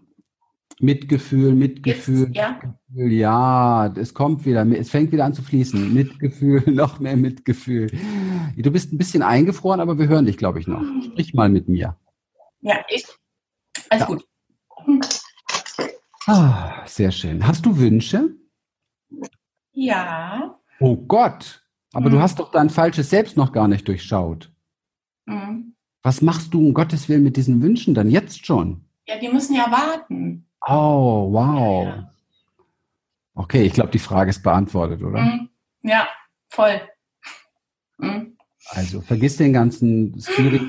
Mitgefühl, 0.80 1.54
Mitgefühl. 1.54 2.26
Jetzt, 2.26 2.36
ja. 2.36 2.60
Mitgefühl, 2.88 3.12
ja, 3.12 3.86
es 3.96 4.12
kommt 4.12 4.44
wieder, 4.44 4.66
es 4.72 4.90
fängt 4.90 5.12
wieder 5.12 5.24
an 5.24 5.32
zu 5.32 5.42
fließen. 5.42 5.94
Mitgefühl, 5.94 6.62
noch 6.66 7.00
mehr 7.00 7.16
Mitgefühl. 7.16 7.90
Du 8.56 8.70
bist 8.70 8.92
ein 8.92 8.98
bisschen 8.98 9.22
eingefroren, 9.22 9.80
aber 9.80 9.98
wir 9.98 10.08
hören 10.08 10.26
dich, 10.26 10.36
glaube 10.36 10.60
ich, 10.60 10.66
noch. 10.66 10.82
Sprich 11.04 11.34
mal 11.34 11.48
mit 11.48 11.68
mir. 11.68 11.96
Ja, 12.60 12.84
ich. 12.88 13.06
Alles 13.90 14.00
ja. 14.00 14.06
gut. 14.06 14.24
Ah, 16.26 16.86
sehr 16.86 17.10
schön. 17.10 17.46
Hast 17.46 17.66
du 17.66 17.76
Wünsche? 17.76 18.30
Ja. 19.72 20.58
Oh 20.80 20.96
Gott, 20.96 21.64
aber 21.92 22.08
mhm. 22.08 22.14
du 22.14 22.20
hast 22.20 22.38
doch 22.38 22.50
dein 22.50 22.70
falsches 22.70 23.10
Selbst 23.10 23.36
noch 23.36 23.52
gar 23.52 23.68
nicht 23.68 23.86
durchschaut. 23.88 24.52
Mhm. 25.26 25.74
Was 26.02 26.22
machst 26.22 26.52
du 26.54 26.60
um 26.60 26.74
Gottes 26.74 27.08
Willen 27.08 27.22
mit 27.22 27.36
diesen 27.36 27.62
Wünschen 27.62 27.94
dann 27.94 28.10
jetzt 28.10 28.44
schon? 28.44 28.84
Ja, 29.06 29.18
die 29.18 29.28
müssen 29.28 29.54
ja 29.54 29.70
warten. 29.70 30.46
Oh, 30.66 31.32
wow. 31.32 31.86
Ja. 31.86 32.12
Okay, 33.34 33.62
ich 33.64 33.72
glaube, 33.72 33.90
die 33.90 33.98
Frage 33.98 34.30
ist 34.30 34.42
beantwortet, 34.42 35.02
oder? 35.02 35.20
Mhm. 35.20 35.48
Ja, 35.82 36.08
voll. 36.50 36.80
Mhm. 37.98 38.36
Also 38.74 39.01
vergiss 39.01 39.36
den 39.36 39.53
ganzen 39.53 40.19
Spirit 40.19 40.62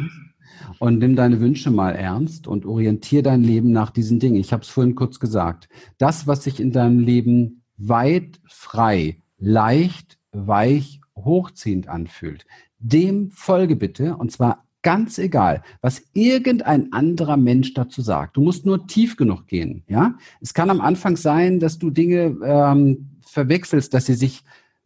und 0.80 1.00
nimm 1.00 1.16
deine 1.16 1.40
Wünsche 1.40 1.72
mal 1.72 1.96
ernst 1.96 2.48
und 2.48 2.66
orientier 2.66 3.24
dein 3.24 3.44
Leben 3.44 3.72
nach 3.72 3.92
diesen 3.92 4.20
Dingen. 4.20 4.36
Ich 4.36 4.52
habe 4.52 4.64
es 4.64 4.70
vorhin 4.70 4.96
kurz 4.96 5.20
gesagt. 5.20 5.70
Das, 5.98 6.28
was 6.28 6.44
sich 6.44 6.60
in 6.60 6.72
deinem 6.72 7.00
Leben 7.00 7.64
weit, 7.78 8.40
frei, 8.46 9.18
leicht, 9.38 10.18
weich, 10.32 11.00
hochziehend 11.16 11.88
anfühlt, 11.88 12.46
dem 12.80 13.32
folge 13.32 13.76
bitte 13.76 14.18
und 14.18 14.32
zwar 14.32 14.66
ganz 14.82 15.18
egal, 15.18 15.64
was 15.82 16.04
irgendein 16.12 16.92
anderer 16.92 17.38
Mensch 17.38 17.74
dazu 17.74 18.02
sagt. 18.02 18.36
Du 18.36 18.42
musst 18.42 18.66
nur 18.66 18.86
tief 18.86 19.16
genug 19.16 19.48
gehen. 19.48 19.84
Ja, 19.88 20.16
es 20.42 20.54
kann 20.54 20.70
am 20.70 20.82
Anfang 20.82 21.16
sein, 21.16 21.62
dass 21.62 21.80
du 21.80 21.90
Dinge 21.90 22.36
ähm, 22.44 23.10
verwechselst, 23.26 23.94
dass 23.94 24.08
sie 24.08 24.16
sich, 24.16 24.44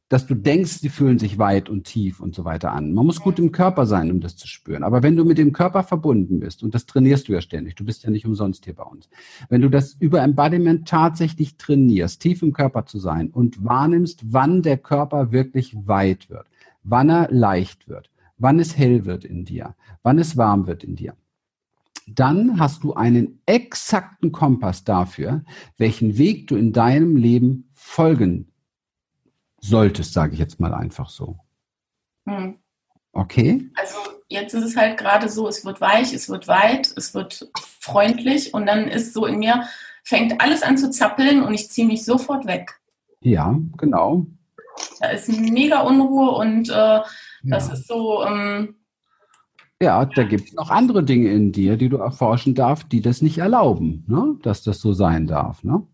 dass 0.09 0.25
du 0.25 0.35
denkst, 0.35 0.79
sie 0.79 0.89
fühlen 0.89 1.19
sich 1.19 1.37
weit 1.37 1.69
und 1.69 1.83
tief 1.83 2.21
und 2.21 2.33
so 2.33 2.45
weiter 2.45 2.71
an. 2.71 2.93
Man 2.93 3.05
muss 3.05 3.19
gut 3.19 3.39
im 3.39 3.51
Körper 3.51 3.85
sein, 3.85 4.09
um 4.09 4.21
das 4.21 4.37
zu 4.37 4.47
spüren. 4.47 4.83
Aber 4.83 5.03
wenn 5.03 5.17
du 5.17 5.25
mit 5.25 5.37
dem 5.37 5.51
Körper 5.51 5.83
verbunden 5.83 6.39
bist, 6.39 6.63
und 6.63 6.73
das 6.73 6.85
trainierst 6.85 7.27
du 7.27 7.33
ja 7.33 7.41
ständig, 7.41 7.75
du 7.75 7.83
bist 7.83 8.03
ja 8.03 8.09
nicht 8.09 8.25
umsonst 8.25 8.63
hier 8.63 8.75
bei 8.75 8.83
uns, 8.83 9.09
wenn 9.49 9.61
du 9.61 9.69
das 9.69 9.95
über 9.99 10.21
Embodiment 10.21 10.87
tatsächlich 10.87 11.57
trainierst, 11.57 12.21
tief 12.21 12.41
im 12.41 12.53
Körper 12.53 12.85
zu 12.85 12.99
sein 12.99 13.29
und 13.31 13.65
wahrnimmst, 13.65 14.31
wann 14.31 14.61
der 14.61 14.77
Körper 14.77 15.31
wirklich 15.33 15.75
weit 15.87 16.29
wird, 16.29 16.47
wann 16.83 17.09
er 17.09 17.27
leicht 17.29 17.89
wird, 17.89 18.09
wann 18.37 18.59
es 18.59 18.77
hell 18.77 19.05
wird 19.05 19.25
in 19.25 19.43
dir, 19.43 19.75
wann 20.03 20.19
es 20.19 20.37
warm 20.37 20.67
wird 20.67 20.85
in 20.85 20.95
dir. 20.95 21.15
Dann 22.07 22.57
hast 22.57 22.85
du 22.85 22.93
einen 22.93 23.41
exakten 23.45 24.31
Kompass 24.31 24.85
dafür, 24.85 25.43
welchen 25.77 26.17
Weg 26.17 26.47
du 26.47 26.55
in 26.55 26.71
deinem 26.71 27.17
Leben 27.17 27.67
folgen 27.73 28.47
solltest, 29.61 30.13
sage 30.13 30.33
ich 30.33 30.39
jetzt 30.39 30.59
mal 30.59 30.73
einfach 30.73 31.09
so. 31.09 31.37
Hm. 32.27 32.57
Okay? 33.13 33.69
Also 33.75 33.97
jetzt 34.27 34.53
ist 34.53 34.63
es 34.63 34.77
halt 34.77 34.97
gerade 34.97 35.29
so, 35.29 35.47
es 35.47 35.65
wird 35.65 35.81
weich, 35.81 36.13
es 36.13 36.29
wird 36.29 36.47
weit, 36.47 36.93
es 36.95 37.13
wird 37.13 37.49
freundlich 37.79 38.53
und 38.53 38.65
dann 38.65 38.87
ist 38.87 39.13
so 39.13 39.25
in 39.25 39.39
mir, 39.39 39.67
fängt 40.03 40.39
alles 40.41 40.61
an 40.63 40.77
zu 40.77 40.91
zappeln 40.91 41.41
und 41.41 41.53
ich 41.53 41.69
ziehe 41.69 41.87
mich 41.87 42.05
sofort 42.05 42.45
weg. 42.45 42.79
Ja, 43.21 43.57
genau. 43.77 44.27
Da 44.99 45.09
ist 45.09 45.29
mega 45.29 45.81
Unruhe 45.81 46.31
und 46.31 46.69
äh, 46.69 47.01
das 47.43 47.67
ja. 47.67 47.73
ist 47.73 47.87
so. 47.87 48.23
Ähm, 48.23 48.75
ja, 49.81 50.05
da 50.05 50.23
gibt 50.23 50.49
es 50.49 50.53
noch 50.53 50.69
andere 50.69 51.03
Dinge 51.03 51.31
in 51.31 51.51
dir, 51.51 51.77
die 51.77 51.89
du 51.89 51.97
erforschen 51.97 52.55
darfst, 52.55 52.91
die 52.91 53.01
das 53.01 53.21
nicht 53.21 53.37
erlauben, 53.37 54.05
ne? 54.07 54.37
dass 54.41 54.63
das 54.63 54.79
so 54.79 54.93
sein 54.93 55.27
darf. 55.27 55.63
Ne? 55.63 55.85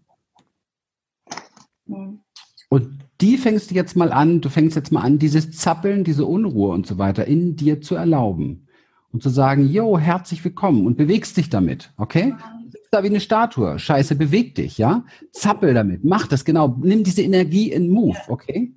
Mhm. 1.85 2.21
Und 2.69 3.02
die 3.23 3.37
fängst 3.37 3.71
du 3.71 3.75
jetzt 3.75 3.95
mal 3.95 4.11
an, 4.11 4.41
du 4.41 4.49
fängst 4.49 4.75
jetzt 4.75 4.91
mal 4.91 4.99
an, 4.99 5.17
dieses 5.17 5.53
Zappeln, 5.53 6.03
diese 6.03 6.25
Unruhe 6.25 6.73
und 6.73 6.85
so 6.85 6.97
weiter 6.97 7.25
in 7.25 7.55
dir 7.55 7.81
zu 7.81 7.95
erlauben. 7.95 8.67
Und 9.13 9.23
zu 9.23 9.29
sagen, 9.29 9.69
jo, 9.69 9.97
herzlich 9.97 10.43
willkommen 10.43 10.85
und 10.85 10.97
bewegst 10.97 11.37
dich 11.37 11.49
damit, 11.49 11.93
okay? 11.97 12.35
Sitzt 12.69 12.91
da 12.91 13.03
wie 13.03 13.07
eine 13.07 13.21
Statue. 13.21 13.79
Scheiße, 13.79 14.15
beweg 14.15 14.55
dich, 14.55 14.77
ja? 14.77 15.05
Zappel 15.31 15.73
damit, 15.73 16.03
mach 16.03 16.27
das 16.27 16.43
genau. 16.43 16.75
Nimm 16.81 17.05
diese 17.05 17.21
Energie 17.21 17.71
in 17.71 17.89
Move, 17.89 18.17
okay? 18.27 18.75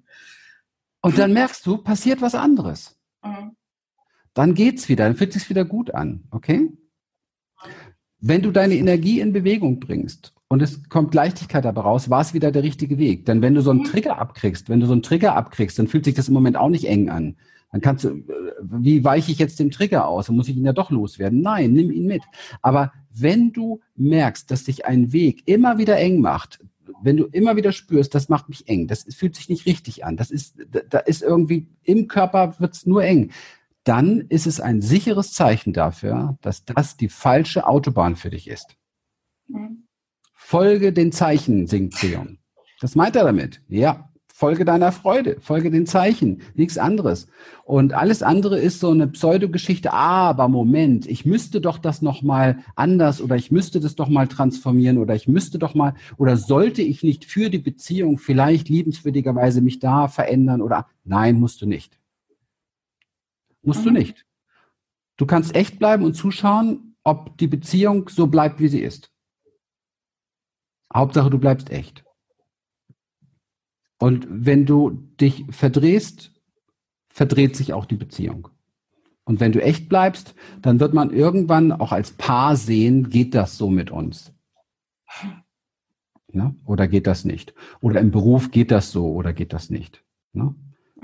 Und 1.01 1.19
dann 1.19 1.33
merkst 1.33 1.67
du, 1.67 1.79
passiert 1.79 2.21
was 2.21 2.37
anderes. 2.37 2.97
Mhm. 3.25 3.57
Dann 4.33 4.55
geht's 4.55 4.89
wieder, 4.89 5.07
dann 5.07 5.17
fühlt 5.17 5.33
sich's 5.33 5.51
wieder 5.51 5.65
gut 5.65 5.93
an, 5.93 6.23
okay? 6.31 6.71
Wenn 8.21 8.43
du 8.43 8.53
deine 8.53 8.77
Energie 8.77 9.19
in 9.19 9.33
Bewegung 9.33 9.81
bringst 9.81 10.36
und 10.49 10.63
es 10.63 10.89
kommt 10.89 11.15
Leichtigkeit 11.15 11.65
dabei 11.65 11.81
raus, 11.81 12.09
war 12.09 12.21
es 12.21 12.35
wieder 12.35 12.53
der 12.53 12.63
richtige 12.63 12.99
Weg. 12.99 13.27
Denn 13.27 13.43
wenn 13.43 13.55
du 13.55 13.63
so 13.63 13.71
einen 13.71 13.81
mhm. 13.81 13.85
Trigger 13.85 14.19
abkriegst, 14.19 14.69
wenn 14.69 14.81
du 14.81 14.87
so 14.87 14.93
einen 14.93 15.03
Trigger 15.03 15.35
abkriegst, 15.35 15.79
dann 15.79 15.89
fühlt 15.89 16.05
sich 16.05 16.15
das 16.15 16.29
im 16.29 16.35
Moment 16.35 16.57
auch 16.57 16.69
nicht 16.69 16.87
eng 16.87 17.09
an. 17.09 17.37
Dann 17.73 17.81
kannst 17.81 18.05
du, 18.05 18.11
äh, 18.11 18.23
wie 18.61 19.05
weiche 19.05 19.33
ich 19.33 19.39
jetzt 19.39 19.59
dem 19.59 19.71
Trigger 19.71 20.07
aus? 20.07 20.27
Dann 20.27 20.37
muss 20.37 20.49
ich 20.49 20.57
ihn 20.57 20.65
ja 20.65 20.73
doch 20.73 20.91
loswerden. 20.91 21.41
Nein, 21.41 21.73
nimm 21.73 21.91
ihn 21.91 22.07
mit. 22.07 22.23
Aber 22.63 22.93
wenn 23.13 23.53
du 23.53 23.81
merkst, 23.97 24.51
dass 24.51 24.65
dich 24.65 24.87
ein 24.87 25.13
Weg 25.13 25.43
immer 25.47 25.79
wieder 25.79 25.97
eng 25.99 26.21
macht, 26.21 26.61
wenn 27.03 27.17
du 27.17 27.25
immer 27.25 27.57
wieder 27.57 27.73
spürst, 27.73 28.15
das 28.15 28.29
macht 28.29 28.49
mich 28.49 28.69
eng, 28.69 28.87
das 28.87 29.05
fühlt 29.15 29.35
sich 29.35 29.49
nicht 29.49 29.67
richtig 29.67 30.05
an, 30.05 30.17
das 30.17 30.31
ist, 30.31 30.57
da 30.89 30.99
ist 30.99 31.23
irgendwie 31.23 31.69
im 31.83 32.09
Körper 32.09 32.55
wird 32.59 32.75
es 32.75 32.87
nur 32.87 33.05
eng, 33.05 33.33
dann 33.85 34.21
ist 34.29 34.47
es 34.47 34.61
ein 34.61 34.81
sicheres 34.81 35.33
Zeichen 35.33 35.73
dafür, 35.73 36.39
dass 36.41 36.65
das 36.65 36.97
die 36.97 37.09
falsche 37.09 37.67
Autobahn 37.67 38.17
für 38.17 38.31
dich 38.31 38.49
ist. 38.49 38.77
Mhm. 39.49 39.86
Folge 40.49 40.93
den 40.93 41.11
Zeichen, 41.11 41.67
singt 41.67 41.97
Theon. 41.97 42.39
Das 42.81 42.95
meint 42.95 43.17
er 43.17 43.25
damit. 43.25 43.63
Ja, 43.67 44.11
Folge 44.33 44.65
deiner 44.65 44.93
Freude, 44.93 45.39
folge 45.41 45.73
den 45.73 45.87
Zeichen, 45.87 46.41
nichts 46.55 46.79
anderes. 46.79 47.27
Und 47.65 47.95
alles 47.95 48.23
andere 48.23 48.57
ist 48.61 48.79
so 48.79 48.93
eine 48.93 49.09
Pseudogeschichte. 49.09 49.93
Aber 49.93 50.47
Moment, 50.47 51.05
ich 51.09 51.27
müsste 51.27 51.61
doch 51.61 51.79
das 51.79 52.01
noch 52.01 52.23
mal 52.23 52.61
anders 52.77 53.21
oder 53.21 53.35
ich 53.35 53.51
müsste 53.51 53.81
das 53.81 53.97
doch 53.97 54.09
mal 54.09 54.29
transformieren 54.29 54.99
oder 54.99 55.17
ich 55.17 55.27
müsste 55.27 55.59
doch 55.59 55.75
mal 55.75 55.95
oder 56.17 56.37
sollte 56.37 56.81
ich 56.81 57.03
nicht 57.03 57.25
für 57.25 57.51
die 57.51 57.59
Beziehung 57.59 58.17
vielleicht 58.17 58.69
liebenswürdigerweise 58.69 59.63
mich 59.63 59.81
da 59.81 60.07
verändern 60.07 60.63
oder 60.63 60.87
nein, 61.03 61.41
musst 61.41 61.61
du 61.61 61.67
nicht. 61.67 61.99
Musst 63.63 63.81
mhm. 63.81 63.87
du 63.87 63.91
nicht. 63.91 64.27
Du 65.17 65.27
kannst 65.27 65.57
echt 65.57 65.81
bleiben 65.81 66.05
und 66.05 66.15
zuschauen, 66.15 66.95
ob 67.03 67.37
die 67.37 67.49
Beziehung 67.49 68.09
so 68.09 68.29
bleibt, 68.29 68.61
wie 68.61 68.69
sie 68.69 68.83
ist. 68.83 69.11
Hauptsache, 70.97 71.31
du 71.31 71.39
bleibst 71.39 71.71
echt. 71.71 72.05
Und 73.99 74.27
wenn 74.29 74.67
du 74.67 74.91
dich 75.21 75.45
verdrehst, 75.51 76.33
verdreht 77.09 77.57
sich 77.57 77.73
auch 77.73 77.87
die 77.87 77.97
Beziehung. 77.97 78.49
Und 79.25 79.41
wenn 79.41 79.53
du 79.53 79.63
echt 79.63 79.89
bleibst, 79.89 80.35
dann 80.63 80.79
wird 80.79 80.95
man 80.95 81.13
irgendwann 81.13 81.73
auch 81.73 81.93
als 81.93 82.13
Paar 82.13 82.57
sehen, 82.57 83.11
geht 83.11 83.35
das 83.35 83.57
so 83.57 83.71
mit 83.71 83.91
uns? 83.91 84.33
Ne? 86.33 86.55
Oder 86.65 86.87
geht 86.87 87.07
das 87.07 87.25
nicht? 87.25 87.55
Oder 87.81 88.01
im 88.01 88.11
Beruf 88.11 88.51
geht 88.51 88.71
das 88.71 88.93
so 88.93 89.13
oder 89.13 89.33
geht 89.33 89.53
das 89.53 89.71
nicht? 89.71 90.05
Ne? 90.33 90.55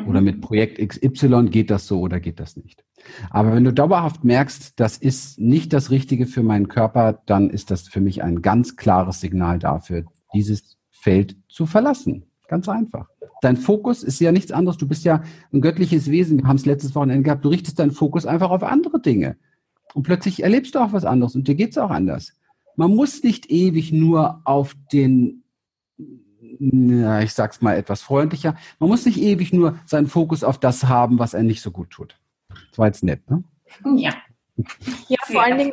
Oder 0.06 0.20
mit 0.20 0.40
Projekt 0.40 0.78
XY 0.78 1.48
geht 1.50 1.70
das 1.70 1.86
so 1.86 2.00
oder 2.00 2.20
geht 2.20 2.38
das 2.38 2.56
nicht? 2.56 2.84
Aber 3.30 3.54
wenn 3.54 3.64
du 3.64 3.72
dauerhaft 3.72 4.24
merkst, 4.24 4.78
das 4.80 4.96
ist 4.96 5.38
nicht 5.38 5.72
das 5.72 5.90
Richtige 5.90 6.26
für 6.26 6.42
meinen 6.42 6.68
Körper, 6.68 7.20
dann 7.26 7.50
ist 7.50 7.70
das 7.70 7.88
für 7.88 8.00
mich 8.00 8.22
ein 8.22 8.42
ganz 8.42 8.76
klares 8.76 9.20
Signal 9.20 9.58
dafür, 9.58 10.04
dieses 10.34 10.76
Feld 10.90 11.36
zu 11.48 11.66
verlassen. 11.66 12.24
Ganz 12.48 12.68
einfach. 12.68 13.08
Dein 13.40 13.56
Fokus 13.56 14.02
ist 14.02 14.20
ja 14.20 14.30
nichts 14.30 14.52
anderes. 14.52 14.78
Du 14.78 14.86
bist 14.86 15.04
ja 15.04 15.22
ein 15.52 15.60
göttliches 15.60 16.10
Wesen. 16.10 16.38
Wir 16.38 16.46
haben 16.46 16.56
es 16.56 16.66
letztes 16.66 16.94
Wochenende 16.94 17.24
gehabt. 17.24 17.44
Du 17.44 17.48
richtest 17.48 17.78
deinen 17.78 17.90
Fokus 17.90 18.24
einfach 18.24 18.50
auf 18.50 18.62
andere 18.62 19.00
Dinge. 19.00 19.36
Und 19.94 20.04
plötzlich 20.04 20.42
erlebst 20.42 20.74
du 20.74 20.78
auch 20.78 20.92
was 20.92 21.04
anderes 21.04 21.34
und 21.34 21.48
dir 21.48 21.54
geht 21.54 21.72
es 21.72 21.78
auch 21.78 21.90
anders. 21.90 22.32
Man 22.76 22.94
muss 22.94 23.22
nicht 23.22 23.50
ewig 23.50 23.92
nur 23.92 24.40
auf 24.44 24.74
den, 24.92 25.42
ja, 26.58 27.20
ich 27.20 27.34
sag's 27.34 27.60
mal 27.60 27.76
etwas 27.76 28.00
freundlicher, 28.00 28.56
man 28.78 28.88
muss 28.88 29.04
nicht 29.04 29.20
ewig 29.20 29.52
nur 29.52 29.76
seinen 29.84 30.06
Fokus 30.06 30.44
auf 30.44 30.58
das 30.58 30.84
haben, 30.84 31.18
was 31.18 31.34
er 31.34 31.42
nicht 31.42 31.60
so 31.60 31.70
gut 31.70 31.90
tut. 31.90 32.16
Das 32.70 32.78
war 32.78 32.86
jetzt 32.86 33.04
nett, 33.04 33.28
ne? 33.30 33.42
Ja. 33.96 34.12
Ja, 35.08 35.18
vor 35.24 35.42
allen 35.42 35.58
Dingen, 35.58 35.72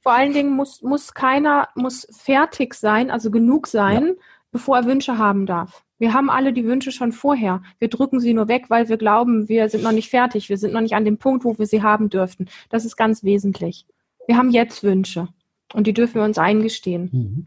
vor 0.00 0.12
allen 0.12 0.32
Dingen 0.32 0.54
muss, 0.54 0.82
muss 0.82 1.14
keiner 1.14 1.68
muss 1.74 2.06
fertig 2.10 2.74
sein, 2.74 3.10
also 3.10 3.30
genug 3.30 3.66
sein, 3.66 4.06
ja. 4.06 4.12
bevor 4.50 4.78
er 4.78 4.86
Wünsche 4.86 5.18
haben 5.18 5.46
darf. 5.46 5.84
Wir 5.98 6.14
haben 6.14 6.30
alle 6.30 6.52
die 6.52 6.64
Wünsche 6.64 6.90
schon 6.90 7.12
vorher. 7.12 7.62
Wir 7.78 7.88
drücken 7.88 8.18
sie 8.18 8.34
nur 8.34 8.48
weg, 8.48 8.64
weil 8.68 8.88
wir 8.88 8.96
glauben, 8.96 9.48
wir 9.48 9.68
sind 9.68 9.84
noch 9.84 9.92
nicht 9.92 10.10
fertig. 10.10 10.48
Wir 10.48 10.58
sind 10.58 10.72
noch 10.72 10.80
nicht 10.80 10.96
an 10.96 11.04
dem 11.04 11.18
Punkt, 11.18 11.44
wo 11.44 11.56
wir 11.58 11.66
sie 11.66 11.82
haben 11.82 12.10
dürften. 12.10 12.46
Das 12.70 12.84
ist 12.84 12.96
ganz 12.96 13.22
wesentlich. 13.22 13.86
Wir 14.26 14.36
haben 14.36 14.50
jetzt 14.50 14.82
Wünsche 14.82 15.28
und 15.74 15.86
die 15.86 15.94
dürfen 15.94 16.16
wir 16.16 16.24
uns 16.24 16.38
eingestehen. 16.38 17.10
Mhm. 17.12 17.46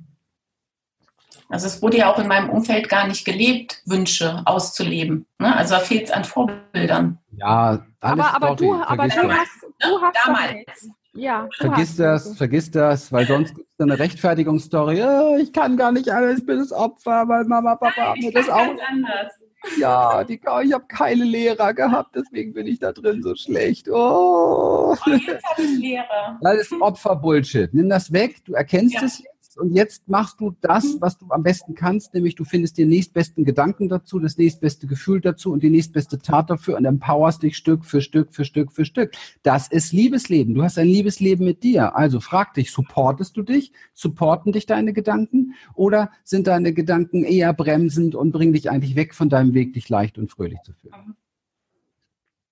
Also 1.50 1.68
es 1.68 1.82
wurde 1.82 1.98
ja 1.98 2.12
auch 2.12 2.20
in 2.20 2.28
meinem 2.28 2.50
Umfeld 2.50 2.90
gar 2.90 3.08
nicht 3.08 3.26
gelebt, 3.26 3.82
Wünsche 3.86 4.42
auszuleben. 4.46 5.26
Ne? 5.40 5.56
Also 5.56 5.76
da 5.76 5.80
fehlt 5.80 6.06
es 6.06 6.12
an 6.12 6.24
Vorbildern. 6.24 7.20
Ja, 7.38 7.86
aber, 8.00 8.36
aber 8.36 8.56
du, 8.56 8.74
aber 8.74 9.08
du 9.08 9.32
hast, 9.32 9.64
du 9.80 10.02
hast 10.02 10.18
damals. 10.26 10.90
Ja, 11.14 11.48
vergiss 11.58 11.96
das, 11.96 12.36
vergiss 12.36 12.70
das, 12.72 13.10
weil 13.12 13.26
sonst 13.26 13.56
gibt 13.56 13.70
es 13.78 13.84
eine 13.84 13.98
Rechtfertigungsstory. 13.98 15.02
Oh, 15.02 15.38
ich 15.40 15.54
kann 15.54 15.78
gar 15.78 15.94
nicht 15.94 16.10
alles, 16.10 16.40
ich 16.40 16.46
bin 16.46 16.60
das 16.60 16.74
Opfer, 16.74 17.28
weil 17.28 17.46
Mama, 17.46 17.76
Papa 17.76 18.02
haben 18.02 18.20
mir 18.20 18.34
das 18.34 18.50
auch. 18.50 18.76
Anders. 18.90 19.32
Ja, 19.80 20.24
die, 20.24 20.36
ich 20.36 20.74
habe 20.74 20.86
keine 20.88 21.24
Lehrer 21.24 21.74
gehabt, 21.74 22.16
deswegen 22.16 22.54
bin 22.54 22.68
ich 22.68 22.80
da 22.80 22.92
drin 22.92 23.24
so 23.24 23.34
schlecht. 23.36 23.90
Oh. 23.90 24.94
oh 24.94 24.96
jetzt 25.06 25.46
habe 25.46 25.62
ich 25.62 25.80
Lehrer. 25.80 26.38
Das 26.42 26.56
ist 26.58 26.74
Opfer-Bullshit. 26.74 27.74
Nimm 27.74 27.90
das 27.90 28.12
weg, 28.12 28.44
du 28.46 28.54
erkennst 28.54 28.96
ja. 28.96 29.04
es 29.04 29.20
jetzt 29.20 29.35
und 29.58 29.74
jetzt 29.74 30.08
machst 30.08 30.40
du 30.40 30.56
das, 30.62 30.96
mhm. 30.96 31.02
was 31.02 31.18
du 31.18 31.28
am 31.30 31.44
besten 31.44 31.76
kannst, 31.76 32.14
nämlich 32.14 32.36
du 32.36 32.44
findest 32.44 32.78
den 32.78 32.90
nächstbesten 32.90 33.46
Gedanken 33.46 33.90
dazu, 33.90 34.20
das 34.20 34.38
nächstbeste 34.38 34.88
Gefühl 34.88 35.22
dazu 35.22 35.52
und 35.52 35.64
die 35.64 35.70
nächstbeste 35.70 36.20
Tat 36.20 36.50
dafür 36.50 36.78
und 36.78 36.86
empowerst 36.86 37.44
dich 37.44 37.56
Stück 37.56 37.86
für 37.86 38.02
Stück 38.02 38.34
für 38.34 38.46
Stück 38.46 38.72
für 38.72 38.86
Stück. 38.86 39.14
Das 39.44 39.68
ist 39.68 39.94
Liebesleben. 39.94 40.54
Du 40.54 40.64
hast 40.64 40.78
ein 40.78 40.88
Liebesleben 40.88 41.46
mit 41.46 41.64
dir. 41.64 41.96
Also 41.96 42.20
frag 42.20 42.54
dich, 42.54 42.72
supportest 42.72 43.38
du 43.38 43.44
dich? 43.44 43.72
Supporten 43.94 44.52
dich 44.52 44.66
deine 44.66 44.94
Gedanken? 44.94 45.54
Oder 45.74 46.12
sind 46.24 46.48
deine 46.48 46.74
Gedanken 46.74 47.24
eher 47.24 47.54
bremsend 47.54 48.16
und 48.16 48.32
bringen 48.32 48.54
dich 48.54 48.70
eigentlich 48.70 48.96
weg 48.96 49.16
von 49.16 49.30
deinem 49.30 49.54
Weg, 49.54 49.74
dich 49.74 49.90
leicht 49.90 50.18
und 50.18 50.30
fröhlich 50.32 50.60
zu 50.64 50.74
fühlen? 50.74 50.94
Mhm. 51.08 51.16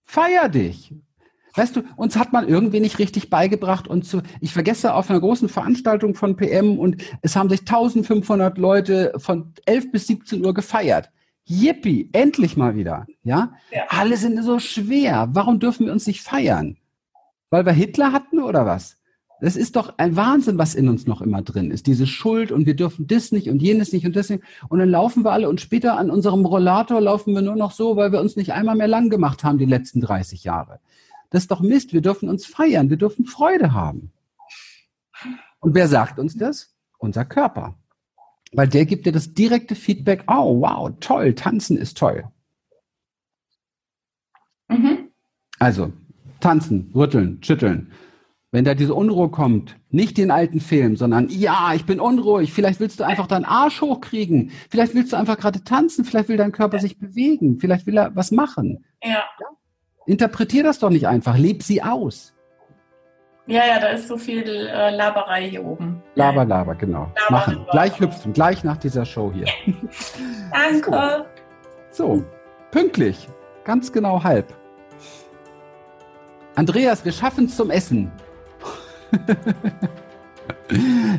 Feier 0.06 0.50
dich. 0.50 0.94
Weißt 1.56 1.76
du, 1.76 1.84
uns 1.96 2.18
hat 2.18 2.34
man 2.34 2.48
irgendwie 2.48 2.80
nicht 2.80 2.98
richtig 2.98 3.30
beigebracht 3.30 3.88
und 3.88 4.06
zu, 4.06 4.22
ich 4.42 4.54
vergesse 4.54 4.94
auf 4.94 5.10
einer 5.10 5.20
großen 5.20 5.50
Veranstaltung 5.50 6.16
von 6.16 6.36
PM 6.36 6.80
und 6.80 7.04
es 7.22 7.36
haben 7.36 7.50
sich 7.50 7.62
1500 7.62 8.58
Leute 8.58 9.14
von 9.18 9.54
11 9.66 9.92
bis 9.92 10.08
17 10.08 10.44
Uhr 10.44 10.54
gefeiert. 10.54 11.12
Yippie, 11.46 12.10
endlich 12.14 12.58
mal 12.58 12.76
wieder, 12.76 13.06
ja? 13.24 13.54
ja? 13.72 13.84
Alle 13.90 14.18
sind 14.18 14.42
so 14.44 14.60
schwer. 14.60 15.30
Warum 15.34 15.60
dürfen 15.60 15.86
wir 15.86 15.94
uns 15.94 16.08
nicht 16.08 16.22
feiern? 16.22 16.78
Weil 17.50 17.66
wir 17.66 17.74
Hitler 17.74 18.14
hatten 18.14 18.40
oder 18.40 18.66
was? 18.66 18.98
Das 19.42 19.58
ist 19.58 19.76
doch 19.76 19.96
ein 19.98 20.16
Wahnsinn, 20.16 20.58
was 20.58 20.74
in 20.74 20.88
uns 20.88 21.06
noch 21.06 21.22
immer 21.22 21.42
drin 21.42 21.70
ist. 21.70 21.86
Diese 21.86 22.08
Schuld 22.08 22.54
und 22.54 22.66
wir 22.66 22.78
dürfen 22.78 23.08
das 23.08 23.34
nicht 23.34 23.50
und 23.50 23.62
jenes 23.62 23.92
nicht 23.92 24.06
und 24.06 24.16
das 24.16 24.30
nicht. 24.30 24.42
Und 24.70 24.80
dann 24.80 24.90
laufen 24.90 25.26
wir 25.26 25.34
alle 25.34 25.50
und 25.50 25.60
später 25.60 25.98
an 25.98 26.10
unserem 26.10 26.46
Rollator 26.46 27.02
laufen 27.02 27.36
wir 27.36 27.42
nur 27.42 27.58
noch 27.58 27.72
so, 27.72 27.98
weil 27.98 28.14
wir 28.14 28.22
uns 28.22 28.38
nicht 28.38 28.54
einmal 28.54 28.76
mehr 28.76 28.88
lang 28.88 29.10
gemacht 29.10 29.44
haben 29.44 29.58
die 29.58 29.66
letzten 29.66 30.00
30 30.00 30.46
Jahre. 30.46 30.80
Das 31.34 31.46
ist 31.46 31.52
doch 31.52 31.62
Mist. 31.62 31.94
Wir 31.94 32.02
dürfen 32.02 32.30
uns 32.30 32.46
feiern. 32.46 32.92
Wir 32.92 32.98
dürfen 32.98 33.26
Freude 33.26 33.74
haben. 33.74 34.14
Und 35.60 35.74
wer 35.74 35.88
sagt 35.88 36.20
uns 36.20 36.38
das? 36.38 36.76
Unser 37.00 37.26
Körper. 37.26 37.76
Weil 38.52 38.68
der 38.68 38.86
gibt 38.86 39.08
dir 39.08 39.12
das 39.12 39.34
direkte 39.34 39.74
Feedback. 39.74 40.26
Oh, 40.28 40.62
wow, 40.62 40.92
toll. 41.00 41.34
Tanzen 41.34 41.76
ist 41.76 41.98
toll. 41.98 42.26
Mhm. 44.68 45.10
Also, 45.58 45.92
tanzen, 46.40 46.92
rütteln, 46.94 47.42
schütteln. 47.42 47.92
Wenn 48.52 48.64
da 48.64 48.76
diese 48.76 48.94
Unruhe 48.94 49.30
kommt, 49.30 49.76
nicht 49.90 50.20
den 50.20 50.30
alten 50.30 50.60
Film, 50.60 50.98
sondern 50.98 51.30
ja, 51.30 51.74
ich 51.74 51.88
bin 51.88 52.00
unruhig, 52.00 52.54
vielleicht 52.54 52.80
willst 52.80 53.00
du 53.00 53.06
einfach 53.06 53.26
deinen 53.26 53.46
Arsch 53.46 53.82
hochkriegen, 53.82 54.52
vielleicht 54.70 54.94
willst 54.94 55.14
du 55.14 55.18
einfach 55.18 55.40
gerade 55.40 55.64
tanzen, 55.64 56.06
vielleicht 56.06 56.30
will 56.30 56.38
dein 56.38 56.52
Körper 56.52 56.78
sich 56.78 57.00
bewegen, 57.00 57.60
vielleicht 57.60 57.88
will 57.88 57.98
er 57.98 58.16
was 58.16 58.30
machen. 58.30 58.86
Ja. 59.02 59.24
Interpretier 60.06 60.64
das 60.64 60.80
doch 60.80 60.90
nicht 60.90 61.08
einfach, 61.08 61.38
leb 61.38 61.64
sie 61.64 61.82
aus. 61.82 62.34
Ja, 63.46 63.66
ja, 63.66 63.80
da 63.80 63.88
ist 63.88 64.08
so 64.08 64.18
viel 64.18 64.44
äh, 64.48 64.96
Laberei 64.96 65.50
hier 65.50 65.66
oben. 65.66 66.02
Laber, 66.16 66.46
Laber, 66.46 66.76
genau. 66.76 67.12
Laber, 67.16 67.32
Machen. 67.32 67.54
Laber. 67.56 67.72
Gleich 67.72 68.00
hüpfen, 68.00 68.32
gleich 68.32 68.64
nach 68.64 68.78
dieser 68.78 69.06
Show 69.06 69.34
hier. 69.34 69.48
Danke. 70.52 71.26
So. 71.92 72.16
so, 72.16 72.24
pünktlich. 72.72 73.28
Ganz 73.66 73.92
genau 73.92 74.24
halb. 74.24 74.54
Andreas, 76.56 77.04
wir 77.04 77.12
schaffen 77.12 77.46
es 77.46 77.58
zum 77.58 77.70
Essen. 77.70 78.12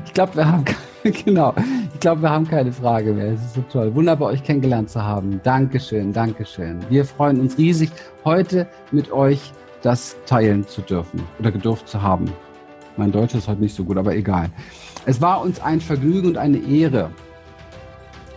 ich 0.05 0.12
glaube, 0.15 0.36
wir 0.36 0.47
haben 0.47 0.65
genau. 1.24 1.55
Ich 2.05 2.06
glaube, 2.06 2.20
wir 2.20 2.31
haben 2.32 2.47
keine 2.47 2.70
Frage 2.70 3.14
mehr. 3.14 3.32
Es 3.32 3.43
ist 3.43 3.55
so 3.55 3.64
toll. 3.72 3.94
Wunderbar, 3.94 4.28
euch 4.28 4.43
kennengelernt 4.43 4.90
zu 4.90 5.02
haben. 5.02 5.40
Dankeschön, 5.43 6.12
Dankeschön. 6.12 6.81
Wir 6.90 7.02
freuen 7.02 7.40
uns 7.40 7.56
riesig, 7.56 7.90
heute 8.26 8.66
mit 8.93 9.10
euch 9.10 9.52
das 9.81 10.14
teilen 10.26 10.68
zu 10.68 10.82
dürfen 10.82 11.22
oder 11.39 11.51
gedurft 11.51 11.89
zu 11.89 12.02
haben. 12.02 12.31
Mein 12.98 13.10
Deutsch 13.10 13.35
ist 13.35 13.48
heute 13.48 13.62
nicht 13.62 13.74
so 13.74 13.85
gut, 13.85 13.97
aber 13.97 14.14
egal. 14.14 14.51
Es 15.06 15.22
war 15.22 15.40
uns 15.40 15.59
ein 15.60 15.81
Vergnügen 15.81 16.28
und 16.28 16.36
eine 16.36 16.59
Ehre. 16.59 17.09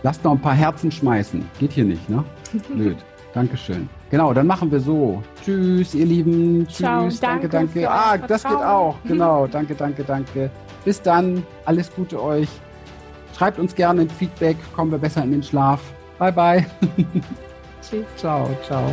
Lasst 0.02 0.24
noch 0.24 0.32
ein 0.32 0.40
paar 0.40 0.54
Herzen 0.54 0.90
schmeißen. 0.90 1.44
Geht 1.58 1.72
hier 1.72 1.84
nicht, 1.84 2.08
ne? 2.08 2.24
Blöd. 2.74 2.96
Dankeschön. 3.34 3.86
Genau, 4.08 4.32
dann 4.32 4.46
machen 4.46 4.70
wir 4.70 4.80
so. 4.80 5.22
Tschüss, 5.44 5.94
ihr 5.94 6.06
Lieben. 6.06 6.66
Tschüss, 6.68 6.78
Ciao, 6.78 7.08
danke, 7.20 7.50
danke. 7.50 7.82
danke. 7.82 7.90
Ah, 7.90 8.16
das 8.16 8.44
geht 8.44 8.52
auch. 8.52 8.96
Genau, 9.04 9.46
danke, 9.46 9.74
danke, 9.74 10.04
danke. 10.04 10.50
Bis 10.86 11.02
dann, 11.02 11.42
alles 11.66 11.94
Gute 11.94 12.22
euch. 12.22 12.48
Schreibt 13.38 13.60
uns 13.60 13.72
gerne 13.72 14.02
ein 14.02 14.10
Feedback, 14.10 14.56
kommen 14.74 14.90
wir 14.90 14.98
besser 14.98 15.22
in 15.22 15.30
den 15.30 15.42
Schlaf. 15.44 15.80
Bye, 16.18 16.32
bye. 16.32 16.66
Tschüss. 17.80 18.04
Ciao, 18.16 18.50
ciao. 18.66 18.92